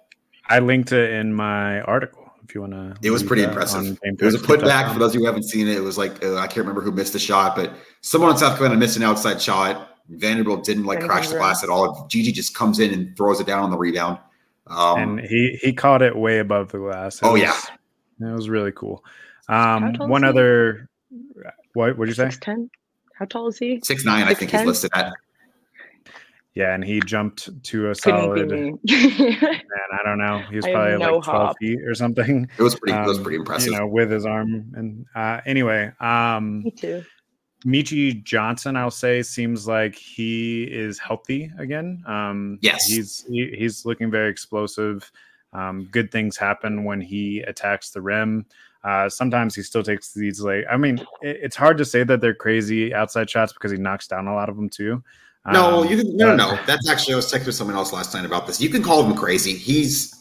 I 0.48 0.60
linked 0.60 0.92
it 0.92 1.10
in 1.10 1.34
my 1.34 1.82
article 1.82 2.19
if 2.50 2.54
you 2.54 2.60
want 2.60 2.72
to. 2.72 2.94
It 3.02 3.10
was 3.10 3.22
pretty 3.22 3.44
impressive. 3.44 3.98
It 4.02 4.20
was 4.20 4.34
a 4.34 4.38
putback 4.38 4.92
for 4.92 4.98
those 4.98 5.10
of 5.10 5.14
you 5.14 5.20
who 5.20 5.26
haven't 5.26 5.44
seen 5.44 5.68
it. 5.68 5.76
It 5.76 5.82
was 5.82 5.96
like 5.96 6.22
uh, 6.22 6.36
I 6.36 6.46
can't 6.46 6.58
remember 6.58 6.80
who 6.80 6.90
missed 6.90 7.12
the 7.12 7.18
shot, 7.18 7.54
but 7.56 7.72
someone 8.00 8.30
in 8.30 8.36
South 8.36 8.58
Carolina 8.58 8.78
missed 8.78 8.96
an 8.96 9.04
outside 9.04 9.40
shot. 9.40 9.88
Vanderbilt 10.08 10.64
didn't 10.64 10.84
like 10.84 11.00
crash 11.00 11.28
the 11.28 11.36
glass 11.36 11.62
at 11.62 11.70
all. 11.70 12.08
GG 12.10 12.34
just 12.34 12.54
comes 12.54 12.80
in 12.80 12.92
and 12.92 13.16
throws 13.16 13.38
it 13.40 13.46
down 13.46 13.62
on 13.62 13.70
the 13.70 13.78
rebound. 13.78 14.18
Um, 14.66 15.18
and 15.18 15.20
he 15.20 15.58
he 15.62 15.72
caught 15.72 16.02
it 16.02 16.16
way 16.16 16.40
above 16.40 16.72
the 16.72 16.78
glass. 16.78 17.22
It 17.22 17.26
oh 17.26 17.32
was, 17.32 17.42
yeah, 17.42 17.60
it 18.20 18.32
was 18.34 18.48
really 18.48 18.72
cool. 18.72 19.04
Um, 19.48 19.94
one 19.94 20.24
other, 20.24 20.88
what 21.74 21.96
would 21.96 22.08
you 22.08 22.14
say? 22.14 22.30
Ten. 22.30 22.68
How 23.14 23.26
tall 23.26 23.48
is 23.48 23.58
he? 23.58 23.80
Six 23.84 24.04
nine. 24.04 24.24
I 24.24 24.34
think 24.34 24.50
he's 24.50 24.64
listed 24.64 24.90
at. 24.94 25.12
Yeah, 26.54 26.74
and 26.74 26.82
he 26.84 27.00
jumped 27.00 27.62
to 27.64 27.90
a 27.90 27.94
solid. 27.94 28.50
man, 28.50 28.78
I 28.84 30.02
don't 30.04 30.18
know. 30.18 30.42
He 30.50 30.56
was 30.56 30.64
probably 30.64 30.98
no 30.98 31.14
like 31.14 31.24
twelve 31.24 31.46
hop. 31.46 31.56
feet 31.60 31.78
or 31.86 31.94
something. 31.94 32.48
It 32.58 32.62
was 32.62 32.74
pretty. 32.74 32.92
Um, 32.92 33.04
it 33.04 33.08
was 33.08 33.18
pretty 33.20 33.36
impressive. 33.36 33.72
You 33.72 33.78
know, 33.78 33.86
with 33.86 34.10
his 34.10 34.26
arm 34.26 34.72
and 34.74 35.06
uh, 35.14 35.40
anyway. 35.46 35.92
Um, 36.00 36.62
Me 36.62 36.70
too. 36.72 37.04
Meechie 37.64 38.24
Johnson, 38.24 38.74
I'll 38.74 38.90
say, 38.90 39.22
seems 39.22 39.68
like 39.68 39.94
he 39.94 40.64
is 40.64 40.98
healthy 40.98 41.52
again. 41.58 42.02
Um, 42.06 42.58
yes, 42.62 42.86
he's 42.86 43.24
he, 43.28 43.54
he's 43.56 43.84
looking 43.84 44.10
very 44.10 44.30
explosive. 44.30 45.10
Um, 45.52 45.88
good 45.90 46.10
things 46.10 46.36
happen 46.36 46.84
when 46.84 47.00
he 47.00 47.40
attacks 47.40 47.90
the 47.90 48.00
rim. 48.00 48.46
Uh, 48.82 49.08
sometimes 49.08 49.54
he 49.54 49.62
still 49.62 49.82
takes 49.82 50.14
these 50.14 50.40
like 50.40 50.64
I 50.70 50.76
mean, 50.76 50.98
it, 51.20 51.38
it's 51.42 51.56
hard 51.56 51.76
to 51.78 51.84
say 51.84 52.02
that 52.02 52.20
they're 52.20 52.34
crazy 52.34 52.94
outside 52.94 53.28
shots 53.28 53.52
because 53.52 53.70
he 53.70 53.78
knocks 53.78 54.08
down 54.08 54.26
a 54.26 54.34
lot 54.34 54.48
of 54.48 54.56
them 54.56 54.70
too. 54.70 55.02
No, 55.46 55.82
um, 55.82 55.88
you 55.88 55.96
can, 55.96 56.16
no, 56.16 56.36
no, 56.36 56.54
no. 56.54 56.60
That's 56.66 56.88
actually 56.88 57.14
I 57.14 57.16
was 57.16 57.32
texting 57.32 57.46
with 57.46 57.54
someone 57.54 57.76
else 57.76 57.92
last 57.92 58.14
night 58.14 58.24
about 58.24 58.46
this. 58.46 58.60
You 58.60 58.68
can 58.68 58.82
call 58.82 59.02
him 59.02 59.16
crazy. 59.16 59.54
He's 59.54 60.14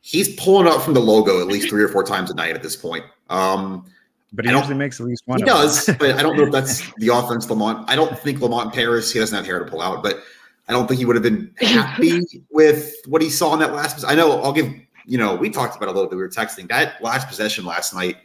he's 0.00 0.34
pulling 0.36 0.66
up 0.66 0.82
from 0.82 0.94
the 0.94 1.00
logo 1.00 1.40
at 1.40 1.46
least 1.46 1.70
three 1.70 1.82
or 1.82 1.88
four 1.88 2.02
times 2.02 2.30
a 2.30 2.34
night 2.34 2.54
at 2.54 2.62
this 2.62 2.76
point. 2.76 3.04
Um, 3.30 3.86
but 4.32 4.44
he 4.44 4.50
usually 4.50 4.74
makes 4.74 5.00
at 5.00 5.06
least 5.06 5.22
one. 5.26 5.38
He 5.38 5.44
does, 5.44 5.86
but 5.98 6.12
I 6.16 6.22
don't 6.22 6.36
know 6.36 6.44
if 6.44 6.52
that's 6.52 6.92
the 6.96 7.08
offense 7.08 7.48
Lamont. 7.48 7.88
I 7.88 7.96
don't 7.96 8.16
think 8.18 8.40
Lamont 8.40 8.72
Paris. 8.72 9.10
He 9.10 9.18
doesn't 9.18 9.34
have 9.34 9.46
hair 9.46 9.58
to 9.58 9.64
pull 9.64 9.80
out, 9.80 10.02
but 10.02 10.20
I 10.68 10.72
don't 10.72 10.86
think 10.86 10.98
he 10.98 11.06
would 11.06 11.16
have 11.16 11.22
been 11.22 11.52
happy 11.58 12.20
with 12.50 12.94
what 13.06 13.22
he 13.22 13.30
saw 13.30 13.54
in 13.54 13.60
that 13.60 13.72
last. 13.72 14.04
I 14.06 14.14
know. 14.14 14.42
I'll 14.42 14.52
give 14.52 14.72
you 15.06 15.16
know. 15.16 15.34
We 15.34 15.48
talked 15.48 15.76
about 15.76 15.88
a 15.88 15.92
little 15.92 16.08
bit. 16.08 16.16
We 16.16 16.22
were 16.22 16.28
texting 16.28 16.68
that 16.68 17.02
last 17.02 17.28
possession 17.28 17.64
last 17.64 17.94
night. 17.94 18.18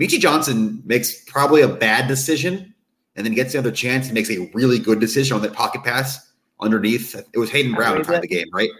Meechie 0.00 0.20
Johnson 0.20 0.80
makes 0.86 1.24
probably 1.24 1.62
a 1.62 1.68
bad 1.68 2.08
decision 2.08 2.71
and 3.16 3.26
then 3.26 3.34
gets 3.34 3.54
another 3.54 3.70
chance 3.70 4.06
and 4.06 4.14
makes 4.14 4.30
a 4.30 4.50
really 4.54 4.78
good 4.78 5.00
decision 5.00 5.36
on 5.36 5.42
that 5.42 5.52
pocket 5.52 5.84
pass 5.84 6.32
underneath. 6.60 7.14
It 7.32 7.38
was 7.38 7.50
Hayden 7.50 7.74
Brown 7.74 8.00
in 8.00 8.20
the 8.20 8.26
game, 8.26 8.48
right? 8.52 8.70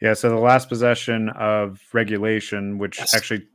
Yeah. 0.00 0.14
So 0.14 0.30
the 0.30 0.36
last 0.36 0.68
possession 0.68 1.28
of 1.30 1.80
regulation, 1.92 2.78
which 2.78 2.98
yes. 2.98 3.14
actually 3.14 3.46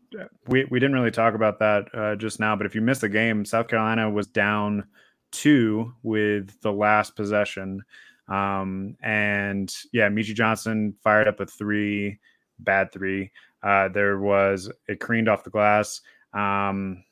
we, 0.47 0.65
we 0.65 0.79
didn't 0.79 0.95
really 0.95 1.11
talk 1.11 1.33
about 1.33 1.59
that 1.59 1.87
uh, 1.93 2.15
just 2.15 2.39
now, 2.39 2.55
but 2.55 2.65
if 2.65 2.75
you 2.75 2.81
missed 2.81 3.01
the 3.01 3.09
game, 3.09 3.45
South 3.45 3.67
Carolina 3.67 4.09
was 4.09 4.27
down 4.27 4.85
two 5.31 5.93
with 6.03 6.59
the 6.61 6.71
last 6.71 7.15
possession. 7.15 7.83
Um, 8.27 8.95
and 9.01 9.73
yeah, 9.91 10.09
Meechie 10.09 10.35
Johnson 10.35 10.95
fired 11.03 11.27
up 11.27 11.39
a 11.39 11.45
three, 11.45 12.19
bad 12.59 12.91
three. 12.91 13.31
Uh, 13.63 13.89
there 13.89 14.19
was 14.19 14.71
it 14.87 14.99
careened 14.99 15.29
off 15.29 15.43
the 15.43 15.49
glass. 15.49 16.01
Um, 16.33 17.03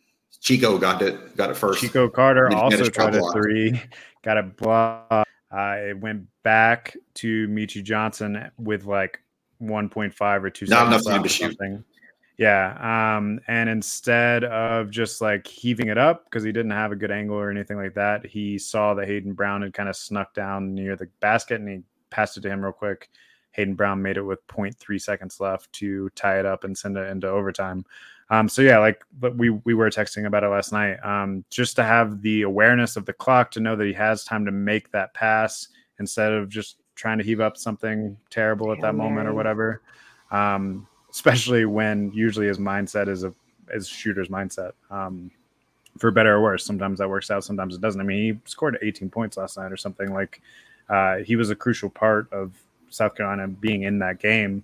Chico 0.41 0.77
got 0.77 1.01
it, 1.01 1.35
got 1.37 1.49
it 1.49 1.57
first. 1.57 1.81
Chico 1.81 2.09
Carter 2.09 2.51
also 2.53 2.85
tried 2.89 3.15
a 3.15 3.21
three, 3.31 3.81
got 4.23 4.37
a 4.37 4.43
blocked. 4.43 5.29
Uh, 5.51 5.75
it 5.89 5.99
went 5.99 6.27
back 6.43 6.95
to 7.15 7.47
Meechie 7.47 7.83
Johnson 7.83 8.51
with 8.57 8.85
like 8.85 9.21
1.5 9.61 10.43
or 10.43 10.49
two 10.49 10.65
Not 10.65 10.87
enough 10.87 11.05
time 11.05 11.23
to 11.23 11.29
shoot. 11.29 11.57
Yeah. 12.37 13.15
Um, 13.17 13.39
and 13.47 13.69
instead 13.69 14.43
of 14.43 14.89
just 14.89 15.21
like 15.21 15.47
heaving 15.47 15.87
it 15.87 15.97
up 15.97 16.25
because 16.25 16.43
he 16.43 16.51
didn't 16.51 16.71
have 16.71 16.91
a 16.91 16.95
good 16.95 17.11
angle 17.11 17.37
or 17.37 17.49
anything 17.49 17.77
like 17.77 17.93
that, 17.93 18.25
he 18.25 18.57
saw 18.57 18.93
that 18.95 19.07
Hayden 19.07 19.33
Brown 19.33 19.61
had 19.61 19.73
kind 19.73 19.87
of 19.87 19.95
snuck 19.95 20.33
down 20.33 20.75
near 20.75 20.95
the 20.95 21.07
basket 21.21 21.61
and 21.61 21.69
he 21.69 21.79
passed 22.09 22.37
it 22.37 22.41
to 22.41 22.49
him 22.49 22.61
real 22.61 22.73
quick. 22.73 23.09
Hayden 23.51 23.75
Brown 23.75 24.01
made 24.01 24.17
it 24.17 24.21
with 24.21 24.45
0.3 24.47 25.01
seconds 25.01 25.39
left 25.39 25.71
to 25.73 26.09
tie 26.09 26.39
it 26.39 26.45
up 26.45 26.65
and 26.65 26.77
send 26.77 26.97
it 26.97 27.09
into 27.09 27.29
overtime. 27.29 27.85
Um, 28.29 28.49
so 28.49 28.61
yeah, 28.61 28.79
like 28.79 29.03
but 29.19 29.37
we 29.37 29.49
we 29.49 29.73
were 29.73 29.89
texting 29.89 30.25
about 30.25 30.43
it 30.43 30.47
last 30.47 30.71
night. 30.71 30.97
Um, 31.03 31.45
just 31.49 31.75
to 31.75 31.83
have 31.83 32.21
the 32.21 32.41
awareness 32.41 32.95
of 32.95 33.05
the 33.05 33.13
clock 33.13 33.51
to 33.51 33.59
know 33.59 33.75
that 33.75 33.85
he 33.85 33.93
has 33.93 34.23
time 34.23 34.45
to 34.45 34.51
make 34.51 34.91
that 34.91 35.13
pass 35.13 35.67
instead 35.99 36.31
of 36.31 36.49
just 36.49 36.77
trying 36.95 37.17
to 37.17 37.23
heave 37.23 37.39
up 37.39 37.57
something 37.57 38.17
terrible 38.29 38.71
at 38.71 38.81
that 38.81 38.95
moment 38.95 39.27
or 39.27 39.33
whatever. 39.33 39.81
Um, 40.31 40.87
especially 41.11 41.65
when 41.65 42.11
usually 42.13 42.47
his 42.47 42.57
mindset 42.57 43.07
is 43.07 43.23
a 43.23 43.33
is 43.73 43.87
shooter's 43.87 44.29
mindset. 44.29 44.71
Um, 44.89 45.31
for 45.97 46.11
better 46.11 46.35
or 46.35 46.41
worse, 46.41 46.65
sometimes 46.65 46.99
that 46.99 47.09
works 47.09 47.31
out, 47.31 47.43
sometimes 47.43 47.75
it 47.75 47.81
doesn't. 47.81 48.01
I 48.01 48.03
mean, 48.03 48.33
he 48.33 48.39
scored 48.49 48.77
18 48.81 49.09
points 49.09 49.37
last 49.37 49.57
night 49.57 49.71
or 49.71 49.77
something. 49.77 50.13
Like 50.13 50.41
uh, 50.89 51.17
he 51.17 51.35
was 51.35 51.51
a 51.51 51.55
crucial 51.55 51.89
part 51.89 52.31
of 52.33 52.53
South 52.89 53.15
Carolina 53.15 53.47
being 53.47 53.83
in 53.83 53.99
that 53.99 54.19
game. 54.19 54.63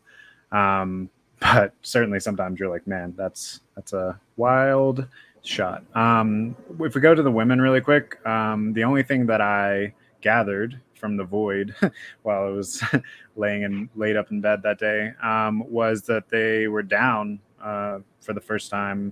Um, 0.51 1.09
but 1.41 1.73
certainly 1.81 2.19
sometimes 2.19 2.59
you're 2.59 2.69
like, 2.69 2.87
man, 2.87 3.13
that's 3.17 3.61
that's 3.75 3.93
a 3.93 4.17
wild 4.37 5.07
shot. 5.43 5.83
Um, 5.95 6.55
if 6.79 6.95
we 6.95 7.01
go 7.01 7.13
to 7.13 7.23
the 7.23 7.31
women 7.31 7.59
really 7.59 7.81
quick, 7.81 8.25
um, 8.25 8.73
the 8.73 8.83
only 8.83 9.03
thing 9.03 9.25
that 9.25 9.41
I 9.41 9.93
gathered 10.21 10.79
from 10.93 11.17
the 11.17 11.23
void 11.23 11.75
while 12.21 12.43
I 12.43 12.49
was 12.49 12.83
laying 13.35 13.63
and 13.63 13.89
laid 13.95 14.15
up 14.15 14.31
in 14.31 14.39
bed 14.39 14.61
that 14.63 14.77
day 14.77 15.13
um, 15.21 15.63
was 15.69 16.03
that 16.03 16.29
they 16.29 16.67
were 16.67 16.83
down 16.83 17.39
uh, 17.61 17.99
for 18.19 18.33
the 18.33 18.41
first 18.41 18.69
time 18.69 19.11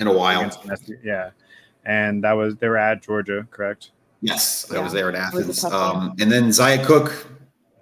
in 0.00 0.06
a 0.06 0.12
while. 0.12 0.48
Yeah, 1.02 1.30
and 1.84 2.22
that 2.22 2.32
was 2.32 2.56
they 2.56 2.68
were 2.68 2.78
at 2.78 3.02
Georgia, 3.02 3.46
correct? 3.50 3.90
Yes, 4.20 4.70
I 4.70 4.76
yeah. 4.76 4.82
was 4.82 4.92
there 4.92 5.08
in 5.08 5.16
Athens. 5.16 5.64
Um, 5.64 6.14
and 6.20 6.30
then 6.30 6.52
Zia 6.52 6.84
Cooke 6.84 7.26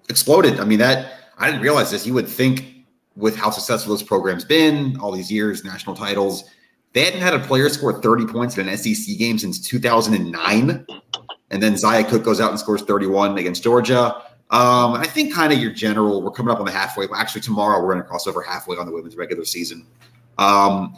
exploded. 0.09 0.61
I 0.61 0.65
mean, 0.65 0.79
that 0.79 1.13
I 1.39 1.47
didn't 1.51 1.63
realize 1.63 1.91
this. 1.91 2.07
You 2.07 2.15
would 2.15 2.29
think 2.29 2.76
with 3.17 3.37
how 3.37 3.51
successful 3.51 3.95
this 3.95 4.03
program's 4.03 4.45
been, 4.45 4.99
all 5.01 5.11
these 5.11 5.31
years, 5.31 5.65
national 5.65 5.97
titles, 5.97 6.45
they 6.93 7.05
hadn't 7.05 7.21
had 7.21 7.35
a 7.35 7.39
player 7.41 7.69
score 7.69 8.01
30 8.01 8.27
points 8.27 8.57
in 8.57 8.69
an 8.69 8.77
SEC 8.77 9.19
game 9.19 9.39
since 9.39 9.61
2009. 9.61 10.87
And 11.51 11.63
then 11.63 11.77
Zia 11.77 12.05
Cooke 12.05 12.25
goes 12.25 12.41
out 12.41 12.51
and 12.51 12.59
scores 12.59 12.83
31 12.83 13.39
against 13.39 13.63
Georgia. 13.63 14.15
Um, 14.51 14.95
I 14.95 15.07
think 15.07 15.35
kind 15.35 15.53
of 15.53 15.59
your 15.59 15.73
general, 15.73 16.23
we're 16.23 16.31
coming 16.31 16.53
up 16.53 16.61
on 16.61 16.67
the 16.67 16.73
halfway. 16.73 17.07
Actually, 17.15 17.41
tomorrow 17.41 17.81
we're 17.81 17.93
going 17.93 18.03
to 18.03 18.09
cross 18.09 18.27
over 18.27 18.43
halfway 18.43 18.77
on 18.77 18.87
the 18.87 18.93
women's 18.93 19.17
regular 19.17 19.45
season. 19.45 19.87
Um, 20.39 20.97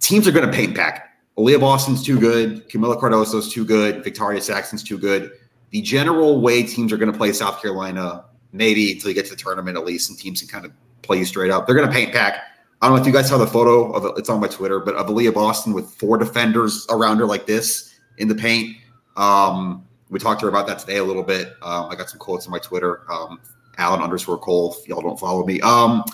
teams 0.00 0.26
are 0.26 0.32
going 0.32 0.46
to 0.46 0.52
paint 0.52 0.76
pack. 0.76 1.16
Aliyah 1.38 1.60
Boston's 1.60 2.02
too 2.02 2.18
good. 2.18 2.68
Kamilla 2.68 3.00
Cardoso's 3.00 3.52
too 3.52 3.64
good. 3.64 4.02
Victoria 4.02 4.40
Saxton's 4.40 4.82
too 4.82 4.98
good. 4.98 5.30
The 5.70 5.80
general 5.82 6.40
way 6.40 6.64
teams 6.64 6.92
are 6.92 6.96
going 6.96 7.12
to 7.12 7.16
play 7.16 7.32
South 7.32 7.62
Carolina, 7.62 8.24
maybe 8.52 8.92
until 8.92 9.10
you 9.10 9.14
get 9.14 9.26
to 9.26 9.30
the 9.30 9.36
tournament 9.36 9.76
at 9.76 9.84
least, 9.84 10.10
and 10.10 10.18
teams 10.18 10.40
can 10.40 10.48
kind 10.48 10.64
of 10.64 10.72
play 11.02 11.18
you 11.18 11.24
straight 11.24 11.50
up. 11.50 11.66
They're 11.66 11.74
going 11.74 11.88
to 11.88 11.92
paint 11.92 12.12
pack. 12.12 12.42
I 12.80 12.86
don't 12.86 12.96
know 12.96 13.00
if 13.00 13.06
you 13.06 13.12
guys 13.12 13.28
saw 13.28 13.38
the 13.38 13.46
photo 13.46 13.92
of 13.92 14.18
it's 14.18 14.28
on 14.28 14.40
my 14.40 14.46
Twitter, 14.46 14.78
but 14.78 14.94
of 14.94 15.06
Aliyah 15.08 15.34
Boston 15.34 15.72
with 15.72 15.90
four 15.90 16.16
defenders 16.16 16.86
around 16.90 17.18
her 17.18 17.26
like 17.26 17.46
this 17.46 17.98
in 18.18 18.28
the 18.28 18.34
paint. 18.34 18.76
Um, 19.16 19.84
we 20.10 20.18
talked 20.18 20.40
to 20.40 20.46
her 20.46 20.50
about 20.50 20.66
that 20.68 20.78
today 20.78 20.98
a 20.98 21.04
little 21.04 21.24
bit. 21.24 21.48
Um, 21.62 21.86
I 21.90 21.96
got 21.96 22.08
some 22.08 22.18
quotes 22.18 22.46
on 22.46 22.52
my 22.52 22.58
Twitter, 22.58 23.02
um, 23.10 23.40
Alan 23.78 24.00
underscore 24.00 24.38
Cole. 24.38 24.76
If 24.80 24.88
y'all 24.88 25.02
don't 25.02 25.18
follow 25.18 25.44
me, 25.44 25.60
um, 25.60 26.04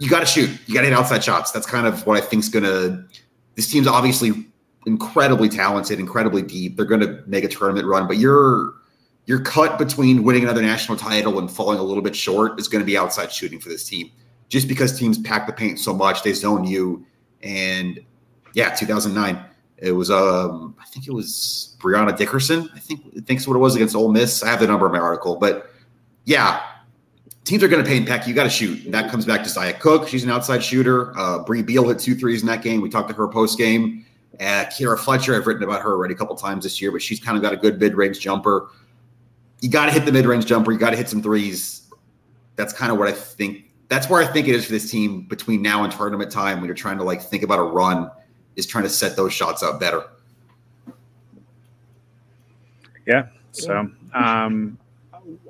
you 0.00 0.10
got 0.10 0.20
to 0.20 0.26
shoot. 0.26 0.50
You 0.66 0.74
got 0.74 0.80
to 0.80 0.88
hit 0.88 0.96
outside 0.96 1.22
shots. 1.22 1.52
That's 1.52 1.66
kind 1.66 1.86
of 1.86 2.04
what 2.06 2.16
I 2.16 2.20
think's 2.20 2.48
gonna. 2.48 3.06
This 3.54 3.70
team's 3.70 3.86
obviously 3.86 4.46
incredibly 4.86 5.48
talented, 5.48 5.98
incredibly 5.98 6.42
deep. 6.42 6.76
They're 6.76 6.86
going 6.86 7.00
to 7.00 7.22
make 7.26 7.44
a 7.44 7.48
tournament 7.48 7.86
run, 7.86 8.06
but 8.06 8.18
your 8.18 8.74
your 9.26 9.40
cut 9.40 9.78
between 9.78 10.22
winning 10.22 10.44
another 10.44 10.62
national 10.62 10.96
title 10.96 11.38
and 11.38 11.50
falling 11.50 11.78
a 11.78 11.82
little 11.82 12.02
bit 12.02 12.16
short 12.16 12.58
is 12.58 12.68
going 12.68 12.80
to 12.80 12.86
be 12.86 12.96
outside 12.96 13.30
shooting 13.30 13.58
for 13.58 13.68
this 13.68 13.88
team. 13.88 14.10
Just 14.48 14.68
because 14.68 14.98
teams 14.98 15.18
pack 15.18 15.46
the 15.46 15.52
paint 15.52 15.78
so 15.78 15.92
much, 15.92 16.22
they 16.22 16.32
zone 16.32 16.64
you. 16.64 17.04
And 17.42 18.00
yeah, 18.54 18.70
2009 18.70 19.44
it 19.78 19.92
was 19.92 20.10
um, 20.10 20.74
I 20.80 20.86
think 20.86 21.06
it 21.06 21.12
was 21.12 21.76
Brianna 21.78 22.16
Dickerson. 22.16 22.70
I 22.74 22.78
think 22.78 23.26
thinks 23.26 23.46
what 23.46 23.56
it 23.56 23.58
was 23.58 23.76
against 23.76 23.94
Ole 23.94 24.10
Miss. 24.10 24.42
I 24.42 24.48
have 24.48 24.60
the 24.60 24.66
number 24.66 24.86
in 24.86 24.92
my 24.92 24.98
article, 24.98 25.36
but 25.36 25.70
yeah, 26.24 26.62
teams 27.44 27.62
are 27.62 27.68
going 27.68 27.82
to 27.82 27.88
pay 27.88 27.96
in 27.96 28.04
peck. 28.04 28.26
You 28.26 28.34
got 28.34 28.44
to 28.44 28.50
shoot. 28.50 28.84
And 28.84 28.94
that 28.94 29.10
comes 29.10 29.24
back 29.24 29.42
to 29.44 29.48
Zia 29.48 29.74
Cooke 29.74 30.08
She's 30.08 30.24
an 30.24 30.30
outside 30.30 30.62
shooter. 30.64 31.16
Uh, 31.18 31.42
Brea 31.44 31.62
Beal 31.62 31.88
hit 31.88 31.98
two 31.98 32.14
threes 32.14 32.40
in 32.40 32.46
that 32.48 32.62
game. 32.62 32.80
We 32.80 32.88
talked 32.88 33.08
to 33.10 33.14
her 33.14 33.28
post 33.28 33.58
game. 33.58 34.04
Uh, 34.40 34.64
Kierra 34.66 34.98
Fletcher, 34.98 35.34
I've 35.34 35.46
written 35.46 35.62
about 35.62 35.82
her 35.82 35.92
already 35.92 36.14
a 36.14 36.16
couple 36.16 36.36
times 36.36 36.64
this 36.64 36.80
year, 36.80 36.92
but 36.92 37.00
she's 37.00 37.20
kind 37.20 37.36
of 37.36 37.42
got 37.42 37.52
a 37.52 37.56
good 37.56 37.80
mid 37.80 37.94
range 37.94 38.20
jumper. 38.20 38.68
You 39.60 39.70
got 39.70 39.86
to 39.86 39.92
hit 39.92 40.04
the 40.04 40.12
mid 40.12 40.26
range 40.26 40.46
jumper. 40.46 40.72
You 40.72 40.78
got 40.78 40.90
to 40.90 40.96
hit 40.96 41.08
some 41.08 41.22
threes. 41.22 41.88
That's 42.56 42.72
kind 42.72 42.92
of 42.92 42.98
what 42.98 43.08
I 43.08 43.12
think. 43.12 43.64
That's 43.88 44.08
where 44.08 44.22
I 44.22 44.26
think 44.26 44.48
it 44.48 44.54
is 44.54 44.66
for 44.66 44.72
this 44.72 44.90
team 44.90 45.22
between 45.22 45.62
now 45.62 45.84
and 45.84 45.92
tournament 45.92 46.30
time 46.30 46.58
when 46.58 46.66
you're 46.66 46.74
trying 46.74 46.98
to 46.98 47.04
like 47.04 47.22
think 47.22 47.42
about 47.42 47.58
a 47.58 47.62
run 47.62 48.10
is 48.56 48.66
trying 48.66 48.84
to 48.84 48.90
set 48.90 49.16
those 49.16 49.32
shots 49.32 49.62
up 49.62 49.78
better. 49.78 50.04
Yeah. 53.06 53.28
So 53.52 53.90
um, 54.14 54.78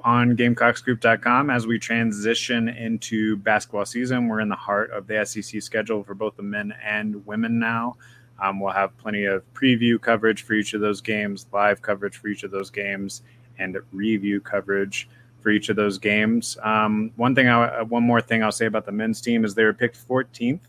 on 0.04 0.36
GamecockScoop.com, 0.36 1.50
as 1.50 1.66
we 1.66 1.78
transition 1.78 2.68
into 2.68 3.36
basketball 3.36 3.86
season, 3.86 4.28
we're 4.28 4.40
in 4.40 4.48
the 4.48 4.56
heart 4.56 4.90
of 4.90 5.06
the 5.06 5.24
SEC 5.24 5.62
schedule 5.62 6.04
for 6.04 6.14
both 6.14 6.36
the 6.36 6.42
men 6.42 6.74
and 6.84 7.24
women 7.26 7.58
now. 7.58 7.96
Um, 8.40 8.60
we'll 8.60 8.72
have 8.72 8.96
plenty 8.98 9.24
of 9.24 9.42
preview 9.54 10.00
coverage 10.00 10.42
for 10.42 10.52
each 10.52 10.74
of 10.74 10.82
those 10.82 11.00
games, 11.00 11.46
live 11.52 11.80
coverage 11.80 12.18
for 12.18 12.28
each 12.28 12.42
of 12.42 12.50
those 12.50 12.70
games, 12.70 13.22
and 13.58 13.76
review 13.92 14.40
coverage 14.40 15.08
for 15.40 15.50
each 15.50 15.68
of 15.68 15.76
those 15.76 15.98
games. 15.98 16.56
Um, 16.62 17.12
one 17.16 17.34
thing, 17.34 17.48
I, 17.48 17.82
one 17.82 18.02
more 18.02 18.20
thing 18.20 18.42
I'll 18.42 18.52
say 18.52 18.66
about 18.66 18.84
the 18.84 18.92
men's 18.92 19.20
team 19.20 19.44
is 19.44 19.54
they 19.54 19.64
were 19.64 19.72
picked 19.72 19.96
14th 20.08 20.60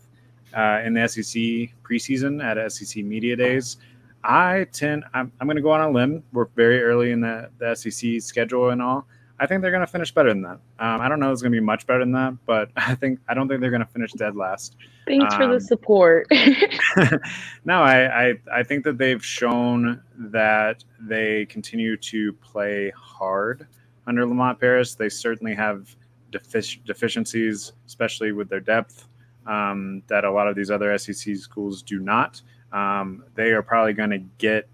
uh, 0.56 0.80
in 0.84 0.94
the 0.94 1.08
SEC 1.08 1.74
preseason 1.82 2.42
at 2.42 2.72
SEC 2.72 3.04
Media 3.04 3.34
Days. 3.34 3.78
I 4.22 4.66
tend, 4.72 5.04
I'm, 5.14 5.32
I'm 5.40 5.46
going 5.46 5.56
to 5.56 5.62
go 5.62 5.70
on 5.70 5.80
a 5.80 5.90
limb. 5.90 6.22
We're 6.32 6.46
very 6.56 6.82
early 6.82 7.12
in 7.12 7.20
the, 7.20 7.50
the 7.58 7.74
SEC 7.74 8.20
schedule 8.20 8.70
and 8.70 8.82
all. 8.82 9.06
I 9.40 9.46
think 9.46 9.62
they're 9.62 9.70
going 9.70 9.86
to 9.86 9.90
finish 9.90 10.12
better 10.12 10.30
than 10.30 10.42
that. 10.42 10.58
Um, 10.80 11.00
I 11.00 11.08
don't 11.08 11.20
know 11.20 11.30
it's 11.30 11.42
going 11.42 11.52
to 11.52 11.56
be 11.56 11.64
much 11.64 11.86
better 11.86 12.00
than 12.00 12.12
that, 12.12 12.34
but 12.44 12.70
I 12.76 12.94
think 12.94 13.20
I 13.28 13.34
don't 13.34 13.48
think 13.48 13.60
they're 13.60 13.70
going 13.70 13.84
to 13.84 13.86
finish 13.86 14.12
dead 14.12 14.36
last. 14.36 14.76
Thanks 15.06 15.34
um, 15.34 15.40
for 15.40 15.46
the 15.46 15.54
um, 15.54 15.60
support. 15.60 16.26
no, 17.64 17.82
I, 17.82 18.28
I 18.30 18.34
I 18.52 18.62
think 18.62 18.84
that 18.84 18.98
they've 18.98 19.24
shown 19.24 20.02
that 20.18 20.84
they 21.00 21.46
continue 21.46 21.96
to 21.96 22.32
play 22.34 22.92
hard 22.96 23.66
under 24.06 24.26
Lamont 24.26 24.58
Paris. 24.58 24.94
They 24.94 25.08
certainly 25.08 25.54
have 25.54 25.94
defic- 26.32 26.84
deficiencies, 26.84 27.72
especially 27.86 28.32
with 28.32 28.48
their 28.48 28.60
depth 28.60 29.08
um, 29.46 30.02
that 30.08 30.24
a 30.24 30.30
lot 30.30 30.48
of 30.48 30.56
these 30.56 30.70
other 30.70 30.96
SEC 30.98 31.36
schools 31.36 31.82
do 31.82 32.00
not. 32.00 32.42
Um, 32.72 33.24
they 33.34 33.50
are 33.52 33.62
probably 33.62 33.94
going 33.94 34.10
to 34.10 34.18
get 34.38 34.68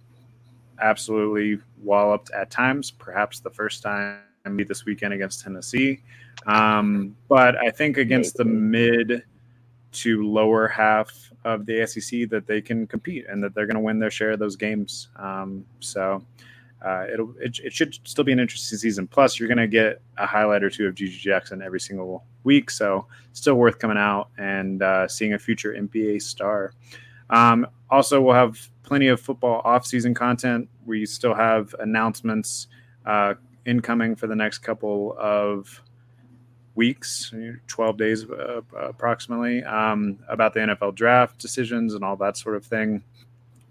absolutely 0.80 1.60
walloped 1.82 2.30
at 2.30 2.50
times, 2.50 2.90
perhaps 2.90 3.40
the 3.40 3.50
first 3.50 3.82
time 3.82 4.18
be 4.52 4.64
this 4.64 4.84
weekend 4.84 5.14
against 5.14 5.42
Tennessee. 5.42 6.02
Um, 6.46 7.16
but 7.28 7.56
I 7.56 7.70
think 7.70 7.96
against 7.96 8.36
the 8.36 8.44
mid 8.44 9.22
to 9.92 10.28
lower 10.28 10.68
half 10.68 11.32
of 11.44 11.66
the 11.66 11.86
SEC 11.86 12.28
that 12.28 12.46
they 12.46 12.60
can 12.60 12.86
compete 12.86 13.26
and 13.28 13.42
that 13.42 13.54
they're 13.54 13.66
going 13.66 13.76
to 13.76 13.80
win 13.80 13.98
their 13.98 14.10
share 14.10 14.32
of 14.32 14.38
those 14.38 14.56
games. 14.56 15.08
Um, 15.16 15.64
so 15.80 16.24
uh, 16.84 17.06
it'll 17.12 17.34
it, 17.40 17.58
it, 17.64 17.72
should 17.72 17.96
still 18.04 18.24
be 18.24 18.32
an 18.32 18.40
interesting 18.40 18.76
season. 18.76 19.06
Plus, 19.06 19.38
you're 19.38 19.48
going 19.48 19.58
to 19.58 19.68
get 19.68 20.02
a 20.18 20.26
highlight 20.26 20.62
or 20.62 20.68
two 20.68 20.86
of 20.86 20.94
GG 20.94 21.18
Jackson 21.18 21.62
every 21.62 21.80
single 21.80 22.24
week, 22.42 22.70
so 22.70 23.06
still 23.32 23.54
worth 23.54 23.78
coming 23.78 23.96
out 23.96 24.28
and 24.36 24.82
uh, 24.82 25.08
seeing 25.08 25.32
a 25.32 25.38
future 25.38 25.72
NBA 25.72 26.20
star. 26.20 26.74
Um, 27.30 27.66
also, 27.88 28.20
we'll 28.20 28.34
have 28.34 28.68
plenty 28.82 29.08
of 29.08 29.20
football 29.20 29.62
off-season 29.64 30.12
content. 30.12 30.68
We 30.84 31.06
still 31.06 31.34
have 31.34 31.74
announcements 31.78 32.66
uh, 33.06 33.34
incoming 33.66 34.16
for 34.16 34.26
the 34.26 34.36
next 34.36 34.58
couple 34.58 35.16
of 35.18 35.82
weeks, 36.74 37.32
12 37.66 37.96
days 37.96 38.24
uh, 38.30 38.60
approximately, 38.76 39.62
um, 39.64 40.18
about 40.28 40.54
the 40.54 40.60
NFL 40.60 40.94
draft 40.94 41.38
decisions 41.38 41.94
and 41.94 42.04
all 42.04 42.16
that 42.16 42.36
sort 42.36 42.56
of 42.56 42.64
thing. 42.64 43.02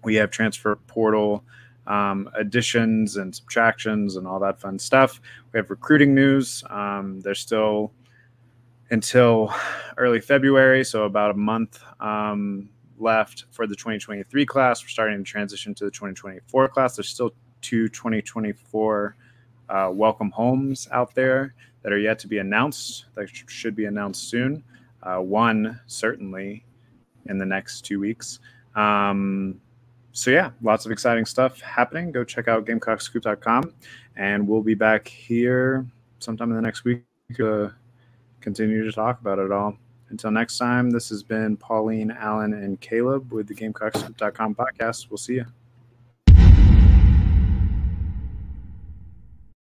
We 0.02 0.14
have 0.16 0.30
transfer 0.30 0.76
portal 0.76 1.44
um, 1.86 2.30
additions 2.34 3.16
and 3.16 3.34
subtractions 3.34 4.16
and 4.16 4.26
all 4.26 4.40
that 4.40 4.60
fun 4.60 4.78
stuff. 4.78 5.20
We 5.52 5.58
have 5.58 5.70
recruiting 5.70 6.14
news. 6.14 6.64
Um, 6.70 7.20
there's 7.20 7.40
still 7.40 7.92
until 8.90 9.52
early 9.96 10.20
February, 10.20 10.84
so 10.84 11.04
about 11.04 11.30
a 11.30 11.34
month 11.34 11.82
um, 12.00 12.68
left 12.98 13.44
for 13.50 13.66
the 13.66 13.74
2023 13.74 14.46
class. 14.46 14.82
We're 14.82 14.88
starting 14.88 15.18
to 15.18 15.24
transition 15.24 15.74
to 15.74 15.84
the 15.84 15.90
2024 15.90 16.68
class. 16.68 16.96
There's 16.96 17.08
still 17.08 17.32
two 17.60 17.88
2024 17.88 19.16
uh, 19.68 19.90
welcome 19.92 20.30
homes 20.30 20.88
out 20.92 21.14
there 21.14 21.54
that 21.82 21.92
are 21.92 21.98
yet 21.98 22.18
to 22.20 22.28
be 22.28 22.38
announced, 22.38 23.06
that 23.14 23.28
should 23.28 23.76
be 23.76 23.84
announced 23.84 24.28
soon. 24.28 24.64
Uh, 25.02 25.18
one, 25.18 25.80
certainly, 25.86 26.64
in 27.26 27.38
the 27.38 27.44
next 27.44 27.82
two 27.82 28.00
weeks. 28.00 28.40
Um, 28.74 29.60
so, 30.12 30.30
yeah, 30.30 30.50
lots 30.62 30.86
of 30.86 30.92
exciting 30.92 31.26
stuff 31.26 31.60
happening. 31.60 32.12
Go 32.12 32.24
check 32.24 32.48
out 32.48 32.64
GamecockScoop.com, 32.64 33.74
and 34.16 34.46
we'll 34.48 34.62
be 34.62 34.74
back 34.74 35.08
here 35.08 35.86
sometime 36.20 36.50
in 36.50 36.56
the 36.56 36.62
next 36.62 36.84
week 36.84 37.02
to 37.36 37.72
continue 38.40 38.84
to 38.84 38.92
talk 38.92 39.20
about 39.20 39.38
it 39.38 39.52
all. 39.52 39.76
Until 40.10 40.30
next 40.30 40.58
time, 40.58 40.90
this 40.90 41.08
has 41.08 41.22
been 41.22 41.56
Pauline, 41.56 42.10
Alan, 42.12 42.54
and 42.54 42.80
Caleb 42.80 43.32
with 43.32 43.48
the 43.48 43.54
GamecockScoop.com 43.54 44.54
podcast. 44.54 45.10
We'll 45.10 45.18
see 45.18 45.34
you. 45.34 45.46